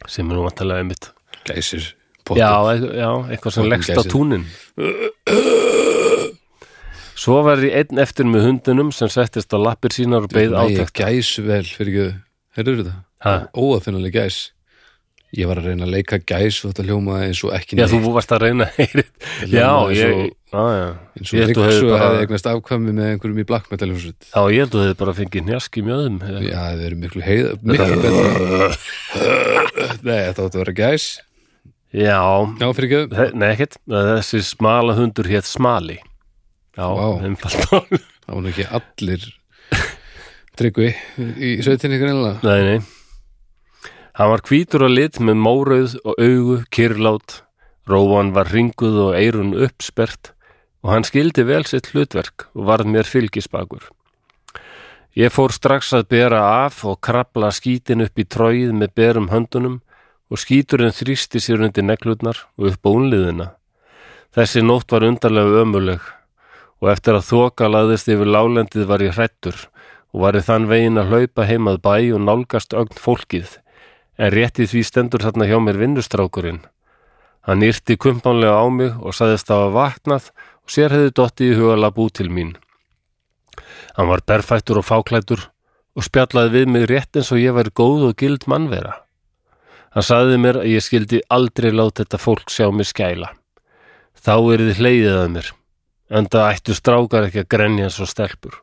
sem 0.09 0.31
er 0.31 0.39
nú 0.39 0.47
vantarlega 0.47 0.83
einmitt 0.83 1.11
gæsir 1.47 1.93
já, 2.39 2.51
e- 2.73 2.95
já, 2.99 3.11
eitthvað 3.29 3.57
sem 3.57 3.69
leggst 3.69 3.99
á 3.99 4.03
túnin 4.09 4.47
Svo 7.23 7.39
ég 7.45 7.77
einn 7.77 8.01
eftir 8.03 8.27
með 8.27 8.49
hundinum 8.49 8.91
sem 8.91 9.11
settist 9.13 9.53
á 9.55 9.59
lappir 9.61 9.93
sínar 9.95 10.25
og 10.27 10.33
Nei, 10.33 10.49
átækt 10.49 10.97
gæs 10.97 11.37
vel 11.45 11.63
fyrir 11.69 11.93
ekki 11.93 12.07
Heyrður 12.57 12.81
þetta? 12.81 12.95
Ha? 13.23 13.35
Óafinnaleg 13.55 14.17
gæs 14.17 14.39
Ég 15.33 15.49
var 15.49 15.57
að 15.63 15.71
reyna 15.71 15.87
að 15.87 15.93
leika 15.95 16.19
gæs 16.29 16.59
og 16.67 16.73
þetta 16.75 16.85
hljómaði 16.85 17.29
eins 17.31 17.39
og 17.47 17.53
ekki 17.57 17.77
Já, 17.79 17.87
neitt. 17.87 17.93
þú 18.05 18.11
varst 18.13 18.33
að 18.37 18.43
reyna 18.45 18.67
að 18.67 18.75
heyri 18.83 19.05
Þetta. 19.07 19.47
Já, 19.49 19.69
ég, 19.97 20.11
eins 20.13 20.13
og- 20.13 20.37
já, 20.53 20.65
já 20.77 20.89
Riksu 21.17 21.39
hefði 21.41 21.97
hefði 22.03 22.21
eignast 22.27 22.49
afkvæmi 22.53 22.93
með 22.99 23.09
einhverjum 23.15 23.41
í 23.41 23.47
black 23.49 23.71
metal 23.73 23.89
Já, 24.29 24.43
ég 24.53 24.59
held 24.67 24.77
að 24.77 24.85
þið 24.91 24.95
bara 25.01 25.15
fengið 25.17 25.47
njask 25.49 25.79
í 25.81 25.85
mjöðum 25.89 26.21
Já, 26.45 26.61
það 26.69 26.85
eru 26.91 27.01
miklu 27.07 27.25
heið 27.25 27.49
miklu 27.65 27.99
betra. 28.05 28.71
Nei, 30.05 30.21
þetta 30.29 30.45
átti 30.45 30.57
að 30.59 30.63
vera 30.67 30.77
gæs. 30.83 31.07
Já, 31.93 32.21
Já, 32.61 32.69
nei 33.37 33.49
ekkert. 33.55 33.77
Þessi 33.89 34.41
smala 34.53 34.95
hundur 34.97 35.29
hétt 35.33 35.49
Smali. 35.49 35.99
Já, 36.77 36.87
Vá. 36.89 37.09
einfalt 37.25 37.69
Það 38.23 38.37
var 38.37 38.47
ekki 38.53 38.65
allir 38.79 39.25
tryggvi 40.57 40.93
í 41.41 41.51
sveitinni 41.65 41.99
greinlega 42.01 42.39
Nei, 42.45 42.61
nei 42.69 42.79
Hann 44.13 44.29
var 44.29 44.43
hvítur 44.45 44.85
og 44.85 44.93
lit 44.93 45.17
með 45.25 45.39
mórauð 45.41 45.97
og 46.05 46.19
augu, 46.21 46.57
kyrlát 46.69 47.41
Rófan 47.89 48.35
var 48.37 48.51
ringuð 48.53 48.99
og 49.09 49.15
eirun 49.19 49.55
uppspert 49.57 50.35
og 50.85 50.93
hann 50.93 51.07
skildi 51.07 51.47
vel 51.49 51.65
sitt 51.67 51.89
hlutverk 51.91 52.47
og 52.53 52.67
varð 52.69 52.91
mér 52.93 53.09
fylgisbakur. 53.09 53.89
Ég 55.17 55.33
fór 55.33 55.53
strax 55.53 55.95
að 55.97 56.11
bera 56.15 56.43
af 56.65 56.83
og 56.89 57.01
krabla 57.05 57.51
skítin 57.57 58.05
upp 58.05 58.21
í 58.21 58.25
tróið 58.29 58.77
með 58.77 58.95
berum 59.01 59.31
höndunum 59.33 59.81
og 60.33 60.41
skíturinn 60.41 60.95
þrýsti 60.95 61.41
sér 61.43 61.65
undir 61.67 61.85
neglutnar 61.85 62.45
og 62.57 62.71
upp 62.73 62.85
á 62.85 62.91
unliðina. 62.93 63.49
Þessi 64.33 64.63
nótt 64.65 64.93
var 64.93 65.09
undarlega 65.09 65.65
ömuleg 65.65 66.05
og 66.81 66.93
eftir 66.93 67.19
að 67.19 67.29
þoka 67.29 67.69
laðist 67.69 68.09
yfir 68.13 68.29
lálendið 68.29 68.87
var 68.89 69.05
ég 69.05 69.17
hrættur 69.17 69.59
og 70.13 70.25
var 70.25 70.37
ég 70.37 70.47
þann 70.47 70.69
veginn 70.71 71.01
að 71.01 71.13
hlaupa 71.13 71.49
heim 71.49 71.69
að 71.69 71.83
bæ 71.85 71.97
og 72.17 72.25
nálgast 72.25 72.75
ögn 72.77 72.97
fólkið, 73.01 73.59
en 74.19 74.33
rétti 74.33 74.67
því 74.69 74.83
stendur 74.87 75.25
þarna 75.25 75.49
hjá 75.49 75.59
mér 75.63 75.81
vinnustrákurinn. 75.81 76.63
Hann 77.43 77.65
yrti 77.67 77.97
kumpánlega 77.99 78.55
á 78.55 78.67
mig 78.71 78.93
og 79.01 79.17
saðist 79.17 79.51
að 79.51 79.73
vaknað 79.77 80.29
og 80.63 80.75
sér 80.75 80.95
hefði 80.95 81.15
dotti 81.19 81.49
í 81.51 81.57
huga 81.59 81.79
labú 81.81 82.09
til 82.11 82.29
mín. 82.31 82.55
Hann 83.97 84.09
var 84.09 84.23
berfættur 84.27 84.81
og 84.81 84.87
fáklættur 84.87 85.49
og 85.97 86.07
spjallaði 86.07 86.53
við 86.57 86.71
mig 86.75 86.87
rétt 86.89 87.19
eins 87.19 87.33
og 87.35 87.43
ég 87.43 87.57
væri 87.57 87.75
góð 87.75 88.11
og 88.11 88.17
gild 88.21 88.47
mannvera. 88.49 89.01
Hann 89.93 90.07
saði 90.07 90.39
mér 90.41 90.63
að 90.63 90.71
ég 90.73 90.85
skildi 90.85 91.21
aldrei 91.29 91.73
láta 91.73 92.05
þetta 92.05 92.21
fólk 92.21 92.53
sjá 92.53 92.71
mig 92.73 92.89
skæla. 92.89 93.33
Þá 94.17 94.35
er 94.55 94.63
þið 94.63 94.79
hleyðið 94.79 95.19
að 95.19 95.29
mér, 95.35 95.49
en 96.09 96.29
það 96.33 96.49
ættu 96.55 96.77
strákar 96.79 97.27
ekki 97.27 97.43
að 97.43 97.51
grenja 97.53 97.89
eins 97.89 97.99
og 98.01 98.09
stelpur. 98.09 98.57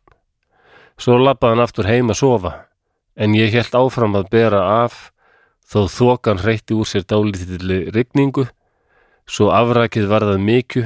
Svo 1.00 1.20
labbaði 1.20 1.56
hann 1.56 1.64
aftur 1.66 1.90
heim 1.90 2.10
að 2.10 2.20
sofa, 2.24 2.54
en 3.20 3.36
ég 3.38 3.54
hélt 3.54 3.76
áfram 3.78 4.18
að 4.18 4.32
bera 4.34 4.64
af, 4.86 5.12
þó 5.70 5.86
þokan 5.94 6.42
hreytti 6.42 6.74
úr 6.78 6.88
sér 6.90 7.06
dálítilli 7.06 7.84
rigningu, 7.94 8.48
svo 9.30 9.52
afrakið 9.54 10.10
varðað 10.10 10.46
mikju 10.46 10.86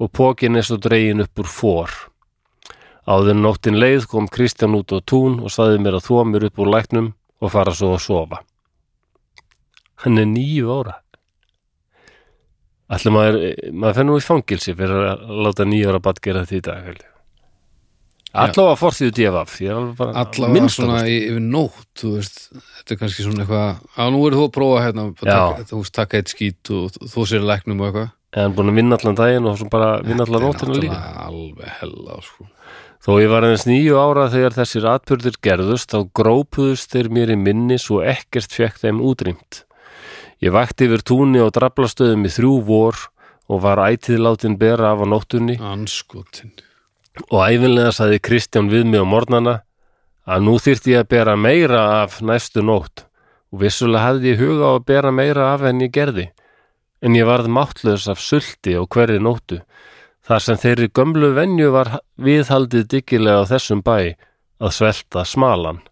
og 0.00 0.12
pókin 0.12 0.56
er 0.56 0.64
svo 0.64 0.78
dregin 0.80 1.24
upp 1.24 1.42
úr 1.42 1.50
fór. 1.50 1.96
Áður 3.06 3.38
nóttin 3.38 3.78
leið 3.78 4.08
kom 4.10 4.28
Kristján 4.32 4.74
út 4.74 4.90
á 4.90 4.98
tún 5.04 5.38
og 5.44 5.52
saði 5.52 5.78
mér 5.78 5.98
að 6.00 6.08
þó 6.08 6.24
mér 6.26 6.48
upp 6.48 6.62
úr 6.64 6.72
læknum 6.72 7.10
og 7.40 7.52
fara 7.52 7.74
svo 7.76 7.92
að 7.94 8.04
sofa. 8.06 8.40
Hann 10.02 10.18
er 10.18 10.28
nýju 10.28 10.72
ára. 10.72 10.96
Ætli 12.92 13.12
maður, 13.12 13.36
maður 13.72 14.00
fennu 14.00 14.16
í 14.16 14.24
fangilsi 14.24 14.74
fyrir 14.78 15.10
að 15.12 15.36
láta 15.46 15.66
nýju 15.68 15.92
ára 15.92 16.02
batt 16.02 16.22
gera 16.24 16.46
því 16.46 16.60
í 16.60 16.64
dag, 16.66 16.82
held 16.88 17.04
ég. 17.04 17.15
Allavega 18.42 18.76
fórsýðu 18.80 19.14
DFF, 19.16 19.56
Allavega 20.22 20.68
svona 20.72 21.00
í, 21.08 21.16
yfir 21.30 21.42
nótt 21.44 22.02
þú 22.02 22.12
veist, 22.18 22.42
þetta 22.80 22.94
er 22.94 23.00
kannski 23.00 23.26
svona 23.26 23.44
eitthvað 23.44 23.70
á 23.96 24.04
nú 24.12 24.20
verður 24.24 24.40
þú 24.40 24.46
að 24.48 24.54
prófa 24.58 24.84
hérna 24.84 25.06
að 25.06 25.14
taka, 25.22 25.66
þú 25.70 25.80
veist, 25.80 25.94
taka 25.96 26.20
eitt 26.20 26.34
skít 26.34 26.72
og 26.76 27.00
þú 27.14 27.26
sér 27.30 27.46
læknum 27.46 27.82
og 27.82 27.90
eitthvað 27.90 28.12
En 28.36 28.52
búin 28.52 28.68
að 28.68 28.76
vinna 28.76 28.96
allan 28.98 29.16
daginn 29.16 29.46
og 29.48 29.62
bara 29.72 29.94
vinna 30.04 30.26
allan 30.26 30.44
er 30.50 30.80
líka. 30.82 30.98
alveg 31.24 31.70
hella 31.80 32.18
sko. 32.20 32.44
Þó 33.06 33.12
ég 33.22 33.30
var 33.30 33.46
aðeins 33.46 33.64
nýju 33.64 33.96
ára 33.96 34.26
þegar 34.28 34.56
þessir 34.58 34.88
atbyrðir 34.90 35.38
gerðust, 35.46 35.94
þá 35.94 36.10
grópuðust 36.12 36.92
þeir 36.92 37.08
mér 37.08 37.32
í 37.32 37.38
minni 37.38 37.78
svo 37.80 38.02
ekkert 38.04 38.52
fekk 38.52 38.82
þeim 38.82 39.00
útrýmt. 39.00 39.62
Ég 40.44 40.52
vakti 40.52 40.84
yfir 40.84 41.04
túnni 41.06 41.40
og 41.40 41.54
draflastöðum 41.56 42.26
í 42.28 42.32
þrjú 42.34 42.56
vor 42.66 42.98
og 43.48 43.62
var 43.64 43.80
ætið 43.86 44.20
látin 44.20 44.58
bera 44.60 44.92
af 44.92 45.00
á 45.00 45.06
nóttunni 45.08 45.56
Anskotin 45.62 46.52
og 47.30 47.40
æfinlega 47.46 47.92
saði 47.94 48.20
Kristján 48.22 48.70
við 48.72 48.86
mig 48.90 49.02
á 49.02 49.06
morgnana 49.06 49.54
að 50.26 50.46
nú 50.46 50.56
þyrfti 50.62 50.94
ég 50.94 51.04
að 51.04 51.10
bera 51.14 51.36
meira 51.36 51.82
af 52.02 52.20
næstu 52.20 52.64
nótt. 52.64 53.06
Og 53.54 53.62
vissulega 53.62 54.08
hafði 54.08 54.32
ég 54.32 54.40
huga 54.42 54.70
á 54.70 54.72
að 54.74 54.86
bera 54.90 55.12
meira 55.14 55.50
af 55.54 55.66
en 55.68 55.82
ég 55.84 55.92
gerði. 55.94 56.28
En 57.00 57.14
ég 57.14 57.28
varð 57.28 57.50
máttlaus 57.52 58.08
af 58.10 58.20
sulti 58.20 58.74
á 58.74 58.82
hverri 58.82 59.20
nóttu 59.22 59.60
þar 60.26 60.42
sem 60.42 60.58
þeirri 60.58 60.88
gömlu 60.90 61.34
venju 61.36 61.68
var 61.70 61.92
viðhaldið 62.18 62.88
dyggilega 62.90 63.46
á 63.46 63.50
þessum 63.52 63.84
bæ 63.86 64.16
að 64.58 64.72
svelta 64.74 65.22
smalan 65.22 65.84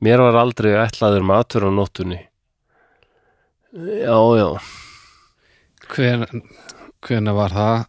mér 0.00 0.22
var 0.24 0.38
aldrei 0.40 0.74
ætlaður 0.80 1.24
matur 1.28 1.68
á 1.68 1.70
nóttunni. 1.70 2.20
Já, 3.70 4.18
já. 4.40 4.48
Hven, 5.90 6.24
Hvena 7.04 7.34
var 7.36 7.54
það 7.54 7.84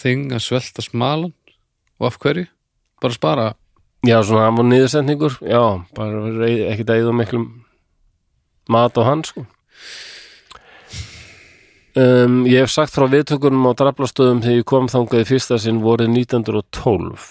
þing 0.00 0.34
að 0.34 0.44
svelta 0.46 0.84
smalan 0.84 1.34
og 2.00 2.08
af 2.08 2.18
hverju? 2.20 2.48
Bara 3.00 3.16
spara 3.16 3.50
Já, 4.00 4.22
svona 4.24 4.46
hann 4.46 4.56
var 4.56 4.64
niðursetningur, 4.64 5.34
já, 5.44 5.60
bara 5.92 6.22
verið 6.24 6.60
ekkert 6.70 6.92
að 6.94 7.02
eða 7.02 7.16
miklum 7.18 7.42
mat 8.72 8.96
á 8.96 9.02
hann, 9.04 9.24
sko. 9.28 9.42
Um, 12.00 12.46
ég 12.48 12.62
hef 12.62 12.72
sagt 12.72 12.94
frá 12.94 13.04
viðtökunum 13.12 13.66
á 13.68 13.76
draflastöðum 13.76 14.40
þegar 14.40 14.56
ég 14.62 14.68
kom 14.72 14.88
þangað 14.88 15.24
í 15.24 15.28
fyrsta 15.28 15.58
sinn 15.60 15.82
vorið 15.84 16.14
1912. 16.14 17.26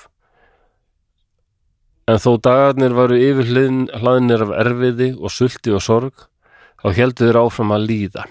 En 2.12 2.22
þó 2.22 2.32
dagarnir 2.38 2.94
varu 2.98 3.18
yfir 3.18 3.50
hlaðinir 3.50 4.46
af 4.46 4.54
erfiði 4.62 5.10
og 5.18 5.34
sulti 5.34 5.74
og 5.74 5.82
sorg, 5.82 6.28
þá 6.84 6.88
heldur 7.00 7.32
þeir 7.32 7.42
áfram 7.42 7.74
að 7.74 7.88
líða. 7.90 8.28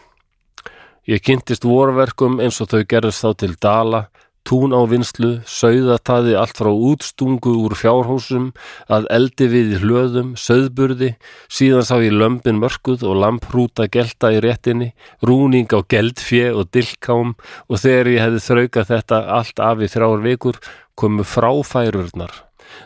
Ég 1.10 1.24
kynntist 1.27 1.66
vorverkum 1.66 2.39
eins 2.44 2.60
og 2.62 2.70
þau 2.70 2.85
gerðist 2.86 3.24
þá 3.24 3.31
til 3.43 3.55
Dala, 3.59 4.05
tún 4.49 4.73
á 4.73 4.81
vinslu, 4.89 5.39
sauðataði 5.45 6.33
allt 6.41 6.57
frá 6.57 6.70
útstungu 6.73 7.53
úr 7.66 7.75
fjárhúsum 7.77 8.49
að 8.89 9.09
eldi 9.12 9.49
við 9.53 9.75
í 9.77 9.81
hlöðum, 9.83 10.33
söðburði, 10.41 11.12
síðan 11.53 11.85
sá 11.85 11.97
ég 12.01 12.16
lömbin 12.16 12.61
mörkuð 12.62 13.05
og 13.05 13.20
lamprúta 13.20 13.89
gelta 13.93 14.33
í 14.33 14.41
réttinni, 14.45 14.95
rúning 15.20 15.69
á 15.69 15.85
geldfje 15.85 16.51
og 16.57 16.73
dilkám 16.73 17.37
og 17.69 17.81
þegar 17.83 18.12
ég 18.15 18.25
hefði 18.25 18.45
þraukað 18.49 18.91
þetta 18.95 19.23
allt 19.37 19.65
af 19.69 19.85
í 19.85 19.93
þrjár 19.93 20.25
vikur 20.25 20.61
komu 20.99 21.29
fráfærurnar. 21.29 22.33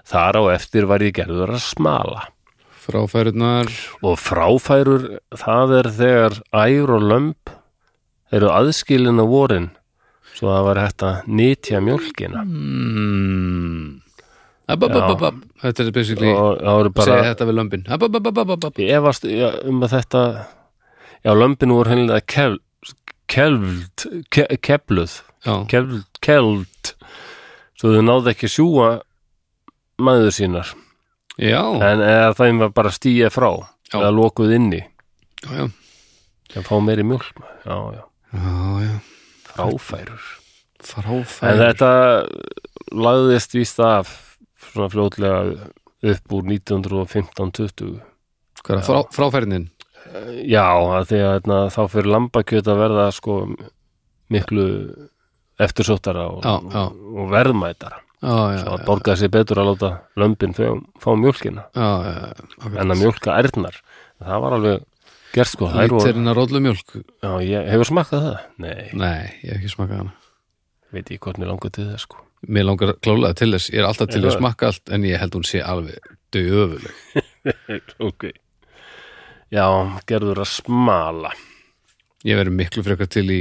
Þar 0.08 0.38
á 0.38 0.42
eftir 0.58 0.86
var 0.90 1.02
ég 1.04 1.14
gerður 1.14 1.54
að 1.54 1.64
smala. 1.64 2.26
Fráfærunar 2.82 3.70
Og 4.02 4.16
fráfærur, 4.18 5.04
það 5.30 5.74
er 5.78 5.88
þegar 5.94 6.38
ær 6.50 6.90
og 6.96 7.06
lömb 7.12 7.52
eru 8.34 8.50
aðskilin 8.50 9.22
á 9.22 9.26
vorin 9.28 9.70
svo 10.42 10.50
það 10.50 10.64
var 10.66 10.78
hægt 10.82 11.02
að 11.06 11.28
nýtja 11.38 11.78
mjólkina. 11.86 12.40
Mm. 12.42 14.00
Þetta 14.72 15.84
er 15.84 15.92
basically 15.94 16.32
það 16.32 16.88
bara... 16.96 17.06
segja 17.06 17.28
þetta 17.28 17.46
við 17.46 17.56
ab. 18.66 18.80
ég 18.82 18.98
efast 18.98 19.26
um 19.28 19.84
að 19.86 19.94
þetta 19.94 20.22
já, 21.22 21.32
lömbin 21.38 21.74
voru 21.76 21.92
hennilega 21.92 22.26
kel, 22.26 22.56
kelvd 23.30 24.06
ke, 24.34 24.48
kefluð. 24.58 25.20
Kelvd, 25.70 26.02
kelvd 26.22 26.92
svo 27.78 27.94
þau 27.94 28.02
náðu 28.06 28.32
ekki 28.32 28.50
að 28.50 28.54
sjúga 28.56 28.90
maður 30.02 30.34
sínar. 30.34 30.74
Já, 31.38 31.62
en 31.86 32.02
þeim 32.38 32.66
var 32.66 32.74
bara 32.74 32.92
stíja 32.94 33.30
frá 33.32 33.50
Já. 33.92 34.00
eða 34.00 34.10
lokuð 34.18 34.58
inni. 34.58 34.82
Já, 35.46 35.54
já. 35.62 35.70
að 36.58 36.66
fá 36.68 36.74
meiri 36.84 37.06
mjólk 37.06 37.30
já, 37.64 37.76
já, 37.94 38.02
já, 38.34 38.82
já. 38.84 38.94
Fráfærur 39.56 40.30
En 40.82 40.88
Fráfærur 40.88 41.60
þetta 41.62 41.92
lagðist 42.92 43.54
víst 43.54 43.78
af 43.82 44.10
svona 44.72 44.90
fljótlega 44.92 45.70
upp 46.02 46.34
úr 46.34 46.48
1915-20 46.50 48.00
Hvað 48.62 48.76
er 48.76 48.82
það? 48.82 48.88
Frá, 48.88 49.00
fráfærinin 49.14 49.68
Já, 50.44 50.66
að 50.66 51.08
því 51.12 51.20
að 51.22 51.32
hérna, 51.36 51.58
þá 51.72 51.82
fyrir 51.92 52.10
lambakjöt 52.10 52.68
að 52.68 52.80
verða 52.82 53.06
sko 53.14 53.36
miklu 54.32 54.66
eftirsóttara 55.62 56.26
og, 56.32 56.42
já. 56.42 56.82
og 56.90 57.30
verðmætara 57.32 58.00
Já, 58.22 58.34
já, 58.54 58.58
svo 58.62 58.74
að 58.74 58.82
já, 58.82 58.86
borgaði 58.86 59.18
sér 59.18 59.32
betur 59.34 59.58
að 59.58 59.68
láta 59.72 59.88
lömbin 60.22 60.54
fá, 60.54 60.66
fá 61.02 61.08
mjólkina 61.18 61.64
já, 61.74 61.88
já, 62.06 62.12
já. 62.14 62.44
Okay. 62.60 62.76
en 62.78 62.94
að 62.94 63.00
mjólka 63.00 63.34
ærnar 63.34 63.78
það 64.22 64.44
var 64.44 64.56
alveg 64.58 64.84
gert 65.32 65.50
sko 65.52 65.68
Lítirinn 65.72 66.28
að 66.32 67.38
ég 67.48 67.70
hefur 67.72 67.88
smakkað 67.88 68.26
það? 68.26 68.42
Nei, 68.62 68.82
Nei, 68.92 69.22
ég 69.42 69.48
hef 69.52 69.60
ekki 69.60 69.72
smakað 69.72 70.02
hana. 70.02 70.14
Veit 70.92 71.10
ég 71.14 71.22
hvort 71.24 71.40
mér 71.40 71.50
langar 71.52 71.72
til 71.72 71.86
það 71.88 72.02
sko. 72.02 72.20
Mér 72.52 72.66
langar 72.68 72.92
klálega 73.00 73.38
til 73.38 73.52
þess, 73.54 73.70
ég 73.72 73.80
er 73.80 73.88
alltaf 73.88 74.10
til 74.12 74.22
að 74.26 74.36
smakka 74.36 74.68
allt 74.72 74.92
en 74.92 75.06
ég 75.08 75.20
held 75.22 75.38
hún 75.38 75.46
sé 75.48 75.62
alveg 75.64 76.12
döfuleg. 76.34 76.92
Ok. 78.08 78.28
Já, 79.52 79.66
gerður 80.08 80.44
að 80.44 80.52
smala. 80.52 81.32
Ég 82.22 82.38
verður 82.38 82.54
miklu 82.54 82.84
frekar 82.86 83.08
til 83.10 83.26
í 83.34 83.40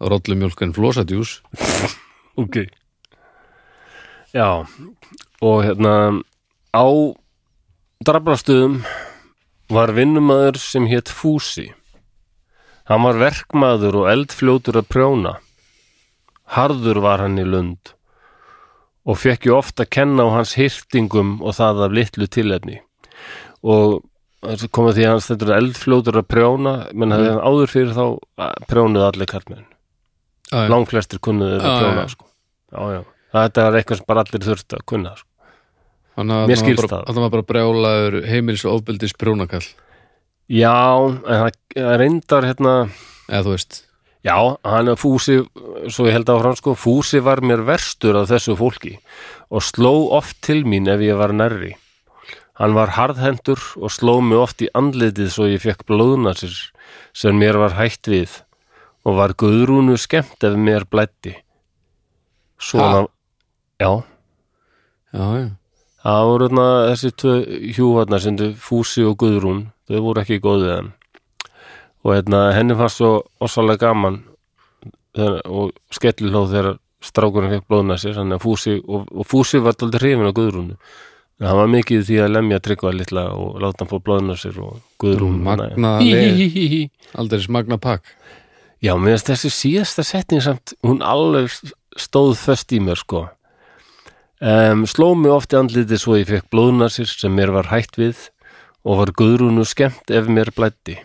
rollu 0.00 0.36
mjólk 0.38 0.62
en 0.64 0.74
flosadjús 0.76 1.40
Ok. 2.40 2.62
Já 4.32 4.62
og 5.42 5.56
hérna 5.66 5.94
á 6.70 6.86
draflastöðum 8.06 8.78
var 9.70 9.94
vinnumæður 9.94 10.58
sem 10.60 10.88
hétt 10.90 11.12
Fúsi 11.14 11.70
hann 12.90 13.06
var 13.06 13.20
verkmaður 13.20 14.02
og 14.02 14.10
eldfljótur 14.10 14.80
að 14.82 14.90
prjóna 14.90 15.34
harður 16.56 17.02
var 17.04 17.22
hann 17.22 17.38
í 17.38 17.46
lund 17.46 17.94
og 19.06 19.18
fekk 19.18 19.48
ég 19.48 19.56
ofta 19.56 19.86
að 19.86 19.92
kenna 19.96 20.26
á 20.26 20.34
hans 20.40 20.56
hirtingum 20.58 21.38
og 21.40 21.56
það 21.58 21.84
af 21.86 21.96
litlu 21.98 22.26
tilefni 22.26 22.80
og 23.62 24.00
komið 24.72 24.98
því 24.98 25.08
hans 25.08 25.30
þetta 25.30 25.56
eldfljótur 25.60 26.20
að 26.20 26.30
prjóna 26.32 26.74
menn 26.92 27.14
hefði 27.14 27.32
hann 27.34 27.44
áður 27.44 27.72
fyrir 27.74 27.96
þá 27.96 28.04
að 28.46 28.68
prjónuð 28.70 29.06
allir 29.06 29.34
já. 30.50 30.66
langflestir 30.68 31.20
kunnuðu 31.22 31.58
Já, 31.60 31.64
að 31.64 31.80
prjóna 31.80 32.06
sko. 32.08 32.28
já, 32.72 32.82
já. 32.96 33.02
þetta 33.36 33.66
er 33.66 33.80
eitthvað 33.80 34.00
sem 34.00 34.08
bara 34.08 34.24
allir 34.24 34.46
þurfti 34.48 34.78
að 34.78 34.86
kunna 34.92 35.16
sko. 35.16 35.29
Þannig 36.20 36.36
að 36.36 36.82
það. 36.84 37.06
var 37.06 37.22
var 37.24 37.32
bara 37.36 37.48
brjálaður 37.52 38.18
heimils 38.28 38.66
og 38.66 38.80
ofbeldis 38.80 39.16
prjónakall 39.16 39.64
já, 40.50 40.74
en 40.98 41.46
það 41.46 41.94
reyndar 42.00 42.46
hérna, 42.48 42.74
eða 43.30 43.44
þú 43.46 43.54
veist. 43.54 43.84
Já, 44.26 44.36
hann 44.66 44.90
er 44.92 44.98
Fúsi 45.00 45.38
svo 45.88 46.08
ég 46.08 46.18
held 46.18 46.28
áfram 46.28 46.56
sko, 46.58 46.74
Fúsi 46.76 47.22
var 47.24 47.40
mér 47.40 47.62
verstur 47.64 48.18
af 48.20 48.28
þessu 48.28 48.56
fólki 48.58 48.98
og 49.48 49.64
sló 49.64 50.10
oft 50.12 50.42
til 50.44 50.66
mín 50.68 50.90
ef 50.92 51.00
ég 51.00 51.16
var 51.16 51.32
nærri. 51.32 51.72
Hann 52.60 52.76
var 52.76 52.92
harðhendur 52.98 53.62
og 53.80 53.88
sló 53.94 54.18
mig 54.20 54.36
oft 54.36 54.60
í 54.60 54.68
andlitið 54.76 55.30
svo 55.32 55.48
ég 55.48 55.62
fekk 55.64 55.86
blóðna 55.88 56.34
sér 56.36 56.52
sem 57.16 57.38
mér 57.40 57.56
var 57.62 57.78
hætt 57.78 58.10
við 58.10 58.42
og 59.08 59.16
var 59.16 59.32
guðrúnu 59.40 59.96
skemmt 59.96 60.44
ef 60.44 60.58
mér 60.60 60.84
blætti 60.84 61.38
svona, 62.60 63.06
já. 63.80 64.04
Já, 65.10 65.24
já, 65.40 65.48
Það 66.00 66.26
voru 66.30 66.48
þarna 66.48 66.66
þessi 66.88 67.10
tvö 67.20 67.34
hjúvarna 67.76 68.20
sem 68.22 68.38
þau 68.40 68.50
Fúsi 68.56 69.04
og 69.04 69.18
Guðrún, 69.20 69.66
þau 69.90 70.00
voru 70.06 70.22
ekki 70.22 70.40
góðið 70.40 70.72
hann. 70.72 70.92
Og 72.00 72.14
hérna, 72.14 72.44
henni 72.56 72.76
fannst 72.78 73.02
svo 73.02 73.10
ossalega 73.44 73.90
gaman 73.90 74.22
þegar, 75.16 75.42
og 75.44 75.74
skellilóð 75.92 76.54
þegar 76.54 76.78
strákurinn 77.04 77.52
fekk 77.52 77.68
blóðna 77.68 77.98
sér 78.00 78.16
þannig 78.16 78.38
að 78.38 78.44
Fúsi, 78.46 78.76
og, 78.80 79.08
og 79.12 79.28
Fúsi 79.28 79.60
var 79.60 79.76
aldrei 79.76 80.06
hrifin 80.06 80.30
á 80.30 80.36
Guðrúnu. 80.36 80.78
En 81.40 81.48
hann 81.48 81.56
var 81.56 81.70
mikið 81.72 82.06
því 82.08 82.16
að 82.20 82.32
lemja 82.34 82.60
tryggva 82.64 82.92
litla 82.92 83.26
og 83.32 83.60
láta 83.60 83.84
hann 83.84 83.90
fá 83.92 84.00
blóðna 84.04 84.36
sér 84.40 84.56
og 84.64 84.80
Guðrún 85.00 85.40
hí, 86.00 86.14
leið. 86.16 86.88
aldrei 87.20 87.44
smagna 87.44 87.80
pakk. 87.80 88.08
Já, 88.80 88.94
finnst 88.96 89.28
þessi 89.28 89.52
síðasta 89.52 90.04
setning 90.08 90.40
samt, 90.44 90.72
hún 90.84 91.04
alveg 91.04 91.52
stóð 92.00 92.38
föst 92.40 92.72
í 92.72 92.80
mér, 92.80 93.00
sko. 93.00 93.26
Um, 94.40 94.86
sló 94.88 95.12
mig 95.18 95.32
oft 95.34 95.52
í 95.52 95.58
andlitið 95.58 96.00
svo 96.00 96.16
ég 96.16 96.28
fekk 96.30 96.46
blóðnasir 96.52 97.08
sem 97.10 97.34
mér 97.36 97.52
var 97.52 97.68
hætt 97.68 97.98
við 98.00 98.28
og 98.88 99.02
var 99.02 99.12
guðrúnu 99.20 99.66
skemmt 99.68 100.08
ef 100.10 100.30
mér 100.32 100.52
blætti. 100.56 100.96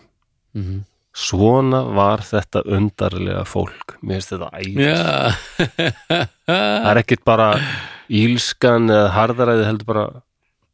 Mhm. 0.56 0.84
Svona 1.16 1.78
var 1.96 2.20
þetta 2.20 2.60
undarlega 2.68 3.44
fólk. 3.48 3.96
Mér 4.04 4.20
finnst 4.20 4.32
þetta 4.34 4.50
ægir. 4.52 4.82
Já 4.84 5.32
Það 6.46 6.88
er 6.90 7.00
ekkit 7.00 7.24
bara 7.24 7.46
ílskan 8.12 8.90
eða 8.92 9.12
harðaræði 9.16 9.64
heldur 9.66 9.88
bara 9.88 10.04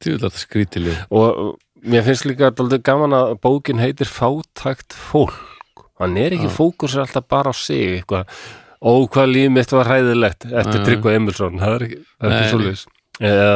þetta 0.03 0.33
skrítilið 0.35 0.99
og 1.15 1.57
mér 1.87 2.05
finnst 2.07 2.27
líka 2.27 2.51
alltaf 2.51 2.83
gaman 2.85 3.15
að 3.17 3.37
bókin 3.43 3.81
heitir 3.81 4.11
Fátækt 4.11 4.97
fólk 4.99 5.87
hann 6.03 6.19
er 6.19 6.35
ekki 6.35 6.51
Já. 6.51 6.57
fókusur 6.57 7.05
alltaf 7.05 7.29
bara 7.31 7.53
á 7.53 7.55
sig 7.55 8.01
eitthvað, 8.01 8.27
ó 8.83 8.93
hvað 9.07 9.31
líf 9.31 9.53
mitt 9.55 9.73
var 9.75 9.91
hræðilegt 9.91 10.47
eftir. 10.51 10.83
Tryggva 10.87 11.15
Emilsson. 11.17 11.59
Það 11.63 11.77
er 11.77 11.85
ekki, 11.87 11.99
er 12.03 12.37
ekki 12.37 12.53
svoleiðis. 12.53 12.85
Eða 13.23 13.49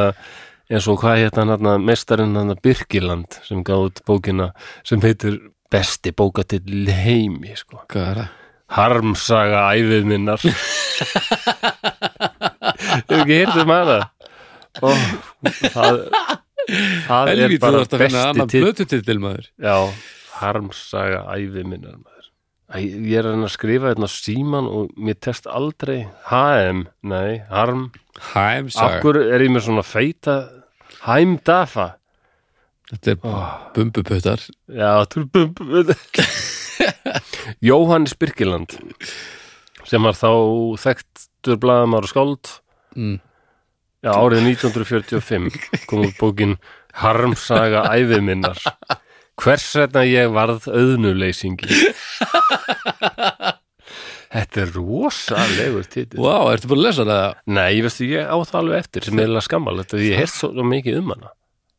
eins 0.67 0.87
og 0.91 0.99
hvað 1.01 1.21
hérna 1.21 1.45
hann 1.53 1.85
mestarinn 1.87 2.39
hann 2.39 2.55
Birkiland 2.63 3.39
sem 3.47 3.63
gátt 3.67 4.03
bókina 4.07 4.51
sem 4.87 5.03
heitir 5.03 5.39
besti 5.71 6.13
bókatill 6.15 6.87
í 6.87 6.95
heimi 6.95 7.55
sko. 7.59 7.83
Hvað 7.91 8.09
er 8.11 8.21
það? 8.21 8.33
Harmsaga 8.77 9.61
æfið 9.77 10.09
minnar. 10.09 10.43
Hefur 13.07 13.21
ekki 13.21 13.37
heyrt 13.39 13.61
um 13.63 13.71
hana. 13.71 13.99
Ó, 14.83 14.89
það, 15.71 16.01
það 17.07 17.31
er 17.31 17.31
Helvíti, 17.31 17.61
þú 17.61 17.63
bara 17.63 17.79
besti 18.03 19.17
maður. 19.23 19.47
Já, 19.63 19.77
harmsaga 20.41 21.23
æfið 21.31 21.63
minnar 21.63 21.95
maður 21.95 22.16
Ég 22.75 23.13
er 23.15 23.29
að 23.29 23.45
skrifa 23.53 23.93
hérna 23.93 24.09
á 24.09 24.11
síman 24.11 24.67
og 24.67 24.89
mér 24.99 25.15
test 25.23 25.45
aldrei. 25.47 26.09
HM, 26.27 26.83
nei, 27.07 27.39
harm. 27.47 27.91
Hæmsaga 28.33 28.97
Akkur 28.97 29.21
er 29.21 29.45
ég 29.45 29.53
með 29.53 29.67
svona 29.67 29.83
feita 29.85 30.35
Hæmdafa 31.05 31.91
Þetta 32.87 33.11
er 33.13 33.17
bumbuputtar. 33.75 34.43
Já, 34.71 34.91
þú 35.11 35.21
er 35.21 35.25
bum 35.35 35.55
Jóhannes 37.67 38.15
Birkiland 38.15 38.77
sem 39.87 40.03
var 40.03 40.15
þá 40.15 40.31
þekktur 40.83 41.59
blaðamár 41.63 42.07
og 42.07 42.11
skáld. 42.11 42.51
Mm. 42.95 43.17
Já, 44.03 44.11
árið 44.13 44.47
1945 44.53 45.87
kom 45.89 46.05
út 46.05 46.19
bókin 46.19 46.55
Harmsaga 46.97 47.83
æfið 47.91 48.23
minnar 48.23 48.61
Hvers 49.37 49.67
vegna 49.77 50.03
ég 50.07 50.31
varð 50.33 50.65
auðnuleysingi? 50.71 51.69
Þetta 54.27 54.61
er 54.63 54.71
rosalegur 54.75 55.85
titil 55.87 56.19
Vá, 56.19 56.33
ertu 56.51 56.69
búin 56.71 56.81
að 56.81 56.87
lesa 56.89 57.05
það? 57.07 57.37
Nei, 57.55 57.67
ég 57.77 57.85
veistu, 57.85 58.07
ég 58.11 58.27
á 58.27 58.35
það 58.41 58.59
alveg 58.61 58.81
eftir. 58.83 59.07
Sem 59.07 59.21
er 59.23 59.35
skammal, 59.45 59.77
þetta. 59.81 60.01
Ég 60.03 60.19
heyrst 60.19 60.41
svo 60.41 60.65
mikið 60.67 60.99
um 61.01 61.13
hana. 61.13 61.31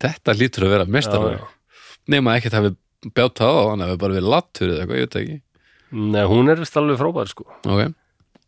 Þetta 0.02 0.34
lítur 0.38 0.66
að 0.68 0.74
vera 0.76 0.86
Já, 0.86 0.92
mestarverk 0.96 1.42
já. 1.42 1.48
Nema 2.08 2.36
ekkert 2.38 2.56
hafi 2.56 2.74
bjátt 3.14 3.42
á 3.44 3.50
hann 3.68 3.84
hafi 3.84 3.98
bara 4.00 4.16
verið 4.16 4.32
lattur 4.32 4.70
eða 4.72 4.84
eitthvað, 4.84 4.98
ég 4.98 5.08
veit 5.08 5.18
ekki. 5.20 5.40
Nei, 6.14 6.22
hún 6.30 6.52
er 6.52 6.60
vist 6.62 6.76
alveg 6.78 7.00
frábær 7.00 7.30
sko. 7.30 7.46
Ok, 7.66 7.82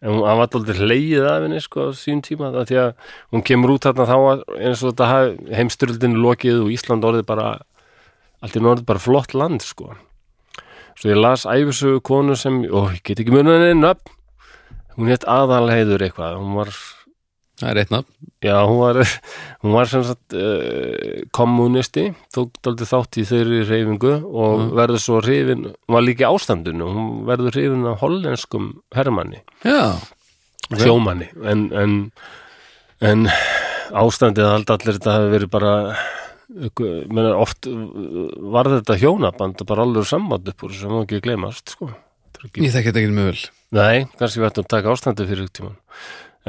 en 0.00 0.14
hún 0.14 0.22
var 0.24 0.46
aldrei 0.46 0.78
hleyið 0.80 1.26
af 1.28 1.44
henni 1.44 1.60
sko 1.60 1.90
á 1.90 1.96
sín 1.96 2.22
tíma 2.24 2.50
það 2.54 2.70
því 2.70 2.78
að 2.80 2.90
hún 3.34 3.44
kemur 3.50 3.74
út 3.74 3.84
þarna 3.88 4.06
þá 4.08 4.16
eins 4.56 4.80
og 4.84 4.92
þetta 4.94 5.10
hafi 5.10 5.56
heimstyrldinu 5.58 6.22
lokið 6.24 6.62
og 6.64 6.72
Ísland 6.72 7.04
orðið 7.08 7.26
bara 7.28 7.48
allt 8.40 8.56
í 8.56 8.62
norðið 8.62 8.88
bara 8.88 9.02
flott 9.02 9.34
land 9.36 9.64
sko. 9.64 9.94
Svo 11.00 11.12
ég 11.12 11.20
las 11.20 11.46
æfisögu 11.48 12.02
konu 12.04 12.36
sem 12.36 12.62
og 12.68 12.94
ég 12.96 13.04
get 13.04 13.22
ekki 13.22 13.32
munið 13.32 13.62
henni 13.62 13.82
nöfn. 13.84 14.16
Hún 14.98 15.08
hétt 15.08 15.24
aðalheiður 15.30 16.02
eitthvað. 16.04 16.34
Hún 16.40 16.56
var, 16.58 16.72
það 17.60 17.70
er 17.70 17.80
eitt 17.80 17.94
nafn. 17.94 18.10
Já 18.44 18.56
hún 18.68 18.80
var 18.82 19.00
hún 19.62 19.76
var 19.76 19.88
sem 19.88 20.04
sagt 20.04 20.36
uh, 20.36 21.22
kommunisti, 21.36 22.10
tók 22.36 22.52
daldið 22.64 22.92
þátt 22.92 23.20
í 23.20 23.26
þeirri 23.28 23.62
reyfingu 23.68 24.12
og 24.28 24.70
verður 24.76 25.04
svo 25.04 25.22
reyfin, 25.24 25.70
hún 25.72 25.96
var 25.96 26.04
líka 26.04 26.26
í 26.26 26.28
ástandinu. 26.28 26.92
Hún 26.96 27.10
verður 27.28 27.56
reyfin 27.56 27.88
af 27.88 28.04
hollenskum 28.04 28.70
hermanni. 28.96 29.40
Já, 29.64 29.96
sjómanni. 30.68 31.30
En, 31.48 31.68
en, 31.72 31.98
en 33.00 33.28
ástandið 33.96 34.48
að 34.48 34.74
allir 34.76 34.98
þetta 34.98 35.16
hafi 35.16 35.36
verið 35.38 35.52
bara 35.56 35.74
menna, 36.50 37.34
oft 37.38 37.68
var 37.70 38.70
þetta 38.72 38.96
hjónaband 39.00 39.62
bara 39.68 39.86
alveg 39.86 40.08
samband 40.08 40.48
upp 40.50 40.64
úr 40.66 40.74
sem 40.74 40.90
má 40.90 41.02
ekki 41.04 41.20
gleymast 41.24 41.76
sko. 41.76 41.90
Ekki, 42.40 42.62
ég 42.64 42.72
þekki 42.72 42.88
þetta 42.88 43.00
ekki 43.02 43.12
með 43.12 43.26
vel. 43.28 43.40
Nei, 43.76 43.96
kannski 44.16 44.40
við 44.40 44.48
ættum 44.48 44.64
að 44.64 44.72
taka 44.72 44.92
ástandið 44.94 45.28
fyrir 45.28 45.50
tíman 45.52 45.76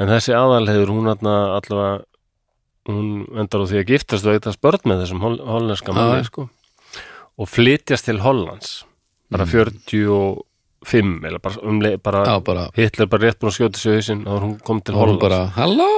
en 0.00 0.08
þessi 0.12 0.32
aðalheiður 0.36 0.92
hún 0.94 1.10
allavega 1.12 1.90
hún 2.88 3.10
endar 3.38 3.62
á 3.62 3.66
því 3.70 3.82
að 3.82 3.90
giftast 3.92 4.26
og 4.26 4.36
eitast 4.38 4.62
börn 4.64 4.88
með 4.90 5.04
þessum 5.04 5.20
hol 5.22 5.36
hollenska 5.46 5.94
manni 5.94 6.24
sko. 6.26 6.48
og 7.38 7.50
flytjast 7.50 8.08
til 8.08 8.18
Hollands 8.24 8.72
bara 9.32 9.46
45 9.46 11.28
eða 11.28 11.38
bara, 11.44 11.60
umleið, 11.62 12.00
bara 12.02 12.24
bara, 12.42 12.66
Hitler 12.74 13.10
bara 13.12 13.28
rétt 13.28 13.38
búin 13.38 13.52
að 13.52 13.58
skjóta 13.60 13.78
sig 13.78 13.92
í 13.92 14.00
hausinn 14.00 14.24
og 14.26 14.42
hún 14.42 14.56
kom 14.64 14.80
til 14.82 14.96
og 14.96 14.98
hún 14.98 15.14
Hollands. 15.14 15.22
bara, 15.22 15.40
halló 15.60 15.90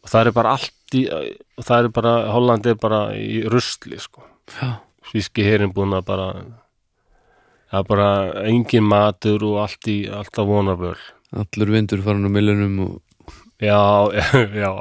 og 0.00 0.10
það 0.10 0.26
er 0.30 0.36
bara 0.36 0.54
allt 0.56 0.96
í 0.96 1.04
og 1.12 1.66
það 1.66 1.78
er 1.78 1.92
bara, 1.98 2.14
Holland 2.32 2.66
er 2.68 2.80
bara 2.80 3.02
í 3.16 3.42
rusli 3.48 4.00
sko, 4.00 4.24
Já, 4.56 4.80
svíski 5.10 5.44
herin 5.46 5.72
búin 5.74 5.94
að 5.96 6.06
bara 6.10 6.28
það 7.72 7.78
er 7.80 7.88
bara 7.88 8.08
engin 8.50 8.84
matur 8.88 9.44
og 9.48 9.62
allt 9.64 9.88
í 9.88 10.02
alltaf 10.12 10.48
vonarvöl. 10.48 10.98
Allur 11.32 11.72
vindur 11.72 12.02
farin 12.04 12.28
á 12.28 12.30
millunum 12.32 12.80
og 12.84 13.30
já, 13.62 13.80
já. 14.62 14.72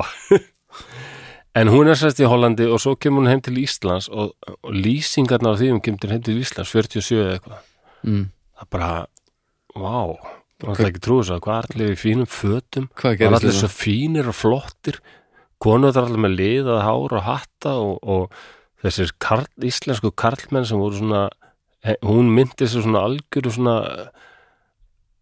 En 1.56 1.68
hún 1.68 1.88
er 1.92 2.00
sérst 2.00 2.20
í 2.24 2.28
Hollandi 2.28 2.68
og 2.72 2.80
svo 2.80 2.96
kemur 2.96 3.24
hún 3.24 3.32
heim 3.32 3.42
til 3.44 3.60
Íslands 3.60 4.08
og, 4.12 4.36
og 4.64 4.76
lýsingarnar 4.76 5.56
á 5.56 5.60
því 5.60 5.72
hún 5.74 5.82
kemur 5.84 6.12
heim 6.12 6.24
til 6.24 6.40
Íslands 6.40 6.72
47 6.72 7.18
eða 7.20 7.34
eitthvað. 7.38 7.66
Mm. 8.08 8.30
það 8.58 8.68
er 8.68 8.70
bara, 8.76 8.92
vá 9.76 9.98
það 10.62 10.80
er 10.86 10.90
ekki 10.92 11.04
trúið 11.08 11.28
svo, 11.30 11.40
hvað 11.42 11.58
er 11.58 11.70
allir 11.76 11.92
í 11.96 12.00
fínum 12.00 12.30
fötum? 12.30 12.88
Hvað 13.02 13.22
er 13.22 13.28
allir 13.34 13.50
þetta? 13.50 13.60
svo 13.60 13.70
fínir 13.74 14.30
og 14.32 14.38
flottir? 14.38 15.02
Konur 15.62 15.92
er 15.94 16.02
allir 16.06 16.22
með 16.26 16.36
liðað 16.40 16.82
hár 16.86 17.16
og 17.20 17.24
hatta 17.28 17.76
og, 17.82 18.00
og 18.02 18.42
þessir 18.82 19.12
karl, 19.22 19.46
íslensku 19.62 20.12
karlmenn 20.18 20.66
sem 20.66 20.80
voru 20.82 20.98
svona 20.98 21.28
hún 22.06 22.30
myndi 22.34 22.68
sér 22.70 22.86
svona 22.86 23.04
algjöru 23.10 23.52
svona 23.54 23.76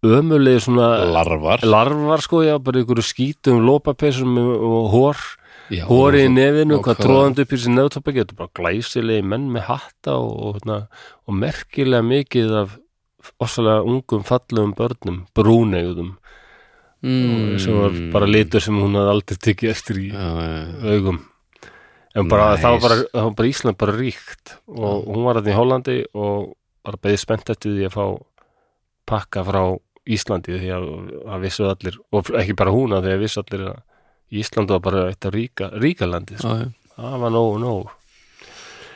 ömulegi 0.03 0.61
svona 0.63 0.87
Larvar. 1.11 1.59
larvar 1.63 2.21
sko, 2.23 2.41
já, 2.43 2.57
bara 2.59 2.79
ykkur 2.83 3.01
skítum 3.03 3.59
lópapeysum 3.67 4.37
og 4.39 4.91
hór 4.93 5.17
hóri 5.87 6.23
í 6.23 6.27
og- 6.27 6.35
nefinu, 6.35 6.77
og 6.79 6.85
hvað 6.85 7.01
tróðandi 7.03 7.43
upp 7.43 7.51
í 7.53 7.59
sér 7.59 7.75
nefntoppa 7.75 8.13
getur 8.15 8.35
bara 8.39 8.49
glæsilegi 8.55 9.23
menn 9.23 9.49
með 9.51 9.67
hatta 9.67 10.15
og, 10.15 10.55
og, 10.55 10.61
og, 10.67 10.87
og 11.27 11.33
merkilega 11.35 12.01
mikið 12.03 12.55
af 12.63 12.77
ossalega 13.39 13.83
ungum 13.83 14.23
fallegum 14.27 14.75
börnum, 14.77 15.23
brúnegðum 15.35 16.13
mm. 17.03 17.59
sem 17.61 17.75
var 17.75 17.97
bara 18.13 18.29
litur 18.29 18.63
sem 18.63 18.77
hún 18.79 18.97
hafði 18.97 19.15
aldrei 19.15 19.41
tekið 19.47 19.73
eftir 19.73 20.01
í 20.01 20.07
Já, 20.11 20.29
já, 20.43 20.95
augum 20.95 21.19
en 22.17 22.29
bara, 22.31 22.53
Nice. 22.53 22.63
það, 22.63 22.71
var 22.71 22.81
bara, 22.85 22.97
það 23.11 23.27
var 23.27 23.35
bara 23.37 23.51
Ísland 23.51 23.79
bara 23.79 23.97
ríkt 23.97 24.55
og 24.67 25.11
hún 25.11 25.27
var 25.27 25.39
að 25.39 25.51
í 25.51 25.57
Hollandi 25.57 25.99
og 26.17 26.49
bara 26.85 27.01
beðið 27.03 27.21
spennt 27.21 27.53
eftir 27.53 27.75
því 27.75 27.85
að 27.89 27.95
fá 27.95 28.05
pakka 29.09 29.45
frá 29.45 29.61
Íslandi 30.09 30.57
því 30.57 30.73
að 30.73 30.89
það 31.13 31.45
vissu 31.45 31.69
allir 31.69 32.01
og 32.09 32.33
ekki 32.41 32.57
bara 32.57 32.73
hún 32.73 32.97
að 32.97 33.05
því 33.05 33.15
að 33.15 33.23
vissu 33.25 33.43
allir 33.43 33.69
að 33.69 33.79
Ísland 34.39 34.69
var 34.69 34.83
bara 34.85 35.07
eitt 35.09 35.25
af 35.25 35.33
ríka, 35.33 35.71
ríka 35.81 36.05
landi 36.05 36.37
sko. 36.37 36.53
já, 36.53 36.67
já. 36.67 36.93
það 36.97 37.23
var 37.23 37.33
nógu, 37.33 37.55
nógu 37.61 37.87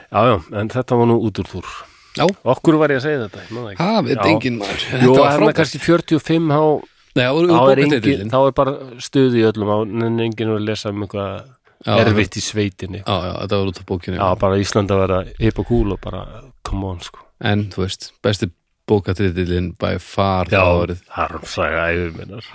já, 0.09 0.21
já, 0.29 0.35
en 0.59 0.69
þetta 0.73 0.99
var 0.99 1.09
nú 1.09 1.17
út 1.25 1.41
úr 1.41 1.49
þúr 1.53 1.73
Já. 2.17 2.25
okkur 2.53 2.77
var 2.81 2.93
ég 2.93 2.99
að 3.01 3.05
segja 3.07 3.23
þetta 3.25 3.43
ég 3.43 3.51
man 3.55 3.63
það 3.63 3.73
ekki. 3.73 4.07
Veit 4.07 4.17
Já. 4.17 4.25
enginn 4.33 4.57
maður 4.61 4.83
var 5.13 5.37
það 5.39 5.47
er 5.49 5.57
kannski 5.61 5.83
45 5.83 6.49
þá 6.53 6.89
Nei, 7.13 7.25
þá 7.29 7.59
er, 7.69 7.79
engin, 7.83 8.29
þá 8.33 8.39
er 8.41 8.53
bara 8.57 8.71
stuð 9.05 9.35
í 9.37 9.43
öllum 9.45 9.69
á 9.69 9.77
en 9.85 10.15
enginn 10.23 10.47
er 10.49 10.55
að 10.57 10.63
lesa 10.71 10.89
um 10.89 11.03
eitthvað 11.05 11.43
Já, 11.83 11.93
erfitt 11.99 12.37
í 12.39 12.41
sveitinni 12.41 13.01
Já, 13.03 13.15
já, 13.27 13.31
þetta 13.43 13.59
var 13.59 13.69
út 13.73 13.79
af 13.81 13.85
bókinu 13.89 14.17
já, 14.17 14.25
bara 14.39 14.57
Ísland 14.61 14.93
að 14.95 15.01
vera 15.03 15.19
hip 15.37 15.59
og 15.61 15.67
cool 15.69 15.93
og 15.93 15.99
bara 16.01 16.23
come 16.65 16.89
on 16.93 17.01
sko 17.03 17.21
En, 17.43 17.67
þú 17.73 17.83
veist, 17.83 18.07
besti 18.23 18.47
bókatitillin 18.89 19.73
by 19.79 19.97
far 20.01 20.49
það 20.51 20.71
árið 20.83 21.03
harmsaga 21.17 21.83
æfum 21.93 22.17
minnar 22.19 22.47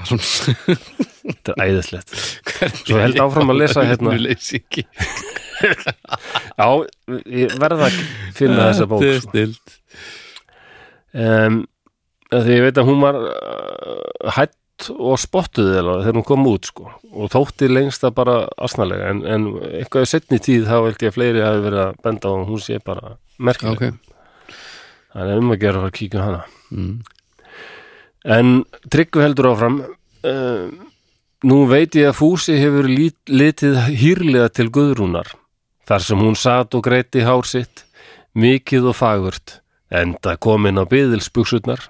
þetta 1.28 1.54
er 1.54 1.62
æðislegt 1.68 2.16
Svo 2.82 2.98
held 3.00 3.20
áfram 3.22 3.52
að 3.54 3.60
lesa 3.62 3.84
hérna. 3.86 4.16
Leysingi 4.18 4.84
já, 6.60 6.68
ég 7.26 7.58
verða 7.60 7.88
að 7.88 7.98
finna 8.36 8.70
þessa 8.70 8.88
bók 8.90 9.02
Þetta 9.02 9.16
er 9.16 9.24
stilt 9.24 9.76
um, 11.14 11.60
því 12.32 12.56
ég 12.58 12.64
veit 12.68 12.80
að 12.80 12.88
hún 12.90 13.04
var 13.04 13.20
uh, 13.24 14.32
hætt 14.36 14.56
og 14.94 15.18
spottuð 15.18 15.72
þegar 15.74 16.14
hún 16.14 16.26
kom 16.26 16.46
út 16.46 16.68
sko 16.70 16.90
og 17.10 17.32
þótti 17.32 17.70
lengst 17.70 18.04
að 18.06 18.14
bara 18.20 18.36
asnalega 18.62 19.10
en, 19.10 19.24
en 19.26 19.48
eitthvað 19.80 20.06
í 20.06 20.10
setni 20.12 20.38
tíð 20.42 20.68
þá 20.68 20.76
held 20.76 21.02
ég 21.02 21.10
að 21.10 21.16
fleiri 21.16 21.42
hafi 21.42 21.64
verið 21.64 21.84
að 21.86 22.02
benda 22.04 22.30
að 22.30 22.44
hún 22.52 22.62
sé 22.62 22.78
bara 22.84 23.16
merkileg. 23.42 23.96
Ok, 23.98 24.52
það 25.14 25.32
er 25.32 25.42
um 25.42 25.54
að 25.54 25.62
gera 25.64 25.72
að 25.72 25.82
fara 25.82 25.90
að 25.90 25.96
kíkja 25.98 26.22
á 26.22 26.26
hana. 26.26 26.42
Mm. 26.70 26.94
En 28.38 28.54
Tryggvi 28.92 29.24
heldur 29.24 29.50
áfram 29.52 29.80
uh, 29.82 30.86
Nú 31.46 31.58
veit 31.70 31.94
ég 31.94 32.08
að 32.10 32.16
Fúsi 32.18 32.56
hefur 32.58 32.88
lít, 32.90 33.16
litið 33.30 33.76
hýrlega 33.94 34.48
til 34.50 34.66
Guðrúnar 34.74 35.30
þar 35.88 36.04
sem 36.04 36.24
hún 36.24 36.36
sat 36.38 36.74
og 36.76 36.84
greiti 36.84 37.24
hár 37.26 37.46
sitt 37.48 37.84
mikið 38.38 38.90
og 38.92 38.98
fagurt 38.98 39.60
enda 39.88 40.36
komin 40.36 40.80
á 40.80 40.84
byðilsbuxurnar 40.88 41.88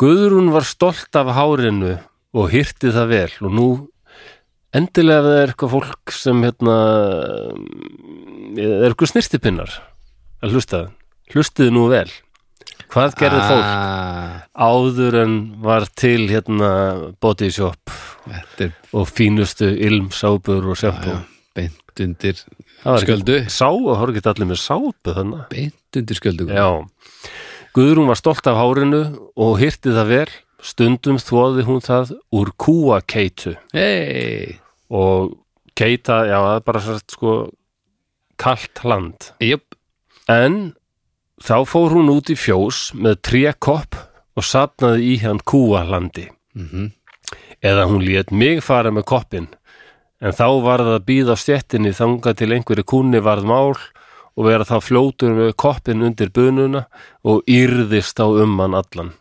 Guðrún 0.00 0.50
var 0.50 0.66
stolt 0.66 1.14
af 1.14 1.28
hárinu 1.36 1.96
og 2.34 2.50
hýrti 2.50 2.90
það 2.94 3.10
vel 3.12 3.34
og 3.46 3.52
nú 3.54 3.68
endilega 4.74 5.36
er 5.38 5.52
eitthvað 5.52 5.74
fólk 5.76 6.14
sem 6.14 6.42
hérna 6.42 6.76
er 8.58 8.88
eitthvað 8.88 9.12
snirtipinnar 9.12 9.76
að 10.42 10.56
hlusta 10.56 10.80
hlustiði 11.32 11.72
nú 11.74 11.86
vel. 11.92 12.08
Hvað 12.90 13.14
gerði 13.18 13.40
fólk 13.48 13.68
ah, 13.68 14.34
áður 14.54 15.16
en 15.22 15.36
var 15.62 15.86
til 15.98 16.26
hérna 16.30 16.70
body 17.22 17.48
shop 17.54 17.90
er 18.30 18.74
og 18.94 19.08
fínustu 19.10 19.70
ilm, 19.72 20.10
sábur 20.14 20.68
og 20.70 20.78
sjampo 20.78 21.16
já. 21.16 21.22
beint 21.56 22.04
undir 22.04 22.42
sköldu. 22.84 23.38
Sá 23.52 23.68
og 23.70 23.86
voru 23.88 24.14
ekki 24.14 24.28
allir 24.30 24.50
með 24.50 24.60
sápu 24.62 25.14
þannig 25.16 25.46
beint 25.52 25.98
undir 26.00 26.18
sköldu 26.18 26.48
Já, 26.50 26.68
Guðrún 27.74 28.10
var 28.10 28.18
stolt 28.20 28.46
af 28.46 28.58
hárinu 28.60 29.02
og 29.34 29.56
hirti 29.58 29.90
það 29.94 30.10
vel, 30.12 30.34
stundum 30.62 31.18
þvoði 31.18 31.64
hún 31.66 31.80
það 31.82 32.12
úr 32.38 32.52
kúakeitu. 32.60 33.56
Hei, 33.74 34.60
og 34.94 35.34
keita, 35.74 36.22
já, 36.28 36.36
það 36.38 36.58
er 36.60 36.66
bara 36.68 36.82
sérst 36.84 37.16
sko 37.16 37.32
kalt 38.38 38.84
land. 38.86 39.32
jöp 39.42 39.74
En 40.30 40.74
þá 41.42 41.56
fór 41.68 41.92
hún 41.92 42.12
út 42.14 42.30
í 42.32 42.36
fjós 42.38 42.92
með 42.96 43.18
trékopp 43.26 43.98
og 44.34 44.46
sapnaði 44.46 45.14
í 45.14 45.16
hann 45.24 45.42
kúalandi. 45.44 46.30
mm 46.54 46.92
Eða 47.64 47.86
hún 47.88 48.02
lét 48.04 48.28
mig 48.28 48.58
fara 48.60 48.90
með 48.92 49.06
koppin, 49.08 49.46
en 50.24 50.36
þá 50.36 50.46
var 50.64 50.84
það 50.84 50.94
að 50.96 51.06
býða 51.10 51.36
stjettinni 51.40 51.92
þangað 51.96 52.38
til 52.40 52.50
einhverju 52.56 52.86
kúnni 52.88 53.20
varð 53.24 53.48
mál 53.50 53.74
og 54.34 54.48
vera 54.48 54.66
þá 54.66 54.78
fljótur 54.82 55.36
með 55.36 55.52
koppin 55.60 56.02
undir 56.06 56.32
bununa 56.34 56.86
og 57.22 57.44
yrðist 57.50 58.18
á 58.18 58.26
um 58.26 58.56
hann 58.62 58.78
allan. 58.78 59.12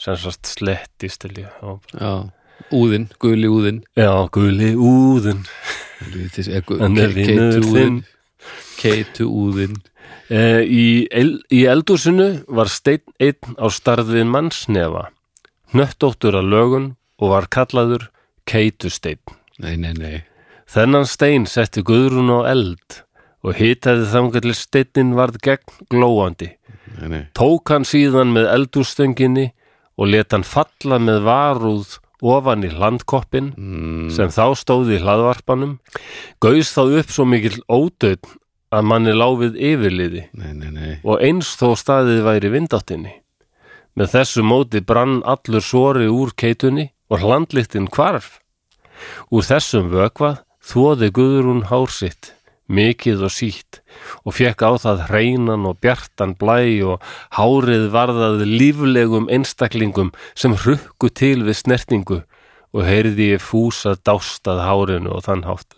Sem 0.00 0.16
sagt 0.16 0.48
slettist. 0.48 1.26
Já, 1.26 2.30
úðin, 2.72 3.08
guli 3.20 3.48
úðin 3.50 3.82
Já, 3.98 4.28
guli 4.32 4.72
vinur 7.16 7.56
keitu 7.60 7.68
úðin 7.68 8.02
keitu 8.80 9.28
úðin 9.28 9.80
E, 10.30 10.62
í, 10.62 10.84
í 11.50 11.60
eldúsinu 11.66 12.44
var 12.46 12.70
steinn 12.70 13.02
einn 13.18 13.56
á 13.58 13.66
starfið 13.66 14.28
mannsnefa, 14.30 15.08
hnöttóttur 15.74 16.38
að 16.38 16.50
lögun 16.52 16.86
og 17.18 17.32
var 17.32 17.48
kallaður 17.50 18.06
keitusteinn. 18.46 19.18
nei, 19.58 19.74
nei, 19.74 19.90
nei 19.98 20.29
Þennan 20.70 21.06
stein 21.10 21.48
setti 21.50 21.82
Guðrún 21.82 22.30
á 22.30 22.46
eld 22.46 23.00
og 23.42 23.56
hitaði 23.58 24.04
þangar 24.12 24.44
til 24.44 24.52
steinin 24.54 25.16
varð 25.18 25.40
gegn 25.42 25.86
glóandi. 25.90 26.52
nei, 27.00 27.08
nei. 27.08 27.22
Tók 27.34 27.72
hann 27.72 27.86
síðan 27.88 28.30
með 28.36 28.46
eldústönginni 28.52 29.48
og 29.98 30.12
let 30.12 30.30
hann 30.30 30.46
falla 30.46 31.00
með 31.02 31.24
varúð 31.26 31.96
ofan 32.22 32.62
í 32.62 32.70
hlandkoppin 32.70 33.48
Mm, 33.56 34.10
sem 34.14 34.28
þá 34.28 34.54
stóði 34.54 34.98
í 34.98 35.00
hlaðvarpanum, 35.02 35.78
gauðs 36.38 36.70
þá 36.76 37.00
upp 37.00 37.10
svo 37.10 37.24
mikill 37.24 37.58
ódöðn 37.66 38.36
að 38.70 38.86
manni 38.86 39.14
láfið 39.16 39.56
yfirliði 39.56 40.22
nei, 40.38 40.52
nei, 40.54 40.70
nei 40.70 40.92
og 41.02 41.18
eins 41.18 41.56
þó 41.58 41.74
staðið 41.74 42.22
væri 42.28 42.52
vindáttinni. 42.52 43.16
Með 43.98 44.12
þessu 44.14 44.44
móti 44.46 44.84
brann 44.86 45.18
allur 45.26 45.64
sori 45.64 46.06
úr 46.06 46.30
keitunni 46.36 46.92
og 47.10 47.24
hlandlíktin 47.24 47.88
hvarf. 47.90 48.38
Úr 49.34 49.42
þessum 49.42 49.90
vökvað 49.90 50.44
þvoði 50.70 51.10
Guðrún 51.16 51.64
hár 51.70 51.90
sitt, 51.92 52.32
mikið 52.70 53.24
og 53.26 53.32
sítt 53.34 53.80
og 54.22 54.36
fekk 54.36 54.62
á 54.62 54.70
það 54.78 55.00
hreinan 55.08 55.66
og 55.66 55.80
bjartan 55.82 56.36
blæ 56.38 56.60
og 56.86 57.02
hárið 57.34 57.88
varðað 57.94 58.44
líflegum 58.46 59.26
einstaklingum 59.32 60.12
sem 60.38 60.54
hrukku 60.54 61.10
til 61.10 61.42
við 61.48 61.58
snertingu 61.64 62.20
og 62.70 62.86
heyrði 62.86 63.32
ég 63.34 63.42
fúsa 63.42 63.96
dástað 64.06 64.62
hárinu 64.62 65.16
og 65.16 65.24
þann 65.26 65.42
hátt. 65.48 65.74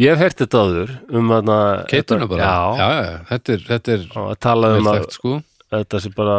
Ég 0.00 0.14
hef 0.14 0.22
heyrt 0.24 0.40
þetta 0.40 0.62
áður 0.64 0.94
um 1.14 1.34
að 1.36 1.50
keituna 1.92 2.26
bara, 2.30 2.46
Já, 2.48 2.78
já, 2.80 2.88
já, 3.04 3.18
þetta 3.28 3.52
er, 3.52 3.66
þetta 3.68 3.92
er 3.94 4.06
að 4.24 4.38
tala 4.42 4.70
um 4.78 4.88
að 4.90 5.04
sko. 5.14 5.34
þetta 5.70 6.00
sé 6.02 6.14
bara 6.16 6.38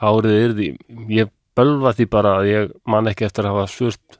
árið 0.00 0.38
yrði 0.46 0.70
ég 1.12 1.30
bölva 1.58 1.92
því 1.94 2.08
bara 2.10 2.32
að 2.40 2.48
ég 2.50 2.72
man 2.88 3.10
ekki 3.10 3.28
eftir 3.28 3.46
að 3.46 3.58
hafa 3.58 3.70
svurt 3.74 4.18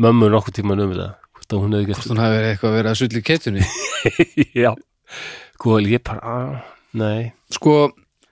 mömmu 0.00 0.30
nokkuð 0.32 0.60
tíman 0.60 0.80
um 0.86 0.94
þetta 0.94 1.10
hvort 1.52 1.58
að 1.58 1.64
hún 1.66 1.76
hefði 1.76 1.92
hvort 1.92 2.10
hún 2.12 2.22
hafi 2.22 2.36
verið 2.38 2.52
eitthvað 2.52 2.88
að 2.90 2.98
sulli 3.00 3.20
í 3.20 3.26
keitunni 3.26 3.66
gert 3.66 4.56
já, 4.64 4.70
hvað 5.62 5.90
ég 5.90 6.02
bara 6.06 6.32
að, 6.32 6.56
nei, 6.98 7.20
sko, 7.52 7.76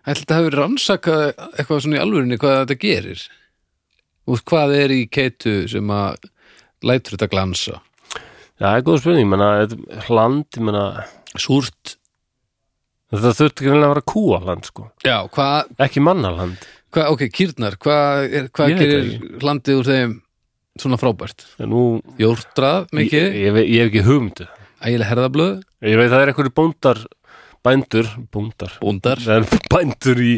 ætli 0.04 0.24
þetta 0.24 0.40
verið 0.46 0.58
rannsakað 0.60 1.22
eitthvað 1.28 1.84
svona 1.84 1.98
í 1.98 2.02
alvörinni 2.02 2.40
hvað 2.40 2.58
þetta 2.62 2.78
gerir? 2.80 3.28
Og 4.30 4.42
hvað 4.46 4.74
er 4.78 4.92
í 4.94 5.00
keitu 5.10 5.54
sem 5.70 5.94
að 5.94 6.28
lætur 6.86 7.16
þetta 7.16 7.30
glansa? 7.32 7.80
Já, 8.60 8.66
það 8.66 8.74
er 8.76 8.84
góð 8.86 9.00
spurning 9.00 9.30
menna, 9.30 9.50
hland, 10.06 10.60
menna 10.60 10.84
súrt, 11.40 11.96
þetta 13.10 13.34
þurfti 13.38 13.64
ekki 13.64 13.72
að 13.76 13.86
vera 13.88 14.08
kúaland 14.12 14.68
sko. 14.68 14.90
Já, 15.06 15.16
hvað 15.32 15.72
ekki 15.86 16.02
mannaland, 16.04 16.66
hva, 16.94 17.08
ok, 17.14 17.24
kýrnar, 17.32 17.78
hvað, 17.80 18.26
veit 18.60 18.76
gerir 18.76 19.40
landið 19.44 19.80
úr 19.80 19.90
þeim 19.90 20.18
svona 20.78 20.98
frábært. 21.00 21.46
Nú 21.66 22.00
jórtrað 22.20 22.86
ég, 22.90 22.96
mikið, 23.00 23.26
ég, 23.40 23.54
ve- 23.56 23.66
ég 23.66 23.80
hef 23.84 23.90
ekki 23.90 24.04
hugmyndu 24.06 24.46
ægilega 24.80 25.10
herðablöð. 25.10 25.56
Ég 25.84 25.96
veit 26.00 26.10
það 26.12 26.22
er 26.24 26.30
einhverju 26.32 26.52
bóndar 26.56 27.00
bændur, 27.66 28.06
bóndar. 28.32 28.76
Bóndar, 28.80 29.20
það 29.20 29.36
er 29.40 29.64
bændur 29.74 30.22
í 30.24 30.34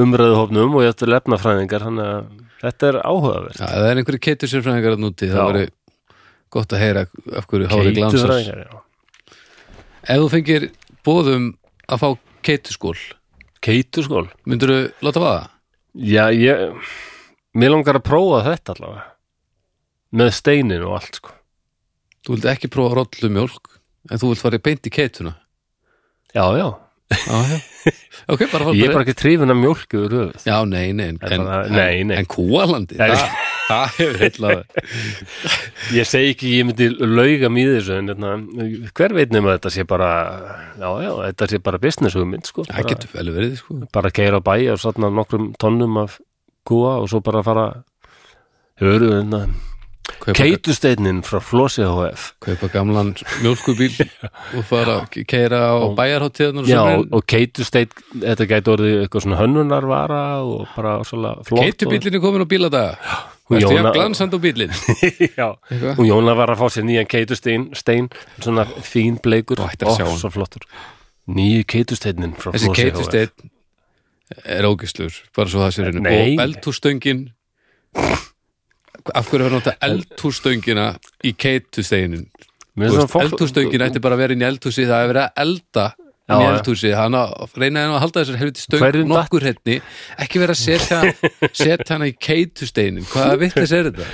umræðuhofnum 0.00 0.76
og 0.78 0.84
ég 0.86 0.94
ætti 0.94 1.08
lefnafræðingar 1.10 1.84
þannig 1.84 2.08
að 2.10 2.30
þetta 2.64 2.88
er 2.92 3.00
áhugavert. 3.04 3.58
Já, 3.60 3.66
ef 3.68 3.74
það 3.82 3.90
er 3.90 4.00
einhverju 4.00 4.22
keitu 4.28 4.48
sérfræðingar 4.50 4.96
að 4.96 5.02
núti, 5.04 5.28
það 5.30 5.42
Já. 5.42 5.48
veri 5.52 5.66
gott 6.54 6.72
að 6.74 6.82
heyra 6.84 7.02
af 7.40 7.46
hverju 7.50 7.68
hárið 7.74 7.98
glansar. 7.98 8.32
Keitufræðingar, 8.32 8.62
já. 8.64 9.38
ef 10.14 10.22
þú 10.24 10.30
fengir 10.32 10.66
bóðum 11.04 11.50
að 11.90 12.00
fá 12.04 12.08
keituskól 12.44 12.96
Keituskól 13.64 14.26
myndirðu 14.44 14.80
láta 15.04 15.22
vaða? 15.22 15.44
Já, 15.96 16.26
ég 16.36 16.74
Mér 17.54 17.70
langar 17.76 17.96
að 18.00 18.04
prófa 18.08 18.40
þetta 18.48 18.74
allavega 18.74 19.04
með 20.14 20.32
steinin 20.38 20.84
og 20.86 20.96
allt 21.00 21.18
sko. 21.20 21.34
Þú 22.24 22.36
vilt 22.38 22.48
ekki 22.54 22.70
prófa 22.72 22.96
rollumjólk 23.00 23.74
en 24.10 24.20
þú 24.20 24.30
vilt 24.32 24.42
fara 24.44 24.60
í 24.60 24.64
beint 24.64 24.88
í 24.88 24.94
keituna. 24.94 25.36
Já, 26.34 26.46
já, 26.58 26.68
Já, 27.14 27.36
já. 27.46 27.58
Ok, 28.32 28.40
bara 28.48 28.64
fara 28.64 28.72
ég 28.74 28.88
er 28.88 28.94
bara 28.96 29.04
ekki 29.04 29.14
trífin 29.20 29.52
að 29.52 29.58
höfuð. 30.16 30.46
Já, 30.48 30.54
nei, 30.66 30.86
nei, 30.96 31.10
en, 31.12 31.18
en, 31.28 31.42
nei. 32.08 32.16
en 32.16 32.26
kúalandi 32.32 32.96
Það 32.96 33.12
er- 33.12 33.34
það, 33.68 33.84
hefur 33.98 34.16
heillað 34.22 34.62
Ég 35.98 36.08
segi 36.08 36.30
ekki, 36.32 36.52
ég 36.58 36.66
myndi 36.70 36.88
lauga 36.96 37.50
mýð 37.52 37.70
þessu 37.76 37.98
en 37.98 38.08
hérna, 38.10 38.32
hver 38.96 39.14
veit 39.18 39.36
nema 39.36 39.54
þetta 39.58 39.72
sé 39.76 39.84
bara 39.88 40.08
já, 40.80 40.88
já, 41.04 41.10
þetta 41.28 41.50
sé 41.52 41.60
bara 41.68 41.80
business 41.84 42.16
hugmynd 42.18 42.48
sko, 42.48 42.64
Það 42.70 42.88
getur 42.94 43.12
vel 43.18 43.32
verið, 43.36 43.54
sko. 43.60 43.78
Bara 43.94 44.12
keira 44.16 44.40
á 44.40 44.46
bæ 44.48 44.56
og 44.74 44.80
satna 44.82 45.12
nokkrum 45.12 45.52
tonnum 45.60 46.00
af 46.06 46.16
kúa 46.66 46.96
og 47.02 47.10
svo 47.12 47.20
bara 47.24 47.44
fara 47.46 47.68
höru 48.80 49.12
hérna. 49.12 49.44
kaupa, 49.44 49.73
Keitusteinin 50.24 51.20
frá 51.26 51.40
Flossi 51.44 51.84
HF 51.84 52.30
kaupa 52.44 52.68
gamlan 52.72 53.12
mjólkubíl 53.42 53.92
og 54.56 54.64
fara 54.68 54.98
að 55.02 55.18
keira 55.28 55.60
á 55.76 55.76
bæjarháttíðan 55.96 56.62
og 56.62 56.68
Já, 56.70 56.80
svo 56.80 57.04
og 57.18 57.26
keitusteinn, 57.28 57.92
þetta 58.24 58.46
gæti 58.50 58.72
orðið 58.74 58.96
eitthvað 59.02 59.24
svona 59.26 59.38
hönnunarvara 59.42 60.22
og 60.44 60.66
bara 60.76 60.94
svolítið 61.08 61.48
flott 61.50 61.64
Keitubílinn 61.64 62.18
er 62.18 62.24
komin 62.24 62.44
á 62.44 62.48
bíladaga. 62.48 63.20
Hún 63.44 63.60
Ertu 63.60 63.74
Jóna- 63.76 63.92
glansand 63.92 64.32
á 64.32 64.38
bílinn 64.40 64.72
og, 64.72 65.02
Já, 65.40 65.48
Eitthvað? 65.68 65.98
og 65.98 66.04
Jóna 66.08 66.36
var 66.40 66.52
að 66.54 66.62
fá 66.62 66.66
sér 66.72 66.86
nýjan 66.88 67.08
keitustein 67.12 67.66
stein, 67.76 68.08
svona 68.40 68.64
fín 68.80 69.18
bleikur. 69.24 69.60
Hann. 69.60 70.16
svo 70.20 70.30
flottur. 70.32 70.64
Nýju 71.28 71.64
keitusteinin 71.68 72.32
frá 72.40 72.52
Þessi 72.52 72.70
Flossi 72.70 72.72
HF 72.72 72.94
keitusteinn 72.94 73.50
er 74.48 74.64
ógislur 74.66 75.12
bara 75.36 75.52
svo 75.52 75.60
það 75.66 75.74
sér 75.76 75.90
henni 75.90 76.00
Nei. 76.08 76.32
og 76.32 76.44
eldhússtöngin 76.48 77.26
af 79.14 79.28
hverju 79.28 79.44
verður 79.44 79.58
nota 79.58 79.74
eldhússtöngina 79.84 80.86
í 81.26 81.34
fólk- 83.12 83.26
eldhússtöngin 83.28 83.84
ætti 83.86 84.00
bara 84.02 84.16
að 84.16 84.22
vera 84.24 84.36
inn 84.36 84.44
í 84.44 84.48
eldhúsi 84.48 84.86
það 84.88 85.02
er 85.04 85.10
verið 85.12 85.24
að 85.26 85.42
elda 85.44 85.86
inn 86.24 86.40
í 86.40 86.46
eldhúsi. 86.54 86.92
Hann 86.96 87.14
að 87.18 87.58
reyna 87.60 87.82
að 87.92 87.98
halda 88.06 88.22
þessar 88.24 88.38
helviti 88.40 88.62
stöng 88.64 89.10
nokkur 89.10 89.44
henni 89.44 89.76
ekki 90.24 90.40
vera 90.40 90.56
að 90.56 90.62
setja 90.62 91.02
setja 91.64 91.90
hana 91.98 92.08
í 92.08 92.14
keitusteinin 92.16 93.04
hvaða 93.12 93.36
vitlis 93.44 93.74
er 93.76 93.90
þetta? 93.90 94.08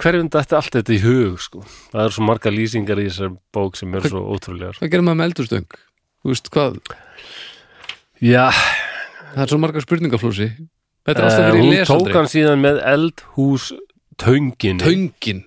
Hverjum 0.00 0.30
þetta 0.32 0.56
allt 0.56 0.72
þetta 0.78 0.94
í 0.96 1.00
hug 1.04 1.36
sko. 1.44 1.60
það 1.92 2.06
er 2.06 2.14
svo 2.16 2.24
marga 2.24 2.50
lýsingar 2.50 2.98
í 3.02 3.10
þessar 3.10 3.34
bók 3.52 3.76
sem 3.76 3.92
eru 3.94 4.08
svo 4.08 4.22
ótrúlegar. 4.32 4.78
hvað 4.80 4.90
gerir 4.94 5.04
maður 5.04 5.20
með 5.20 5.28
eldhússtöng? 5.30 5.66
þú 6.24 6.32
veist 6.32 6.48
hvað, 6.56 6.78
Já, 8.24 8.48
það 9.34 9.42
er 9.44 9.52
svo 9.52 9.58
margar 9.60 9.84
spurningaflósi 9.84 10.46
þetta 11.06 11.20
er 11.20 11.26
alltaf 11.28 11.42
uh, 11.42 11.50
verið 11.50 11.60
í 11.60 11.66
hún 11.66 11.74
tók 11.76 11.76
lesandri 11.76 12.16
hann 12.16 12.30
síðan 12.32 12.62
með 12.64 12.80
eldhús 12.94 13.66
töngin. 14.20 14.80
Töngin. 14.82 15.44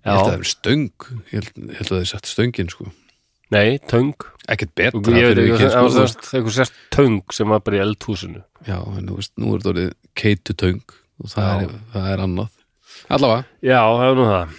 Ég 0.00 0.08
held 0.08 0.20
að 0.20 0.30
það 0.30 0.38
er 0.38 0.48
stöng. 0.48 1.06
Ég 1.30 1.36
held, 1.36 1.52
ég 1.56 1.78
held 1.80 1.86
að 1.86 1.94
það 1.94 2.02
er 2.02 2.10
satt 2.10 2.30
stöngin 2.30 2.72
sko. 2.72 2.88
Nei, 3.50 3.80
töng. 3.90 4.14
Ekkert 4.50 4.72
betra 4.78 5.16
Ég 5.18 5.32
veit 5.34 5.40
ekki, 5.42 5.70
það 5.74 5.88
semst 5.96 6.28
eitthvað 6.30 6.54
sérst 6.54 6.76
töng 6.94 7.34
sem 7.34 7.50
var 7.50 7.62
bara 7.66 7.80
í 7.80 7.82
eldhúsinu. 7.82 8.44
Já, 8.66 8.78
en 8.78 9.08
þú 9.10 9.16
veist, 9.18 9.32
nú 9.40 9.50
er 9.50 9.58
þetta 9.58 9.72
orðið 9.72 9.90
keitutöng 10.20 10.94
og 11.20 11.32
það 11.32 11.64
er, 11.64 11.74
það 11.94 12.06
er 12.12 12.22
annað. 12.26 12.54
Allavega, 13.10 13.44
Já, 13.66 13.80
það 13.80 14.06
er 14.06 14.18
nú 14.18 14.28
það. 14.30 14.54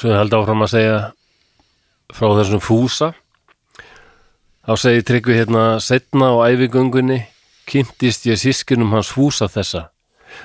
Svo 0.00 0.12
ég 0.12 0.20
held 0.20 0.36
áfram 0.36 0.66
að 0.66 0.72
segja 0.74 1.00
frá 2.10 2.28
þessum 2.40 2.62
fúsa. 2.64 3.10
Þá 4.68 4.72
segir 4.84 5.06
Tryggvi 5.08 5.38
hérna 5.40 5.64
setna 5.82 6.30
á 6.36 6.44
æfigöngunni 6.52 7.22
kynntist 7.70 8.28
ég 8.28 8.38
sískinum 8.40 8.92
hans 8.92 9.10
fúsa 9.14 9.48
þessa. 9.50 9.88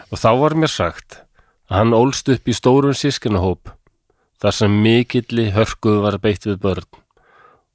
Og 0.09 0.21
þá 0.21 0.29
var 0.39 0.55
mér 0.57 0.71
sagt 0.71 1.24
hann 1.71 1.95
ólst 1.97 2.29
upp 2.29 2.47
í 2.47 2.55
stórum 2.55 2.93
sískinahóp 2.97 3.71
þar 4.41 4.57
sem 4.59 4.79
mikilli 4.83 5.49
hörku 5.55 5.99
var 6.03 6.19
beitt 6.21 6.45
við 6.45 6.61
börn 6.65 7.03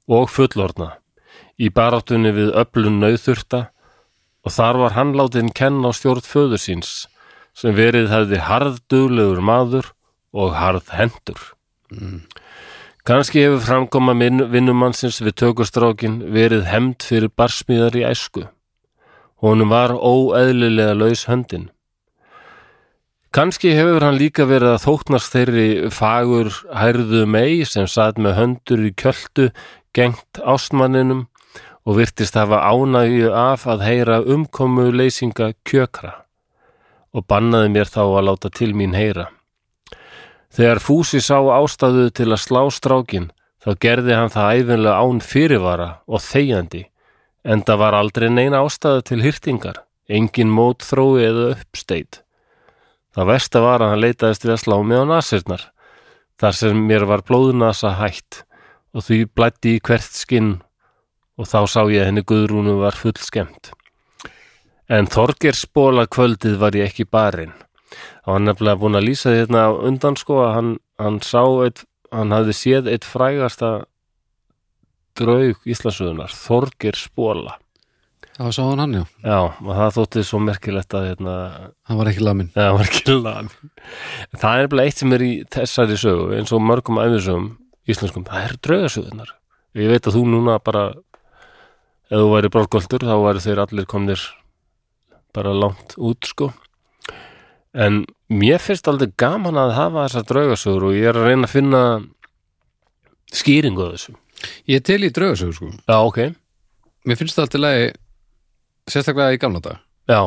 og 0.07 0.29
fullorna 0.31 0.93
í 1.61 1.69
baráttunni 1.69 2.31
við 2.35 2.53
öflun 2.63 2.99
nauðþurta 3.01 3.65
og 4.45 4.55
þar 4.55 4.79
var 4.83 4.95
hann 4.97 5.15
látin 5.17 5.51
kenna 5.53 5.91
á 5.91 5.97
stjórn 5.97 6.25
föður 6.25 6.61
síns 6.61 6.91
sem 7.57 7.75
verið 7.75 8.09
hefði 8.11 8.39
harðduglegur 8.47 9.41
maður 9.43 9.91
og 10.31 10.55
harð 10.55 10.93
hendur. 10.95 11.41
Kanski 13.03 13.43
hefur 13.43 13.63
framkoma 13.65 14.15
vinnumannsins 14.15 15.19
við 15.25 15.35
tökustrákin 15.43 16.21
verið 16.33 16.67
hemd 16.69 17.03
fyrir 17.03 17.33
barsmíðar 17.35 17.97
í 17.97 18.05
æsku. 18.07 18.45
Honum 19.41 19.73
var 19.73 19.93
óeðlilega 19.97 20.93
laus 20.95 21.25
höndin. 21.27 21.69
Kanski 23.31 23.69
hefur 23.71 24.03
hann 24.03 24.17
líka 24.19 24.43
verið 24.43 24.73
að 24.73 24.81
þóknast 24.83 25.31
þeirri 25.31 25.67
fagur 25.95 26.49
hærðu 26.75 27.21
mei 27.23 27.63
sem 27.63 27.85
satt 27.87 28.17
með 28.19 28.33
höndur 28.35 28.81
í 28.83 28.89
kjöldu 28.91 29.45
gengt 29.95 30.39
ástmanninum 30.43 31.21
og 31.87 31.95
virtist 32.01 32.35
hafa 32.35 32.59
ánægju 32.67 33.29
af 33.31 33.61
að 33.71 33.85
heyra 33.87 34.17
umkomu 34.35 34.89
leysinga 34.91 35.53
kjökra 35.63 36.11
og 37.15 37.23
bannaði 37.31 37.69
mér 37.71 37.87
þá 37.93 38.01
að 38.03 38.25
láta 38.27 38.51
til 38.51 38.73
mín 38.75 38.97
heyra. 38.99 39.29
Þegar 40.51 40.81
Fúsi 40.83 41.21
sá 41.23 41.37
ástæðu 41.39 42.09
til 42.11 42.27
að 42.33 42.41
slá 42.43 42.65
strákin, 42.67 43.29
þá 43.63 43.69
gerði 43.79 44.17
hann 44.17 44.33
það 44.33 44.57
æfinlega 44.57 44.97
án 44.99 45.21
fyrirvara 45.23 45.87
og 46.03 46.23
þegjandi, 46.25 46.83
en 47.47 47.63
það 47.63 47.81
var 47.85 47.97
aldrei 48.01 48.27
neina 48.27 48.59
ástæðu 48.59 49.07
til 49.07 49.21
hyrtingar, 49.23 49.79
engin 50.11 50.51
mótþrói 50.51 51.23
eða 51.29 51.47
uppsteit. 51.55 52.19
Það 53.11 53.27
versta 53.27 53.61
var 53.63 53.83
að 53.83 53.91
hann 53.91 54.03
leitaðist 54.05 54.45
við 54.45 54.53
að 54.55 54.61
slá 54.63 54.75
mig 54.87 55.01
á 55.03 55.05
nasirnar, 55.09 55.63
þar 56.39 56.57
sem 56.57 56.83
mér 56.87 57.05
var 57.09 57.23
blóðnasa 57.27 57.97
hætt 57.99 58.43
og 58.95 59.03
því 59.07 59.17
blætti 59.35 59.75
í 59.77 59.81
hvert 59.83 60.15
skinn 60.15 60.53
og 61.39 61.49
þá 61.49 61.59
sá 61.67 61.81
ég 61.91 62.07
henni 62.07 62.23
Guðrúnu 62.27 62.77
var 62.79 62.95
full 62.95 63.17
skemmt. 63.19 63.73
En 64.91 65.07
Þorger 65.11 65.55
spóla 65.55 66.05
kvöldið 66.11 66.57
var 66.59 66.75
ég 66.75 66.91
ekki 66.91 67.07
barinn. 67.07 67.53
Það 68.23 68.33
var 68.33 68.43
nefnilega 68.45 68.79
búin 68.81 68.99
að 68.99 69.07
lýsa 69.07 69.31
því 69.31 69.39
hérna 69.41 69.63
undan 69.89 70.17
sko 70.19 70.41
að 70.45 70.53
hann, 70.55 70.71
hann 70.99 71.19
sá 71.25 71.43
eitt, 71.65 71.83
hann 72.11 72.35
hafði 72.35 72.55
séð 72.55 72.89
eitt 72.91 73.07
frægasta 73.07 73.71
draug 75.19 75.67
Íslandsöðunar, 75.67 76.31
Þorger 76.31 76.99
spóla. 76.99 77.57
Það 78.41 78.53
sá 78.55 78.61
hann 78.65 78.79
hann, 78.81 78.93
já. 78.97 79.03
Já, 79.21 79.37
og 79.61 79.71
það 79.77 79.91
þótti 79.97 80.21
svo 80.25 80.39
merkilegt 80.41 80.93
að 80.97 81.03
hérna, 81.11 81.33
Hann 81.85 81.99
var 81.99 82.09
ekki 82.09 82.23
lamin. 82.25 82.47
Já, 82.55 82.63
það 82.63 82.77
var 82.79 82.87
ekki 82.89 83.15
lamin. 83.19 83.51
Það 84.33 84.53
er 84.55 84.63
nefnilega 84.65 84.89
eitt 84.89 85.01
sem 85.01 85.13
er 85.17 85.23
í 85.25 85.31
þessari 85.53 85.97
sögu, 86.01 86.25
eins 86.39 86.53
og 86.55 86.63
mörgum 86.65 86.97
æfisögum 87.03 87.51
íslenskum, 87.91 88.25
það 88.25 88.47
er 88.47 88.57
draugasögunar. 88.65 89.33
Ég 89.77 89.91
veit 89.93 90.09
að 90.09 90.17
þú 90.17 90.23
núna 90.31 90.57
bara, 90.63 90.83
ef 92.09 92.17
þú 92.17 92.27
væri 92.33 92.51
bróðgöldur, 92.55 93.05
þá 93.07 93.15
væri 93.27 93.43
þeir 93.45 93.63
allir 93.65 93.89
komnir 93.93 94.25
bara 95.35 95.53
langt 95.55 95.95
út, 96.01 96.27
sko. 96.33 96.49
En 97.71 98.01
mér 98.31 98.59
finnst 98.63 98.89
aldrei 98.91 99.13
gaman 99.21 99.59
að 99.59 99.75
hafa 99.77 100.07
þessar 100.07 100.27
draugasögur 100.33 100.89
og 100.89 100.97
ég 100.97 101.07
er 101.11 101.19
að 101.19 101.29
reyna 101.29 101.47
að 101.47 101.53
finna 101.53 101.83
skýringu 103.31 103.85
á 103.85 103.93
þessu. 103.93 104.17
Ég 104.71 104.83
tel 104.87 105.03
í 105.05 105.13
draugasögur, 105.13 105.55
sko. 105.55 105.71
Já, 105.85 105.97
ok. 106.01 106.23
Mér 107.07 107.17
finnst 107.17 107.37
það 107.37 107.47
alltaf 107.47 107.63
lagi, 107.63 107.91
sérstaklega 108.89 109.35
í 109.35 109.41
gamla 109.41 109.59
dag. 109.61 109.81
Já, 110.09 110.21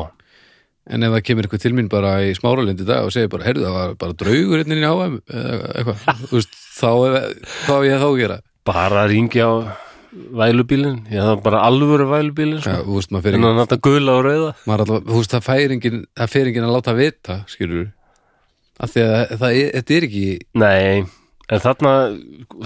En 0.85 1.01
ef 1.01 1.09
það 1.15 1.23
kemur 1.25 1.45
eitthvað 1.47 1.61
til 1.63 1.73
mín 1.73 1.87
bara 1.89 2.09
í 2.21 2.33
smáralind 2.37 2.77
í 2.83 2.85
dag 2.85 3.07
og 3.07 3.13
segir 3.15 3.29
bara, 3.33 3.41
heyrðu, 3.47 3.63
það 3.65 3.73
var 3.73 3.93
bara 4.03 4.13
draugur 4.21 4.59
hérna 4.61 4.75
í 4.77 4.83
HM, 4.85 5.15
þá 6.77 6.89
er, 7.07 7.15
hvað 7.65 7.85
ég 7.87 8.03
þá 8.03 8.05
að 8.05 8.19
gera? 8.19 8.37
bara 8.69 9.05
ringja 9.09 9.47
á 9.49 9.53
vælubílinn, 10.37 10.99
ég 11.09 11.25
það 11.25 11.41
bara 11.47 11.63
alvöru 11.65 12.05
vælubílinn, 12.11 12.61
Já, 12.61 12.75
sko. 12.79 12.85
þú 12.85 12.99
veist, 12.99 13.11
fer 13.25 13.33
En 13.33 13.39
engin, 13.39 13.47
að 13.49 13.57
nata 13.63 13.77
gula 13.81 14.13
og 14.19 14.23
rauða. 14.27 14.51
alltaf, 14.75 15.01
veist, 15.09 15.33
það 15.33 15.43
fær 15.47 15.73
engin, 15.75 15.99
það 16.21 16.31
fer 16.35 16.49
engin 16.51 16.67
að 16.69 16.75
láta 16.77 16.93
vita, 16.97 17.37
skilur 17.49 17.87
af 18.85 18.93
því 18.93 19.03
að 19.07 19.33
það 19.41 19.57
er, 19.63 19.71
þetta 19.79 19.97
er 19.97 20.07
ekki, 20.09 20.25
Nei, 20.61 21.05
en 21.49 21.65
þarna 21.65 21.95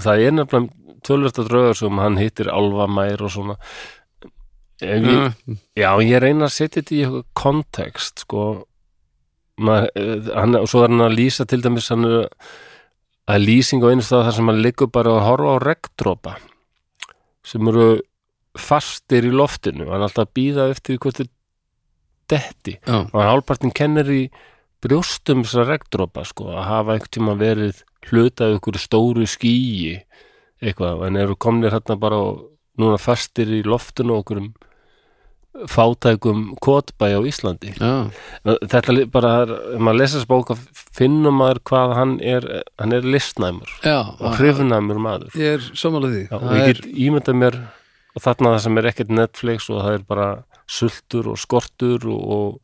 það 0.04 0.26
er 0.28 0.36
nefnilega 0.36 1.00
tölvöld 1.08 1.40
að 1.40 1.48
drauga 1.48 1.74
sem 1.80 2.00
hann 2.04 2.20
hittir 2.20 2.52
Alvamær 2.52 3.24
og 3.24 3.32
svona 3.32 3.56
Ég, 4.82 5.54
Já, 5.78 5.90
ég 6.00 6.20
reyna 6.22 6.48
að 6.48 6.54
setja 6.56 6.80
þetta 6.80 6.94
í 6.94 7.00
eitthvað 7.04 7.24
kontekst 7.38 8.24
sko. 8.24 8.44
Maður, 9.60 9.90
eh, 10.00 10.28
hann, 10.34 10.56
og 10.56 10.68
svo 10.70 10.84
er 10.84 10.92
hann 10.92 11.04
að 11.04 11.16
lýsa 11.18 11.46
til 11.48 11.60
dæmis 11.60 11.90
hann 11.92 12.06
er 12.08 12.28
að 13.30 13.44
lýsing 13.44 13.84
á 13.84 13.92
einu 13.92 14.04
stað 14.04 14.24
þar 14.28 14.36
sem 14.38 14.50
hann 14.50 14.62
liggur 14.64 14.90
bara 14.92 15.16
að 15.18 15.26
horfa 15.26 15.52
á 15.52 15.64
regndrópa 15.66 16.36
sem 17.44 17.68
eru 17.68 17.88
fastir 18.58 19.26
í 19.28 19.34
loftinu. 19.34 19.86
Hann 19.90 20.00
er 20.00 20.08
alltaf 20.08 20.28
að 20.28 20.34
býða 20.38 20.70
eftir 20.72 20.98
hvort 20.98 21.20
þið 21.20 21.30
detti. 22.30 22.78
Já, 22.86 22.96
og 23.04 23.16
hann 23.18 23.30
hálpartin 23.30 23.74
kennir 23.74 24.10
í 24.10 24.22
brjóstum 24.80 25.44
þessar 25.44 25.68
regndrópa 25.74 26.24
sko, 26.24 26.48
að 26.54 26.68
hafa 26.68 26.94
einhvern 26.94 27.14
tíma 27.16 27.36
verið 27.40 27.82
hlutað 28.08 28.56
ykkur 28.56 28.80
stóru 28.80 29.26
skýi 29.28 30.00
eitthvað, 30.60 31.04
en 31.06 31.18
eru 31.20 31.36
komnir 31.40 31.74
hérna 31.74 31.96
bara 32.00 32.20
og 32.20 32.40
núna 32.80 32.96
fastir 33.00 33.50
í 33.52 33.60
loftinu 33.66 34.16
okkur 34.20 34.42
fátækum 35.68 36.54
kotbæ 36.62 37.10
á 37.18 37.20
Íslandi. 37.26 37.72
Já, 37.76 38.10
þetta 38.44 38.94
li- 38.94 39.04
bara, 39.10 39.42
er- 39.42 39.54
ef 39.74 39.80
maður 39.82 39.98
lesa 39.98 40.18
þess 40.20 40.28
bóka 40.30 40.56
finnum 40.96 41.34
maður 41.40 41.60
hvað 41.66 41.94
hann 41.98 42.20
er 42.22 42.46
hann 42.78 42.92
er 42.92 43.02
listnæmur 43.02 43.68
já, 43.82 43.98
og 44.20 44.36
hrifnæmur 44.38 44.98
maður. 45.02 45.30
Ég 45.34 45.58
er 45.58 45.70
samanlega 45.74 46.14
því. 46.14 46.24
Já, 46.30 46.36
og 46.38 46.54
ég 46.54 46.68
er, 46.68 46.74
get 46.74 46.94
ímyndað 46.94 47.40
mér 47.42 47.58
og 48.16 48.22
þarna 48.22 48.54
það 48.54 48.60
sem 48.66 48.78
er 48.78 48.90
ekkert 48.92 49.10
Netflix 49.10 49.70
og 49.70 49.82
það 49.82 49.94
er 49.98 50.04
bara 50.08 50.28
sultur 50.70 51.28
og 51.32 51.38
skortur 51.38 52.06
og, 52.06 52.20
og 52.30 52.60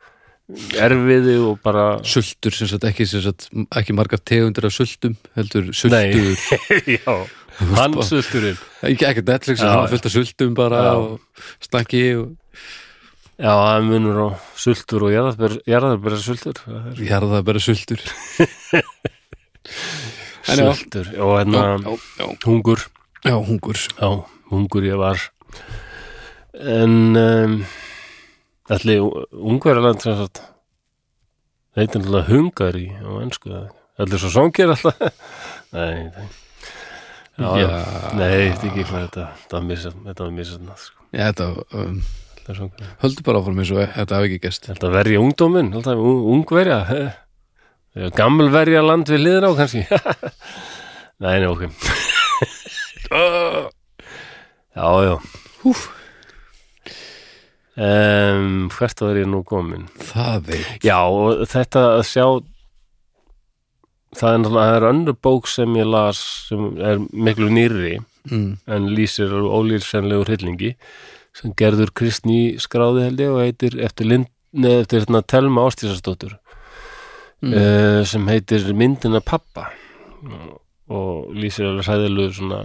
erfiði 0.79 1.37
og 1.43 1.59
bara 1.65 1.99
sultur 2.07 2.55
sem 2.55 2.69
sagt 2.71 2.85
ekki, 2.87 3.03
ekki 3.75 3.93
margar 3.99 4.23
tegundir 4.23 4.69
af 4.69 4.73
sultum 4.77 5.17
heldur 5.35 5.73
sultur. 5.75 6.39
Já, 6.97 7.17
hann 7.75 7.97
sulturinn 8.07 8.59
ekki 8.87 9.25
Netflix 9.27 9.59
fullt 9.91 10.07
af 10.07 10.13
sultum 10.15 10.55
bara 10.55 10.85
og 11.01 11.19
stakki 11.61 12.05
og 12.21 12.37
já, 13.37 13.51
það 13.53 13.73
er 13.77 13.87
munur 13.91 14.19
á 14.23 14.29
sultur 14.57 15.07
og 15.07 15.15
jarðarbera 15.69 16.19
sultur 16.23 16.61
Það 16.65 16.87
er 16.93 17.03
jarða 17.11 17.43
bara 17.47 17.63
sultur. 17.63 18.01
Sultur 20.47 21.09
og 21.19 21.33
hérna 21.41 21.63
já, 21.83 21.95
já, 22.21 22.27
hungur. 22.47 22.85
Já, 23.27 23.35
hungur. 23.49 23.81
Já, 23.99 24.11
hungur 24.51 24.85
ég 24.87 24.99
var. 25.01 25.19
En 26.57 27.17
um, 27.19 27.57
ætli 28.71 28.97
ungverjaland 29.03 30.01
sem 30.05 30.15
sagt 30.21 30.41
heitir 31.77 32.01
náttúrulega 32.01 32.31
hungari 32.31 32.87
á 33.03 33.11
ennsku 33.25 33.51
ætli 34.01 34.21
svo 34.23 34.31
songir 34.33 34.71
alltaf? 34.73 35.03
Nei, 35.77 36.07
nei. 36.15 36.29
Já, 37.37 37.51
Já. 37.61 37.67
Nei, 38.17 38.31
þetta 38.55 38.63
er 38.65 38.71
ekki 38.71 38.87
hvað 38.89 39.03
þetta 39.03 39.27
þetta 39.43 39.59
var 39.59 39.67
var 40.25 40.31
misað 40.39 40.63
sko. 40.87 41.03
Já, 41.11 41.25
þetta, 41.27 41.49
um, 41.83 41.99
er 41.99 41.99
svona- 41.99 42.26
höldu 43.03 43.21
bara 43.27 43.39
áfram 43.43 43.59
eins 43.63 43.73
og 43.75 43.81
þetta 43.83 44.19
hafi 44.21 44.29
ekki 44.31 44.43
gæst 44.47 44.63
Þetta 44.71 44.87
verja 44.95 45.19
ungdóminn, 45.23 45.73
alltaf 45.75 45.99
un- 45.99 46.27
ungverja 46.37 46.79
Gammal 48.17 48.49
verja 48.53 48.83
land 48.85 49.09
við 49.09 49.23
liðin 49.25 49.47
á 49.49 49.51
kannski. 49.57 49.83
Nei, 51.25 51.39
nei, 51.41 51.49
ok. 51.49 51.63
Já, 54.77 54.89
já. 55.07 55.15
Húf. 55.63 55.87
um, 57.81 58.69
Hvert 58.69 59.01
var 59.01 59.17
ég 59.17 59.25
nú 59.31 59.41
komin? 59.49 59.87
Það 60.11 60.43
veit 60.51 60.85
Já, 60.85 60.99
og 61.09 61.47
þetta 61.49 61.81
að 61.97 62.03
sjá 62.11 62.27
það 64.17 64.33
er 64.35 64.39
náttúrulega 64.43 64.77
er 64.77 64.87
önnur 64.91 65.17
bók 65.25 65.49
sem 65.49 65.77
ég 65.81 65.89
las 65.89 66.21
sem 66.51 66.63
er 66.77 67.01
miklu 67.13 67.49
nýrri 67.53 67.97
mm. 68.31 68.53
en 68.77 68.89
lýsir 68.97 69.33
ólýrsenlegu 69.33 70.25
hryllingi 70.29 70.71
sem 71.37 71.53
gerður 71.59 71.93
Kristný 71.97 72.57
skráði 72.63 73.07
held 73.07 73.21
ég 73.21 73.35
og 73.35 73.43
heitir 73.45 73.77
eftir, 73.85 74.09
Lind, 74.09 74.29
neð, 74.57 74.81
eftir 74.87 75.03
hérna, 75.05 75.23
Telma 75.23 75.67
Ástísastóttur 75.69 76.39
Mm. 77.45 77.53
uh, 77.53 78.01
sem 78.09 78.25
heitir 78.33 78.63
Myndina 78.73 79.21
pappa 79.21 79.67
og 80.89 81.35
lýsir 81.37 81.67
alveg 81.69 81.85
sæðilegu 81.85 82.33
svona 82.33 82.61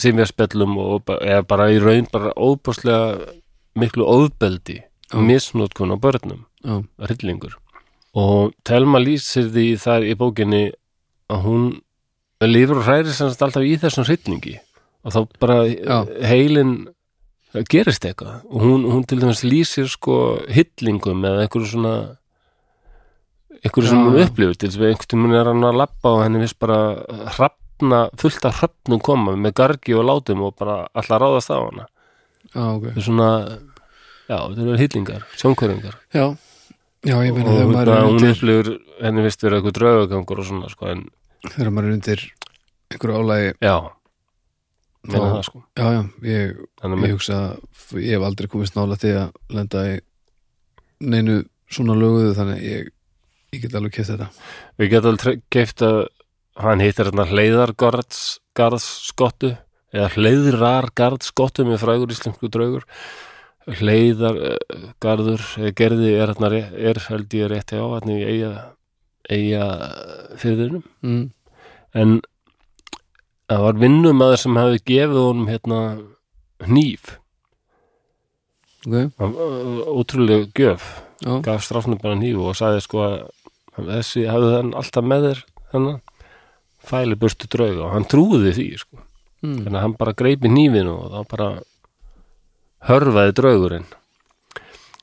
simjaspellum 0.00 0.76
og 0.80 1.10
eða 1.18 1.42
bara 1.44 1.66
í 1.74 1.76
raun 1.82 2.06
bara 2.12 2.32
óbúslega 2.32 3.34
miklu 3.78 4.06
óðbeldi 4.08 4.78
Já. 5.12 5.18
misnótkun 5.20 5.92
á 5.92 5.96
börnum 6.00 6.46
Já, 6.64 6.80
hryllingur 7.04 7.58
og 8.16 8.54
Telma 8.64 8.98
lýsir 9.02 9.50
því 9.52 9.66
þar 9.84 10.08
í 10.08 10.14
bókinni 10.16 10.62
að 11.28 11.44
hún 11.44 11.68
lifur 12.40 12.80
og 12.80 12.88
hræri 12.88 13.12
sem 13.12 13.28
sagt 13.28 13.44
alltaf 13.44 13.66
í 13.68 13.76
þessum 13.76 14.08
hryllingi 14.08 14.56
og 15.04 15.12
þá 15.12 15.20
bara 15.38 15.58
Já. 15.68 15.98
heilin 16.32 16.88
gerist 17.68 18.04
eitthvað. 18.04 18.42
Og 18.50 18.64
hún, 18.64 18.88
hún 18.88 19.04
til 19.08 19.20
dæmis 19.22 19.44
lýsir 19.46 19.88
sko 19.90 20.38
hyllingum 20.52 21.24
eða 21.24 21.46
einhverju 21.46 21.70
svona 21.74 21.94
einhverju 23.62 23.88
sem 23.88 24.04
hún 24.04 24.20
upplifur 24.24 24.58
til 24.58 24.68
þess 24.68 24.82
að 24.82 24.90
einhvern 24.92 25.12
tímann 25.14 25.38
er 25.38 25.52
hann 25.52 25.70
að 25.70 25.80
labba 25.80 26.12
og 26.16 26.22
henni 26.26 26.42
finnst 26.44 26.60
bara 26.62 26.82
hrapp 27.36 27.58
hrefna, 27.78 28.10
fullt 28.16 28.44
af 28.44 28.60
hrefnum 28.60 29.00
koma 29.00 29.36
með 29.36 29.54
gargi 29.54 29.94
og 29.94 30.04
látum 30.04 30.42
og 30.42 30.56
bara 30.58 30.88
alltaf 30.94 31.20
ráðast 31.20 31.50
á 31.50 31.58
hana. 31.58 31.86
Já, 32.54 32.74
ok. 32.74 32.82
Þetta 32.82 32.98
er 32.98 33.04
svona, 33.04 33.58
já, 34.28 34.38
þetta 34.38 34.62
eru 34.62 34.76
hýtlingar 34.78 35.24
sjónkvöringar 35.36 35.96
Já, 36.14 36.36
já 37.04 37.16
ég 37.26 37.34
meina 37.34 37.50
og 37.50 37.58
hérna, 37.58 37.82
er 37.82 38.06
hún 38.06 38.30
upplifur 38.30 38.70
henni 39.02 39.22
vist 39.22 39.42
verið 39.42 39.58
eitthvað 39.58 39.76
draugagangur 39.78 40.40
og 40.40 40.48
svona 40.48 40.70
sko, 40.72 40.88
en 40.88 41.04
þegar 41.50 41.70
maður 41.70 41.88
er 41.88 41.98
undir 41.98 42.24
einhverju 42.88 43.18
álægi 43.20 43.52
já, 43.60 43.76
meina 45.08 45.30
það 45.32 45.42
sko. 45.48 45.62
Já, 45.78 45.86
já, 45.94 46.02
ég, 46.28 46.60
ég 47.04 47.16
hugsa 47.16 47.38
að 47.38 48.02
ég 48.02 48.12
hef 48.16 48.24
aldrei 48.28 48.48
komist 48.52 48.76
nála 48.76 48.96
til 49.00 49.14
að 49.16 49.28
lenda 49.54 49.78
í 49.88 49.90
neinu 51.08 51.36
svona 51.72 51.96
löguðu 51.98 52.34
þannig 52.36 52.60
ég, 52.64 52.82
ég 53.54 53.60
get 53.64 53.76
alveg 53.78 53.92
keft 53.96 54.12
þetta. 54.12 54.28
Við 54.80 54.86
getum 54.94 55.10
alveg 55.12 55.36
geift 55.54 55.80
að 55.86 55.98
hann 56.58 56.82
hittir 56.82 57.08
hérna 57.08 57.30
hleiðargarðskottu 57.30 59.50
eða 59.94 60.08
hleiðrargarðskottu 60.16 61.60
með 61.68 61.82
frægur 61.84 62.14
íslensku 62.14 62.46
draugur. 62.52 62.84
Hleiðargarður 63.68 65.42
eða 65.60 65.76
gerði 65.76 66.10
er 66.16 66.28
hérna 66.32 66.48
er 66.56 66.98
held 67.08 67.30
ég 67.36 67.46
rétt 67.52 67.70
hjá 67.74 67.84
hérna 67.84 68.12
í 68.16 68.18
eiga, 68.24 68.52
eiga 69.28 69.64
fyrirðinum 70.40 70.84
mm. 71.04 71.24
en 72.00 72.10
það 73.48 73.64
var 73.64 73.80
vinnumæður 73.82 74.42
sem 74.42 74.60
hefði 74.60 74.84
gefið 74.92 75.24
honum 75.24 75.50
hérna 75.50 75.80
hníf 76.68 77.16
Ok, 78.88 79.10
Hann, 79.18 79.34
uh, 79.34 79.80
ótrúlega 79.90 80.46
gjöf 80.54 80.84
já, 81.20 81.32
gaf 81.44 81.64
stráfnum 81.66 81.98
bara 82.00 82.16
hníf 82.16 82.38
og 82.40 82.56
sagði 82.56 82.84
sko 82.84 83.02
að 83.04 83.88
þessi 83.90 84.24
hafði 84.30 84.52
hann 84.54 84.74
alltaf 84.78 85.06
með 85.06 85.26
þér 85.26 85.40
þennan 85.72 85.98
fæli 86.88 87.18
burstu 87.20 87.50
drauga 87.50 87.88
og 87.88 87.94
hann 87.96 88.06
trúði 88.08 88.54
því 88.56 88.68
sko. 88.80 89.00
mm. 89.44 89.56
þannig 89.64 89.74
að 89.76 89.84
hann 89.84 89.96
bara 89.98 90.16
greipi 90.18 90.52
hnífinu 90.52 90.94
og 90.94 91.16
þá 91.16 91.32
bara 91.32 91.48
hörfaði 92.88 93.34
draugurinn 93.40 93.88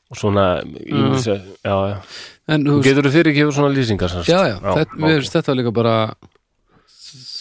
og 0.09 0.21
svona 0.21 0.47
mm. 0.63 1.19
já, 1.25 1.75
já. 1.75 1.97
En 2.45 2.61
þú 2.61 2.77
getur 2.85 3.07
þú 3.09 3.11
fyrir 3.17 3.33
ekki 3.33 3.45
svona 3.49 3.73
lýsingar 3.73 4.11
semst? 4.13 4.31
já, 4.31 4.39
já, 4.53 4.57
þetta, 4.61 4.87
ok. 4.87 4.97
mér 5.01 5.19
finnst 5.19 5.37
þetta 5.37 5.51
var 5.51 5.59
líka 5.59 5.75
bara 5.75 5.95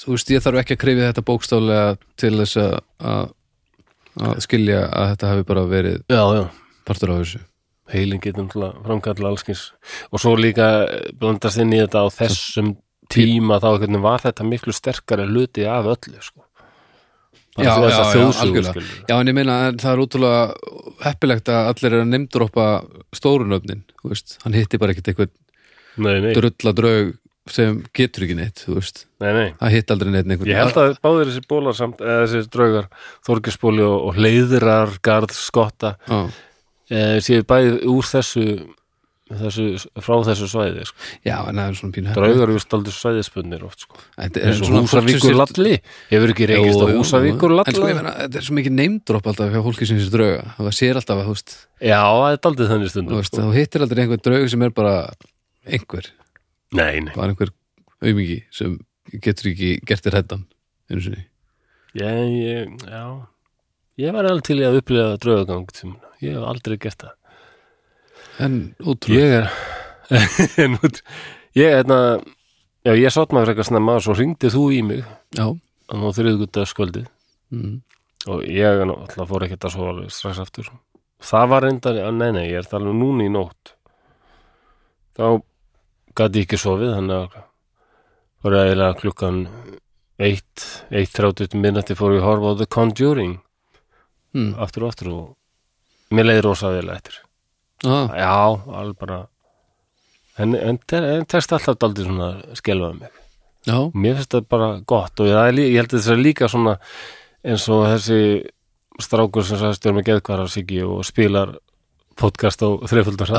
þú 0.05 0.15
veist, 0.15 0.31
ég 0.35 0.45
þarf 0.45 0.61
ekki 0.63 0.77
að 0.77 0.83
krifja 0.85 1.09
þetta 1.11 1.27
bókstaflega 1.31 1.97
til 2.21 2.35
þess 2.43 2.61
að 2.61 2.77
að 3.15 3.33
að 4.25 4.39
skilja 4.45 4.85
að 4.95 5.09
þetta 5.11 5.33
hafi 5.33 5.45
bara 5.49 5.67
verið 5.67 5.99
já, 6.07 6.23
já, 6.39 6.45
partur 6.87 7.11
á 7.11 7.15
þessu. 7.19 7.43
Heilin 7.91 8.21
getur 8.23 8.47
náttúrulega 8.47 8.85
framkalla 8.87 9.31
allskins 9.33 9.65
og 10.09 10.23
svo 10.23 10.33
líka 10.39 10.69
blandast 11.19 11.61
inn 11.61 11.75
í 11.75 11.81
þetta 11.83 12.07
á 12.07 12.09
þessum 12.15 12.75
tíma 13.13 13.59
þá 13.61 13.69
var 14.01 14.23
þetta 14.25 14.47
miklu 14.49 14.73
sterkari 14.73 15.27
hluti 15.29 15.67
af 15.69 15.91
öllu 15.93 16.23
sko. 16.23 16.45
Já, 17.55 17.71
já, 17.87 18.01
já, 18.19 18.25
algjörlega. 18.43 18.83
Já, 19.07 19.15
en 19.15 19.29
ég 19.31 19.35
meina 19.37 19.57
að 19.69 19.77
það 19.85 19.93
er 19.93 20.01
útrúlega 20.03 20.39
heppilegt 21.05 21.51
að 21.53 21.69
allir 21.71 21.93
er 21.93 22.01
að 22.03 22.09
nefndrópa 22.11 22.65
stórunöfnin, 23.15 23.85
þú 24.01 24.11
veist, 24.11 24.39
hann 24.43 24.57
hitti 24.59 24.81
bara 24.83 24.95
ekkert 24.95 25.13
eitthvað 25.13 25.31
nei, 26.03 26.17
nei, 26.25 26.33
drulla 26.35 26.73
draug 26.75 27.13
sem 27.51 27.83
getur 27.97 28.25
ekki 28.25 28.37
neitt, 28.39 28.63
þú 28.65 28.79
veist 28.79 29.03
nei, 29.21 29.31
nei 29.37 29.49
það 29.61 29.75
hitt 29.77 29.91
aldrei 29.93 30.13
neitt 30.15 30.29
einhvern 30.31 30.49
Ég 30.49 30.61
held 30.63 30.79
að 30.81 30.95
báðir 31.05 31.29
þessi 31.33 31.43
bólar 31.51 31.77
samt, 31.77 32.01
eða 32.01 32.23
þessi 32.25 32.49
draugar, 32.55 32.87
Þorgisbóli 33.29 33.85
og, 33.85 33.99
og 34.09 34.17
Hleiðrar, 34.21 34.95
Garð, 35.05 35.35
Skotta, 35.37 35.97
Já, 36.09 36.23
e, 36.89 37.05
séu 37.27 37.45
bæði 37.49 37.75
úr 37.93 38.09
þessu, 38.09 38.47
þessu, 39.29 39.67
frá 40.05 40.17
þessu 40.31 40.49
svæði, 40.55 40.87
sko. 40.89 41.05
já, 41.29 41.37
en 41.51 41.61
það 41.61 41.69
er 41.69 41.79
svona 41.83 41.97
pínu 41.99 42.17
Draugar 42.17 42.49
eru 42.55 42.63
staldur 42.65 42.97
svæðispunnir 42.97 43.69
oft, 43.69 43.85
sko. 43.85 44.01
Þetta 44.17 44.41
er 44.41 44.49
eins 44.51 44.65
og 44.65 44.71
svona 44.71 44.83
Húsavíkur 44.89 45.37
lalli, 45.43 45.77
hefur 46.15 46.35
ekki 46.35 46.49
reykist 46.51 46.81
á 46.81 46.87
Húsavíkur 46.97 47.55
jú. 47.57 47.61
En 47.61 47.77
sko, 47.77 47.85
ég 47.89 47.93
lalli? 47.93 48.01
meina, 48.01 48.17
þetta 48.25 48.41
er 48.41 48.49
svo 48.49 48.59
mikið 48.63 48.77
neymdróp 48.81 49.31
alltaf 49.33 49.53
hjá 49.53 49.63
fólki 49.69 49.89
sem 49.93 50.01
sér 50.01 50.13
drauga 50.17 50.43
það 50.59 50.75
sér 50.81 51.01
alltaf 51.03 51.21
að, 51.21 51.29
þú 51.29 51.37
veist, 51.37 51.57
Já, 51.85 52.01
það 52.09 52.29
er 52.33 52.43
daldið 52.49 52.73
þannig 52.75 52.89
þú 52.89 52.97
stundum, 52.97 53.21
veist 53.21 53.33
sko. 53.33 53.45
þú 53.49 53.57
hittir 53.61 53.85
aldrei 53.89 54.05
einhver 54.05 54.25
draug 54.29 54.53
sem 54.53 54.69
er 54.69 54.77
bara 54.77 54.95
einhver, 55.65 56.11
Nei, 56.75 57.05
nei, 57.05 57.13
bara 57.15 57.31
einhver 57.31 57.53
aumingi 58.03 58.41
sem 58.55 58.79
getur 59.23 59.53
ekki 59.53 59.77
gert 59.87 60.07
þér 60.07 60.19
hættan 60.19 60.47
einu 60.91 61.05
sinni. 61.05 61.23
Ég, 61.95 62.33
ég, 62.35 62.73
já, 62.91 63.05
ég 64.03 64.17
var 64.17 64.27
alveg 64.27 64.49
til 64.49 64.59
að 64.67 64.81
upplifa 64.81 65.21
draugagang, 65.23 65.69
ég 66.25 66.35
hef 66.35 66.49
aldrei 66.51 66.79
gert 66.83 67.05
það. 67.05 67.15
En 68.43 68.57
útrúlega 68.83 69.23
Ég 69.23 69.37
er, 69.39 69.49
en 70.65 70.75
út, 70.83 70.99
ég, 71.55 71.71
hérna, 71.71 71.99
já, 72.83 72.93
ég 72.99 73.15
sátt 73.15 73.31
maður 73.31 73.53
frekar 73.53 73.69
snemma 73.71 73.95
og 74.01 74.05
svo 74.05 74.17
hringdi 74.19 74.51
þú 74.51 74.65
í 74.75 74.81
mig 74.87 75.05
Já, 75.37 75.47
og 75.55 76.01
nú 76.01 76.11
þriðgudagskvöldið 76.17 77.07
mm. 77.55 77.77
og 78.35 78.43
ég 78.51 78.67
er 78.67 78.83
alltaf 78.89 79.31
fór 79.31 79.47
ekkert 79.47 79.69
að 79.69 79.77
sofa 79.77 79.95
alveg 79.95 80.13
strax 80.17 80.43
aftur. 80.43 80.75
Það 81.25 81.51
var 81.55 81.65
reyndar, 81.69 82.03
að 82.09 82.19
nei 82.19 82.31
nei, 82.35 82.45
ég 82.51 82.59
er 82.59 82.69
það 82.69 82.81
alveg 82.83 82.99
núna 82.99 83.25
í 83.29 83.33
nótt. 83.33 83.77
Þá 85.15 85.27
gæti 86.19 86.43
ég 86.43 86.47
ekki 86.47 86.61
sofið 86.61 86.95
þannig 86.97 87.17
að 87.21 87.43
var 88.45 88.59
eiginlega 88.61 88.99
klukkan 89.01 89.39
1, 90.21 90.67
1.30 90.93 91.57
minnati 91.59 91.97
fór 91.99 92.15
ég 92.15 92.23
að 92.23 92.29
horfa 92.29 92.53
á 92.53 92.59
The 92.61 92.69
Conjuring. 92.71 93.39
Mm. 94.35 94.57
aftur 94.59 94.85
og 94.85 94.91
aftur 94.91 95.11
og 95.13 96.15
mér 96.15 96.27
leiði 96.27 96.43
rosa 96.45 96.73
vel 96.75 96.89
eftir. 96.91 97.21
Ah, 97.87 98.11
já, 98.19 98.35
alveg 98.81 98.97
bara. 98.99 99.19
En, 100.39 100.57
en, 100.59 100.81
en, 100.99 101.27
tekst 101.31 101.55
alltaf 101.55 101.79
daldið 101.79 102.09
svona 102.09 102.31
skelfaði 102.59 103.05
mig. 103.05 103.21
Já, 103.65 103.77
Mér 103.95 104.19
finnst 104.19 104.35
það 104.35 104.49
bara 104.51 104.71
gott 104.85 105.23
og 105.23 105.31
ég, 105.31 105.61
ég 105.63 105.79
held 105.79 105.95
að 105.95 106.01
þetta 106.03 106.17
er 106.17 106.21
líka 106.21 106.49
svona 106.53 106.75
eins 107.47 107.65
og 107.73 107.87
þessi 107.87 108.19
strákur 109.01 109.47
sem 109.47 109.63
stjórn 109.79 110.01
með 110.01 110.11
geðkvarar 110.11 110.51
Siggi 110.53 110.83
og 110.85 111.01
spilar 111.07 111.55
podcast 112.21 112.63
á 112.63 112.69
þreiföldar 112.89 113.31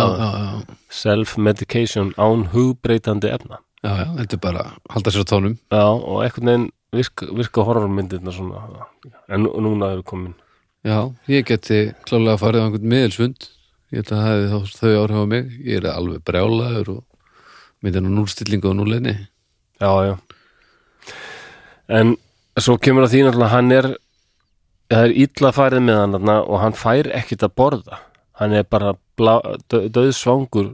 self-medication 0.91 2.13
án 2.17 2.47
hugbreytandi 2.53 3.29
efna. 3.33 3.59
Já, 3.85 3.91
já, 4.01 4.05
þetta 4.17 4.33
er 4.37 4.41
bara 4.41 4.63
halda 4.89 5.11
sér 5.13 5.25
á 5.25 5.27
tónum 5.29 5.55
Já, 5.69 5.83
og 5.85 6.23
einhvern 6.25 6.47
veginn 6.49 6.65
virka, 6.95 7.27
virka 7.37 7.65
horrormyndirna 7.67 8.31
svona. 8.33 8.87
En 9.29 9.43
nú- 9.45 9.53
núna 9.61 9.91
eru 9.93 10.03
komin. 10.03 10.33
Já, 10.85 11.13
ég 11.27 11.45
geti 11.45 11.93
klálega 12.05 12.39
farið 12.41 12.61
á 12.61 12.65
einhvern 12.65 12.89
miðelsfund 12.93 13.49
ég 13.93 14.01
held 14.01 14.09
að 14.11 14.21
það 14.21 14.31
hefði 14.31 14.79
þau 14.79 14.95
áhrif 15.03 15.21
á 15.21 15.25
mig. 15.29 15.45
Ég 15.65 15.77
er 15.83 15.91
alveg 15.93 16.23
brjálaður 16.25 16.89
og 16.97 17.03
myndin 17.83 18.09
á 18.09 18.11
núlstillingu 18.17 18.69
og 18.71 18.75
núleini 18.79 19.15
Já, 19.81 19.91
já. 20.07 20.15
En 21.89 22.15
svo 22.57 22.77
kemur 22.79 23.05
að 23.05 23.11
því 23.13 23.23
náttúrulega 23.27 23.51
hann 23.53 23.71
er 23.71 23.87
það 24.89 25.03
er 25.05 25.13
illa 25.25 25.51
farið 25.51 25.81
með 25.85 25.97
hann 26.01 26.29
og 26.29 26.59
hann 26.61 26.73
fær 26.73 27.09
ekkit 27.13 27.43
að 27.45 27.53
borða 27.59 27.99
hann 28.39 28.53
er 28.53 28.63
bara 28.67 28.93
döðsvangur 29.69 30.73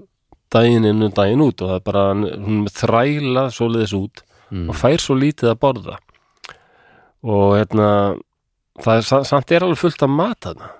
daginn 0.51 0.85
inn 0.89 1.03
og 1.05 1.13
daginn 1.15 1.43
út 1.45 1.61
og 1.63 1.69
það 1.71 1.77
er 1.79 1.85
bara 1.85 2.05
hann, 2.09 2.23
hún 2.45 2.65
þræla 2.67 3.45
svoleiðis 3.53 3.93
út 3.97 4.23
og 4.51 4.75
fær 4.75 4.99
svo 4.99 5.15
lítið 5.15 5.53
að 5.53 5.59
borða. 5.63 5.97
Og 7.23 7.53
hérna 7.55 7.89
það 8.81 8.97
er 8.97 9.01
sa- 9.07 9.23
samt 9.23 9.51
er 9.51 9.63
alveg 9.63 9.77
fullt 9.79 10.01
að 10.03 10.09
mata 10.09 10.49
þarna. 10.53 10.71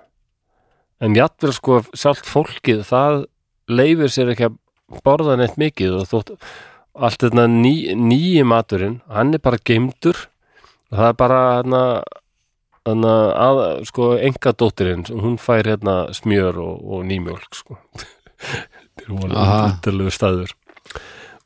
En 1.00 1.14
jafnvel 1.16 1.52
sko 1.56 1.78
sjálft 1.96 2.26
fólkið 2.28 2.82
það 2.84 3.24
leifir 3.68 4.10
sér 4.12 4.32
ekki 4.34 4.50
að 4.50 4.58
borða 5.02 5.38
neitt 5.38 5.56
mikið 5.56 5.96
og 6.02 6.06
þótt 6.10 6.34
allt 6.94 7.18
þetta 7.24 7.46
ný, 7.48 7.94
nýji 7.96 8.44
maturinn 8.44 9.00
hann 9.08 9.32
er 9.34 9.38
bara 9.40 9.56
geimdur 9.64 10.18
og 10.92 10.98
það 10.98 11.08
er 11.08 11.16
bara 11.16 11.38
hérna, 11.62 11.82
hérna 12.86 13.14
að, 13.38 13.60
sko, 13.88 14.12
enga 14.18 14.52
dóttirinn 14.58 15.06
hún 15.12 15.38
fær 15.40 15.68
hérna 15.70 15.96
smjör 16.16 16.58
og, 16.62 16.82
og 16.82 17.04
nýmjólk 17.08 17.58
sko. 17.58 17.78
Þetta 19.02 19.18
er 19.22 19.36
Aha. 19.38 19.58
undarlegu 19.70 20.12
staður. 20.12 20.52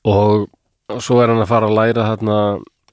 Og 0.06 1.00
svo 1.02 1.20
er 1.22 1.32
hann 1.32 1.42
að 1.44 1.50
fara 1.52 1.68
að 1.70 1.78
læra 1.78 2.08
hérna 2.10 2.38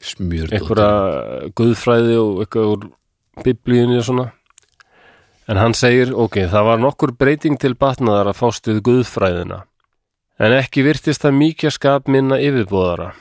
einhverja 0.03 1.49
guðfræði 1.55 2.15
og 2.19 2.41
eitthvað 2.43 2.71
úr 2.73 2.87
biblíunni 3.45 3.99
og 4.01 4.07
svona. 4.07 4.29
En 5.47 5.59
hann 5.59 5.75
segir, 5.75 6.13
ok, 6.15 6.43
það 6.51 6.67
var 6.69 6.81
nokkur 6.83 7.13
breyting 7.19 7.59
til 7.59 7.73
batnaðar 7.75 8.31
að 8.31 8.39
fást 8.39 8.67
við 8.69 8.83
guðfræðina 8.87 9.63
en 10.41 10.55
ekki 10.57 10.83
virtist 10.85 11.23
það 11.23 11.37
mikið 11.39 11.75
skap 11.75 12.09
minna 12.11 12.39
yfirbúðara 12.41 13.11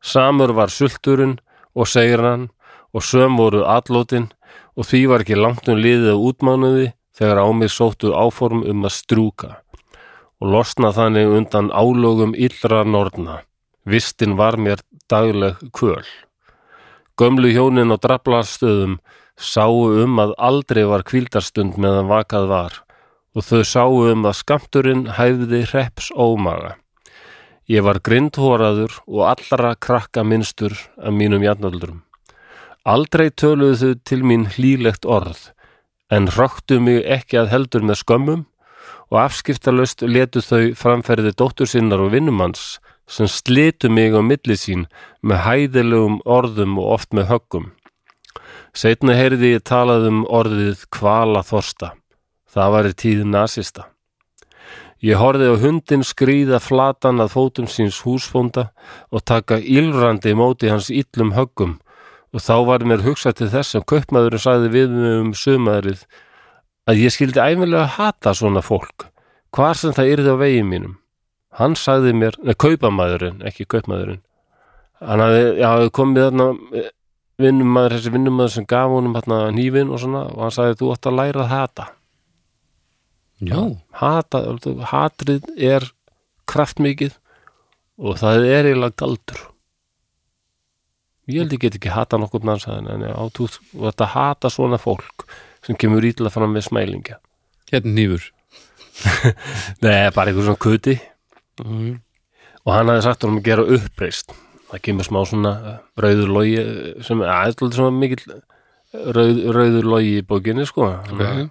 samur 0.00 0.54
var 0.56 0.72
sulturinn 0.72 1.36
og 1.76 1.88
segir 1.90 2.22
hann 2.24 2.48
og 2.96 3.04
söm 3.04 3.36
voru 3.40 3.62
allótin 3.68 4.30
og 4.76 4.88
því 4.88 5.02
var 5.12 5.24
ekki 5.24 5.38
langt 5.38 5.68
um 5.68 5.80
liðið 5.80 6.16
á 6.16 6.24
útmánuði 6.30 6.86
þegar 7.18 7.42
á 7.44 7.48
mig 7.52 7.72
sóttu 7.72 8.14
áform 8.16 8.64
um 8.64 8.88
að 8.88 8.96
strúka 8.96 9.50
og 10.40 10.52
losna 10.54 10.92
þannig 10.96 11.34
undan 11.40 11.68
álögum 11.72 12.32
illra 12.32 12.84
norna 12.84 13.42
vistin 13.84 14.38
var 14.40 14.56
mér 14.56 14.80
dagleg 15.12 15.60
kvöl 15.76 16.08
gömlu 17.20 17.52
hjónin 17.52 17.92
á 17.92 17.96
draflastöðum 18.00 18.98
sáu 19.36 19.92
um 20.02 20.18
að 20.20 20.34
aldrei 20.40 20.84
var 20.88 21.04
kvíldarstund 21.04 21.76
meðan 21.76 22.08
vakað 22.08 22.48
var 22.48 22.82
og 23.36 23.44
þau 23.44 23.62
sáu 23.68 23.96
um 24.08 24.24
að 24.24 24.38
skamturinn 24.40 25.04
hæfði 25.18 25.60
hreps 25.68 26.08
ómaga. 26.16 26.76
Ég 27.68 27.84
var 27.84 28.00
grindhóraður 28.00 28.94
og 29.04 29.26
allra 29.28 29.74
krakka 29.76 30.24
minnstur 30.24 30.72
af 30.96 31.12
mínum 31.12 31.44
jafnöldurum. 31.44 32.05
Aldrei 32.86 33.32
töluðu 33.34 33.76
þau 33.80 34.02
til 34.06 34.20
mín 34.22 34.44
hlýlegt 34.46 35.06
orð, 35.10 35.48
en 36.06 36.28
röktu 36.30 36.76
mig 36.78 37.00
ekki 37.02 37.40
að 37.40 37.48
heldur 37.50 37.82
með 37.82 37.96
skömmum 37.98 38.42
og 39.10 39.16
afskiptalöst 39.24 40.04
letu 40.06 40.38
þau 40.38 40.70
framferði 40.78 41.32
dóttur 41.34 41.66
sinnar 41.66 42.04
og 42.04 42.12
vinnumanns 42.14 42.76
sem 43.10 43.26
slitu 43.26 43.90
mig 43.90 44.14
á 44.14 44.22
milli 44.22 44.54
sín 44.54 44.84
með 45.18 45.42
hæðilegum 45.46 46.20
orðum 46.22 46.76
og 46.78 46.92
oft 46.94 47.10
með 47.10 47.26
höggum. 47.32 47.66
Seinna 48.70 49.16
heyrði 49.18 49.56
ég 49.56 49.64
talað 49.66 50.06
um 50.12 50.20
orðið 50.30 50.84
kvala 50.94 51.42
þorsta. 51.42 51.90
Það 52.46 52.70
var 52.76 52.86
í 52.86 52.92
tíð 53.02 53.24
nasista. 53.32 53.88
Ég 55.02 55.18
horfði 55.18 55.50
á 55.50 55.54
hundin 55.58 56.06
skrýða 56.06 56.62
flatan 56.62 57.18
að 57.18 57.34
fótum 57.34 57.66
síns 57.66 57.98
húsfónda 58.06 58.68
og 59.10 59.26
taka 59.26 59.58
ílrandi 59.58 60.36
móti 60.38 60.70
hans 60.70 60.86
illum 60.94 61.34
höggum 61.34 61.74
og 62.34 62.42
þá 62.42 62.54
var 62.68 62.84
mér 62.86 63.04
hugsað 63.06 63.38
til 63.40 63.50
þess 63.52 63.74
sem 63.74 63.84
kaupmaðurinn 63.88 64.42
sagði 64.42 64.72
við 64.74 64.94
mig 64.94 65.18
um 65.20 65.32
sömaðrið 65.36 66.04
að 66.86 67.02
ég 67.02 67.14
skildi 67.14 67.42
æfilega 67.42 67.86
hata 67.96 68.34
svona 68.36 68.62
fólk, 68.64 69.08
hvar 69.54 69.78
sem 69.78 69.94
það 69.96 70.12
yrði 70.14 70.34
á 70.34 70.42
veginn 70.42 70.70
mínum. 70.70 70.94
Hann 71.56 71.74
sagði 71.78 72.12
mér, 72.14 72.36
neða 72.42 72.58
kaupamaðurinn, 72.66 73.40
ekki 73.48 73.66
kaupmaðurinn, 73.72 74.20
hann 75.00 75.24
hafði, 75.24 75.90
komið 75.96 76.26
þarna 76.26 76.48
eh, 76.76 76.90
vinnumæður, 77.42 77.96
þessi 77.96 78.14
vinnumæður 78.14 78.54
sem 78.54 78.68
gaf 78.68 78.92
honum 78.92 79.16
hérna 79.16 79.40
nývin 79.56 79.92
og 79.92 80.02
svona 80.02 80.26
og 80.30 80.44
hann 80.44 80.56
sagði 80.56 80.80
þú 80.82 80.92
átt 80.94 81.10
að 81.10 81.18
læra 81.20 81.44
að 81.44 81.52
hata. 81.54 81.88
Já, 83.46 83.60
hata, 84.00 84.40
hatrið 84.92 85.50
er 85.60 85.90
kraftmikið 86.48 87.18
og 88.00 88.16
það 88.20 88.46
er 88.48 88.70
eiginlega 88.70 88.96
galdur 89.02 89.42
ég 91.26 91.42
held 91.42 91.56
ég 91.56 91.62
get 91.66 91.78
ekki 91.78 91.92
hata 91.94 92.20
nokkuð 92.20 92.46
manns 92.48 92.66
en 92.70 92.88
en 92.92 93.04
á 93.06 93.24
þú 93.34 93.50
þú 93.52 93.90
ert 93.90 94.06
að 94.06 94.14
hata 94.14 94.52
svona 94.52 94.78
fólk 94.80 95.26
sem 95.66 95.78
kemur 95.78 96.04
ítla 96.06 96.30
fram 96.30 96.54
með 96.54 96.68
smælingja. 96.70 97.20
Hérna 97.72 97.94
nýfur 97.96 98.32
Nei, 99.84 100.08
bara 100.14 100.30
einhver 100.30 100.46
svona 100.46 100.60
kuti 100.62 100.94
mm. 101.60 101.94
og 102.64 102.72
hann 102.72 102.92
hafði 102.92 103.04
sagt 103.04 103.26
honum 103.26 103.40
að 103.42 103.48
gera 103.50 103.66
uppreist 103.76 104.32
það 104.70 104.82
kemur 104.86 105.06
smá 105.06 105.20
svona 105.28 105.52
eh, 105.70 105.80
rauður 106.02 106.32
logi 106.38 106.56
sem 107.06 107.22
er 107.22 107.32
aðeins 107.32 107.76
svona 107.76 107.94
mikill 107.94 108.22
eh, 108.34 108.44
rauð, 109.16 109.42
rauður 109.54 109.90
logi 109.92 110.14
í 110.20 110.24
bókinni 110.26 110.66
sko. 110.68 110.88
Okay. 111.12 111.48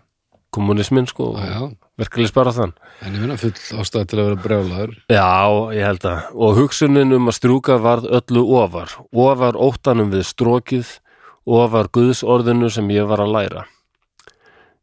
kommunismin 0.56 1.08
sko. 1.10 1.34
Já, 1.40 1.68
verkefli 2.00 2.28
spara 2.30 2.54
þann 2.56 2.74
En 3.06 3.16
ég 3.16 3.22
minna 3.22 3.38
full 3.40 3.54
ástæð 3.54 4.08
til 4.10 4.20
að 4.20 4.28
vera 4.30 4.42
brjálaður 4.44 4.94
Já, 5.12 5.30
ég 5.76 5.86
held 5.86 6.08
að. 6.10 6.28
Og 6.34 6.60
hugsunin 6.60 7.16
um 7.16 7.30
að 7.32 7.38
strúka 7.40 7.78
varð 7.82 8.08
öllu 8.20 8.44
ofar. 8.58 8.96
Ofar 9.12 9.60
óttanum 9.60 10.12
við 10.14 10.26
strókið, 10.30 10.92
ofar 11.46 11.92
guðsorðinu 11.94 12.72
sem 12.72 12.90
ég 12.96 13.08
var 13.10 13.24
að 13.24 13.34
læra. 13.36 13.66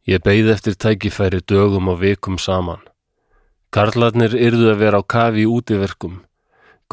Ég 0.09 0.23
beið 0.23 0.51
eftir 0.51 0.75
tækifæri 0.75 1.41
dögum 1.47 1.89
og 1.93 2.01
vikum 2.03 2.39
saman. 2.39 2.83
Karlarnir 3.73 4.35
yrðu 4.37 4.73
að 4.73 4.81
vera 4.83 5.01
á 5.01 5.03
kafi 5.07 5.47
útiverkum. 5.49 6.21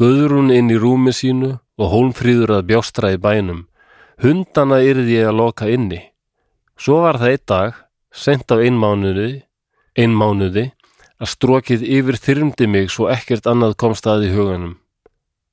Guðrún 0.00 0.48
inn 0.54 0.70
í 0.72 0.78
rúmi 0.80 1.12
sínu 1.12 1.58
og 1.58 1.90
hólmfríður 1.92 2.54
að 2.56 2.68
bjóstra 2.70 3.10
í 3.12 3.18
bænum. 3.20 3.66
Hundana 4.22 4.78
yrði 4.80 5.18
ég 5.18 5.28
að 5.28 5.38
loka 5.42 5.68
inni. 5.68 6.00
Svo 6.80 7.02
var 7.04 7.18
það 7.20 7.34
einn 7.34 7.46
dag, 7.52 7.74
sent 8.08 8.48
á 8.48 8.56
einmánuði, 8.56 9.42
einmánuði, 9.98 10.70
að 11.20 11.32
strókið 11.34 11.82
yfir 11.84 12.18
þyrmdi 12.20 12.68
mig 12.70 12.92
svo 12.92 13.08
ekkert 13.12 13.48
annað 13.50 13.76
komst 13.80 14.06
að 14.08 14.28
í 14.28 14.34
huganum. 14.34 14.76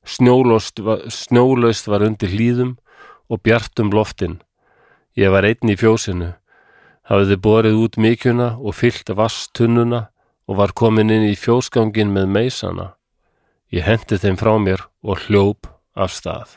Snjólaust 0.07 0.79
var, 0.79 1.03
snjólaust 1.11 1.89
var 1.91 2.05
undir 2.07 2.31
hlýðum 2.31 2.77
og 3.27 3.41
bjartum 3.43 3.91
loftin. 3.91 4.37
Ég 5.17 5.33
var 5.33 5.47
einn 5.47 5.71
í 5.71 5.75
fjósinu, 5.75 6.33
hafiði 7.09 7.39
borið 7.43 7.79
út 7.81 7.97
mikjuna 7.99 8.53
og 8.57 8.77
fyllt 8.77 9.11
vastunnuna 9.17 10.07
og 10.47 10.61
var 10.61 10.71
komin 10.71 11.11
inn 11.11 11.27
í 11.27 11.35
fjósgangin 11.35 12.13
með 12.15 12.31
meisana. 12.31 12.93
Ég 13.73 13.83
hendi 13.83 14.19
þeim 14.21 14.39
frá 14.39 14.53
mér 14.63 14.85
og 15.03 15.25
hljóp 15.27 15.67
af 15.97 16.13
stað. 16.15 16.55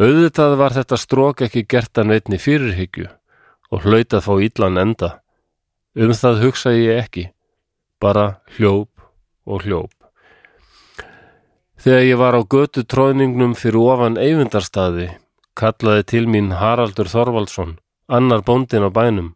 Auðvitað 0.00 0.56
var 0.56 0.72
þetta 0.72 0.96
strók 0.96 1.42
ekki 1.44 1.66
gert 1.68 1.98
að 2.00 2.14
neitni 2.14 2.38
fyrirhyggju 2.40 3.10
og 3.72 3.84
hlaut 3.84 4.14
að 4.16 4.24
fá 4.24 4.32
illan 4.40 4.80
enda. 4.80 5.10
Um 5.92 6.14
það 6.16 6.38
hugsa 6.40 6.70
ég 6.72 7.02
ekki, 7.02 7.22
bara 8.00 8.38
hljóp 8.56 8.88
og 9.44 9.66
hljóp. 9.66 9.92
Þegar 11.76 12.06
ég 12.06 12.16
var 12.16 12.32
á 12.32 12.40
götu 12.40 12.80
tróðningnum 12.88 13.52
fyrir 13.52 13.92
ofan 13.92 14.16
eyfundarstaði, 14.16 15.10
kallaði 15.52 16.06
til 16.08 16.22
mín 16.32 16.48
Haraldur 16.56 17.10
Þorvaldsson, 17.12 17.76
annar 18.08 18.40
bóndin 18.40 18.88
á 18.88 18.90
bænum, 18.94 19.34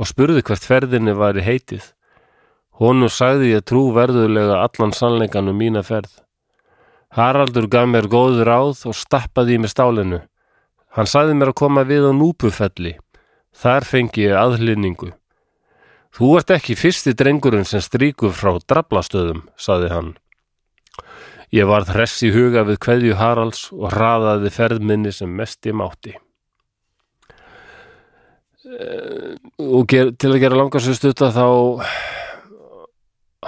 og 0.00 0.08
spurði 0.08 0.46
hvert 0.48 0.64
ferðinni 0.64 1.12
væri 1.12 1.44
heitið. 1.44 1.92
Honum 2.80 3.12
sagði 3.12 3.52
ég 3.52 3.68
trú 3.68 3.90
verðulega 3.92 4.62
allan 4.64 4.96
sannleikan 4.96 5.52
um 5.52 5.60
mína 5.60 5.84
ferð. 5.84 6.22
Haraldur 7.12 7.68
gaf 7.68 7.84
mér 7.84 8.08
góður 8.08 8.48
ráð 8.48 8.86
og 8.88 8.96
stappaði 8.96 9.58
í 9.58 9.60
mig 9.60 9.76
stálinu. 9.76 10.24
Hann 10.96 11.10
sagði 11.10 11.36
mér 11.36 11.52
að 11.52 11.60
koma 11.60 11.84
við 11.84 12.08
á 12.08 12.12
núpufelli. 12.16 12.96
Þar 13.52 13.84
fengi 13.84 14.30
ég 14.30 14.38
aðlýningu. 14.40 15.12
Þú 16.16 16.30
ert 16.38 16.52
ekki 16.54 16.76
fyrsti 16.78 17.14
drengurinn 17.18 17.66
sem 17.68 17.82
stríkur 17.84 18.32
frá 18.34 18.56
drablastöðum, 18.64 19.44
sagði 19.60 19.90
hann. 19.92 20.14
Ég 21.54 21.68
varð 21.68 21.92
hress 21.94 22.22
í 22.26 22.32
huga 22.34 22.64
við 22.68 22.80
kveðju 22.84 23.18
Haralds 23.18 23.68
og 23.72 23.92
hraðaði 23.94 24.50
ferðminni 24.52 25.12
sem 25.14 25.30
mest 25.32 25.64
ég 25.68 25.76
mátti. 25.78 26.16
Eh, 28.68 29.36
Og 29.58 29.86
ger, 29.88 30.12
til 30.20 30.34
að 30.34 30.42
gera 30.42 30.58
langar 30.58 30.82
sér 30.84 30.96
stutta 30.98 31.30
þá 31.32 31.46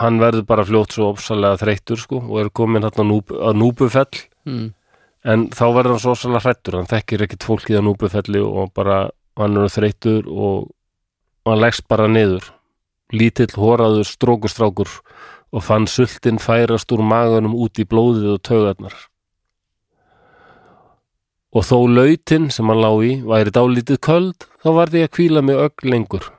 hann 0.00 0.20
verður 0.22 0.46
bara 0.48 0.66
fljótt 0.66 0.94
svo 0.94 1.10
opsalega 1.12 1.58
þreyttur 1.60 2.00
sko 2.00 2.20
og 2.22 2.36
er 2.40 2.50
komin 2.54 2.86
hérna 2.86 3.06
núp, 3.06 3.32
að 3.34 3.58
núpufell 3.58 4.20
mm. 4.48 4.68
en 5.32 5.48
þá 5.52 5.64
verður 5.66 5.94
hann 5.94 6.02
svo 6.04 6.14
opsalega 6.14 6.44
hrættur 6.44 6.78
hann 6.78 6.90
þekkir 6.90 7.26
ekkit 7.26 7.46
fólkið 7.48 7.80
að 7.80 7.86
núpufelli 7.88 8.42
og 8.44 8.70
bara 8.76 9.00
hann 9.40 9.58
er 9.60 9.72
þreyttur 9.74 10.30
og 10.30 10.70
hann 11.46 11.62
leggst 11.62 11.86
bara 11.88 12.08
niður. 12.10 12.50
Lítill 13.12 13.50
hóraður 13.56 14.06
strókustrákur 14.06 14.90
og 15.50 15.64
fann 15.66 15.88
sultin 15.90 16.38
færast 16.38 16.92
úr 16.94 17.02
maganum 17.02 17.56
út 17.58 17.80
í 17.80 17.86
blóðið 17.88 18.36
og 18.36 18.42
taugarnar. 18.46 18.94
Og 21.50 21.66
þó 21.66 21.78
lautin 21.90 22.50
sem 22.54 22.68
hann 22.70 22.82
lá 22.84 22.92
í 23.02 23.16
væri 23.26 23.50
dálítið 23.50 23.98
köld 24.06 24.46
þá 24.62 24.70
var 24.76 24.92
því 24.92 25.02
að 25.06 25.12
kvíla 25.16 25.42
mig 25.42 25.58
ögn 25.58 25.90
lengur. 25.90 26.30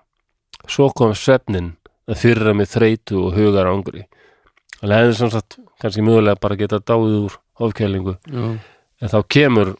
Svo 0.67 0.87
kom 0.95 1.11
svefnin 1.17 1.73
að 2.07 2.21
fyrra 2.23 2.55
mig 2.55 2.71
þreytu 2.71 3.19
og 3.25 3.35
hugar 3.35 3.67
ángri 3.67 4.05
hann 4.81 4.95
hefði 4.95 5.17
sem 5.17 5.31
sagt 5.31 5.57
kannski 5.81 6.03
mögulega 6.05 6.39
bara 6.41 6.57
geta 6.57 6.81
dáið 6.81 7.17
úr 7.25 7.37
ofkælingu. 7.61 8.17
Já, 8.25 8.45
en 9.01 9.11
þá 9.13 9.19
kemur 9.29 9.75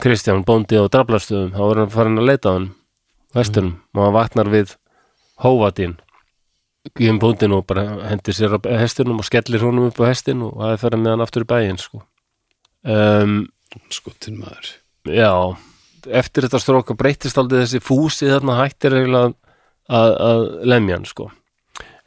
Kristján 0.00 0.44
bóndi 0.46 0.78
á 0.78 0.86
draflastöðum 0.86 1.54
þá 1.56 1.62
er 1.66 1.80
hann 1.82 1.94
farin 1.94 2.20
að 2.22 2.28
leita 2.30 2.54
hann 2.54 2.68
vestunum 3.36 3.80
og 3.94 4.04
hann 4.04 4.16
vaknar 4.16 4.52
við 4.52 4.76
hóvatinn 5.44 5.98
Guðum 6.96 7.18
bóndin 7.20 7.52
og 7.52 7.66
bara 7.68 7.82
hendir 8.08 8.32
sér 8.32 8.54
á 8.56 8.58
hestinum 8.80 9.18
og 9.20 9.26
skellir 9.28 9.60
honum 9.60 9.90
upp 9.90 9.98
á 10.00 10.08
hestin 10.08 10.40
og 10.46 10.54
það 10.56 10.70
er 10.72 10.78
fyrir 10.80 11.02
með 11.02 11.12
hann 11.12 11.24
aftur 11.26 11.44
í 11.44 11.50
bæinn 11.50 11.80
sko. 11.80 12.00
um, 12.88 13.34
skotin 13.92 14.40
maður. 14.40 14.70
já 15.04 15.56
eftir 16.08 16.46
þetta 16.46 16.60
stróka 16.62 16.96
breytist 16.96 17.38
aldrei 17.40 17.64
þessi 17.64 17.82
fúsi 17.84 18.30
þarna 18.30 18.56
hættir 18.62 18.96
eiginlega 18.96 19.32
að, 19.90 20.14
að 20.14 20.42
lemja 20.72 20.98
hann 20.98 21.08
sko. 21.08 21.28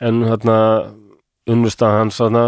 En 0.03 0.23
þarna 0.25 0.57
unnustað 1.53 1.97
hans 1.99 2.19
þarna 2.21 2.43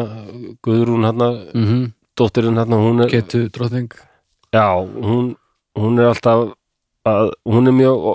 Guðrún 0.66 1.08
þarna, 1.08 1.30
mm 1.54 1.66
-hmm. 1.66 1.88
dóttirinn 2.18 2.60
þarna 2.60 2.82
hún 2.82 3.06
er, 3.06 3.50
drottning. 3.50 3.92
Já, 4.56 4.68
hún, 4.82 5.36
hún 5.76 6.00
er 6.00 6.14
alltaf 6.14 6.56
að, 7.10 7.32
hún 7.50 7.70
er 7.70 7.78
mjög 7.78 8.10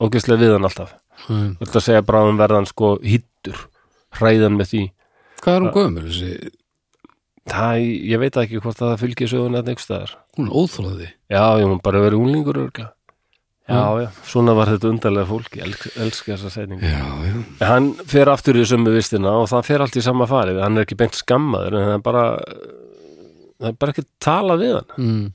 ógeðslega 0.00 0.40
við 0.40 0.54
hann 0.56 0.68
alltaf. 0.68 0.94
Mm. 1.28 1.50
Að 1.66 1.82
segja 1.84 2.06
bráðum 2.06 2.40
verðan 2.40 2.70
sko 2.70 2.94
hýttur 3.04 3.66
hræðan 4.18 4.56
með 4.58 4.72
því. 4.72 4.86
Hvað 5.40 5.56
er 5.56 5.66
hún 5.66 5.76
gömul 5.76 6.06
þessi? 6.08 6.32
það, 7.50 7.82
ég 8.06 8.20
veit 8.22 8.36
ekki 8.38 8.60
hvort 8.62 8.78
að 8.78 8.92
það 8.92 9.02
fylgir 9.02 9.30
sögun 9.32 9.58
að 9.58 9.70
neikst 9.70 9.88
staðar. 9.88 10.16
Hún 10.38 10.48
er 10.48 10.56
óþróði. 10.60 11.12
Já, 11.32 11.44
ég 11.58 11.66
hún 11.66 11.82
bara 11.82 12.02
verið 12.04 12.24
unlingur 12.24 12.60
örgla 12.62 12.90
já, 13.70 14.02
já, 14.02 14.08
svona 14.26 14.54
var 14.58 14.70
þetta 14.72 14.90
undarlega 14.90 15.28
fólk 15.28 15.58
ég 15.58 15.66
elsk, 15.66 15.86
elska 16.02 16.34
þessa 16.34 16.52
setningu. 16.54 16.86
Já, 16.90 17.04
já. 17.26 17.34
En 17.60 17.66
hann 17.68 17.90
fer 18.10 18.30
aftur 18.32 18.58
í 18.58 18.64
sömu 18.68 18.94
vistina 18.94 19.36
og 19.40 19.50
það 19.50 19.66
fer 19.68 19.84
allt 19.84 19.98
í 19.98 20.04
sama 20.04 20.26
farið. 20.30 20.62
Hann 20.64 20.78
er 20.78 20.86
ekki 20.86 20.98
beint 21.00 21.18
skammaður 21.18 21.78
en 21.78 21.86
það 21.86 21.96
er 21.96 22.06
bara 22.06 22.24
það 23.60 23.68
er 23.70 23.76
bara 23.84 23.94
ekki 23.94 24.06
tala 24.22 24.56
við 24.60 24.74
hann. 24.78 24.96
Mm. 24.96 25.28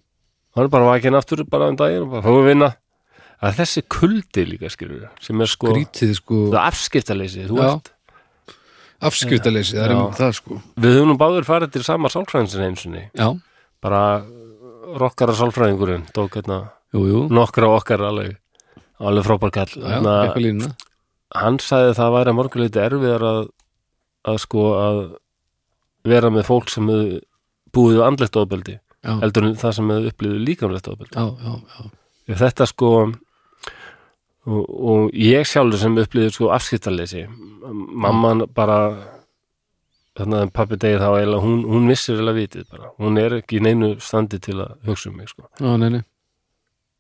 Hann 0.55 0.65
er 0.67 0.71
bara 0.73 0.89
vakinn 0.93 1.17
aftur 1.19 1.43
bara 1.49 1.69
um 1.71 1.77
daginn 1.79 2.05
og 2.05 2.11
bara 2.15 2.25
fóðu 2.25 2.45
vinna. 2.49 2.69
Það 3.41 3.49
er 3.51 3.57
þessi 3.59 3.81
kuldi 3.91 4.45
líka 4.47 4.69
skilur 4.71 5.09
sem 5.21 5.41
er 5.43 5.51
sko 5.51 5.73
Grítið 5.73 6.13
sko. 6.17 6.37
Það 6.53 6.59
er 6.61 6.69
afskiptaleysi 6.71 7.47
þú 7.49 7.59
Já. 7.59 7.67
ert. 7.73 7.91
Afskjötaleysi, 9.05 9.75
það 9.75 9.83
er 9.85 9.91
Já. 9.91 9.97
um 9.99 10.13
það 10.15 10.31
sko. 10.37 10.57
Við 10.81 10.93
höfum 10.95 11.09
nú 11.11 11.15
báður 11.19 11.45
farið 11.45 11.73
til 11.75 11.83
sama 11.85 12.09
sálfræðinsin 12.09 12.63
einu 12.63 12.79
sinni. 12.79 13.03
Já, 13.13 13.27
bara 13.83 14.01
rokkara 15.01 15.35
sálfræðingurinn 15.35 16.05
tók 16.15 16.37
hérna 16.39 16.61
jú, 16.95 17.03
jú, 17.09 17.19
nokkra 17.29 17.67
okkar 17.75 18.05
alveg. 18.07 18.37
Alveg 19.03 19.27
frábær 19.27 19.51
kall. 19.51 19.73
Já, 19.75 19.83
hérna, 19.97 20.13
eitthvað 20.23 20.45
línuna. 20.47 20.71
hann 21.35 21.59
sagði 21.59 21.91
að 21.91 21.97
það 21.99 22.13
væri 22.15 22.31
að 22.31 22.37
morguleiti 22.39 22.79
erfiðar 22.85 23.25
að, 23.27 23.41
að 24.31 24.37
sko 24.45 24.63
að 24.79 24.99
vera 26.07 26.31
með 26.31 26.47
fólk 26.47 26.71
sem 26.71 26.87
hefur 26.87 27.19
búið 27.75 27.97
við 27.99 28.05
andlegt 28.07 28.37
ofbeldi 28.39 28.77
heldur 29.05 29.47
en 29.49 29.57
það 29.59 29.75
sem 29.77 29.91
hefur 29.93 30.11
upplifið 30.11 30.45
líkamlegt 30.49 30.89
ofbeldi. 30.91 31.25
Þetta 32.31 32.67
sko 32.69 32.91
og, 34.45 34.63
og 34.65 35.19
ég 35.19 35.47
sjálfur 35.49 35.81
sem 35.81 35.99
upplifið 36.01 36.33
sko 36.37 36.49
afskiptarleysi 36.55 37.25
mamman 38.05 38.45
bara 38.55 38.79
þannig 40.15 40.45
að 40.45 40.51
pappi 40.55 40.79
degið 40.79 41.01
þá 41.03 41.09
eiginlega 41.11 41.43
hún, 41.43 41.63
hún 41.67 41.87
missir 41.89 42.15
eiginlega 42.15 42.39
vitið 42.41 42.67
bara. 42.71 42.91
Hún 43.03 43.17
er 43.19 43.39
ekki 43.41 43.59
í 43.59 43.63
neinu 43.65 43.95
standi 44.03 44.39
til 44.39 44.59
að 44.63 44.77
hugsa 44.87 45.09
um 45.11 45.17
mig 45.19 45.31
sko. 45.31 45.49
Já, 45.59 45.73
nei, 45.81 45.89
nei. 45.97 46.03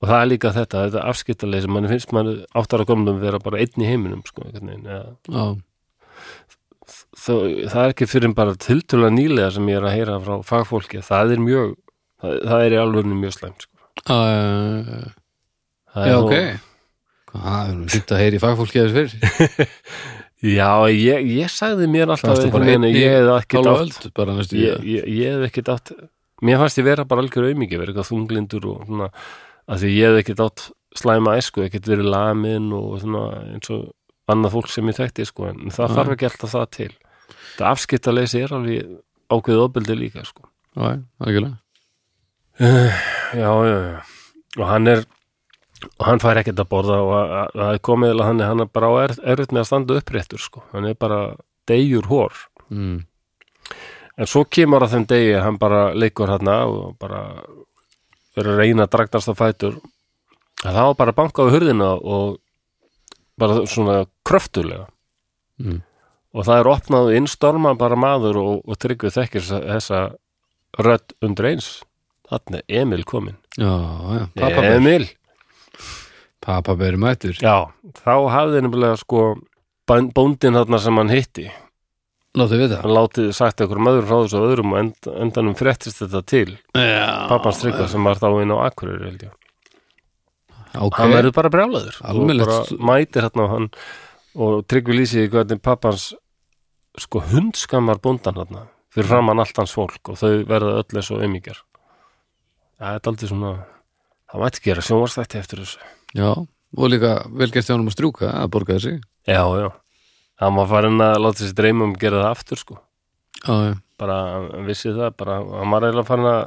Og 0.03 0.09
það 0.09 0.19
er 0.19 0.27
líka 0.33 0.51
þetta, 0.51 0.81
þetta 0.89 1.05
afskiptarleysi 1.13 1.71
mann 1.71 1.87
finnst 1.87 2.11
mann 2.13 2.33
áttara 2.57 2.85
gömlum 2.87 3.21
vera 3.21 3.39
bara 3.39 3.61
einn 3.63 3.85
í 3.85 3.87
heiminum 3.87 4.25
sko, 4.27 4.43
eða 4.51 4.99
já, 5.31 5.45
það, 7.15 7.41
það 7.71 7.81
er 7.81 7.93
ekki 7.93 8.07
fyrir 8.09 8.35
bara 8.37 8.57
tiltölulega 8.59 9.15
nýlega 9.15 9.51
sem 9.55 9.71
ég 9.71 9.79
er 9.79 9.87
að 9.87 9.95
heyra 9.95 10.19
frá 10.23 10.35
fagfólki 10.45 11.01
það 11.05 11.35
er 11.35 11.43
mjög, 11.43 11.73
það, 12.21 12.37
það 12.49 12.65
er 12.65 12.75
í 12.75 12.81
alvörinu 12.81 13.19
mjög 13.21 13.37
slæmt 13.39 13.65
sko. 13.67 13.73
uh, 14.05 15.05
Það 15.95 16.09
já, 16.11 16.15
ok. 16.19 16.35
það 17.31 17.69
er 17.69 17.75
nú 17.79 17.89
fyrst 17.93 18.11
að 18.11 18.21
heyri 18.23 18.39
fagfólki 18.43 18.83
þess 18.83 18.95
fyrir. 18.99 19.69
Já, 20.45 20.85
ég, 20.91 21.23
ég 21.39 21.49
sagði 21.49 21.87
mér 21.89 22.11
alltaf 22.13 22.41
einhvern 22.43 22.83
ég 22.91 23.13
hef 23.15 23.29
hálfa 23.55 23.85
átt 24.43 24.51
ég, 24.53 24.83
ég, 24.83 25.07
ég 25.09 25.31
hef 25.31 25.45
ekki 25.47 25.63
átt 25.71 25.93
mér 26.45 26.59
fannst 26.61 26.77
ég 26.81 26.85
vera 26.85 27.05
bara 27.07 27.23
algjör 27.23 27.47
aumingi 27.49 27.79
vera 27.79 27.93
eitthvað 27.93 28.09
þunglindur 28.11 28.67
og 28.69 28.83
svona 28.85 29.07
að 29.71 29.85
því 29.85 29.93
ég 29.95 30.11
hef 30.11 30.19
ekki 30.21 30.35
átt 30.45 30.65
slæma 30.99 31.37
æsku 31.39 31.63
ekkert 31.65 31.89
verið 31.89 32.11
lamin 32.11 32.67
og 32.75 32.99
svona 33.01 33.23
eins 33.55 33.71
og 33.73 33.87
annað 34.31 34.57
fólk 34.57 34.69
sem 34.75 34.91
ég 34.91 34.99
þekkti 34.99 35.27
sko 35.31 35.49
en 35.49 35.63
það 35.73 35.87
Já. 35.89 35.95
þarf 35.97 36.13
ekki 36.15 36.29
alltaf 36.29 36.53
það 36.53 36.69
til. 36.77 36.91
Þetta 37.55 37.71
afskiptaleysi 37.71 38.43
er 38.45 38.55
alveg 38.59 38.93
ákveðið 39.31 39.63
ofbeldi 39.65 39.97
líka 40.03 40.27
sko. 40.27 40.45
Já, 40.75 40.99
algjörlega 41.23 41.55
Já, 42.59 43.51
já, 43.65 43.77
já. 43.91 44.01
Og 44.57 44.67
hann 44.69 44.87
er 44.87 45.03
og 45.99 46.05
hann 46.07 46.21
fær 46.23 46.37
ekkert 46.39 46.59
að 46.63 46.69
borða 46.71 46.97
og 47.03 47.11
að- 47.13 47.33
að- 47.39 47.51
það 47.59 47.73
er 47.73 47.79
komið 47.83 48.13
að 48.15 48.23
hann 48.25 48.39
er, 48.41 48.47
hann 48.47 48.59
er 48.63 48.65
bara 48.73 48.87
er, 49.03 49.11
erfitt 49.33 49.51
með 49.51 49.59
að 49.61 49.65
standa 49.69 49.97
uppréttur 49.99 50.39
sko. 50.39 50.63
Hann 50.71 50.85
er 50.85 50.93
bara 50.95 51.35
degjur 51.67 52.07
hór. 52.07 52.31
mm. 52.71 53.05
En 54.17 54.25
svo 54.25 54.45
kemur 54.45 54.79
að 54.81 54.93
þeim 54.95 55.05
degi 55.07 55.33
að 55.35 55.43
hann 55.43 55.57
bara 55.59 55.93
leikur 55.93 56.27
hann 56.31 56.47
og 56.47 56.97
bara 56.97 57.43
verður 58.35 58.57
reyna 58.61 58.83
að 58.87 58.91
dragtast 58.95 59.27
á 59.27 59.35
fætur. 59.35 59.75
Það 60.63 60.73
var 60.87 60.93
bara 60.95 61.11
að 61.11 61.15
banka 61.19 61.43
á 61.43 61.51
hurðina 61.51 61.89
og 62.01 62.37
bara 63.37 63.65
svona 63.67 64.05
kröftulega. 64.23 64.87
Mm. 65.59 65.81
Og 66.33 66.45
það 66.45 66.59
er 66.59 66.71
opnað 66.71 67.15
innstorma 67.17 67.75
bara 67.77 67.95
maður 67.95 68.37
og, 68.39 68.61
og 68.65 68.77
tryggvið 68.79 69.11
þekkir 69.19 69.41
þessa, 69.41 69.59
þessa 69.75 70.15
rödd 70.79 71.13
undir 71.21 71.45
eins. 71.51 71.83
Þannig 72.29 72.61
er 72.65 72.81
Emil 72.81 73.03
kominn. 73.05 73.37
já, 73.57 73.71
já, 74.19 74.23
pappa 74.39 74.63
Emil. 74.75 75.05
pappa 76.41 76.75
beri 76.77 76.97
mættur 76.97 77.37
Já, 77.41 77.69
þá 78.01 78.13
hafði 78.33 78.61
nefnilega 78.65 78.97
sko 79.01 79.21
bóndinn 79.87 80.57
þarna 80.57 80.79
sem 80.81 80.97
hann 80.97 81.09
hitti. 81.13 81.45
Láttu 82.35 82.57
við 82.59 82.73
það 82.73 82.81
hann 82.83 82.95
látið 82.97 83.29
sagt 83.37 83.61
einhverjum 83.63 83.89
öðrum 83.91 84.07
frá 84.09 84.17
þessu 84.25 84.41
öðrum 84.43 84.73
og 84.73 84.79
end, 84.81 85.09
endanum 85.23 85.55
fréttist 85.55 86.01
þetta 86.01 86.21
til 86.27 86.49
já, 86.75 87.27
pappans 87.29 87.61
tryggva 87.61 87.87
sem 87.87 88.03
var 88.03 88.19
þá 88.19 88.27
inn 88.43 88.51
á 88.51 88.57
Akureyri 88.65 89.07
held 89.07 89.23
ég. 89.29 89.33
Ok, 90.75 90.97
hann 90.99 91.13
verður 91.15 91.31
bara 91.37 91.51
brjálaður 91.53 92.01
Almennilegt 92.03 92.51
og 92.51 92.73
bara 92.81 92.89
mætir 92.91 93.23
hérna 93.23 93.45
og 93.45 93.53
hann 93.53 93.69
og 94.35 94.65
tryggvi 94.67 94.97
lýsið 94.99 95.29
hvernig 95.31 95.61
pappans 95.63 96.09
sko 96.99 97.21
hundskammar 97.31 98.01
bóndan 98.03 98.35
hérna 98.41 98.65
fyrir 98.91 99.07
framann 99.13 99.39
allt 99.39 99.55
hans 99.61 99.71
fólk 99.75 100.11
og 100.11 100.19
þau 100.19 100.43
verða 100.49 100.81
öll 100.81 100.99
eins 100.99 101.11
og 101.15 101.23
umíkjar 101.23 101.61
það 102.79 102.97
er 102.97 103.09
aldrei 103.11 103.29
svona 103.29 103.53
það 104.31 104.43
mætti 104.43 104.63
gera 104.65 104.83
sjónvarstætti 104.85 105.39
eftir 105.39 105.63
þessu. 105.63 105.79
Já, 106.15 106.29
og 106.35 106.91
líka 106.91 107.13
velgert 107.31 107.67
hjá 107.67 107.75
hann 107.75 107.85
að 107.85 107.95
strjúka 107.95 108.31
að 108.33 108.51
borga 108.55 108.77
þessi 108.77 108.97
já, 109.29 109.41
já, 109.61 109.69
hann 110.41 110.59
var 110.59 110.69
farin 110.71 111.05
að 111.05 111.21
láta 111.23 111.43
sér 111.43 111.55
dreyma 111.57 111.87
um 111.87 111.95
að 111.95 112.03
gera 112.03 112.23
það 112.23 112.33
aftur 112.33 112.61
sko. 112.61 112.77
Já, 113.45 113.55
já, 113.69 113.73
bara 114.01 114.19
vissi 114.67 114.93
það 114.95 115.17
bara, 115.21 115.39
hann 115.61 115.73
var 115.73 115.87
eiginlega 115.87 116.09
farin 116.09 116.29
að 116.31 116.43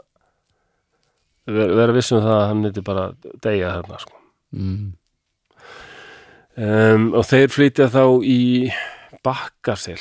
vera, 1.49 1.75
vera 1.81 1.97
viss 1.97 2.15
um 2.15 2.23
það 2.25 2.37
að 2.37 2.47
hann 2.51 2.63
myndi 2.65 2.85
bara 2.87 3.05
deyja 3.45 3.75
þarna 3.79 4.01
sko. 4.05 4.23
mm. 4.57 4.87
um, 6.69 7.11
og 7.15 7.29
þeir 7.29 7.55
flytja 7.55 7.91
þá 7.93 8.03
í 8.25 8.41
bakkasil 9.25 10.01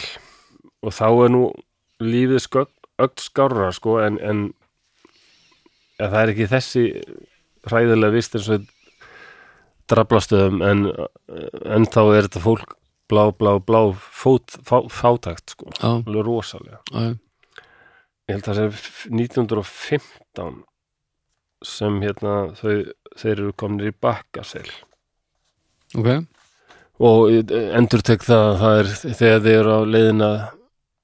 og 0.83 0.93
þá 0.93 1.07
er 1.09 1.33
nú 1.33 1.43
lífið 2.03 2.65
öll 2.97 3.13
skárra 3.21 3.71
sko 3.75 3.99
en, 4.03 4.19
en 4.21 4.47
ja, 5.97 6.07
það 6.07 6.19
er 6.21 6.33
ekki 6.33 6.49
þessi 6.53 6.83
hræðilega 7.67 8.15
vist 8.15 8.37
eins 8.37 8.49
og 8.53 8.67
draflastöðum 9.91 10.63
en, 10.67 10.83
en 11.65 11.87
þá 11.87 12.01
er 12.05 12.27
þetta 12.27 12.43
fólk 12.43 12.75
blá, 13.07 13.29
blá, 13.31 13.55
blá 13.63 13.81
fót, 13.95 14.57
fá, 14.67 14.81
fátakt 14.91 15.55
sko, 15.55 15.71
alveg 15.83 16.25
rosalega. 16.27 16.81
Já, 16.91 17.15
ég 18.27 18.35
held 18.35 18.49
að 18.51 18.59
það 18.59 18.79
sé 18.81 19.11
1915 19.13 20.57
sem 21.65 22.01
hérna 22.03 22.33
þau, 22.57 22.73
þeir 23.17 23.33
eru 23.37 23.53
komnir 23.57 23.91
í 23.91 23.95
bakkasel. 24.03 24.67
Ok. 25.97 26.11
Og 27.07 27.31
endur 27.53 28.03
tek 28.05 28.25
það 28.25 28.43
að 28.43 28.59
það 28.61 28.79
er 28.81 28.91
þegar 29.21 29.41
þeir 29.45 29.55
eru 29.55 29.73
á 29.73 29.81
leiðina 29.85 30.29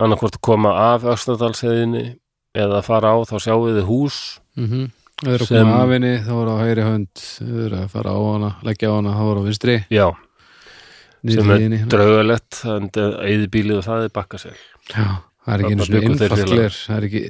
annarkvort 0.04 0.38
að 0.40 0.46
koma 0.50 0.74
af 0.94 1.06
Öxnadalsheðinni 1.08 2.06
eða 2.54 2.82
að 2.82 2.86
fara 2.90 3.14
á 3.14 3.18
þá 3.26 3.36
sjáu 3.48 3.62
þið 3.70 3.88
hús 3.90 4.20
mm 4.58 4.92
það 5.24 5.34
er 5.34 5.44
að 5.44 5.52
koma 5.52 5.76
af 5.80 5.92
henni 5.94 6.14
þá 6.24 6.32
er 6.36 6.50
á 6.50 6.56
hægri 6.60 6.86
hönd 6.88 7.24
það 7.24 7.60
er 7.66 7.76
að 7.78 7.84
fara 7.94 8.14
á 8.14 8.20
hana, 8.28 8.50
leggja 8.68 8.90
á 8.92 8.94
hana 8.98 9.14
þá 9.18 9.24
er 9.26 9.40
á 9.40 9.44
vinstri, 9.48 9.76
já, 9.94 10.08
niður 11.24 11.40
sem 11.40 11.54
er 11.54 11.62
hérna. 11.64 11.92
draugalett 11.94 12.60
en 12.74 12.90
eðibílið 12.98 13.80
og 13.80 13.86
það 13.88 14.08
er 14.08 14.14
bakkasel 14.18 14.54
já, 14.54 15.06
það 15.46 15.54
er 15.56 15.64
ekki 15.64 15.74
einu 15.74 15.84
Þarna 15.84 15.88
svona 15.88 16.04
bjuggu 16.04 16.20
þeir 16.20 16.36
einfalt 16.36 16.42
félagar. 16.42 16.58
gler 16.58 16.80
það 16.80 16.98
er 16.98 17.08
ekki, 17.10 17.24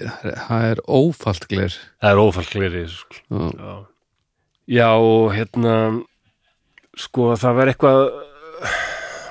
það 0.48 0.68
er 0.72 0.84
ófalt 1.00 1.48
gler 1.54 1.78
það 1.78 2.10
er 2.10 2.24
ófallgleri 2.24 2.84
sko. 2.94 3.22
já, 3.30 3.46
já. 3.60 3.76
já 4.80 4.90
og 4.94 5.28
hérna 5.38 5.78
sko 7.06 7.30
það 7.44 7.60
var 7.60 7.74
eitthvað 7.74 8.04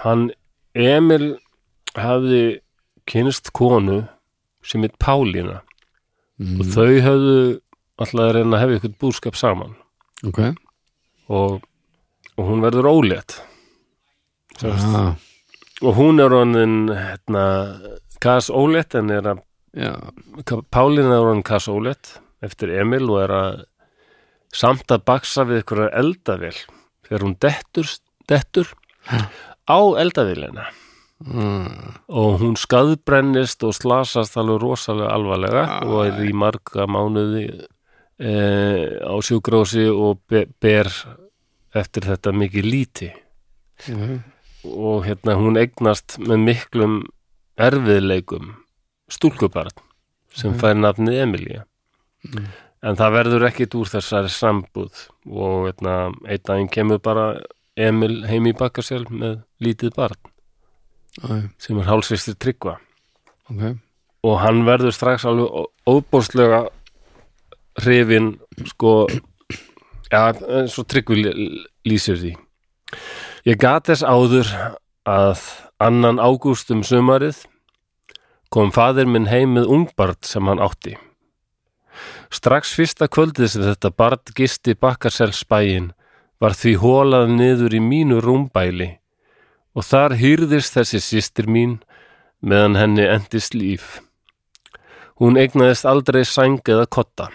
hann 0.03 0.29
Emil 0.73 1.27
hafði 1.99 2.45
kynst 3.11 3.51
konu 3.53 4.05
sem 4.65 4.85
heit 4.87 4.95
Pálína 5.03 5.61
mm. 6.41 6.61
og 6.61 6.71
þau 6.73 6.93
höfðu 7.07 7.37
alltaf 8.03 8.25
að 8.25 8.33
reyna 8.37 8.57
að 8.57 8.63
hefja 8.63 8.79
eitthvað 8.79 8.99
búskap 9.03 9.39
saman. 9.39 9.75
Ok, 10.27 10.41
og, 11.33 11.63
og 12.37 12.51
hún 12.51 12.65
verður 12.65 12.91
ólétt. 12.93 13.39
Já, 14.63 14.73
og 15.83 15.97
hún 15.99 16.23
er 16.23 16.35
honin 16.37 16.93
hérna, 16.93 17.45
kas 18.23 18.51
ólétt 18.53 18.97
en 18.99 19.11
er 19.11 19.33
að 19.35 19.43
já. 19.73 19.93
Pálína 20.71 21.17
er 21.17 21.27
honin 21.31 21.47
kas 21.47 21.69
ólétt 21.73 22.19
eftir 22.45 22.75
Emil 22.77 23.09
og 23.09 23.23
er 23.25 23.35
að 23.35 23.65
samt 24.53 24.93
að 24.93 25.07
baksa 25.09 25.47
við 25.49 25.63
ykkur 25.63 25.87
eldavél. 25.89 26.55
Þegar 27.09 27.27
hún 27.27 27.37
dettur, 27.41 27.89
dettur 28.29 28.73
á 29.67 29.79
eldavélina 29.99 30.69
mm. 31.25 31.99
og 32.13 32.41
hún 32.43 32.57
skaðbrennist 32.61 33.63
og 33.67 33.75
slasast 33.77 34.37
alveg 34.41 34.63
rosalega 34.63 35.13
alvarlega 35.15 35.65
og 35.87 36.07
er 36.07 36.21
í 36.27 36.33
marga 36.37 36.87
mánuði 36.91 37.47
e, 38.19 38.33
á 39.03 39.15
sjúkrósi 39.25 39.89
og 39.91 40.23
be, 40.31 40.47
ber 40.63 40.91
eftir 41.75 42.09
þetta 42.11 42.35
mikið 42.37 42.69
líti. 42.69 43.11
Já, 43.87 43.97
og 44.63 45.07
hérna 45.07 45.35
hún 45.41 45.59
eignast 45.59 46.19
með 46.23 46.45
miklum 46.47 46.99
erfiðleikum 47.59 48.53
stúlkubarn 49.11 49.75
sem 50.33 50.55
fær 50.61 50.77
nafnið 50.79 51.19
Emilía. 51.25 51.65
En 52.83 52.97
það 52.99 53.17
verður 53.17 53.49
ekkit 53.49 53.75
úr 53.79 53.91
þessari 53.91 54.31
sambúð 54.33 55.09
og 55.29 55.67
hérna, 55.69 56.13
einn 56.27 56.47
daginn 56.47 56.71
kemur 56.73 57.03
bara 57.03 57.27
Emil 57.79 58.23
heim 58.29 58.47
í 58.51 58.55
bakkasel 58.57 59.05
með 59.11 59.43
lítið 59.63 59.97
barn 59.97 60.32
já, 61.21 61.43
sem 61.59 61.79
er 61.79 61.89
hálsistir 61.91 62.37
tryggva. 62.41 62.79
Ok. 63.51 63.77
Og 64.23 64.39
hann 64.41 64.63
verður 64.65 64.95
strax 64.95 65.25
alveg 65.27 65.51
ó- 65.51 65.71
óbóðslega 65.91 66.69
hrifin 67.83 68.37
sko 68.71 69.07
ja, 70.13 70.29
og 70.31 70.87
tryggvi 70.89 71.25
lýsir 71.89 72.21
því. 72.21 72.37
Ég 73.49 73.59
gat 73.59 73.89
þess 73.91 74.05
áður 74.07 74.47
að 75.09 75.41
annan 75.83 76.21
ágúst 76.23 76.71
um 76.71 76.85
sumarið 76.87 77.43
kom 78.53 78.71
faðir 78.71 79.09
minn 79.09 79.27
heim 79.33 79.57
með 79.57 79.71
ungbart 79.73 80.25
sem 80.29 80.47
hann 80.47 80.61
átti. 80.63 80.95
Strax 82.33 82.73
fyrsta 82.77 83.09
kvöldið 83.11 83.49
sem 83.51 83.65
þetta 83.67 83.91
barn 83.97 84.21
gisti 84.37 84.75
bakkarselsbæin 84.79 85.91
var 86.41 86.55
því 86.57 86.77
hólað 86.81 87.33
niður 87.35 87.75
í 87.77 87.81
mínu 87.83 88.21
rúmbæli 88.25 88.93
og 89.73 89.87
þar 89.89 90.17
hýrðist 90.21 90.77
þessi 90.77 91.01
systir 91.01 91.49
mín 91.49 91.79
meðan 92.41 92.77
henni 92.77 93.07
endist 93.07 93.55
líf. 93.55 94.01
Hún 95.21 95.39
eignaðist 95.39 95.87
aldrei 95.87 96.25
sæng 96.27 96.61
eða 96.67 96.89
kotta. 96.91 97.31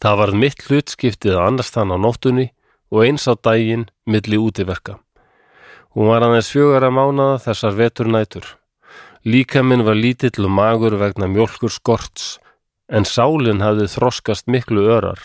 Það 0.00 0.18
varð 0.22 0.40
mitt 0.40 0.64
hlutskiptið 0.64 1.36
að 1.36 1.46
annars 1.46 1.72
þann 1.74 1.92
á 1.92 1.96
nóttunni 2.00 2.46
og 2.90 3.04
eins 3.04 3.28
á 3.28 3.36
daginn 3.36 3.90
milli 4.08 4.38
útiverka. 4.40 4.96
Hún 5.94 6.08
var 6.08 6.24
aðeins 6.24 6.50
fjögara 6.54 6.90
mánada 6.94 7.40
þessar 7.44 7.76
veturnætur. 7.76 8.46
Líka 9.26 9.60
minn 9.62 9.84
var 9.84 9.98
lítill 9.98 10.46
og 10.46 10.54
magur 10.54 10.96
vegna 10.96 11.28
mjólkur 11.28 11.72
skorts, 11.74 12.38
en 12.88 13.04
sálinn 13.04 13.60
hafði 13.60 13.90
þroskast 13.92 14.48
miklu 14.48 14.86
örar. 14.88 15.20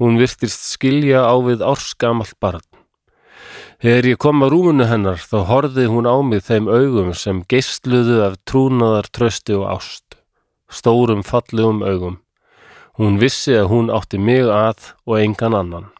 Hún 0.00 0.16
virtist 0.18 0.64
skilja 0.72 1.26
á 1.28 1.34
við 1.44 1.60
ársgamalt 1.62 2.38
barn. 2.40 2.64
Þegar 3.84 4.06
ég 4.08 4.16
kom 4.16 4.40
að 4.40 4.54
rúmunu 4.54 4.84
hennar 4.88 5.18
þá 5.20 5.34
horfði 5.44 5.82
hún 5.92 6.06
á 6.08 6.16
mig 6.24 6.46
þeim 6.46 6.70
augum 6.72 7.10
sem 7.12 7.42
geistluðu 7.52 8.22
af 8.24 8.38
trúnaðar, 8.48 9.10
trösti 9.12 9.52
og 9.58 9.66
ást. 9.74 10.16
Stórum 10.72 11.20
fallegum 11.20 11.82
augum. 11.84 12.14
Hún 12.96 13.18
vissi 13.20 13.52
að 13.52 13.68
hún 13.74 13.92
átti 13.92 14.16
mig 14.16 14.48
að 14.48 14.94
og 15.04 15.18
engan 15.20 15.58
annan. 15.58 15.90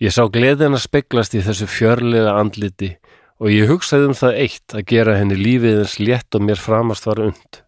Ég 0.00 0.16
sá 0.16 0.24
gleðina 0.32 0.80
speglast 0.80 1.36
í 1.36 1.44
þessu 1.44 1.68
fjörlega 1.68 2.38
andliti 2.40 2.94
og 3.36 3.52
ég 3.52 3.68
hugsaði 3.68 4.08
um 4.08 4.16
það 4.16 4.40
eitt 4.46 4.72
að 4.72 4.88
gera 4.94 5.20
henni 5.20 5.36
lífið 5.36 5.84
eins 5.84 6.00
létt 6.00 6.40
og 6.40 6.48
mér 6.48 6.56
framast 6.56 7.04
var 7.04 7.20
und. 7.20 7.62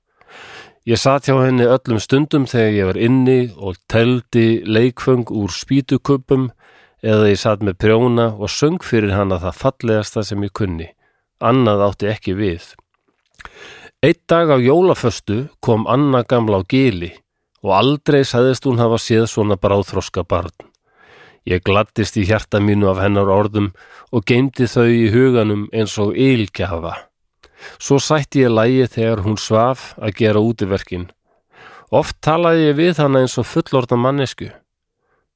Ég 0.89 0.97
satt 0.97 1.29
hjá 1.29 1.37
henni 1.45 1.69
öllum 1.69 2.01
stundum 2.01 2.49
þegar 2.49 2.73
ég 2.81 2.89
var 2.95 3.05
inni 3.05 3.41
og 3.61 3.77
teldi 3.85 4.63
leikföng 4.65 5.29
úr 5.29 5.53
spýtukuppum 5.53 6.55
eða 7.05 7.29
ég 7.29 7.41
satt 7.41 7.65
með 7.65 7.77
prjóna 7.85 8.31
og 8.33 8.49
söng 8.49 8.81
fyrir 8.83 9.13
hana 9.13 9.37
það 9.43 9.61
fallegasta 9.61 10.25
sem 10.25 10.45
ég 10.47 10.55
kunni. 10.57 10.89
Annað 11.45 11.85
átti 11.89 12.09
ekki 12.09 12.37
við. 12.39 12.71
Eitt 14.05 14.23
dag 14.29 14.49
á 14.53 14.57
jólaföstu 14.61 15.49
kom 15.65 15.87
Anna 15.89 16.25
gamla 16.29 16.61
á 16.61 16.69
gili 16.69 17.13
og 17.65 17.73
aldrei 17.77 18.23
sagðist 18.25 18.67
hún 18.69 18.81
hafa 18.81 18.99
séð 19.01 19.27
svona 19.33 19.57
bráðþroska 19.61 20.25
barn. 20.29 20.53
Ég 21.45 21.61
gladdist 21.65 22.17
í 22.17 22.25
hjarta 22.25 22.61
mínu 22.61 22.89
af 22.89 23.03
hennar 23.05 23.29
orðum 23.33 23.73
og 24.13 24.25
geymdi 24.29 24.69
þau 24.69 24.89
í 24.89 25.11
huganum 25.13 25.67
eins 25.73 25.97
og 26.01 26.17
ylgjafa. 26.17 26.95
Svo 27.81 28.01
sætti 28.01 28.45
ég 28.45 28.53
lægi 28.53 28.89
þegar 28.97 29.25
hún 29.25 29.41
svaf 29.41 29.93
að 30.01 30.17
gera 30.21 30.41
útiverkin. 30.41 31.09
Oft 31.93 32.21
talaði 32.25 32.71
ég 32.71 32.79
við 32.81 33.01
hana 33.01 33.25
eins 33.25 33.37
og 33.41 33.49
fullorda 33.49 33.97
mannesku. 33.97 34.49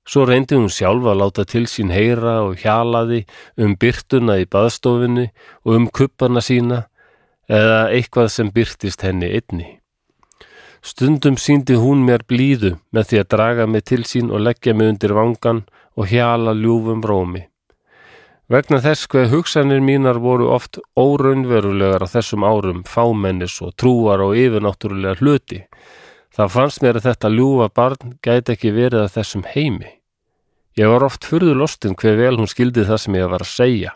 Svo 0.09 0.25
reyndi 0.25 0.57
hún 0.57 0.71
sjálf 0.73 1.05
að 1.05 1.19
láta 1.21 1.45
til 1.45 1.67
sín 1.69 1.91
heyra 1.93 2.39
og 2.47 2.63
hjalaði 2.63 3.27
um 3.61 3.75
byrtuna 3.77 4.39
í 4.41 4.47
baðstofinni 4.49 5.27
og 5.67 5.75
um 5.77 5.89
kuppana 5.93 6.41
sína 6.41 6.87
eða 7.49 7.91
eitthvað 7.93 8.31
sem 8.33 8.53
byrtist 8.53 9.05
henni 9.05 9.29
einni. 9.37 9.75
Stundum 10.81 11.37
síndi 11.37 11.77
hún 11.77 12.07
mér 12.07 12.25
blíðu 12.25 12.79
með 12.95 13.11
því 13.11 13.21
að 13.21 13.29
draga 13.35 13.67
mig 13.67 13.85
til 13.91 14.05
sín 14.09 14.33
og 14.33 14.41
leggja 14.47 14.73
mig 14.73 14.95
undir 14.95 15.13
vangan 15.13 15.65
og 15.99 16.09
hjala 16.09 16.55
ljúfum 16.57 17.05
rómi. 17.05 17.45
Vegna 18.49 18.81
þess 18.81 19.11
hver 19.13 19.29
hugsanir 19.29 19.83
mínar 19.85 20.23
voru 20.25 20.49
oft 20.55 20.79
óraunverulegar 20.97 22.01
á 22.01 22.09
þessum 22.09 22.47
árum 22.49 22.81
fámennis 22.89 23.59
og 23.61 23.75
trúar 23.77 24.25
og 24.25 24.39
yfirnáttúrulega 24.41 25.21
hluti. 25.21 25.61
Það 26.33 26.55
fannst 26.55 26.81
mér 26.81 26.97
að 26.97 27.11
þetta 27.11 27.35
ljúfa 27.35 27.69
barn 27.77 28.17
gæti 28.25 28.57
ekki 28.57 28.73
verið 28.73 29.05
að 29.05 29.15
þessum 29.19 29.45
heimi. 29.53 29.98
Ég 30.79 30.87
var 30.87 31.03
oft 31.03 31.27
furðu 31.27 31.57
lostin 31.59 31.97
hver 31.99 32.19
vel 32.21 32.37
hún 32.39 32.51
skildi 32.51 32.85
það 32.87 33.01
sem 33.03 33.19
ég 33.19 33.31
var 33.33 33.43
að 33.43 33.51
segja. 33.51 33.95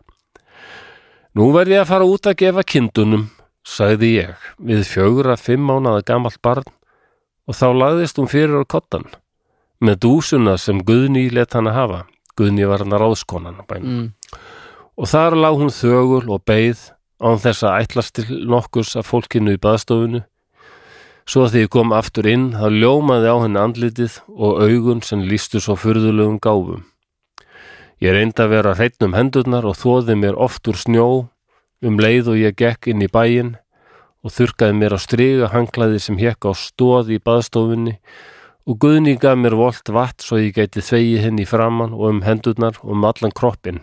Nú 1.39 1.53
verð 1.55 1.77
ég 1.77 1.85
að 1.85 1.91
fara 1.93 2.09
út 2.09 2.27
að 2.29 2.39
gefa 2.43 2.65
kindunum, 2.67 3.29
sagði 3.63 4.15
ég, 4.17 4.47
við 4.59 4.83
fjögur 4.91 5.31
að 5.33 5.45
fimm 5.47 5.69
mánaða 5.71 6.03
gamalt 6.11 6.41
barn 6.43 6.67
og 7.47 7.57
þá 7.57 7.69
lagðist 7.77 8.19
hún 8.19 8.31
fyrir 8.31 8.61
á 8.61 8.67
kottan 8.67 9.07
með 9.83 10.03
dúsuna 10.05 10.57
sem 10.61 10.83
Guðni 10.87 11.29
let 11.35 11.55
hana 11.57 11.75
hafa. 11.75 12.03
Guðni 12.39 12.67
var 12.69 12.85
hann 12.85 12.95
að 12.95 13.03
ráðskonan 13.03 13.63
á 13.63 13.65
bænum. 13.67 13.89
mm. 13.93 14.43
Og 14.97 15.09
þar 15.09 15.39
lág 15.39 15.57
hún 15.57 15.73
þögul 15.73 16.27
og 16.31 16.45
beið 16.47 16.83
án 17.23 17.41
þess 17.41 17.65
að 17.65 17.79
ætlast 17.83 18.15
til 18.19 18.43
nokkurs 18.51 18.95
af 18.99 19.09
fólkinu 19.09 19.55
í 19.57 19.61
baðstofunu. 19.63 20.23
Svo 21.27 21.47
að 21.47 21.53
því 21.53 21.61
ég 21.63 21.73
kom 21.73 21.93
aftur 21.95 22.27
inn, 22.27 22.49
þá 22.59 22.67
ljómaði 22.73 23.31
á 23.31 23.37
henni 23.45 23.61
andlitið 23.63 24.17
og 24.35 24.63
augun 24.67 25.03
sem 25.07 25.23
lístu 25.23 25.63
svo 25.63 25.77
furðulegum 25.79 26.41
gáfum. 26.43 26.83
Ég 28.03 28.17
reyndi 28.17 28.43
að 28.43 28.55
vera 28.57 28.75
hreitt 28.75 29.05
um 29.07 29.15
hendurnar 29.15 29.67
og 29.69 29.79
þóði 29.79 30.17
mér 30.19 30.35
oft 30.35 30.67
úr 30.67 30.79
snjó 30.81 31.09
um 31.87 31.99
leið 32.03 32.33
og 32.33 32.41
ég 32.41 32.57
gekk 32.59 32.89
inn 32.91 33.05
í 33.05 33.11
bæinn 33.11 33.57
og 34.23 34.35
þurkaði 34.35 34.79
mér 34.79 34.97
á 34.97 34.99
stryga 35.03 35.51
hanglaði 35.53 36.01
sem 36.03 36.19
hekk 36.19 36.51
á 36.51 36.53
stóð 36.59 37.13
í 37.15 37.19
baðstofunni 37.23 37.99
og 38.67 38.79
Guðni 38.83 39.17
gaf 39.19 39.39
mér 39.39 39.57
volt 39.59 39.91
vatn 39.91 40.23
svo 40.23 40.39
ég 40.39 40.55
gæti 40.59 40.83
þvegið 40.83 41.25
henni 41.27 41.47
framann 41.47 41.95
og 41.95 42.09
um 42.11 42.21
hendurnar 42.27 42.79
og 42.83 42.95
um 42.95 43.07
allan 43.07 43.35
kroppin. 43.35 43.83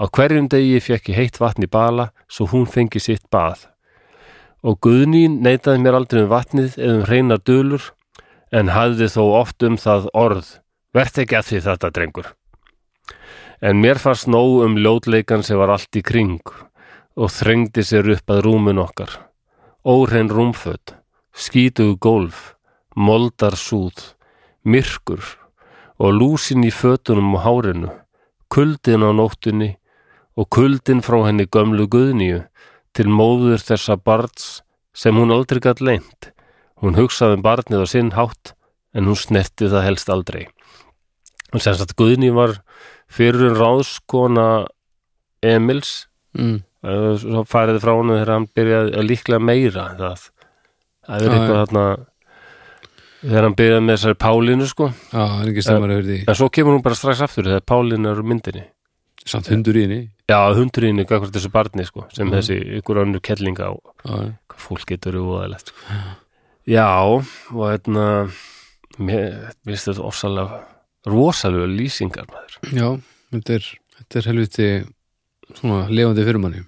Á 0.00 0.04
hverjum 0.08 0.48
degi 0.52 0.80
fekk 0.80 1.12
ég 1.12 1.20
heitt 1.20 1.40
vatn 1.40 1.64
í 1.64 1.70
bala 1.72 2.10
svo 2.28 2.48
hún 2.52 2.68
fengi 2.68 3.00
sitt 3.00 3.24
bað. 3.32 3.68
Og 4.66 4.80
Guðni 4.82 5.28
neitaði 5.30 5.82
mér 5.84 5.96
aldrei 6.00 6.24
um 6.24 6.32
vatnið 6.32 6.74
eða 6.80 6.94
um 6.96 7.04
hreinar 7.06 7.42
dölur 7.46 7.84
en 8.50 8.72
hafði 8.74 9.06
þó 9.14 9.22
oft 9.38 9.62
um 9.66 9.76
það 9.78 10.08
orð. 10.14 10.48
Vert 10.94 11.20
ekki 11.22 11.38
að 11.38 11.48
því 11.50 11.60
þetta, 11.68 11.90
drengur. 11.94 12.32
En 13.62 13.78
mér 13.80 14.00
fannst 14.02 14.26
nóg 14.26 14.64
um 14.66 14.76
ljótleikan 14.80 15.44
sem 15.46 15.58
var 15.60 15.70
allt 15.74 15.96
í 15.96 16.02
kring 16.02 16.42
og 17.16 17.32
þrengdi 17.32 17.84
sér 17.86 18.10
upp 18.16 18.32
að 18.32 18.42
rúmun 18.48 18.82
okkar. 18.82 19.12
Óhrein 19.86 20.28
rúmföt, 20.32 20.96
skítugu 21.32 21.96
gólf, 22.02 22.56
moldarsúð, 22.96 24.16
myrkur 24.66 25.22
og 26.02 26.12
lúsin 26.12 26.66
í 26.66 26.72
fötunum 26.74 27.36
og 27.38 27.44
hárinu, 27.46 27.90
kuldin 28.52 29.06
á 29.06 29.14
nóttunni 29.14 29.76
og 30.36 30.50
kuldin 30.52 31.04
frá 31.06 31.22
henni 31.28 31.46
gömlu 31.46 31.86
guðníu 31.88 32.42
til 32.96 33.08
móður 33.12 33.62
þessa 33.62 33.98
barns 34.00 34.60
sem 34.96 35.16
hún 35.18 35.34
aldrei 35.34 35.60
gætt 35.64 35.82
leint. 35.84 36.30
Hún 36.80 36.96
hugsaði 36.96 37.38
um 37.38 37.44
barnið 37.44 37.84
á 37.84 37.86
sinn 37.88 38.12
hátt 38.16 38.54
en 38.96 39.08
hún 39.08 39.18
snerti 39.18 39.68
það 39.68 39.86
helst 39.90 40.12
aldrei. 40.12 40.46
Og 41.52 41.62
sem 41.62 41.76
sagt 41.76 41.96
guðní 41.98 42.32
var 42.36 42.58
fyrir 43.12 43.56
ráðskona 43.56 44.66
Emils. 45.44 46.06
Mm. 46.36 46.62
Svo 47.20 47.44
fariði 47.48 47.82
frá 47.82 47.92
honum 47.96 48.16
þegar 48.16 48.32
hann 48.34 48.48
byrjaði 48.56 48.92
að 48.96 49.08
líklega 49.10 49.42
meira 49.42 49.86
það, 49.98 50.26
það 51.06 51.16
er 51.16 51.26
Já, 51.26 51.32
eitthvað 51.36 51.60
þarna 51.62 51.84
þegar 53.26 53.46
hann 53.46 53.56
byrjaði 53.58 53.84
með 53.86 53.96
þessari 53.96 54.18
Pálínu 54.22 54.68
sko. 54.70 54.90
Já, 54.92 55.22
það 55.22 55.40
er 55.40 55.50
ekki 55.52 55.64
stemmar 55.66 55.94
yfir 55.96 56.06
því. 56.10 56.18
en 56.26 56.38
svo 56.38 56.48
kemur 56.52 56.76
hún 56.76 56.84
bara 56.84 56.98
strax 56.98 57.24
aftur 57.26 57.48
þegar 57.48 57.64
Pálínu 57.72 58.12
er 58.12 58.20
úr 58.20 58.28
myndinni. 58.30 58.66
Samt 59.26 59.50
hundur 59.50 59.80
í 59.80 59.86
henni 59.86 60.02
já, 60.28 60.38
hundurinn 60.58 60.98
er 61.00 61.06
gagvart 61.06 61.32
þessu 61.36 61.50
barni 61.54 61.84
sko 61.86 62.06
sem 62.12 62.26
Mhm. 62.28 62.34
þessi 62.36 62.56
ykkur 62.80 63.02
önnur 63.04 63.20
kellinga 63.22 63.68
já. 63.70 63.76
hvað 64.48 64.58
fólk 64.66 64.86
getur 64.86 65.14
úðalegt 65.20 65.68
sko. 65.70 65.78
já, 66.66 66.86
og 67.06 67.22
hérna 67.70 68.30
mér 68.98 69.52
finnst 69.64 69.88
þetta 69.88 70.02
ofsalega 70.08 70.64
rosalega 71.06 71.66
lýsingar 71.70 72.26
maður 72.26 72.58
Já, 72.72 72.88
þetta 73.32 73.54
er, 73.54 73.64
þetta 73.98 74.18
er 74.18 74.28
helviti 74.32 74.68
svona 75.54 75.86
lifandi 75.88 76.24
fyrir 76.26 76.40
manni 76.42 76.64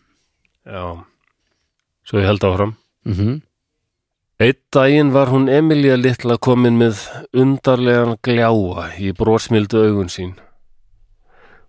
já, 0.66 1.04
svo 2.06 2.18
ég 2.20 2.26
held 2.26 2.40
áfram 2.46 2.76
mm 3.06 3.42
Eitt 4.40 4.60
daginn 4.70 5.10
var 5.10 5.26
hún 5.32 5.48
Emilía 5.50 5.96
litla 5.98 6.36
komin 6.38 6.76
með 6.78 7.00
undarlegan 7.34 8.12
gljáa 8.22 8.84
í 8.94 9.10
brósmildu 9.10 9.80
augun 9.88 10.06
sín. 10.06 10.36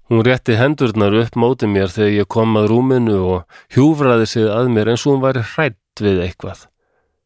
Hún 0.09 0.25
rétti 0.25 0.57
hendurnar 0.57 1.13
upp 1.13 1.35
móti 1.37 1.69
mér 1.69 1.91
þegar 1.93 2.15
ég 2.15 2.27
kom 2.33 2.57
að 2.57 2.71
rúminu 2.71 3.19
og 3.35 3.61
hjúfraði 3.75 4.25
sig 4.29 4.49
að 4.49 4.73
mér 4.73 4.89
eins 4.93 5.05
og 5.05 5.15
hún 5.15 5.23
væri 5.27 5.45
hrætt 5.53 6.01
við 6.01 6.23
eitthvað 6.25 6.65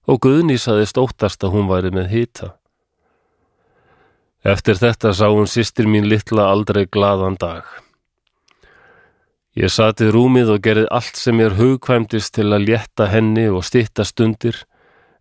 og 0.08 0.20
Guðný 0.24 0.58
saði 0.60 0.88
stóttast 0.90 1.44
að 1.46 1.56
hún 1.56 1.70
væri 1.70 1.94
með 1.96 2.10
hýta. 2.12 2.50
Eftir 4.44 4.76
þetta 4.76 5.14
sá 5.16 5.30
hún 5.32 5.48
systir 5.48 5.88
mín 5.88 6.10
litla 6.12 6.50
aldrei 6.52 6.84
glaðan 6.92 7.38
dag. 7.40 7.64
Ég 9.56 9.72
sati 9.72 10.10
rúmið 10.12 10.56
og 10.56 10.64
gerði 10.66 10.88
allt 10.92 11.20
sem 11.20 11.38
mér 11.40 11.56
hugkvæmdist 11.60 12.34
til 12.36 12.50
að 12.52 12.68
létta 12.68 13.08
henni 13.08 13.46
og 13.48 13.64
stytta 13.64 14.04
stundir 14.04 14.66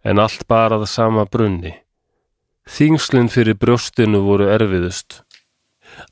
en 0.03 0.19
allt 0.19 0.47
bara 0.51 0.81
það 0.81 0.91
sama 0.91 1.27
brunni. 1.31 1.77
Þingslinn 2.67 3.31
fyrir 3.31 3.59
brjóstinu 3.61 4.23
voru 4.25 4.49
erfiðust. 4.51 5.21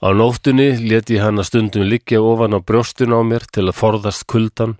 Á 0.01 0.09
nóttunni 0.16 0.70
let 0.90 1.11
ég 1.11 1.23
hana 1.24 1.44
stundum 1.44 1.89
liggja 1.89 2.20
ofan 2.23 2.57
á 2.57 2.61
brjóstinu 2.61 3.20
á 3.20 3.23
mér 3.24 3.44
til 3.52 3.66
að 3.69 3.78
forðast 3.81 4.27
kuldan 4.31 4.78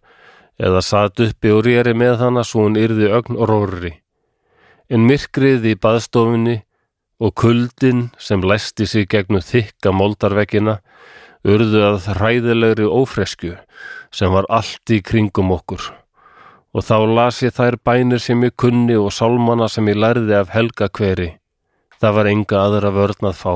eða 0.61 0.81
satt 0.85 1.21
uppi 1.25 1.53
og 1.53 1.65
rýri 1.67 1.95
með 1.97 2.21
hana 2.25 2.45
svo 2.45 2.67
hún 2.67 2.79
yrði 2.81 3.09
ögn 3.17 3.39
róri. 3.49 3.93
En 4.91 5.07
myrkrið 5.09 5.67
í 5.73 5.75
baðstofunni 5.81 6.61
og 7.21 7.35
kuldin 7.37 8.09
sem 8.19 8.41
læsti 8.41 8.87
sig 8.89 9.09
gegnum 9.13 9.45
þykka 9.45 9.93
moldarveggina 9.93 10.79
urðu 11.45 11.83
að 11.87 12.09
hræðilegri 12.17 12.89
ófresku 12.89 13.57
sem 14.13 14.33
var 14.33 14.49
allt 14.49 14.93
í 14.93 15.01
kringum 15.05 15.53
okkur. 15.57 15.83
Og 16.77 16.87
þá 16.87 16.97
las 17.17 17.41
ég 17.43 17.55
þær 17.57 17.77
bænir 17.85 18.23
sem 18.23 18.41
ég 18.45 18.57
kunni 18.57 18.97
og 18.97 19.13
sálmana 19.13 19.69
sem 19.69 19.89
ég 19.91 19.99
lærði 19.99 20.37
af 20.39 20.53
helga 20.55 20.89
hveri. 20.89 21.35
Það 22.01 22.17
var 22.17 22.31
enga 22.31 22.65
aðra 22.65 22.93
vörn 22.95 23.31
að 23.33 23.37
fá. 23.37 23.55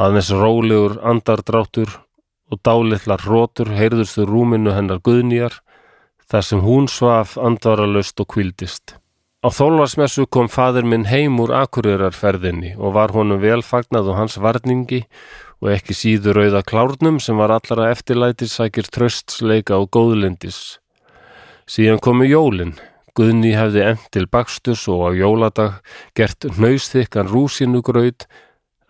Aðeins 0.00 0.30
rólegur 0.32 0.94
andardráttur 1.04 1.90
og 2.48 2.60
dálitlar 2.64 3.20
rótur 3.26 3.68
heyrðust 3.76 4.16
úr 4.22 4.30
rúminu 4.32 4.72
hennar 4.72 5.02
guðnýjar 5.04 5.58
þar 6.30 6.46
sem 6.46 6.62
hún 6.64 6.88
svaf 6.88 7.34
andvaralöst 7.36 8.22
og 8.22 8.30
kvildist. 8.32 8.94
Á 9.44 9.48
þólarsmessu 9.52 10.24
kom 10.24 10.48
fadir 10.52 10.88
minn 10.88 11.04
heim 11.10 11.36
úr 11.42 11.52
akureyrar-ferðinni 11.58 12.74
og 12.78 12.96
var 12.96 13.12
honum 13.12 13.42
velfagnað 13.44 14.08
og 14.12 14.18
hans 14.22 14.40
varningi 14.40 15.02
og 15.60 15.72
ekki 15.74 15.96
síður 15.96 16.40
rauða 16.40 16.64
klárnum 16.64 17.20
sem 17.20 17.36
var 17.36 17.52
allara 17.58 17.90
eftirlætis 17.92 18.56
sækir 18.56 18.88
tröstsleika 18.88 19.76
og 19.76 19.90
góðlindis. 19.96 20.78
Síðan 21.68 22.00
komu 22.00 22.28
jólin. 22.28 22.78
Guðni 23.16 23.52
hefði 23.52 23.82
end 23.84 24.04
til 24.14 24.28
bakstus 24.30 24.86
og 24.88 25.08
á 25.08 25.10
jóladag 25.12 25.80
gert 26.16 26.46
nöysþykkan 26.56 27.28
rúsinugraut 27.28 28.24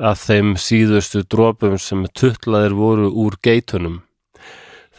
að 0.01 0.23
þeim 0.25 0.53
síðustu 0.57 1.23
drópum 1.29 1.77
sem 1.79 2.07
tuttlaðir 2.17 2.75
voru 2.79 3.11
úr 3.13 3.37
geitunum. 3.45 4.01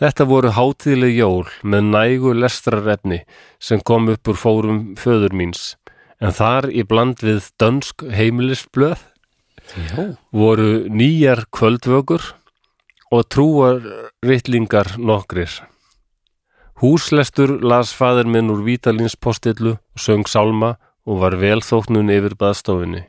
Þetta 0.02 0.26
voru 0.30 0.54
hátíðleg 0.56 1.18
jól 1.18 1.46
með 1.62 1.90
nægu 1.94 2.34
lestrarefni 2.38 3.22
sem 3.62 3.82
kom 3.86 4.10
upp 4.14 4.30
úr 4.32 4.38
fórum 4.38 4.80
föður 4.98 5.36
míns, 5.38 5.76
en 6.22 6.34
þar 6.34 6.70
í 6.74 6.86
bland 6.86 7.22
við 7.22 7.50
dönsk 7.62 8.06
heimilisblöð 8.10 9.02
Já. 9.78 10.18
voru 10.34 10.88
nýjar 10.90 11.46
kvöldvökur 11.54 12.24
og 13.12 13.28
trúar 13.30 13.82
rittlingar 14.26 14.98
nokkrir. 14.98 15.52
Húslestur 16.82 17.60
las 17.62 17.94
faður 17.94 18.26
minn 18.26 18.50
úr 18.50 18.64
Vítalins 18.66 19.14
postillu 19.14 19.78
söng 19.94 20.26
sálma 20.26 20.78
og 21.06 21.22
var 21.22 21.38
velþóknun 21.38 22.10
yfir 22.10 22.34
baðstofinni. 22.40 23.06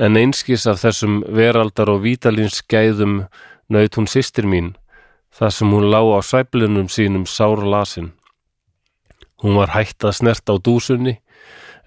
En 0.00 0.16
einskis 0.16 0.64
af 0.70 0.80
þessum 0.80 1.20
veraldar 1.36 1.90
og 1.92 2.04
Vítalins 2.06 2.62
gæðum 2.70 3.26
naut 3.68 3.98
hún 3.98 4.08
systir 4.08 4.46
mín, 4.48 4.72
þar 5.36 5.52
sem 5.52 5.72
hún 5.74 5.90
lá 5.92 6.00
á 6.00 6.20
sæblunum 6.24 6.88
sínum 6.88 7.26
sár 7.28 7.60
lasin. 7.60 8.12
Hún 9.44 9.58
var 9.60 9.74
hætt 9.76 10.04
að 10.04 10.16
snert 10.20 10.48
á 10.48 10.56
dúsunni 10.56 11.18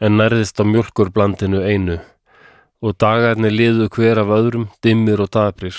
en 0.02 0.18
nærðist 0.20 0.62
á 0.62 0.64
mjölkurblandinu 0.66 1.64
einu 1.66 2.00
og 2.84 2.98
dagarnir 3.00 3.54
liðu 3.54 3.90
hver 3.90 4.22
af 4.22 4.32
öðrum, 4.36 4.70
dimmir 4.84 5.22
og 5.24 5.32
dabrir. 5.34 5.76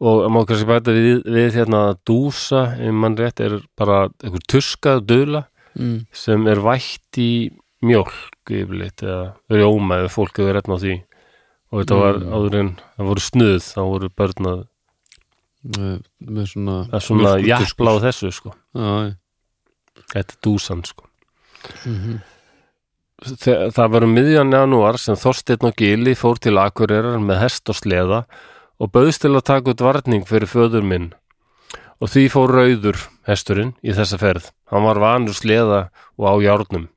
Og 0.00 0.26
má 0.32 0.44
kannski 0.46 0.68
bæta 0.68 0.92
við, 0.94 1.22
við 1.26 1.56
hérna 1.58 1.80
að 1.90 2.00
dúsa, 2.08 2.76
ef 2.78 2.94
mann 2.94 3.16
rétt, 3.18 3.40
er 3.40 3.58
bara 3.76 4.08
einhver 4.22 4.44
tuskað 4.48 5.06
döla 5.08 5.46
Mm. 5.78 6.06
sem 6.10 6.46
er 6.50 6.58
vætt 6.58 7.18
í 7.22 7.50
mjólk 7.86 8.50
yfirleitt 8.50 9.04
eða 9.06 9.36
rjóma 9.54 10.00
ef 10.04 10.16
fólk 10.18 10.40
hefur 10.40 10.56
rétt 10.56 10.66
á 10.66 10.76
því. 10.76 10.96
Og 11.70 11.80
þetta 11.84 11.98
var 12.00 12.16
áður 12.34 12.56
en 12.60 12.70
það 12.96 13.06
voru 13.12 13.22
snuð, 13.22 13.60
þá 13.62 13.80
voru 13.86 14.08
börn 14.18 14.50
að, 14.50 14.66
Með, 15.60 15.96
með 16.24 16.46
svona 16.48 16.74
að 16.88 17.02
svona 17.04 17.32
jafla 17.44 17.92
á 17.92 17.96
þessu, 18.06 18.30
sko. 18.32 18.54
Já, 18.72 18.92
Þetta 20.10 20.32
er 20.32 20.38
dúsan, 20.46 20.80
sko. 20.88 21.04
Þe- 23.20 23.68
Það 23.76 23.90
var 23.92 24.06
um 24.06 24.14
miðjan 24.16 24.54
janúar 24.56 24.96
sem 24.98 25.18
Þorsteinn 25.20 25.66
og 25.68 25.74
Gili 25.76 26.14
fór 26.16 26.38
til 26.40 26.56
Akureyrar 26.56 27.20
með 27.20 27.42
hest 27.42 27.68
og 27.68 27.76
sleða 27.76 28.22
og 28.80 28.90
bauðst 28.94 29.20
til 29.26 29.34
að 29.36 29.44
taka 29.50 29.70
út 29.74 29.84
varning 29.84 30.24
fyrir 30.24 30.48
föður 30.48 30.82
minn. 30.88 31.10
Og 32.00 32.08
því 32.08 32.24
fór 32.32 32.54
rauður, 32.56 32.96
hesturinn, 33.28 33.74
í 33.84 33.92
þessa 33.92 34.16
ferð. 34.16 34.48
Hann 34.72 34.86
var 34.88 34.96
vanur 35.02 35.36
sleða 35.36 35.90
og 36.16 36.24
á 36.24 36.34
járnum. 36.40 36.88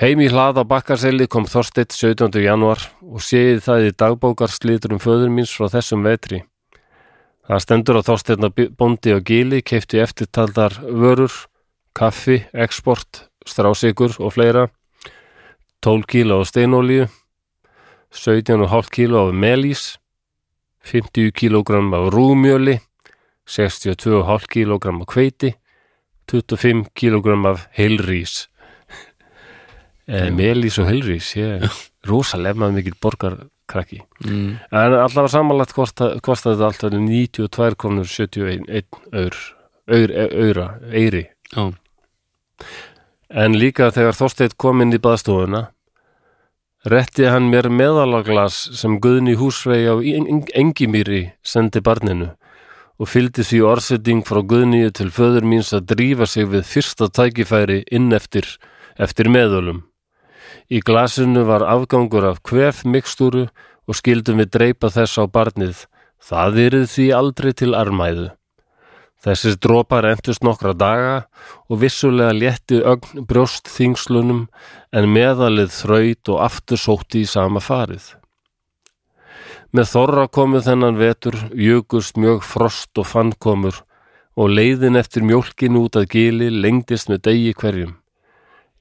Heim 0.00 0.22
í 0.24 0.28
hlað 0.32 0.56
á 0.56 0.64
bakkarseli 0.64 1.26
kom 1.28 1.44
Þorsteinn 1.44 1.92
17. 1.92 2.40
janúar 2.40 2.80
og 3.04 3.20
séði 3.20 3.58
það 3.60 3.82
í 3.84 3.90
dagbókarslítur 4.00 4.94
um 4.96 5.00
föður 5.02 5.28
míns 5.28 5.50
frá 5.52 5.66
þessum 5.68 6.06
vetri. 6.06 6.38
Það 7.44 7.60
stendur 7.60 7.98
að 8.00 8.06
Þorsteinn 8.06 8.46
og 8.48 8.62
bóndi 8.78 9.12
og 9.12 9.26
Gili 9.28 9.58
keifti 9.60 10.00
eftirtaldar 10.00 10.78
vörur, 10.80 11.34
kaffi, 11.92 12.38
export, 12.56 13.26
strásikur 13.44 14.16
og 14.16 14.32
fleira, 14.32 14.70
12 15.84 16.08
kíló 16.08 16.38
af 16.40 16.48
steinolíu, 16.48 17.10
17,5 18.16 18.88
kíló 18.96 19.26
af 19.26 19.36
melís, 19.36 19.98
50 20.88 21.36
kílógramm 21.36 21.92
af 21.92 22.08
rúmjöli, 22.16 22.78
62,5 23.44 24.48
kílógramm 24.48 25.04
af 25.04 25.12
hveiti, 25.12 25.52
25 26.32 26.88
kílógramm 26.96 27.44
af 27.52 27.68
heilrís. 27.76 28.48
Eh, 30.08 30.30
melís 30.34 30.78
og 30.82 30.88
heilrís, 30.90 31.28
ég 31.38 31.62
er 31.62 31.70
rosalega 32.08 32.58
maður 32.58 32.74
mikil 32.80 32.96
borgarkrakki. 33.00 34.00
mm. 34.24 34.48
En 34.72 34.96
allavega 34.98 35.28
samanlagt 35.30 35.74
kostaði 35.76 36.20
kosta 36.20 36.50
þetta 36.56 36.66
alltaf 36.72 36.90
92 36.96 37.76
krónur 37.78 38.08
71 38.10 38.86
eur, 39.12 39.36
eur, 39.86 40.10
eura, 40.32 40.66
eiri. 40.90 41.28
Já, 41.54 41.70
En 43.32 43.54
líka 43.56 43.88
þegar 43.94 44.12
Þorsteinn 44.18 44.56
kom 44.60 44.82
inn 44.84 44.92
í 44.92 44.98
baðstofuna, 45.00 45.70
rétti 46.84 47.24
hann 47.30 47.46
mér 47.48 47.70
meðalaglas 47.72 48.58
sem 48.76 48.98
Guðni 49.00 49.36
húsvegi 49.40 49.86
á 49.88 49.96
Eng- 50.02 50.50
Engimýri 50.58 51.32
sendi 51.42 51.80
barninu 51.80 52.32
og 53.00 53.08
fylgdi 53.08 53.42
því 53.46 53.62
orðsetting 53.70 54.20
frá 54.28 54.42
Guðni 54.44 54.82
til 54.92 55.08
föður 55.14 55.46
míns 55.48 55.72
að 55.72 55.86
drífa 55.94 56.26
sig 56.28 56.44
við 56.52 56.66
fyrsta 56.68 57.08
tækifæri 57.08 57.84
inn 57.90 58.12
eftir, 58.12 58.44
eftir 58.98 59.30
meðölum. 59.32 59.82
Í 60.72 60.80
glasinu 60.80 61.42
var 61.44 61.60
afgangur 61.68 62.24
af 62.24 62.38
kvef 62.48 62.78
mikstúru 62.88 63.42
og 63.84 63.96
skildum 63.98 64.38
við 64.40 64.54
dreipa 64.54 64.88
þess 64.94 65.20
á 65.20 65.28
barnið. 65.28 65.82
Það 66.22 66.60
yrði 66.64 66.86
því 66.94 67.06
aldrei 67.18 67.50
til 67.52 67.74
armæðu. 67.76 68.30
Þessir 69.22 69.58
dropar 69.60 70.08
endust 70.08 70.42
nokkra 70.42 70.72
daga 70.72 71.12
og 71.68 71.82
vissulega 71.84 72.32
létti 72.32 72.80
ögn 72.80 73.26
brjóst 73.28 73.68
þingslunum 73.68 74.46
en 74.96 75.12
meðalið 75.12 75.70
þraut 75.76 76.32
og 76.32 76.42
aftur 76.48 76.80
sótti 76.80 77.22
í 77.22 77.28
sama 77.28 77.60
farið. 77.60 78.08
Með 79.76 79.88
þorra 79.92 80.26
komu 80.28 80.60
þennan 80.64 80.98
vetur, 80.98 81.36
jökust 81.52 82.16
mjög 82.16 82.42
frost 82.48 82.98
og 82.98 83.12
fannkomur 83.12 83.84
og 84.40 84.56
leiðin 84.56 84.96
eftir 84.96 85.24
mjólkin 85.24 85.76
út 85.76 86.00
að 86.00 86.14
gili 86.16 86.48
lengdist 86.48 87.12
með 87.12 87.28
degi 87.28 87.52
hverjum. 87.60 87.98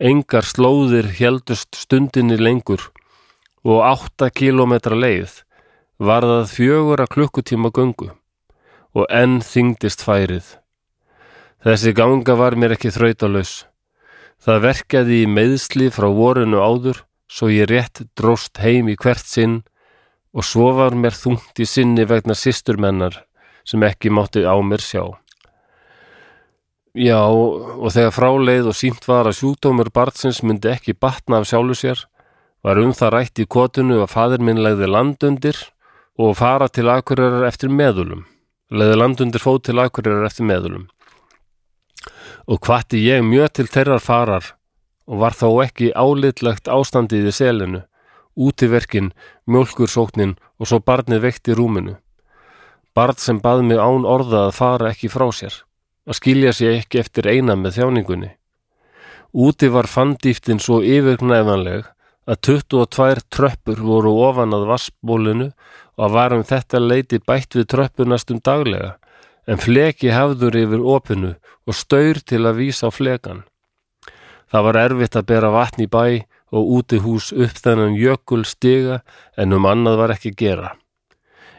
Engar 0.01 0.41
slóðir 0.41 1.11
heldust 1.13 1.77
stundinni 1.77 2.33
lengur 2.39 2.87
og 3.61 3.83
átta 3.85 4.31
kílómetra 4.33 4.97
leið 4.97 5.35
var 6.01 6.25
það 6.25 6.47
fjögura 6.55 7.05
klukkutíma 7.05 7.69
göngu 7.69 8.07
og 8.97 9.05
enn 9.13 9.43
þyngdist 9.45 10.01
færið. 10.01 10.47
Þessi 11.61 11.93
ganga 11.93 12.33
var 12.39 12.57
mér 12.57 12.73
ekki 12.79 12.89
þrautalaus. 12.95 13.67
Það 14.41 14.63
verkaði 14.65 15.21
í 15.21 15.29
meðsli 15.29 15.91
frá 15.93 16.09
vorinu 16.09 16.65
áður 16.65 17.03
svo 17.29 17.51
ég 17.53 17.69
rétt 17.69 18.01
dróst 18.17 18.57
heim 18.57 18.89
í 18.89 18.97
hvert 18.97 19.29
sinn 19.29 19.59
og 20.33 20.49
svo 20.49 20.71
var 20.81 20.97
mér 20.97 21.13
þungt 21.13 21.61
í 21.61 21.69
sinni 21.69 22.09
vegna 22.09 22.33
systurmennar 22.33 23.21
sem 23.69 23.85
ekki 23.85 24.09
mátti 24.09 24.49
á 24.49 24.57
mér 24.65 24.81
sjá. 24.81 25.05
Já, 26.91 27.23
og 27.23 27.87
þegar 27.95 28.11
fráleið 28.11 28.65
og 28.67 28.75
sínt 28.75 29.05
var 29.07 29.29
að 29.29 29.37
sjúkdómur 29.37 29.87
barnsins 29.95 30.41
myndi 30.43 30.73
ekki 30.73 30.91
batna 30.91 31.39
af 31.39 31.47
sjálfu 31.47 31.77
sér, 31.79 32.01
var 32.67 32.81
um 32.83 32.91
það 32.91 33.13
rætt 33.15 33.39
í 33.39 33.45
kotunu 33.47 34.01
að 34.03 34.11
fadir 34.11 34.43
minn 34.43 34.59
legði 34.59 34.89
landundir 34.91 35.55
og 36.19 36.35
fara 36.35 36.67
til 36.67 36.91
akureyrar 36.91 37.47
eftir 37.47 37.71
meðulum. 37.71 38.25
Legði 38.75 38.99
landundir 38.99 39.39
fót 39.39 39.63
til 39.69 39.79
akureyrar 39.79 40.27
eftir 40.27 40.49
meðulum. 40.51 40.89
Og 42.51 42.59
hvati 42.59 42.99
ég 42.99 43.23
mjög 43.23 43.55
til 43.55 43.67
þeirrar 43.71 44.03
farar 44.03 44.51
og 45.07 45.23
var 45.23 45.31
þó 45.31 45.63
ekki 45.63 45.95
álitlegt 45.95 46.67
ástandið 46.67 47.31
í 47.31 47.35
selinu, 47.39 47.83
útiverkin, 48.35 49.13
mjólkursóknin 49.47 50.35
og 50.59 50.67
svo 50.67 50.83
barnið 50.83 51.23
veikt 51.23 51.47
í 51.47 51.55
rúminu. 51.55 51.95
Barn 52.91 53.15
sem 53.15 53.39
bað 53.39 53.63
mig 53.63 53.79
án 53.79 54.03
orða 54.03 54.49
að 54.49 54.57
fara 54.59 54.91
ekki 54.91 55.07
frá 55.07 55.29
sér 55.31 55.61
að 56.07 56.17
skilja 56.17 56.53
sig 56.53 56.79
ekki 56.81 57.01
eftir 57.01 57.27
eina 57.29 57.55
með 57.55 57.77
þjáningunni. 57.79 58.31
Úti 59.31 59.69
var 59.71 59.87
fanndýftin 59.87 60.59
svo 60.59 60.81
yfirgnæfanleg 60.83 61.85
að 62.27 62.41
22 62.47 63.21
tröppur 63.33 63.79
voru 63.81 64.11
ofan 64.27 64.55
að 64.55 64.67
vassbólinu 64.69 65.51
og 65.97 66.11
varum 66.15 66.43
þetta 66.47 66.81
leiti 66.81 67.19
bætt 67.19 67.55
við 67.55 67.69
tröppu 67.73 68.07
næstum 68.07 68.41
daglega, 68.43 68.97
en 69.47 69.61
fleki 69.61 70.11
hafður 70.13 70.57
yfir 70.63 70.83
opinu 70.83 71.31
og 71.67 71.77
staur 71.77 72.19
til 72.19 72.43
að 72.45 72.59
vísa 72.61 72.89
á 72.89 72.91
flekan. 72.91 73.43
Það 74.51 74.67
var 74.67 74.79
erfitt 74.83 75.15
að 75.15 75.27
bera 75.31 75.51
vatn 75.53 75.85
í 75.85 75.87
bæ 75.87 76.27
og 76.51 76.71
úti 76.77 76.99
hús 76.99 77.31
upp 77.31 77.59
þennan 77.63 77.95
jökul 77.95 78.43
stiga 78.45 78.99
en 79.39 79.55
um 79.55 79.65
annað 79.65 80.01
var 80.01 80.13
ekki 80.17 80.35
gera. 80.35 80.75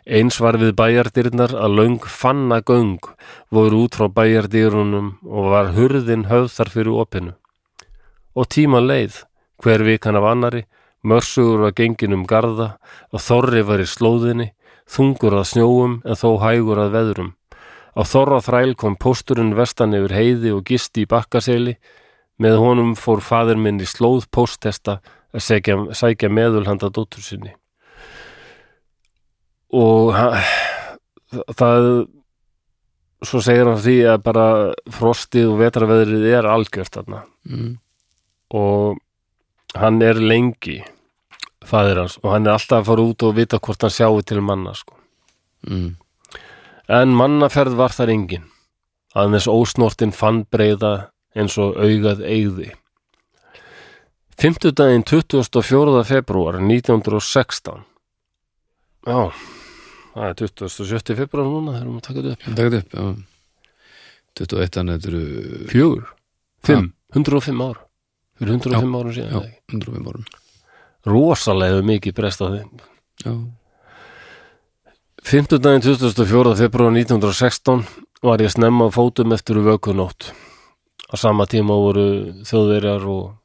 Eins 0.03 0.41
var 0.43 0.57
við 0.59 0.73
bæjardyrnar 0.75 1.53
að 1.55 1.77
löng 1.79 2.01
fanna 2.11 2.59
göng 2.67 2.99
voru 3.55 3.85
út 3.85 3.95
frá 3.95 4.09
bæjardyrunum 4.11 5.13
og 5.23 5.51
var 5.53 5.71
hurðin 5.77 6.27
höfð 6.27 6.57
þar 6.57 6.71
fyrir 6.75 6.97
opinu. 7.05 7.35
Og 8.35 8.49
tíma 8.51 8.81
leið, 8.83 9.21
hver 9.63 9.85
vikan 9.87 10.19
af 10.19 10.27
annari, 10.33 10.65
mörsugur 11.07 11.63
var 11.63 11.77
gengin 11.79 12.17
um 12.19 12.27
garða 12.27 12.79
og 13.15 13.23
þorri 13.23 13.63
var 13.63 13.79
í 13.79 13.87
slóðinni, 13.87 14.51
þungur 14.91 15.39
að 15.39 15.49
snjóum 15.53 15.97
en 16.03 16.19
þó 16.19 16.29
hægur 16.43 16.83
að 16.83 16.99
veðrum. 16.99 17.33
Á 17.95 18.03
þorra 18.03 18.43
þræl 18.43 18.75
kom 18.75 18.99
pósturinn 18.99 19.55
vestan 19.55 19.95
yfir 19.95 20.19
heiði 20.19 20.57
og 20.57 20.67
gisti 20.67 21.07
í 21.07 21.11
bakkaseli, 21.11 21.77
með 22.43 22.59
honum 22.59 22.95
fór 22.99 23.23
fadir 23.23 23.61
minn 23.61 23.79
í 23.79 23.87
slóð 23.87 24.27
pósttesta 24.35 24.99
að 25.31 25.47
sækja, 25.47 25.83
sækja 25.95 26.33
meðul 26.33 26.67
handa 26.67 26.91
dóttur 26.91 27.23
sinni. 27.23 27.55
Og 29.73 30.13
það, 31.57 31.87
svo 33.25 33.41
segir 33.45 33.69
hann 33.69 33.81
því 33.81 33.97
að 34.13 34.25
bara 34.27 34.47
frostið 34.93 35.53
og 35.53 35.61
vetraveðrið 35.63 36.27
er 36.33 36.49
algjört 36.51 36.99
þarna 36.99 37.23
mm. 37.49 37.71
og 38.59 38.99
hann 39.79 40.03
er 40.05 40.21
lengi 40.21 40.81
fadir 41.67 42.03
hans 42.03 42.19
og 42.23 42.33
hann 42.35 42.49
er 42.49 42.57
alltaf 42.57 42.83
að 42.83 42.91
fara 42.91 43.07
út 43.07 43.27
og 43.27 43.37
vita 43.39 43.61
hvort 43.63 43.87
hann 43.87 43.95
sjáu 43.95 44.21
til 44.27 44.43
manna 44.43 44.75
sko. 44.77 44.99
Mm. 45.63 45.95
en 46.91 47.15
mannaferð 47.15 47.79
var 47.79 47.95
þar 47.95 48.11
engin 48.17 48.49
aðeins 49.15 49.47
ósnortin 49.47 50.15
fann 50.17 50.43
breyða 50.51 51.13
eins 51.39 51.59
og 51.63 51.79
augað 51.79 52.25
eigði 52.27 52.73
Fimmtudaginn 54.43 55.05
24. 55.07 56.03
februar 56.09 56.59
1916 56.59 57.85
Já 59.07 59.31
það 60.13 60.27
er 60.29 60.37
27. 60.41 61.17
februar 61.23 61.49
núna 61.49 61.77
þegar 61.77 61.89
við 61.93 62.05
taka 62.09 62.19
þetta 62.19 62.35
upp. 62.35 62.59
Takk 62.61 62.77
upp, 62.81 62.99
já. 62.99 63.07
21, 64.43 64.71
þannig 64.77 64.99
þetta 64.99 65.11
eru 65.13 65.25
Fjögur, 65.73 66.13
fimm, 66.65 66.93
105 67.13 67.65
ár. 67.67 67.83
Fyrir 68.41 68.55
105 68.57 69.01
árum 69.01 69.17
síðan 69.17 69.29
já, 69.29 69.35
eða 69.35 69.49
ekki? 69.49 69.65
105 69.77 70.13
árum. 70.13 70.31
Rosalega 71.13 71.83
mikið 71.85 72.23
þeim. 72.39 72.71
Já, 73.23 73.33
Fimmtudaginn 75.23 75.83
24. 75.83 76.57
februar 76.59 76.91
1916 76.91 77.85
var 78.23 78.41
ég 78.43 78.51
snemma 78.51 78.89
fótum 78.91 79.33
eftir 79.33 79.61
vökunótt. 79.63 80.33
Á 81.07 81.15
sama 81.15 81.47
tíma 81.47 81.77
voru 81.79 82.43
þjóðverjar 82.43 83.07
og 83.07 83.37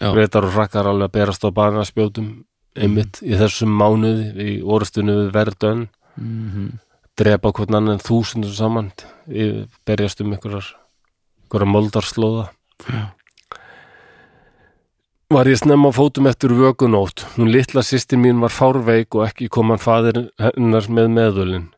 breytar 0.00 0.48
og 0.48 0.54
frakkar 0.56 0.88
alveg 0.90 1.10
að 1.10 1.14
berast 1.14 1.46
á 1.46 1.54
barnaspjótum 1.54 2.42
einmitt 2.74 3.20
í 3.22 3.36
þessum 3.38 3.70
mánuði 3.70 4.48
í 4.48 4.54
orðstunni 4.66 5.14
við 5.20 5.30
Verdön 5.36 5.84
mm 6.16 6.72
drepa 7.18 7.52
hvern 7.52 7.76
annan 7.76 8.00
þúsundum 8.02 8.54
saman 8.56 8.86
berjast 9.86 10.22
um 10.24 10.32
einhverjar 10.32 10.70
einhverjar 11.52 11.68
moldarslóða. 11.68 12.46
Já. 12.88 13.02
Var 15.32 15.48
ég 15.48 15.60
snemma 15.60 15.92
fótum 15.96 16.28
eftir 16.28 16.52
vökunótt. 16.52 17.24
Hún 17.36 17.52
litla 17.52 17.80
sýstir 17.84 18.20
mín 18.20 18.40
var 18.40 18.52
fárveik 18.52 19.16
og 19.16 19.26
ekki 19.28 19.48
kom 19.52 19.72
hann 19.72 19.80
faðir 19.80 20.26
hennar 20.40 20.88
með 20.92 21.12
meðulinn 21.16 21.68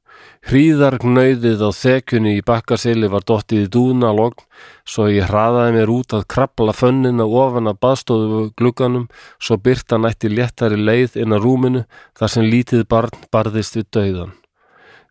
Hríðar 0.44 0.98
gnauðið 1.00 1.62
á 1.64 1.72
þekjunni 1.72 2.34
í 2.36 2.40
bakkasili 2.44 3.08
var 3.08 3.22
dottið 3.24 3.62
í 3.64 3.68
dúna 3.72 4.10
logn 4.12 4.42
svo 4.84 5.06
ég 5.08 5.30
hraðaði 5.30 5.72
mér 5.78 5.92
út 5.94 6.12
að 6.18 6.26
krabbla 6.34 6.74
fönnina 6.76 7.24
ofan 7.24 7.70
að 7.70 7.78
baðstofu 7.80 8.40
glugganum 8.60 9.06
svo 9.40 9.56
byrta 9.56 9.96
nætti 9.96 10.28
léttari 10.28 10.76
leið 10.76 11.16
inn 11.22 11.32
að 11.32 11.46
rúminu 11.46 11.82
þar 12.20 12.34
sem 12.34 12.44
lítið 12.44 12.84
barn 12.92 13.24
barðist 13.32 13.80
við 13.80 13.88
dauðan. 13.96 14.36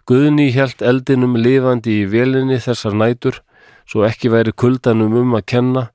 Guðni 0.05 0.47
hélt 0.53 0.85
eldinum 0.85 1.33
lifandi 1.41 1.97
í 2.03 2.05
vélinni 2.13 2.61
þessar 2.61 2.93
nætur 2.93 3.41
svo 3.89 4.05
ekki 4.05 4.29
væri 4.29 4.53
kuldanum 4.53 5.17
um 5.17 5.35
að 5.41 5.47
kenna 5.55 5.87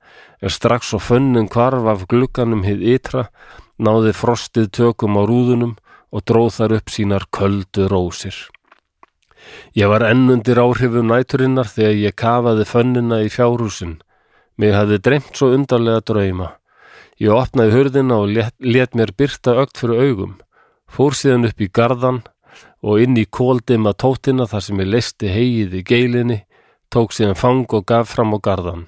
en 0.43 0.51
strax 0.51 0.91
og 0.99 1.05
fönnin 1.07 1.47
hvarf 1.47 1.87
af 1.87 2.07
glugganum 2.11 2.67
hið 2.67 2.83
ytra 2.99 3.29
náði 3.79 4.11
frostið 4.11 4.71
tökum 4.83 5.15
á 5.15 5.23
rúðunum 5.23 5.77
og 6.11 6.27
dróð 6.27 6.55
þar 6.59 6.79
upp 6.81 6.91
sínar 6.91 7.31
köldu 7.31 7.87
rósir. 7.87 8.35
Ég 9.77 9.89
var 9.91 10.03
enn 10.07 10.29
undir 10.33 10.59
áhrifu 10.59 11.03
næturinnar 11.05 11.69
þegar 11.69 11.97
ég 11.99 12.15
kafaði 12.17 12.65
fönnina 12.69 13.21
í 13.25 13.29
fjárhúsin. 13.33 13.99
Mér 14.59 14.75
hafði 14.79 14.99
dreymt 15.05 15.35
svo 15.37 15.51
undarlega 15.55 16.01
drauma. 16.09 16.49
Ég 17.19 17.35
opnaði 17.35 17.75
hurðina 17.75 18.17
og 18.23 18.33
let, 18.35 18.55
let 18.59 18.95
mér 18.95 19.13
byrta 19.15 19.57
ögt 19.61 19.79
fyrir 19.79 20.01
augum. 20.07 20.37
Fór 20.89 21.15
síðan 21.15 21.49
upp 21.49 21.61
í 21.61 21.67
garðan 21.67 22.21
og 22.81 23.03
inn 23.03 23.17
í 23.19 23.25
kóldima 23.27 23.93
tóttina 23.93 24.47
þar 24.49 24.65
sem 24.65 24.81
ég 24.81 24.89
leisti 24.93 25.31
hegið 25.31 25.75
í 25.79 25.83
geilinni, 25.85 26.39
tók 26.89 27.13
síðan 27.13 27.37
fang 27.37 27.75
og 27.75 27.85
gaf 27.87 28.13
fram 28.15 28.33
á 28.35 28.39
garðan. 28.39 28.87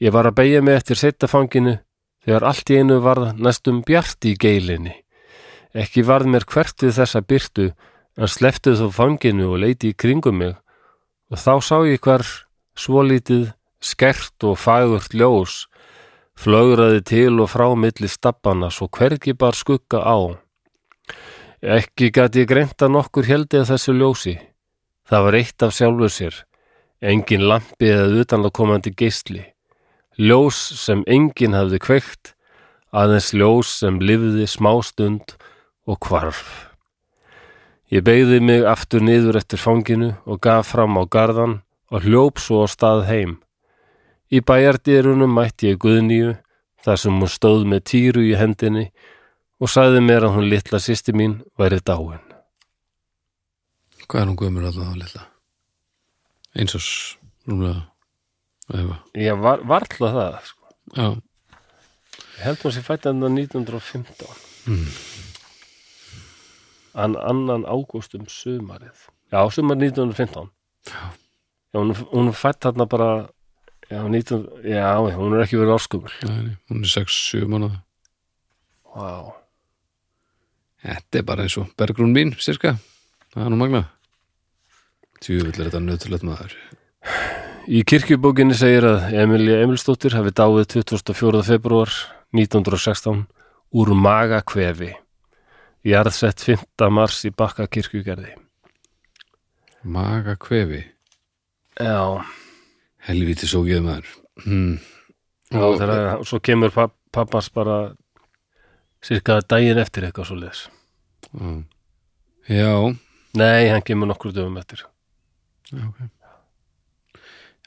Ég 0.00 0.14
var 0.14 0.30
að 0.30 0.38
beigja 0.38 0.62
mig 0.64 0.78
eftir 0.78 0.96
setja 0.96 1.28
fanginu 1.28 1.76
þegar 2.24 2.46
allt 2.50 2.70
í 2.70 2.78
einu 2.80 3.00
varð 3.04 3.34
næstum 3.36 3.82
bjart 3.86 4.24
í 4.24 4.36
geilinni. 4.38 4.94
Ekki 5.76 6.02
varð 6.06 6.30
mér 6.32 6.46
hvert 6.48 6.82
við 6.82 6.96
þessa 6.96 7.20
byrtu 7.22 7.70
en 8.20 8.28
sleftið 8.28 8.82
þó 8.82 8.88
fanginu 8.92 9.48
og 9.54 9.62
leiti 9.64 9.94
í 9.94 9.96
kringum 9.96 10.36
mig 10.42 10.54
og 11.32 11.40
þá 11.40 11.54
sá 11.64 11.76
ég 11.88 12.04
hver 12.04 12.26
svolítið 12.76 13.50
skert 13.80 14.44
og 14.44 14.58
fagurt 14.60 15.16
ljós 15.16 15.64
flögraði 16.40 17.02
til 17.04 17.40
og 17.42 17.50
frá 17.52 17.66
milli 17.76 18.08
stappana 18.08 18.70
svo 18.72 18.88
hvergi 18.92 19.34
bar 19.36 19.56
skugga 19.56 20.00
á. 20.04 20.18
Ekki 21.60 22.08
gæti 22.16 22.44
ég 22.44 22.48
greint 22.48 22.80
að 22.80 22.94
nokkur 22.96 23.28
heldi 23.28 23.60
að 23.60 23.74
þessu 23.74 23.96
ljósi. 23.96 24.36
Það 25.08 25.26
var 25.26 25.36
eitt 25.36 25.66
af 25.66 25.74
sjálfur 25.76 26.12
sér, 26.14 26.34
engin 27.02 27.44
lampi 27.50 27.90
eða 27.92 28.22
utanlakomandi 28.22 28.94
geisli. 28.96 29.42
Ljós 30.16 30.56
sem 30.80 31.04
enginn 31.06 31.56
hafði 31.56 31.82
kveikt, 31.82 32.34
aðeins 32.92 33.34
ljós 33.36 33.76
sem 33.82 34.00
lifði 34.00 34.48
smástund 34.48 35.36
og 35.84 36.00
hvarf. 36.08 36.69
Ég 37.90 38.04
beigði 38.06 38.38
mig 38.38 38.62
aftur 38.70 39.02
niður 39.02 39.40
eftir 39.40 39.58
fanginu 39.58 40.12
og 40.22 40.38
gaf 40.44 40.68
fram 40.70 40.94
á 40.94 41.02
garðan 41.10 41.56
og 41.90 42.04
hljóp 42.06 42.38
svo 42.38 42.62
á 42.62 42.66
stað 42.70 43.00
heim. 43.08 43.32
Í 44.30 44.38
bæjardýrunum 44.46 45.32
mætti 45.34 45.72
ég 45.72 45.80
Guðnýju 45.82 46.36
þar 46.86 47.00
sem 47.02 47.16
hún 47.18 47.32
stóð 47.32 47.64
með 47.66 47.82
týru 47.90 48.22
í 48.22 48.36
hendinni 48.38 48.92
og 49.58 49.72
sagði 49.72 50.04
mér 50.06 50.28
að 50.28 50.36
hún 50.36 50.46
litla 50.52 50.78
sýsti 50.78 51.16
mín 51.18 51.40
væri 51.58 51.80
dáin. 51.82 52.22
Hvað 54.06 54.22
er 54.22 54.30
hún 54.30 54.38
gömur 54.38 54.68
alltaf 54.70 54.86
þá 54.86 55.02
lilla? 55.02 55.26
Eins 56.54 56.78
og 56.78 56.86
rúmlega 57.50 57.82
eða, 58.70 59.00
Ég 59.18 59.42
var, 59.42 59.66
var 59.66 59.86
alltaf 59.86 60.14
það, 60.14 60.38
sko. 60.46 60.64
Já, 60.94 61.06
Ég 62.38 62.46
held 62.46 62.64
hún 62.64 62.72
sér 62.72 62.86
fætt 62.86 63.10
enn 63.10 63.26
1915. 63.26 64.22
An, 66.94 67.16
annan 67.16 67.66
ágúst 67.68 68.14
um 68.18 68.26
sumarið. 68.26 69.08
Já, 69.30 69.44
sumar 69.50 69.78
1915. 69.78 70.50
Já. 70.90 71.02
hún, 71.76 71.94
hún 72.10 72.32
fætt 72.34 72.64
þarna 72.66 72.86
bara, 72.90 73.10
já, 73.90 74.02
19, 74.02 74.48
já, 74.66 74.88
hún 74.98 75.36
er 75.36 75.44
ekki 75.44 75.60
verið 75.60 75.76
áskumul. 75.76 76.16
hún 76.70 76.82
er 76.82 76.90
6-7 76.90 77.46
mánuð. 77.46 77.78
Wow. 78.90 79.36
Þetta 80.80 81.20
er 81.20 81.26
bara 81.28 81.44
eins 81.44 81.56
og 81.60 81.70
bergrún 81.78 82.14
mín, 82.14 82.32
cirka 82.40 82.78
Það 83.34 83.44
er 83.44 83.52
nú 83.52 83.58
magna 83.60 83.82
Tjúvill 85.20 85.58
er 85.58 85.68
þetta 85.68 85.82
nöðtulegt 85.84 86.24
maður 86.26 86.54
Í 87.70 87.82
kirkjubókinni 87.86 88.56
segir 88.56 88.86
að 88.88 89.12
Emilía 89.20 89.60
Emilsdóttir 89.62 90.16
hafi 90.16 90.32
dáið 90.34 90.64
24. 90.80 91.42
februar 91.46 91.92
1916 92.34 93.20
úr 93.76 93.92
magakvefi. 93.94 94.88
Jarðsett 95.86 96.42
5. 96.44 96.90
mars 96.92 97.22
í 97.24 97.30
bakka 97.32 97.64
kirkjugerði. 97.72 98.34
Maga 99.82 100.34
kvefi 100.36 100.82
Já, 101.80 102.20
Helvíti 103.08 103.46
sókið 103.48 103.78
maður 103.86 104.08
hmm. 104.44 104.74
já 105.48 105.62
Og- 105.64 105.78
þegar, 105.80 106.24
svo 106.28 106.40
kemur 106.44 106.74
papp, 106.74 106.92
pappas 107.16 107.48
bara 107.48 107.78
cirka 109.00 109.38
daginn 109.40 109.80
eftir 109.80 110.04
eitthvað 110.04 110.28
svo 110.28 110.36
leðis. 110.36 110.66
Já. 111.32 111.64
Já, 112.50 112.72
Nei, 113.40 113.68
hann 113.70 113.80
kemur 113.86 114.10
nokkur 114.10 114.34
döfum 114.36 114.58
eftir. 114.60 114.84
já, 115.72 115.80
ok 115.88 116.08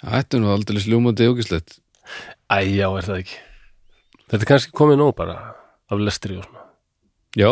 Þetta 0.03 0.35
er 0.37 0.41
nú 0.43 0.51
aldrei 0.51 0.81
sljómandi 0.83 1.25
ógislegt 1.31 1.79
Æ, 2.51 2.59
já, 2.77 2.89
er 2.91 3.05
það 3.07 3.19
ekki. 3.23 3.37
Þetta 4.29 4.41
er 4.43 4.49
kannski 4.49 4.73
komið 4.75 4.97
nóg 4.99 5.13
bara 5.15 5.35
af 5.89 5.97
lestri 6.03 6.35
og 6.37 6.43
svona. 6.45 6.65
Já, 7.39 7.49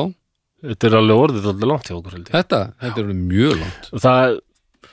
Þetta 0.61 0.87
er 0.87 0.95
alveg 0.99 1.23
orðið 1.25 1.49
alveg 1.51 1.69
langt 1.71 1.89
hjá 1.89 1.95
okkur 1.97 2.15
held 2.17 2.27
ég. 2.27 2.35
þetta, 2.35 2.61
þetta 2.83 3.01
er 3.01 3.11
mjög 3.17 3.57
langt. 3.57 3.89
Það, 4.05 4.37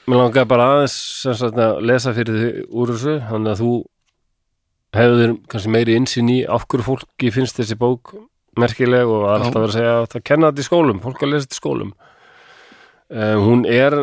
mér 0.09 0.21
langar 0.23 0.49
bara 0.49 0.69
aðeins 0.75 0.97
sagt 1.27 1.61
að 1.61 1.81
lesa 1.91 2.15
fyrir 2.17 2.41
þig 2.43 2.59
úr 2.73 2.93
þessu 2.95 3.17
þannig 3.29 3.53
að 3.53 3.63
þú 3.63 3.73
hefur 4.99 5.35
kannski 5.53 5.73
meiri 5.75 5.97
insýn 6.01 6.33
í 6.33 6.39
af 6.49 6.65
hverju 6.67 6.87
fólki 6.87 7.33
finnst 7.35 7.61
þessi 7.61 7.77
bók 7.79 8.15
merkileg 8.59 9.07
og 9.07 9.27
Já. 9.27 9.33
alltaf 9.37 9.61
verið 9.61 9.69
að 9.69 9.77
segja 9.77 9.97
að 9.99 10.07
það 10.15 10.25
kenna 10.31 10.49
þetta 10.51 10.65
í 10.65 10.69
skólum, 10.69 11.03
fólk 11.05 11.23
að 11.23 11.33
lesa 11.35 11.47
þetta 11.47 11.59
í 11.59 11.61
skólum. 11.61 11.93
Um, 13.09 13.39
hún 13.45 13.67
er 13.69 13.95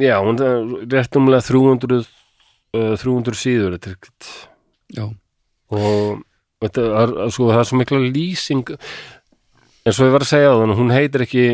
já, 0.00 0.16
hún 0.22 0.40
er 0.42 0.54
rétt 0.90 1.18
umlega 1.18 1.44
300 1.46 2.00
uh, 2.00 2.94
300 2.98 3.36
síður 3.38 3.76
þetta 3.76 3.90
er 3.90 3.98
ekkert 3.98 4.30
já, 4.96 5.04
og 5.70 6.22
þetta 6.64 6.86
er, 7.02 7.12
sko, 7.30 7.50
það 7.52 7.60
er 7.60 7.68
svo 7.68 7.78
mikla 7.78 8.00
lýsing 8.06 8.72
eins 9.84 9.98
og 9.98 10.08
ég 10.08 10.14
var 10.14 10.24
að 10.24 10.30
segja 10.30 10.52
á 10.52 10.60
þannig 10.60 10.80
hún 10.80 10.92
heitir 10.92 11.24
ekki 11.24 11.44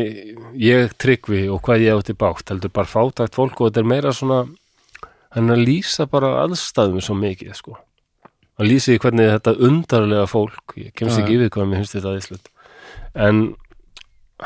ég 0.59 0.95
tryggvi 0.99 1.45
og 1.53 1.61
hvað 1.65 1.85
ég 1.85 1.99
átti 1.99 2.15
bátt 2.17 2.51
heldur 2.51 2.73
bara 2.75 2.91
fátækt 2.91 3.37
fólk 3.37 3.61
og 3.61 3.69
þetta 3.69 3.83
er 3.83 3.91
meira 3.93 4.13
svona 4.15 4.41
hann 5.35 5.51
er 5.51 5.59
að 5.59 5.67
lýsa 5.67 6.07
bara 6.09 6.33
aðstæðum 6.43 7.03
svo 7.03 7.15
mikið 7.19 7.55
sko. 7.55 7.77
Hann 8.57 8.69
lýsi 8.71 8.97
hvernig 8.99 9.31
þetta 9.35 9.55
undarlega 9.67 10.27
fólk 10.29 10.75
ég 10.79 10.93
kemst 10.97 11.21
ekki 11.21 11.37
yfir 11.37 11.53
hvað 11.53 11.71
mér 11.71 11.83
finnst 11.83 11.97
þetta 11.97 12.13
aðeinslut 12.13 12.51
en 13.27 13.41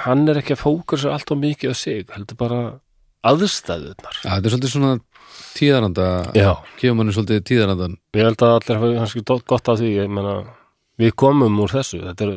hann 0.06 0.26
er 0.32 0.42
ekki 0.42 0.56
að 0.56 0.64
fókusa 0.64 1.14
allt 1.16 1.32
of 1.34 1.40
mikið 1.42 1.74
á 1.74 1.76
sig 1.76 2.12
heldur 2.12 2.40
bara 2.40 2.62
aðstæðunar 3.28 4.20
já, 4.22 4.30
þetta 4.30 4.46
er 4.46 4.54
svolítið 4.54 4.74
svona 4.76 4.94
tíðaranda, 5.56 6.08
já. 6.36 6.52
gefur 6.80 6.98
manni 6.98 7.16
svolítið 7.16 7.44
tíðarandan 7.50 7.98
Ég 8.18 8.28
held 8.28 8.46
að 8.46 8.56
allir 8.58 8.80
hafa 8.82 8.92
kannski 9.00 9.24
gott 9.52 9.72
á 9.72 9.74
því, 9.74 9.92
ég 9.96 10.12
meina, 10.12 10.36
við 11.02 11.16
komum 11.20 11.60
úr 11.64 11.76
þessu, 11.76 12.02
þetta 12.08 12.28
er, 12.28 12.36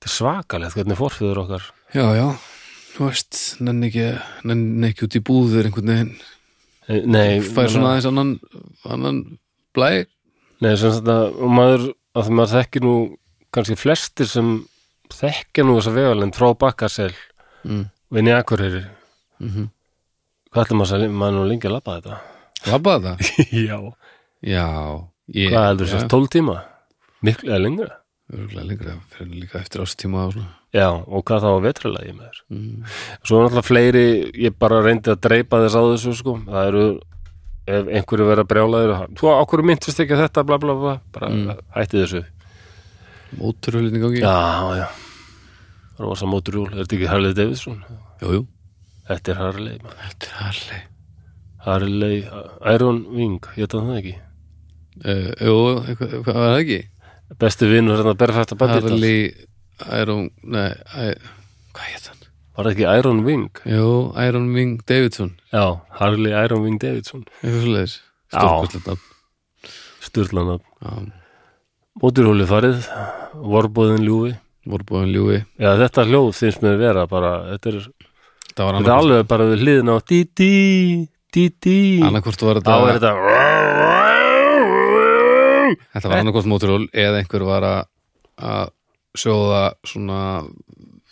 þetta 0.00 0.10
er 0.10 0.16
svakalegt 0.16 0.78
hvernig 0.78 0.98
fórfjöður 0.98 1.44
okkar. 1.44 1.70
Já, 1.92 2.06
já, 2.16 2.26
þú 2.96 3.06
veist, 3.10 3.40
nenni 3.60 3.90
ekki, 3.90 4.10
nenni 4.48 4.90
ekki 4.90 5.06
út 5.06 5.18
í 5.20 5.24
búður 5.30 5.68
einhvern 5.68 5.92
veginn, 5.94 6.14
Eh, 6.90 7.04
Nei, 7.06 7.38
fær 7.44 7.70
svona 7.70 7.92
aðeins 7.92 8.08
annan, 8.08 8.30
annan 8.88 9.18
blæ, 9.76 10.04
nei, 10.64 10.72
sem 10.80 10.94
þetta, 10.96 11.16
og 11.38 11.52
maður, 11.54 11.84
að 12.16 12.26
því 12.26 12.36
maður 12.38 12.54
þekkir 12.56 12.82
nú, 12.86 12.94
kannski 13.54 13.76
flestir 13.78 14.30
sem 14.30 14.48
þekkja 15.14 15.66
nú 15.66 15.76
þessa 15.78 15.92
vegalend 15.94 16.38
frá 16.38 16.48
bakkasel, 16.58 17.12
mm. 17.66 17.84
vinni 18.16 18.34
akkurýri, 18.34 18.82
mm 19.42 19.68
hvað 20.50 20.64
ætlum 20.64 20.80
maður 20.80 21.02
að 21.04 21.12
maður 21.14 21.34
nú 21.36 21.42
lengi 21.46 21.68
að 21.68 21.74
labba 21.76 21.92
þetta? 22.00 22.16
labbaði 22.66 23.04
það? 23.04 23.20
Já. 23.68 23.76
Já, 24.40 24.64
ég, 25.36 25.52
Hvað 25.52 25.66
heldur 25.68 25.90
þess, 25.92 26.08
12 26.10 26.30
tíma? 26.34 26.56
Miklu 27.22 27.52
eða 27.52 27.60
lengra? 27.62 27.99
Örugglega 28.30 28.64
lengra, 28.68 28.92
fyrir 29.10 29.40
líka 29.42 29.58
eftir 29.58 29.82
ástíma 29.82 30.26
og 30.28 30.34
svona. 30.36 30.50
Já, 30.70 30.86
og 30.94 31.24
hvað 31.26 31.42
þá 31.42 31.48
að 31.50 31.64
vetralagi 31.66 32.12
með 32.14 32.26
þér? 32.28 32.42
Mm. 32.54 32.84
Svo 33.26 33.38
er 33.40 33.46
náttúrulega 33.48 33.66
fleiri, 33.66 34.04
ég 34.46 34.54
bara 34.62 34.82
reyndi 34.84 35.10
að 35.10 35.20
dreipa 35.26 35.58
þess 35.64 35.74
á 35.74 35.82
þessu 35.90 36.12
sko, 36.20 36.34
það 36.46 36.68
eru 36.70 36.84
ef 37.70 37.90
einhverju 37.98 38.28
vera 38.30 38.44
brjálaður 38.50 38.92
þú 39.18 39.28
okkur 39.34 39.62
myndist 39.66 40.00
ekki 40.02 40.14
að 40.16 40.22
þetta 40.28 40.44
bla 40.46 40.58
bla 40.62 40.74
bla 40.78 40.94
bara 41.14 41.28
Mm. 41.30 41.50
hætti 41.74 42.00
þessu 42.04 42.22
Móturhulinn 43.38 43.94
í 43.98 44.00
gangi? 44.02 44.22
Já, 44.22 44.74
já 44.78 44.88
Rosa 46.00 46.26
móturjúl, 46.26 46.70
er 46.72 46.80
þetta 46.84 46.96
ekki 46.96 47.10
Harley 47.10 47.34
Davidson? 47.36 47.82
Jú, 48.22 48.30
jú. 48.38 48.46
Þetta 49.10 49.32
er 49.34 49.36
Harley 49.42 49.76
man. 49.82 49.92
Þetta 50.00 50.26
er 50.30 50.38
Harley. 50.40 50.80
Harley, 51.66 52.16
Iron 52.74 53.02
Wing, 53.12 53.40
ég 53.56 53.68
það 53.90 53.98
ekki 54.02 54.16
Uh, 55.00 55.30
jú, 55.40 55.52
hvað 55.96 56.26
var 56.26 56.34
það 56.34 56.58
ekki? 56.60 56.78
Besti 57.38 57.68
vinur 57.70 58.00
hérna 58.00 58.16
berfætta 58.18 58.58
bandit 58.58 58.88
Harley, 58.88 59.30
Iron, 60.00 60.26
nei, 60.42 60.72
I, 60.96 61.12
hvað 61.76 61.86
heit 61.92 62.10
hann? 62.10 62.26
Var 62.56 62.66
það 62.66 62.74
ekki 62.74 62.88
Iron 62.98 63.22
Wing? 63.24 63.62
Jú, 63.70 63.86
Iron 64.26 64.50
Wing 64.56 64.82
Davidson, 64.88 65.32
Já, 65.54 65.64
Harley 66.00 66.34
Iron 66.34 66.66
Wing 66.66 66.80
Davidson 66.82 67.24
eitthvað 67.40 67.62
svo 67.62 67.74
leiðis. 67.76 67.96
Já. 68.30 68.38
Stórkostlegt 68.40 68.90
nafn. 68.90 69.06
Sturlana 70.00 70.58
Já, 70.58 70.92
Móturhúli 72.00 72.46
farið, 72.48 72.86
vorbóðin 73.34 74.06
ljúfi 74.06 74.36
voru 74.68 74.84
búin 74.84 75.10
ljúi. 75.12 75.40
Já, 75.60 75.74
þetta 75.80 76.04
hljóð 76.08 76.30
finnst 76.36 76.64
mér 76.64 76.78
vera 76.80 77.06
bara, 77.10 77.32
þetta 77.54 77.72
er, 77.72 77.88
þetta 78.50 78.68
er 78.68 78.92
alveg 78.94 79.26
bara 79.30 79.48
við 79.50 79.64
hliðin 79.64 79.92
á 79.92 79.96
dí-dí, 80.04 80.50
dí-dí 81.32 81.78
annarkvort 82.04 82.44
var 82.44 82.60
Þá 82.64 82.74
er 82.76 82.98
þetta, 82.98 83.14
þetta 85.76 85.94
þetta 85.94 86.12
var 86.12 86.22
annarkvort 86.22 86.50
móturhul 86.50 86.86
eða 86.92 87.20
einhver 87.20 87.46
var 87.48 87.66
að, 87.68 87.80
að 88.50 88.72
sjóða 89.20 89.62
svona 89.86 90.20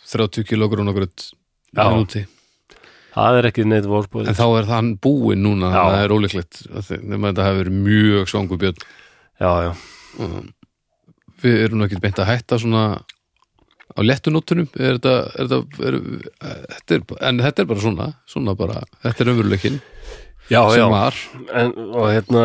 30 0.09 0.47
kilógrún 0.49 0.91
og 0.91 0.99
grutt 0.99 1.29
minúti. 1.75 2.25
Það 3.09 3.39
er 3.39 3.47
ekki 3.49 3.65
neitt 3.65 3.87
vorbóð 3.89 4.29
En 4.29 4.37
þá 4.37 4.45
er 4.47 4.67
það 4.69 4.89
búinn 5.03 5.43
núna, 5.43 5.71
Já. 5.73 5.81
það 5.81 6.03
er 6.03 6.13
þetta 7.25 7.47
hafi 7.47 7.61
verið 7.63 7.79
mjög 7.89 8.29
svangu 8.31 8.59
björn. 8.61 8.83
Já, 9.39 9.51
já, 9.65 9.71
við 11.43 11.63
erum 11.63 11.79
nú 11.79 11.87
ekki 11.87 12.01
beint 12.03 12.19
að 12.19 12.29
hætta 12.33 12.59
svona 12.59 12.83
á 13.89 13.99
lettunóttunum 14.05 14.67
er 14.77 14.97
þetta, 14.97 15.13
er 15.33 15.49
þetta, 15.49 15.87
er, 15.89 15.97
þetta 16.73 16.97
er, 16.97 17.05
en 17.29 17.41
þetta 17.43 17.63
er 17.63 17.69
bara 17.71 17.83
svona, 17.83 18.09
svona 18.29 18.55
bara 18.59 18.81
þetta 19.05 19.23
er 19.23 19.31
umveruleikin 19.33 19.79
já, 20.49 20.59
já. 20.59 20.75
sem 20.75 20.93
var. 20.93 21.21
En, 21.61 21.73
og 21.89 22.11
hérna 22.11 22.43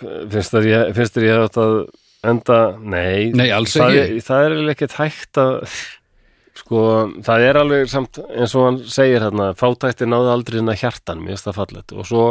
finnst 0.00 0.54
þér 0.54 0.68
ég, 0.70 0.92
finnst 0.96 1.16
þér 1.16 1.26
ég 1.28 1.46
að 1.60 1.72
enda, 2.30 2.58
nei. 2.82 3.30
Nei, 3.32 3.48
alls 3.56 3.74
það, 3.76 3.96
er- 4.02 4.20
það 4.26 4.44
er 4.46 4.70
ekkert 4.74 4.96
hægt 4.98 5.40
að 5.40 5.60
sko, 6.60 6.80
það 7.24 7.44
er 7.48 7.58
alveg 7.60 7.88
samt 7.88 8.18
eins 8.28 8.52
og 8.58 8.66
hann 8.66 8.80
segir 8.92 9.22
hérna 9.24 9.52
fátækti 9.56 10.08
náði 10.10 10.32
aldrei 10.34 10.58
inn 10.60 10.68
að 10.72 10.82
hjartan 10.82 11.22
mér 11.22 11.34
finnst 11.36 11.48
það 11.48 11.60
fallet 11.62 11.94
og 11.96 12.08
svo 12.10 12.24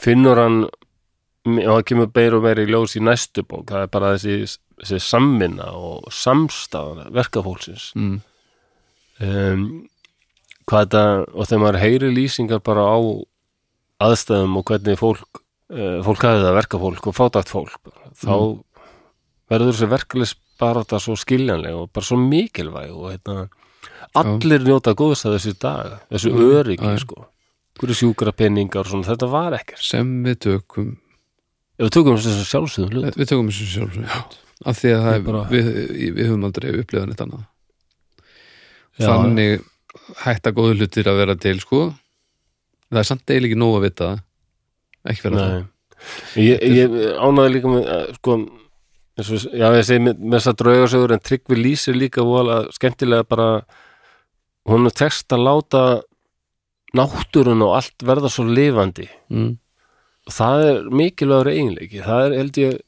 finnur 0.00 0.38
hann 0.38 0.60
og 1.50 1.58
það 1.64 1.84
kemur 1.88 2.10
beir 2.14 2.36
og 2.36 2.44
meir 2.44 2.60
í 2.62 2.66
ljós 2.68 2.94
í 3.00 3.02
næstu 3.02 3.42
bók 3.48 3.66
það 3.72 3.86
er 3.86 3.90
bara 3.96 4.12
þessi, 4.14 4.58
þessi 4.84 5.00
samvinna 5.02 5.70
og 5.74 6.10
samstafan 6.12 7.10
verkafólksins. 7.16 7.90
Mm, 7.96 8.18
um, 9.24 9.64
hvað 10.68 10.84
þetta 10.84 11.04
og 11.32 11.48
þegar 11.48 11.62
maður 11.64 11.80
heyri 11.82 12.10
lýsingar 12.14 12.60
bara 12.64 12.84
á 12.86 12.98
aðstæðum 14.06 14.58
og 14.60 14.68
hvernig 14.70 15.00
fólk 15.00 15.40
fólk 15.70 16.24
hafði 16.26 16.44
það 16.46 16.56
verka 16.58 16.78
fólk 16.82 17.06
og 17.10 17.14
fátækt 17.14 17.50
fólk 17.52 17.90
þá 18.18 18.32
verður 19.50 19.72
þessi 19.74 19.88
verkeflis 19.90 20.32
bara 20.60 20.82
þetta 20.84 20.98
svo 21.04 21.14
skiljanleg 21.18 21.76
og 21.78 21.90
bara 21.94 22.04
svo 22.06 22.18
mikilvæg 22.20 22.90
og 22.94 23.10
hérna 23.12 23.48
allir 24.18 24.64
njóta 24.66 24.94
góðs 24.98 25.22
að 25.28 25.36
þessi 25.38 25.54
dag 25.62 25.92
þessu 26.10 26.32
Mm, 26.34 26.40
öryggi 26.58 26.94
sko. 27.00 27.26
Hverju 27.80 27.94
sjúkra 27.96 28.32
penningar 28.36 28.82
og 28.82 28.90
svona, 28.90 29.06
þetta 29.06 29.28
var 29.30 29.54
ekkert. 29.56 29.80
Sem 29.80 30.08
við 30.26 30.36
tökum 30.44 30.88
ef 31.78 31.86
við 31.86 31.92
tökum 31.94 32.16
þessu 32.18 32.44
sjálfsögum 32.50 32.90
hlut. 32.92 33.16
Við 33.16 33.30
tökum 33.30 33.48
þessu 33.48 33.68
sjálf 33.70 34.36
af 34.66 34.76
því 34.82 34.90
að 34.92 35.06
er, 35.14 35.20
Bara- 35.24 35.44
við, 35.48 35.68
við 36.18 36.26
höfum 36.28 36.44
aldrei 36.50 36.68
upplifað 36.82 37.06
neitt 37.08 37.22
annað. 37.24 37.46
Já. 39.00 39.06
þannig 39.06 39.62
hætta 40.26 40.52
góðu 40.52 40.74
hlutir 40.76 41.08
að 41.08 41.16
vera 41.22 41.36
til 41.40 41.60
sko. 41.62 41.94
Það 42.90 42.98
er 43.00 43.08
samt 43.08 43.24
eiginlega 43.30 43.48
ekki 43.54 43.60
nóg 43.62 43.76
að 43.78 43.84
vita 43.86 44.04
það. 44.10 44.20
Ekki 45.08 45.22
vera 45.28 45.36
það. 45.44 45.52
Nei. 45.54 45.68
Ég, 46.46 46.62
ég 46.76 46.94
ánaði 47.20 47.54
líka 47.54 47.68
með 47.68 47.88
sko, 48.16 48.36
og, 49.20 49.46
já 49.52 49.66
ég 49.76 49.84
segi 49.84 50.00
með, 50.06 50.20
með 50.22 50.38
þess 50.38 50.50
að 50.52 50.58
draugarsögur 50.62 51.12
en 51.16 51.20
Tryggvi 51.28 51.56
lýsir 51.60 51.96
líka 51.98 52.24
vola 52.24 52.62
skemmtilega 52.72 53.26
bara 53.28 53.48
hún 54.70 54.86
er 54.88 54.94
tekst 54.96 55.32
að 55.32 55.44
láta 55.44 55.82
náttúrun 56.96 57.62
og 57.66 57.74
allt 57.78 58.02
verða 58.06 58.30
svo 58.32 58.44
lifandi. 58.48 59.06
Mm, 59.30 59.52
og 60.26 60.32
það 60.34 60.64
er 60.70 60.80
mikilvægur 61.02 61.52
eiginleiki. 61.52 62.00
Það 62.04 62.24
er 62.26 62.36
held 62.40 62.58
ég 62.64 62.78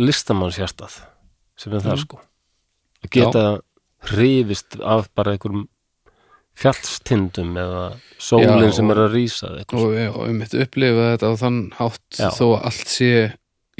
listamannshjartað 0.00 1.00
sem 1.60 1.72
er 1.74 1.80
það 1.84 1.96
Mm. 1.96 2.02
sko. 2.04 2.20
Að 3.04 3.10
geta 3.16 3.44
hrifist 4.10 4.76
af 4.80 5.08
bara 5.14 5.32
einhverjum 5.34 5.68
fjallstindum 6.60 7.56
eða 7.60 7.84
sólinn 8.20 8.74
sem 8.76 8.92
er 8.92 9.00
að 9.06 9.16
eitthvað 9.20 9.86
og, 9.86 9.96
og 10.10 10.26
um 10.26 10.38
mitt 10.42 10.54
upplifa 10.56 11.08
þetta 11.14 11.32
á 11.32 11.34
þann 11.40 11.58
hátt 11.78 12.18
Já. 12.18 12.28
þó 12.36 12.44
að 12.50 12.68
allt 12.70 12.92
sé 12.92 13.10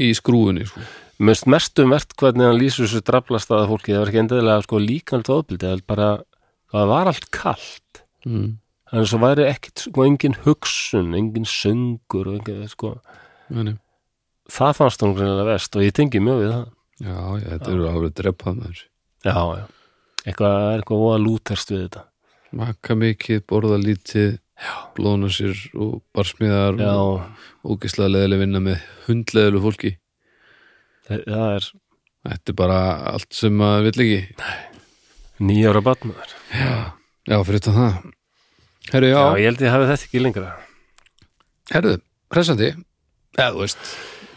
í 0.01 0.11
skrúfunni 0.17 0.67
sko. 0.71 0.87
Mest 1.21 1.45
mestum 1.53 1.93
verðt 1.93 2.17
hvernig 2.17 2.49
hann 2.49 2.57
lýsur 2.57 2.87
þessu 2.87 3.05
draflast 3.05 3.53
að 3.53 3.67
fólki, 3.69 3.93
það 3.93 4.01
var 4.01 4.11
ekki 4.13 4.23
endilega 4.23 4.65
sko 4.65 4.81
líkant 4.81 5.31
ofbildi, 5.35 5.69
það 5.69 5.85
bara 5.93 6.09
það 6.73 6.93
var 6.95 7.11
allt 7.13 7.29
kalt. 7.37 8.03
Mm, 8.25 8.49
þannig 8.89 9.11
svo 9.13 9.21
væri 9.27 9.47
ekkit 9.51 9.85
sko 9.85 10.07
engin 10.09 10.39
hugsun 10.47 11.13
engin 11.19 11.49
söngur 11.49 12.33
og 12.33 12.39
engin, 12.41 12.65
sko, 12.73 12.95
það 14.49 14.77
fannst 14.81 15.05
hún 15.05 15.17
greinilega 15.19 15.51
vest 15.53 15.77
og 15.77 15.85
ég 15.85 15.97
tengi 15.97 16.25
mjög 16.25 16.41
við 16.41 16.55
það. 16.55 16.69
Já, 17.01 17.17
já, 17.41 17.47
þetta 17.55 17.71
eru 17.73 17.85
alveg 17.89 18.17
dreppað 18.19 18.57
maður 18.59 18.81
já, 19.25 19.33
já, 19.33 19.63
eitthvað 20.27 20.55
það 20.55 20.67
er 20.71 20.83
eitthvað 20.83 21.23
lúterst 21.25 21.73
við 21.73 21.85
þetta 21.87 22.03
maka 22.57 22.97
mikið, 22.99 23.43
borða 23.49 23.79
lítið 23.81 24.39
blóðna 24.97 25.31
sér 25.33 25.57
og 25.81 26.01
barsmiðar 26.17 26.77
já, 26.81 26.91
og 26.93 27.71
ógislega 27.77 28.13
leðileg 28.13 28.43
vinna 28.43 28.61
með 28.65 28.83
hundleðileg 29.07 29.63
fólki. 29.65 29.93
Það, 31.09 31.23
það 31.27 31.55
er 31.55 31.69
þetta 32.31 32.53
er 32.53 32.59
bara 32.61 32.81
allt 33.15 33.33
sem 33.39 33.55
maður 33.57 33.87
vill 33.89 34.05
ekki. 34.05 34.49
Nýjára 35.41 35.81
batmaður 35.85 36.35
já, 36.53 37.39
fyrir 37.41 37.57
þetta 37.61 37.77
það. 37.79 38.01
Herru, 38.91 39.09
já, 39.13 39.17
Já, 39.21 39.39
ég 39.41 39.47
held 39.49 39.65
ég 39.65 39.73
hafi 39.77 39.89
þetta 39.89 40.07
ekki 40.11 40.21
lengra. 40.25 40.51
Herru, 41.71 41.95
hressandi? 42.35 42.71
Eða 43.39 43.51
þú 43.55 43.63
veist, 43.65 43.91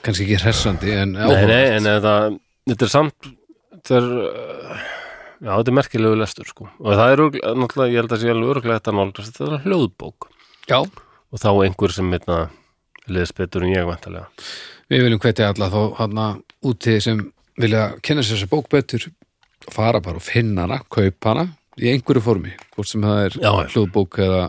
kannski 0.05 0.27
ekki 0.27 0.39
hressandi 0.45 0.93
en 0.93 1.15
Nei, 1.17 1.19
nei, 1.19 1.25
áhugavert. 1.25 1.77
en 1.79 1.87
þetta, 1.89 2.15
þetta 2.69 2.85
er 2.87 2.91
samt 2.93 3.29
þetta 3.73 3.95
er 3.99 4.09
uh, 4.21 4.83
já, 5.43 5.51
þetta 5.51 5.73
er 5.73 5.77
merkilegu 5.77 6.19
lestur 6.19 6.49
sko. 6.49 6.69
Og 6.79 6.97
það 6.97 7.13
er 7.13 7.23
náttúrulega, 7.59 7.91
ég 7.91 8.01
held 8.01 8.15
að 8.15 8.23
sé 8.23 8.33
alveg 8.33 8.53
örglega 8.55 8.79
þetta 8.79 8.97
nálgast, 8.97 9.37
þetta 9.37 9.59
er 9.59 9.65
hljóðbók. 9.67 10.29
Já, 10.71 10.79
og 10.79 11.41
þá 11.41 11.49
einhver 11.53 11.93
sem 11.93 12.15
einna 12.15 12.39
liðs 13.11 13.35
betur 13.35 13.65
en 13.67 13.75
ég 13.75 13.87
vantarlega 13.87 14.29
við 14.91 15.07
viljum 15.07 15.21
hvetja 15.23 15.49
alla 15.51 15.69
þá 15.71 15.81
hana 15.99 16.27
úti 16.65 16.97
sem 17.03 17.19
vilja 17.59 17.93
kynna 18.03 18.23
sér 18.23 18.39
þessa 18.39 18.51
bók 18.51 18.69
betur 18.71 19.07
fara 19.71 20.01
bara 20.03 20.19
og 20.19 20.25
finna 20.25 20.67
hana, 20.67 20.81
kaupa 20.91 21.33
hana 21.33 21.47
í 21.79 21.89
einhverju 21.89 22.23
formi, 22.23 22.53
hvort 22.75 22.89
sem 22.89 23.03
það 23.03 23.23
er 23.25 23.37
Já, 23.41 23.51
hljóðbók 23.73 24.19
eða 24.21 24.43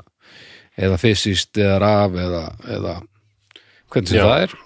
eða 0.74 0.98
fysiskt 0.98 1.60
eða 1.62 1.78
raf 1.82 2.16
eða, 2.18 2.44
eða 2.76 2.94
hvernig 3.94 4.10
sem 4.10 4.18
Já. 4.18 4.24
það 4.26 4.46
er. 4.46 4.56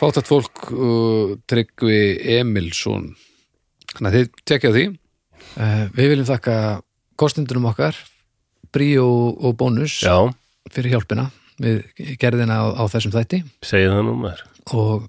Fátat 0.00 0.28
fólk 0.30 0.70
uh, 0.70 1.36
Tryggvi 1.50 2.00
Emilsson. 2.38 3.12
Þannig 3.94 4.08
að 4.10 4.16
þið 4.16 4.42
tekja 4.50 4.72
því 4.74 4.84
Við 5.56 6.12
viljum 6.14 6.28
þakka 6.28 6.56
kostendunum 7.20 7.68
okkar 7.72 7.96
Bríó 8.70 9.06
og 9.34 9.56
Bónus 9.58 9.98
Já, 10.04 10.30
fyrir 10.70 10.94
hjálpina. 10.94 11.30
Við 11.60 11.82
gerðina 12.20 12.60
á, 12.62 12.66
á 12.72 12.84
þessum 12.88 13.12
þætti. 13.12 13.42
Segið 13.66 13.96
það 13.96 14.06
nú 14.06 14.14
maður. 14.22 14.44
Og 14.78 15.08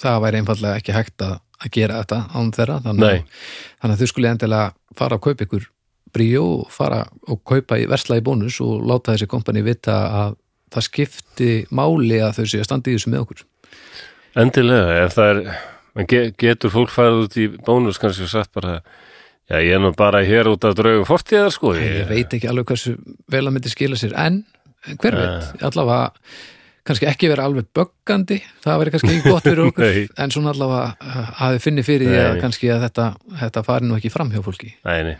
það 0.00 0.22
væri 0.24 0.40
einfallega 0.40 0.80
ekki 0.80 0.94
hægt 0.96 1.22
að, 1.22 1.36
að 1.60 1.74
gera 1.76 2.00
þetta 2.00 2.20
án 2.34 2.50
þeirra. 2.56 2.78
Þannig, 2.86 3.28
þannig 3.82 3.94
að 3.94 4.00
þau 4.00 4.10
skulle 4.10 4.32
endilega 4.32 4.98
fara 4.98 5.18
að 5.18 5.24
kaupa 5.28 5.46
ykkur 5.46 5.68
bríó 6.14 6.46
og 6.62 6.72
fara 6.72 7.02
og 7.30 7.42
kaupa 7.46 7.78
í 7.82 7.86
versla 7.90 8.18
í 8.20 8.24
bónus 8.24 8.60
og 8.64 8.82
láta 8.86 9.14
þessi 9.14 9.30
kompani 9.30 9.64
vita 9.66 9.98
að 10.22 10.36
það 10.74 10.86
skipti 10.88 11.52
máli 11.74 12.18
að 12.22 12.40
þau 12.40 12.44
séu 12.50 12.62
að 12.62 12.68
standa 12.68 12.90
í 12.90 12.96
þessu 12.96 13.12
með 13.12 13.24
okkur. 13.26 13.44
Endilega, 14.42 14.98
ef 15.04 15.14
það 15.14 15.32
er 15.34 16.30
getur 16.40 16.72
fólk 16.74 16.90
farið 16.90 17.24
út 17.26 17.36
í 17.38 17.48
bónus 17.66 18.00
kannski 18.02 18.26
og 18.26 18.32
sagt 18.32 18.54
bara 18.56 18.80
já, 19.50 19.58
ég 19.60 19.74
er 19.76 19.82
nú 19.84 19.92
bara 19.96 20.22
hér 20.24 20.48
út 20.52 20.64
af 20.64 20.74
draugum 20.78 21.06
fortíðar 21.08 21.52
sko 21.54 21.74
ég 21.78 22.08
veit 22.08 22.32
ekki 22.38 22.48
alveg 22.50 22.66
hversu 22.72 22.96
vel 23.30 23.44
að 23.46 23.54
myndi 23.56 23.72
skila 23.72 23.98
sér 24.00 24.14
en 24.24 24.42
hver 25.00 25.16
veit, 25.16 25.62
allavega 25.64 26.10
kannski 26.84 27.06
ekki 27.08 27.30
vera 27.32 27.46
alveg 27.48 27.68
böggandi 27.76 28.36
það 28.64 28.80
veri 28.82 28.92
kannski 28.94 29.12
ekki 29.14 29.30
gott 29.32 29.46
fyrir 29.48 29.64
okkur 29.70 30.00
en 30.20 30.34
svona 30.34 30.52
allavega 30.52 30.90
uh, 31.00 31.30
að 31.46 31.56
þið 31.56 31.62
finni 31.64 31.84
fyrir 31.86 32.10
því 32.12 32.18
að 32.24 32.40
kannski 32.44 32.70
að 32.74 32.84
þetta, 32.88 33.06
þetta 33.40 33.62
fari 33.68 33.88
nú 33.88 33.96
ekki 33.96 34.12
fram 34.12 34.32
hjá 34.34 34.42
fólki. 34.44 34.74
Nei, 34.84 34.98
nei, 35.08 35.14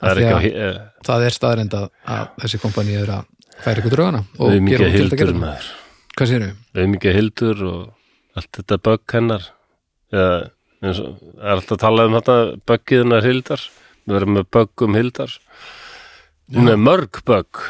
það 0.00 0.10
er 0.12 0.20
ekki 0.22 0.34
að- 0.36 0.46
að 0.46 0.68
eh, 0.68 0.78
það 1.10 1.26
er 1.26 1.36
staðrind 1.38 1.74
að, 1.80 1.88
að 2.14 2.28
þessi 2.44 2.60
kompani 2.62 2.94
er 3.00 3.10
að 3.16 3.26
færa 3.64 3.82
ykkur 3.82 3.96
draugana 3.96 4.22
og 4.38 4.54
gera 4.70 4.86
að 4.86 4.94
hildur 5.00 5.18
gera 5.24 5.32
það. 5.34 5.40
maður. 5.42 5.70
Hvað 6.20 6.30
séru? 6.30 6.50
við 6.78 6.88
mikið 6.94 7.18
hildur 7.18 7.64
og 7.72 8.38
allt 8.38 8.52
þetta 8.60 8.78
bögg 8.86 9.16
hennar. 9.18 9.50
Eða 10.14 10.38
eins 10.84 11.02
og 11.04 11.20
er 11.36 11.54
alltaf 11.56 11.76
að 11.76 11.82
tala 11.84 12.06
um 12.08 12.16
þetta 12.18 12.38
böggið 12.70 13.04
hennar 13.04 13.26
hildar. 13.28 13.66
Við 14.06 14.16
verðum 14.16 14.38
með 14.38 14.48
bögg 14.56 14.86
um 14.86 14.96
hildar. 14.98 15.36
Hún 16.56 16.72
er 16.72 16.80
mörg 16.80 17.20
bögg 17.28 17.60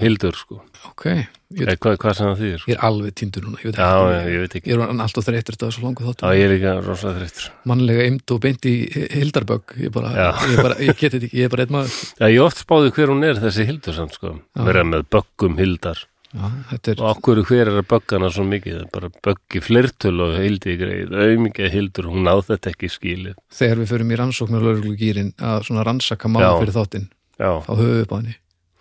hildur 0.00 0.36
sko. 0.36 0.58
Ok, 0.88 1.04
ég, 1.12 1.28
eða 1.60 1.74
hvað, 1.76 1.96
hvað 2.00 2.14
sem 2.16 2.26
það 2.26 2.38
þýðir 2.40 2.60
sko. 2.62 2.70
ég 2.70 2.76
er 2.78 2.84
alveg 2.88 3.14
týndur 3.20 3.44
núna 3.44 3.60
ég 3.60 3.66
veit, 3.68 3.78
já, 3.78 3.88
ekki, 4.00 4.12
ég, 4.16 4.28
ég 4.34 4.42
veit 4.42 4.54
ekki. 4.58 4.70
Ég 4.70 4.80
er 4.80 5.02
alltaf 5.04 5.26
þreytur 5.26 5.56
þetta 5.56 5.68
svo 5.76 5.84
langu 5.84 6.02
já, 6.02 6.08
þáttum. 6.08 6.32
Ég 6.36 6.44
er 6.46 6.52
líka 6.54 6.72
rosa 6.84 7.12
þreyttur. 7.16 7.48
Mannlega 7.70 8.06
eimt 8.08 8.34
og 8.34 8.40
beint 8.44 8.68
í 8.68 8.74
hildarbögg 9.20 9.74
ég, 9.84 9.92
bara, 9.94 10.12
Já. 10.16 10.28
ég, 10.50 10.62
bara, 10.64 10.78
ég 10.80 10.96
get 10.96 11.14
þetta 11.14 11.28
ekki, 11.28 11.40
ég 11.42 11.48
er 11.48 11.52
bara 11.54 11.66
einn 11.66 11.76
maður. 11.76 11.98
Já, 12.16 12.26
ég 12.32 12.44
oft 12.46 12.64
spáði 12.64 12.94
hver 12.96 13.12
hún 13.12 13.28
er 13.28 13.42
þessi 13.44 13.68
hildur 13.68 13.98
samt 14.00 14.16
sko. 14.16 14.34
Verða 14.70 14.86
með 14.88 15.06
böggum 15.16 15.60
hildar 15.60 16.02
Já, 16.30 16.46
og 16.94 17.06
okkur 17.08 17.40
hver 17.42 17.66
er 17.66 17.80
að 17.80 17.88
böggana 17.90 18.28
svo 18.30 18.44
mikið? 18.46 18.76
Það 18.76 18.84
er 18.84 18.90
bara 18.94 19.08
böggi 19.26 19.62
flertöl 19.66 20.20
og 20.22 20.36
hildi 20.38 20.76
greið 20.78 21.16
auðmikið 21.16 21.72
hildur, 21.74 22.10
hún 22.12 22.28
náð 22.28 22.44
þetta 22.52 22.70
ekki 22.70 22.90
skilið. 22.94 23.40
Þegar 23.50 23.80
við 23.82 23.90
förum 23.90 24.12
í 24.12 24.20
rannsóknar 24.20 24.66
lögreglugýrin 24.68 25.32
að 25.42 25.66
svona 25.66 25.86
rannsaka 25.88 26.30
máli 26.30 26.46
Já. 26.46 26.52
fyrir 26.60 26.76
þáttinn 26.76 27.10
á 27.40 27.72
henni. 27.74 28.36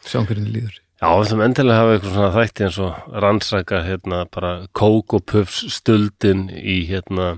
Sjáum 0.05 0.29
hvernig 0.29 0.53
líður. 0.53 0.77
Já, 0.99 1.09
við 1.15 1.29
þum 1.31 1.41
endilega 1.47 1.79
hafa 1.79 1.91
eitthvað 1.95 2.15
svona 2.15 2.31
þætti 2.35 2.65
eins 2.67 2.79
og 2.83 3.19
rannsaka 3.23 3.83
hérna 3.87 4.23
bara 4.35 4.49
kók 4.75 5.15
og 5.15 5.25
puffs 5.31 5.61
stuldin 5.73 6.49
í 6.53 6.81
hérna 6.89 7.29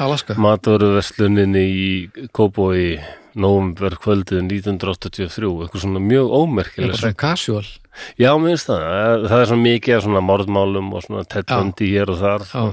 Alaska, 0.00 0.34
matvöruversluninni 0.36 1.62
í 1.62 1.92
Kóbói 2.34 2.98
nóvumber 3.38 3.96
kvöldið 4.02 4.42
1983 4.44 5.48
eitthvað 5.64 5.84
svona 5.86 6.02
mjög 6.04 6.26
er 6.26 6.36
ómerkileg 6.42 6.98
svona 7.00 7.18
casual. 7.22 7.64
Já, 8.20 8.30
mér 8.40 8.54
finnst 8.54 8.68
það, 8.70 9.26
það 9.30 9.38
er 9.44 9.50
svona 9.50 9.66
mikið 9.66 9.96
af 9.96 10.04
svona 10.06 10.22
mordmálum 10.24 10.92
og 10.96 11.04
svona 11.06 11.24
tettböndi 11.28 11.90
hér 11.92 12.12
og 12.12 12.20
þar 12.22 12.46
Já. 12.50 12.64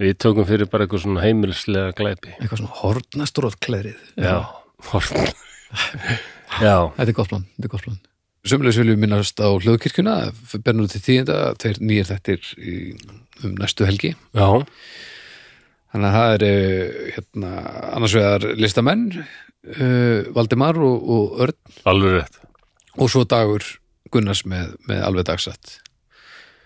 Við 0.00 0.14
tökum 0.24 0.46
fyrir 0.48 0.68
bara 0.72 0.86
eitthvað 0.86 1.02
svona 1.04 1.24
heimilslega 1.24 1.92
glæpi. 1.96 2.30
Eitthvað 2.38 2.62
svona 2.62 2.78
hornastróðklæðrið 2.80 4.24
Já, 4.24 4.36
horn 4.92 5.26
Já, 6.64 6.76
Þetta 6.96 7.08
er 7.10 7.16
gott 7.18 7.30
plan, 7.32 7.44
þetta 7.56 7.68
er 7.68 7.74
gott 7.74 7.84
plan. 7.86 8.00
Sömulegis 8.48 8.78
viljum 8.80 8.96
við 8.96 9.02
minnast 9.04 9.40
á 9.44 9.48
hljóðkirkjuna, 9.52 10.14
bernur 10.64 10.88
til 10.88 11.02
tíðinda, 11.04 11.36
tveir 11.60 11.80
nýjir 11.84 12.08
þettir 12.08 12.46
í, 12.56 12.76
um 13.44 13.52
næstu 13.60 13.84
helgi. 13.88 14.14
já, 14.32 14.48
Þannig 15.90 16.06
að 16.06 16.14
það 16.16 16.32
er 16.32 16.42
eh, 16.46 16.98
hérna, 17.16 17.50
annars 17.98 18.12
vegar 18.14 18.44
listamenn, 18.62 19.06
uh, 19.68 20.30
Valdimar 20.36 20.78
og, 20.80 21.10
og 21.16 21.42
Örn 21.46 21.58
alveg 21.90 22.16
rétt 22.20 22.40
og 23.00 23.10
svo 23.12 23.24
Dagur 23.28 23.64
Gunnars 24.10 24.42
með, 24.48 24.72
með 24.90 25.04
alveg 25.06 25.28
dagsett. 25.28 25.76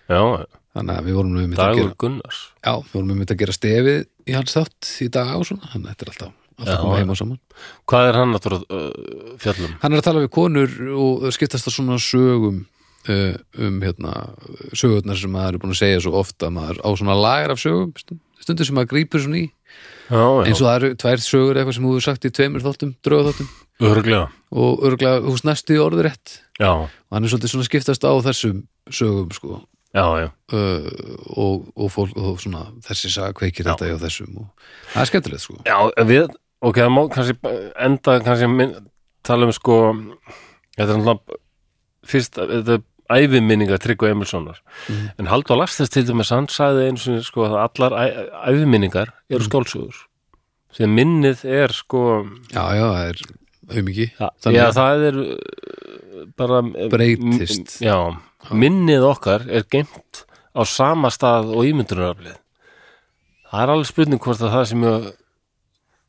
Já, 0.09 0.45
Þannig 0.75 0.97
að 0.97 1.05
við 1.07 1.15
vorum 1.15 1.35
með 1.37 1.51
að 1.53 1.59
Dagur 1.61 1.77
gera, 1.83 1.97
Gunnars 2.03 2.39
já, 2.59 2.71
við 2.81 2.95
vorum 2.97 3.11
með 3.13 3.31
að 3.31 3.41
gera 3.43 3.55
stefið 3.55 3.99
í 4.25 4.35
hans 4.35 4.55
þátt 4.57 4.89
í 5.05 5.07
dag 5.15 5.31
og 5.37 5.45
svona, 5.47 5.69
þannig 5.71 5.85
að 5.87 5.93
þetta 5.93 6.05
er 6.05 6.11
alltaf, 6.11 6.33
alltaf 6.55 6.73
Já, 6.73 6.79
koma 6.81 6.97
heima 6.99 7.15
saman. 7.19 7.39
Hvað 7.91 8.07
er 8.09 8.19
hann 8.19 8.35
að 8.39 8.47
uh, 8.57 8.87
fjallum? 9.43 9.75
Hann 9.83 9.95
er 9.95 10.01
að 10.01 10.07
tala 10.09 10.23
við 10.25 10.31
konur 10.35 10.75
og 11.05 11.27
skiptast 11.37 11.69
það 11.69 11.77
svona 11.77 11.99
sögum 12.03 12.59
uh, 12.65 13.37
um 13.69 13.79
hérna, 13.85 14.15
sögurnar 14.75 15.21
sem 15.21 15.31
maður 15.37 15.55
er 15.59 15.63
búin 15.63 15.75
að 15.77 15.81
segja 15.85 16.03
svo 16.03 16.17
ofta 16.19 16.51
maður 16.53 16.81
á 16.83 16.89
svona 16.91 17.17
lagar 17.21 17.55
af 17.55 17.61
sögum 17.63 17.93
stund- 18.01 18.23
stundur 18.43 18.67
sem 18.67 18.75
maður 18.77 18.91
grípur 18.97 19.23
svona 19.23 19.45
í 19.45 19.47
eins 20.09 20.61
og 20.61 20.67
það 20.67 20.75
eru 20.75 20.89
tvær 21.01 21.23
sögur 21.23 21.59
eitthvað 21.59 21.77
sem 21.77 21.85
þú 21.85 21.93
hefur 21.93 22.05
sagt 22.05 22.27
í 22.27 22.33
tveimur 22.35 22.65
þáttum 22.65 22.91
örglega 23.83 24.25
og 24.55 24.83
örgulega 24.87 25.23
hús 25.25 25.43
næstu 25.47 25.75
í 25.75 25.81
orður 25.81 26.09
rétt. 26.09 26.39
Já, 26.59 26.71
og 26.85 27.15
hann 27.15 27.25
er 27.25 27.33
svolítið 27.33 27.53
svona 27.53 27.67
skiptast 27.67 28.05
á 28.07 28.13
þessum 28.27 28.61
sögum 28.87 29.33
sko. 29.35 29.61
Já, 29.95 30.05
já. 30.19 30.27
Uh, 30.51 30.87
og, 31.39 31.67
og, 31.75 31.91
fólk, 31.91 32.15
og 32.19 32.39
svona 32.43 32.65
þessi 32.83 33.11
saga 33.13 33.35
kveikir 33.35 33.67
þetta 33.67 33.87
hjá 33.89 33.99
þessum 34.03 34.41
og 34.43 34.67
það 34.91 35.01
er 35.01 35.11
skemmtilegt 35.11 35.43
sko. 35.45 35.57
Já, 35.67 35.77
við, 36.07 36.25
ok, 36.61 36.81
það 36.81 36.91
má 36.95 37.01
kannski 37.15 37.53
enda 37.87 38.17
kannski 38.25 38.51
minn, 38.51 38.75
tala 39.25 39.47
um 39.47 39.55
sko 39.55 39.79
þetta 40.75 40.89
er 40.89 40.99
náttúrulega 40.99 41.39
fyrst, 42.05 42.37
þetta 42.37 42.77
er 42.77 42.83
æfiminninga 43.11 43.77
Tryggva 43.77 44.09
Emilssonar 44.11 44.57
Mhm. 44.89 45.09
en 45.19 45.25
Halldór 45.27 45.57
Lastins 45.59 45.89
til 45.89 46.03
dæmis 46.07 46.29
hann 46.33 46.47
sagði 46.47 46.87
einu 46.89 46.97
sinni 46.97 47.23
sko 47.23 47.45
að 47.45 47.57
allar 47.65 47.91
æfiminningar 48.49 49.11
eru 49.29 49.39
Mhm. 49.43 49.49
skálsugur 49.49 49.95
því 50.75 50.83
að 50.85 50.93
minnið 50.99 51.45
er 51.45 51.67
sko 51.73 52.25
já, 52.51 52.63
já, 52.75 52.87
það 52.93 53.09
er 53.09 53.17
Þannig 53.65 54.59
já, 54.59 54.65
að- 54.67 54.75
það 54.75 55.07
er 55.07 55.15
uh, 55.17 56.25
bara 56.37 56.61
Breytist. 56.89 57.81
m- 57.81 57.87
Já, 57.87 57.97
minnið 58.53 59.01
okkar 59.09 59.41
er 59.49 59.63
geimt 59.63 60.25
á 60.55 60.61
sama 60.65 61.09
stað 61.09 61.49
og 61.55 61.65
ímyndunaraflið 61.65 62.37
það 63.51 63.63
er 63.63 63.69
alveg 63.73 63.85
spurning 63.89 64.19
hvort 64.21 64.41
að 64.41 64.51
það 64.53 64.65
sé 64.69 64.75
mjög 64.75 65.13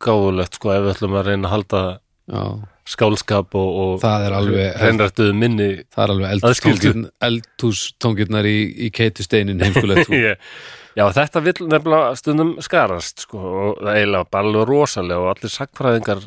gáfulegt 0.01 0.55
sko 0.59 0.71
ef 0.75 0.83
við 0.85 0.93
ætlum 0.95 1.17
að 1.17 1.27
reyna 1.31 1.49
að 1.49 1.55
halda 1.55 1.81
já, 2.29 2.43
skálskap 2.87 3.55
og, 3.59 3.69
og 3.83 3.95
það 4.03 4.25
er 4.29 4.35
alveg 4.39 4.77
hreinrættuðu 4.81 5.35
minni 5.35 5.69
Það 5.95 6.03
er 6.05 6.13
alveg 6.15 7.07
eldhústóngirnar 7.29 8.47
í, 8.49 8.57
í 8.87 8.91
keitusteinin 8.95 9.63
heimskulegt 9.65 10.07
sko. 10.09 10.19
Ég- 10.31 10.51
Já, 10.97 11.05
þetta 11.13 11.41
vill 11.45 11.67
nefnilega 11.69 12.13
stundum 12.17 12.55
skarast 12.65 13.27
sko, 13.27 13.37
og 13.45 13.81
það 13.85 13.99
eiginlega 13.99 14.29
bara 14.33 14.49
alveg 14.49 14.63
rosalega 14.71 15.19
og 15.21 15.27
allir 15.35 15.53
sagfræðingar 15.53 16.23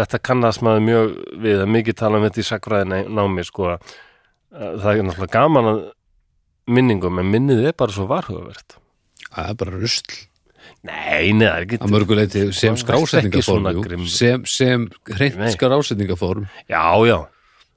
þetta 0.00 0.20
kannast 0.24 0.62
maður 0.64 0.86
mjög 0.86 1.10
við 1.44 1.58
að 1.66 1.72
mikið 1.74 1.98
tala 2.00 2.16
um 2.16 2.24
þetta 2.24 2.40
í 2.40 2.46
sagfræðin 2.48 3.10
námi 3.18 3.44
sko, 3.44 3.74
að 3.74 4.78
það 4.80 4.88
er 4.94 5.04
náttúrulega 5.10 5.34
gaman 5.34 5.68
að 5.74 5.82
minningum, 6.72 7.20
en 7.20 7.28
minnið 7.34 7.66
er 7.68 7.76
bara 7.76 7.92
svo 7.92 8.06
varhugavert. 8.08 8.78
Það 9.28 9.50
er 9.52 9.60
bara 9.60 9.76
rusl 9.76 10.16
Nei, 10.88 11.32
nei, 11.36 11.44
það 11.44 11.56
er 11.58 11.66
ekki 11.66 11.78
að 11.80 11.92
mörguleiti 11.92 12.42
sem 12.56 12.76
skrásetningaform 12.80 14.06
sem, 14.08 14.46
sem 14.48 14.86
hreint 15.12 15.42
skrásetningaform 15.52 16.46
Já, 16.70 16.86
já, 17.04 17.18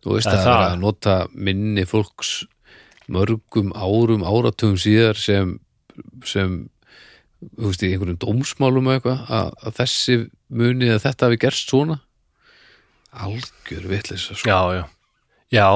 þú 0.05 0.15
veist 0.15 0.29
Það 0.29 0.37
að 0.37 0.45
það 0.45 0.53
er 0.53 0.67
að 0.69 0.77
nota 0.85 1.15
minni 1.35 1.83
fólks 1.89 2.31
mörgum 3.11 3.73
árum 3.75 4.23
áratugum 4.23 4.79
síðar 4.79 5.19
sem 5.19 5.57
sem 6.23 6.61
þú 7.43 7.69
veist, 7.69 7.83
í 7.83 7.91
einhverjum 7.91 8.19
dómsmálum 8.21 8.89
eitthvað, 8.93 9.23
að, 9.27 9.51
að 9.67 9.77
þessi 9.81 10.17
muni 10.53 10.89
að 10.93 11.01
þetta 11.03 11.27
hafi 11.27 11.39
gerst 11.43 11.73
svona. 11.73 11.99
Algjör 13.23 13.87
vitleisa 13.91 14.37
sko. 14.37 14.47
já, 14.49 14.59
já. 14.79 14.83
Já, 15.53 15.67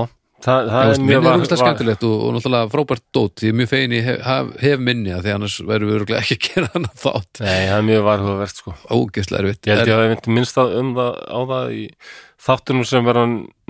það, 0.43 0.68
það 0.68 0.68
Það 0.72 0.91
er 0.91 1.15
er 1.18 1.22
var- 1.26 1.59
skemmtilegt 1.61 2.03
og, 2.07 2.15
og 2.27 2.34
náttúrulega 2.35 2.69
frábært 2.73 3.03
dót. 3.15 3.43
Ég 3.43 3.49
er 3.53 3.57
mjög 3.57 3.69
fegin 3.72 3.95
ég 3.97 4.03
hef, 4.07 4.19
hef, 4.27 4.51
hef 4.61 4.80
minni 4.80 5.14
að 5.15 5.23
því 5.26 5.34
annars 5.38 5.55
verður 5.68 5.89
við 5.89 5.97
örugglega 5.97 6.22
ekki 6.23 6.38
að 6.38 6.47
gera 6.47 6.69
hann 6.76 6.88
þátt. 7.03 7.41
Nei, 7.41 7.64
það 7.68 7.77
er 7.77 7.88
mjög 7.89 8.03
varhugavert 8.07 8.61
sko. 8.61 8.76
Ógeðslega 8.97 9.41
erfitt. 9.43 9.68
Ég 9.68 9.77
held 9.81 9.91
ég 9.91 9.97
að 9.97 10.05
ég 10.11 10.30
minnst 10.38 10.57
að 10.61 10.76
um 10.81 10.91
það 10.97 11.11
á 11.27 11.39
það 11.51 11.73
í 11.77 11.81
þáttunum 12.47 12.85
sem 12.88 13.07
verða 13.09 13.26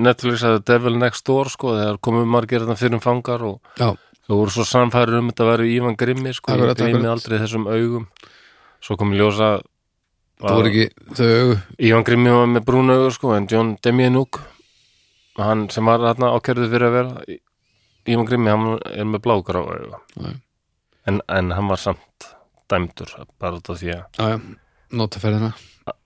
Netflix 0.07 0.43
að 0.43 0.57
Devil 0.67 0.97
Next 0.99 1.25
Door 1.25 1.49
sko 1.53 1.77
þegar 1.77 2.01
komum 2.03 2.27
margir 2.29 2.65
þetta 2.65 2.77
fyrir 2.77 3.01
fangar 3.01 3.45
og 3.47 3.61
þau 3.79 4.35
voru 4.35 4.51
svo 4.51 4.65
samfærir 4.67 5.17
um 5.21 5.31
þetta 5.31 5.45
að 5.47 5.51
vera 5.53 5.69
Ívan 5.71 5.95
Grimmi 5.97 6.33
sko, 6.35 6.51
gleymi 6.51 6.75
akkurat. 6.75 7.07
aldrei 7.15 7.39
þessum 7.45 7.65
augum. 7.71 8.09
Svo 8.83 8.97
kom 8.99 9.15
í 9.15 9.17
ljósa 9.17 9.55
Ívan 11.81 12.03
Grimmi 12.05 12.29
var 12.29 12.45
með 12.51 12.65
brún 12.67 12.91
augur 12.93 13.15
sko 13.15 13.33
en 13.37 13.47
John 13.49 13.75
Demianuk 13.81 14.41
hann 15.37 15.67
sem 15.73 15.85
var 15.85 15.99
hérna 16.05 16.31
ákjörðu 16.37 16.69
fyrir 16.71 16.87
að 16.89 16.95
vera 16.97 17.23
Í- 17.29 17.41
Ívan 18.07 18.27
Grimmi, 18.29 18.49
hann 18.49 18.79
er 18.95 19.05
með 19.09 19.21
Já. 20.17 20.31
en, 21.11 21.21
en 21.27 21.51
hann 21.57 21.67
var 21.71 21.81
samt 21.81 22.29
dæmdur 22.71 23.11
bara 23.39 23.59
út 23.59 23.69
af 23.73 23.79
því 23.81 23.91
að, 23.93 24.03
Já, 24.17 24.29
já, 24.33 24.39
notaferðina 24.97 25.51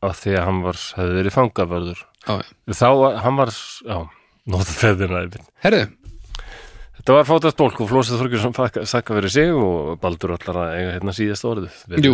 af 0.06 0.20
því 0.22 0.36
að 0.38 0.46
hann 0.50 0.62
var, 0.66 0.82
hefði 0.98 1.16
verið 1.20 1.36
já 2.28 2.36
þá, 2.78 2.88
var- 3.02 3.18
hann 3.24 3.40
var, 3.40 3.52
já, 3.86 3.98
nota 4.56 4.76
feðina 4.78 5.22
einmitt. 5.24 5.48
Herðu, 5.64 5.88
Þetta 7.02 7.14
var 7.18 7.26
fótast 7.26 7.58
bólk 7.58 7.80
og 7.82 7.88
Flósið 7.90 8.20
Þorgjursson 8.22 8.54
sakka 8.86 9.16
fyrir 9.18 9.32
sig 9.34 9.48
og 9.58 9.96
Baldur 10.04 10.36
allar 10.36 10.58
að 10.68 10.74
eiga 10.76 10.92
hérna 11.00 11.14
síðast 11.18 11.48
orðið. 11.50 11.80
Jú. 12.06 12.12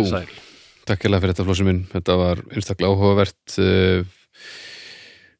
takk 0.88 1.02
fyrir 1.20 1.34
þetta 1.34 1.44
flósum 1.44 1.66
minn 1.68 1.82
þetta 1.92 2.14
var 2.16 2.40
einstaklega 2.56 2.94
áhugavert 2.94 3.56
uh, 3.60 4.06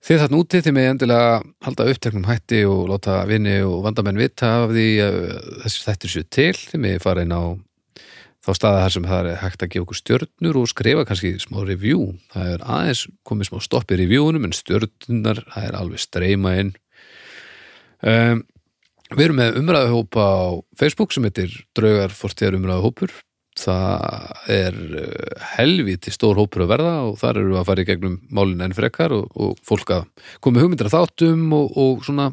Þið 0.05 0.21
þarna 0.23 0.39
úti 0.39 0.61
þið 0.63 0.75
með 0.77 0.89
endilega 0.93 1.31
halda 1.67 1.87
uppteknum 1.93 2.27
hætti 2.29 2.61
og 2.71 2.85
láta 2.93 3.17
vini 3.29 3.57
og 3.67 3.81
vandamenn 3.87 4.21
vita 4.21 4.51
af 4.63 4.75
því 4.75 4.89
að 5.05 5.17
þessir 5.65 5.87
þættir 5.89 6.13
séu 6.13 6.29
til. 6.37 6.53
Þið 6.55 6.83
með 6.85 7.01
fara 7.03 7.25
inn 7.27 7.35
á 7.35 7.43
þá 8.47 8.51
staða 8.55 8.85
þar 8.85 8.95
sem 8.95 9.09
það 9.11 9.31
er 9.33 9.41
hægt 9.43 9.65
að 9.65 9.73
gefa 9.73 9.85
okkur 9.87 9.99
stjörnur 9.99 10.61
og 10.61 10.69
skrifa 10.71 11.07
kannski 11.09 11.33
smá 11.43 11.59
review. 11.67 12.13
Það 12.33 12.53
er 12.55 12.69
aðeins 12.77 13.03
komið 13.27 13.51
smá 13.51 13.65
stopp 13.67 13.91
í 13.91 13.99
reviewunum 13.99 14.47
en 14.47 14.55
stjörnunar, 14.57 15.43
það 15.51 15.67
er 15.67 15.81
alveg 15.83 16.05
streyma 16.05 16.55
inn. 16.63 16.73
Um, 18.07 18.47
Við 19.09 19.25
erum 19.25 19.39
með 19.41 19.55
umræðuhópa 19.63 20.21
á 20.21 20.61
Facebook 20.77 21.15
sem 21.15 21.25
heitir 21.25 21.55
Draugar 21.77 22.13
fortíðar 22.13 22.59
umræðuhópur 22.59 23.15
það 23.59 24.51
er 24.55 24.77
uh, 25.03 25.47
helviti 25.57 26.13
stór 26.15 26.39
hópur 26.39 26.65
að 26.67 26.73
verða 26.75 26.97
og 27.09 27.17
þar 27.21 27.41
eru 27.43 27.57
að 27.59 27.71
fara 27.71 27.85
í 27.85 27.89
gegnum 27.89 28.19
málin 28.35 28.65
enn 28.67 28.77
frekar 28.77 29.15
og, 29.17 29.31
og 29.35 29.57
fólk 29.67 29.95
að 29.97 30.05
koma 30.41 30.59
með 30.59 30.67
hugmyndir 30.67 30.91
að 30.91 30.97
þáttum 30.99 31.49
og, 31.57 31.73
og 31.79 32.05
svona 32.07 32.29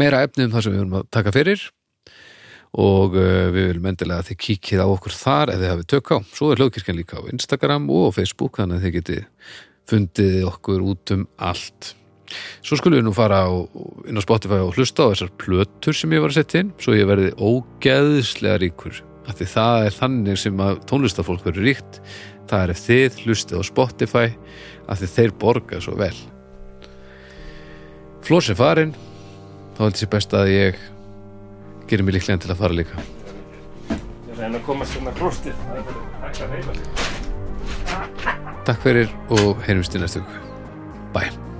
meira 0.00 0.22
efni 0.26 0.46
um 0.46 0.52
það 0.54 0.66
sem 0.66 0.74
við 0.74 0.84
erum 0.84 0.98
að 1.00 1.08
taka 1.14 1.34
fyrir 1.34 1.64
og 2.72 3.16
uh, 3.18 3.48
við 3.52 3.68
viljum 3.68 3.90
endilega 3.90 4.22
að 4.22 4.30
þið 4.30 4.40
kíkið 4.46 4.84
á 4.84 4.86
okkur 4.88 5.16
þar 5.16 5.52
eða 5.52 5.62
þið 5.62 5.72
hafið 5.72 5.90
tök 5.92 6.12
á. 6.12 6.16
Svo 6.32 6.52
er 6.52 6.62
hljóðkirkjan 6.62 7.00
líka 7.00 7.20
á 7.20 7.28
Instagram 7.32 7.90
og 7.92 8.14
Facebook 8.16 8.60
þannig 8.60 8.78
að 8.78 8.86
þið 8.86 8.96
getið 8.98 9.26
fundið 9.92 10.38
okkur 10.48 10.86
út 10.92 11.12
um 11.16 11.26
allt. 11.36 11.94
Svo 12.64 12.78
skulum 12.80 13.02
við 13.02 13.06
nú 13.10 13.12
fara 13.12 13.44
á, 13.44 13.52
inn 14.08 14.16
á 14.16 14.24
Spotify 14.24 14.62
og 14.64 14.76
hlusta 14.78 15.04
á 15.04 15.12
þessar 15.12 15.32
plötur 15.36 15.96
sem 15.96 16.16
ég 16.16 16.24
var 16.24 16.32
að 16.32 16.40
setja 16.40 16.64
inn 16.64 16.74
svo 16.80 16.96
ég 16.96 17.08
verði 17.10 17.34
ógeðslega 17.36 18.60
ríkur 18.62 19.02
af 19.28 19.38
því 19.38 19.48
það 19.52 19.86
er 19.86 19.96
þannig 19.96 20.40
sem 20.40 20.62
að 20.64 20.80
tónlistafólk 20.90 21.46
verður 21.46 21.68
ríkt. 21.68 22.00
Það 22.50 22.64
er 22.64 22.74
ef 22.74 22.82
þið 22.86 23.20
hlustið 23.24 23.62
á 23.62 23.62
Spotify 23.68 24.26
af 24.90 25.00
því 25.00 25.10
þeir 25.14 25.34
borga 25.40 25.80
svo 25.82 25.96
vel. 25.98 26.14
Flós 28.22 28.50
er 28.52 28.58
farin 28.58 28.94
þá 29.76 29.84
held 29.86 29.98
sér 29.98 30.12
best 30.12 30.36
að 30.36 30.52
ég 30.52 30.82
gerir 31.90 32.06
mig 32.06 32.18
líklega 32.18 32.44
til 32.44 32.52
að 32.54 32.60
fara 32.62 32.76
líka. 32.76 33.06
Ég 33.92 34.36
reyna 34.38 34.58
að 34.58 34.66
að 36.42 36.54
reyna 36.56 36.76
sig. 36.80 37.10
Takk 38.66 38.84
fyrir 38.84 39.10
og 39.34 39.64
heyrjumst 39.66 39.98
í 39.98 40.02
næstu 40.02 40.22
Bye 41.12 41.51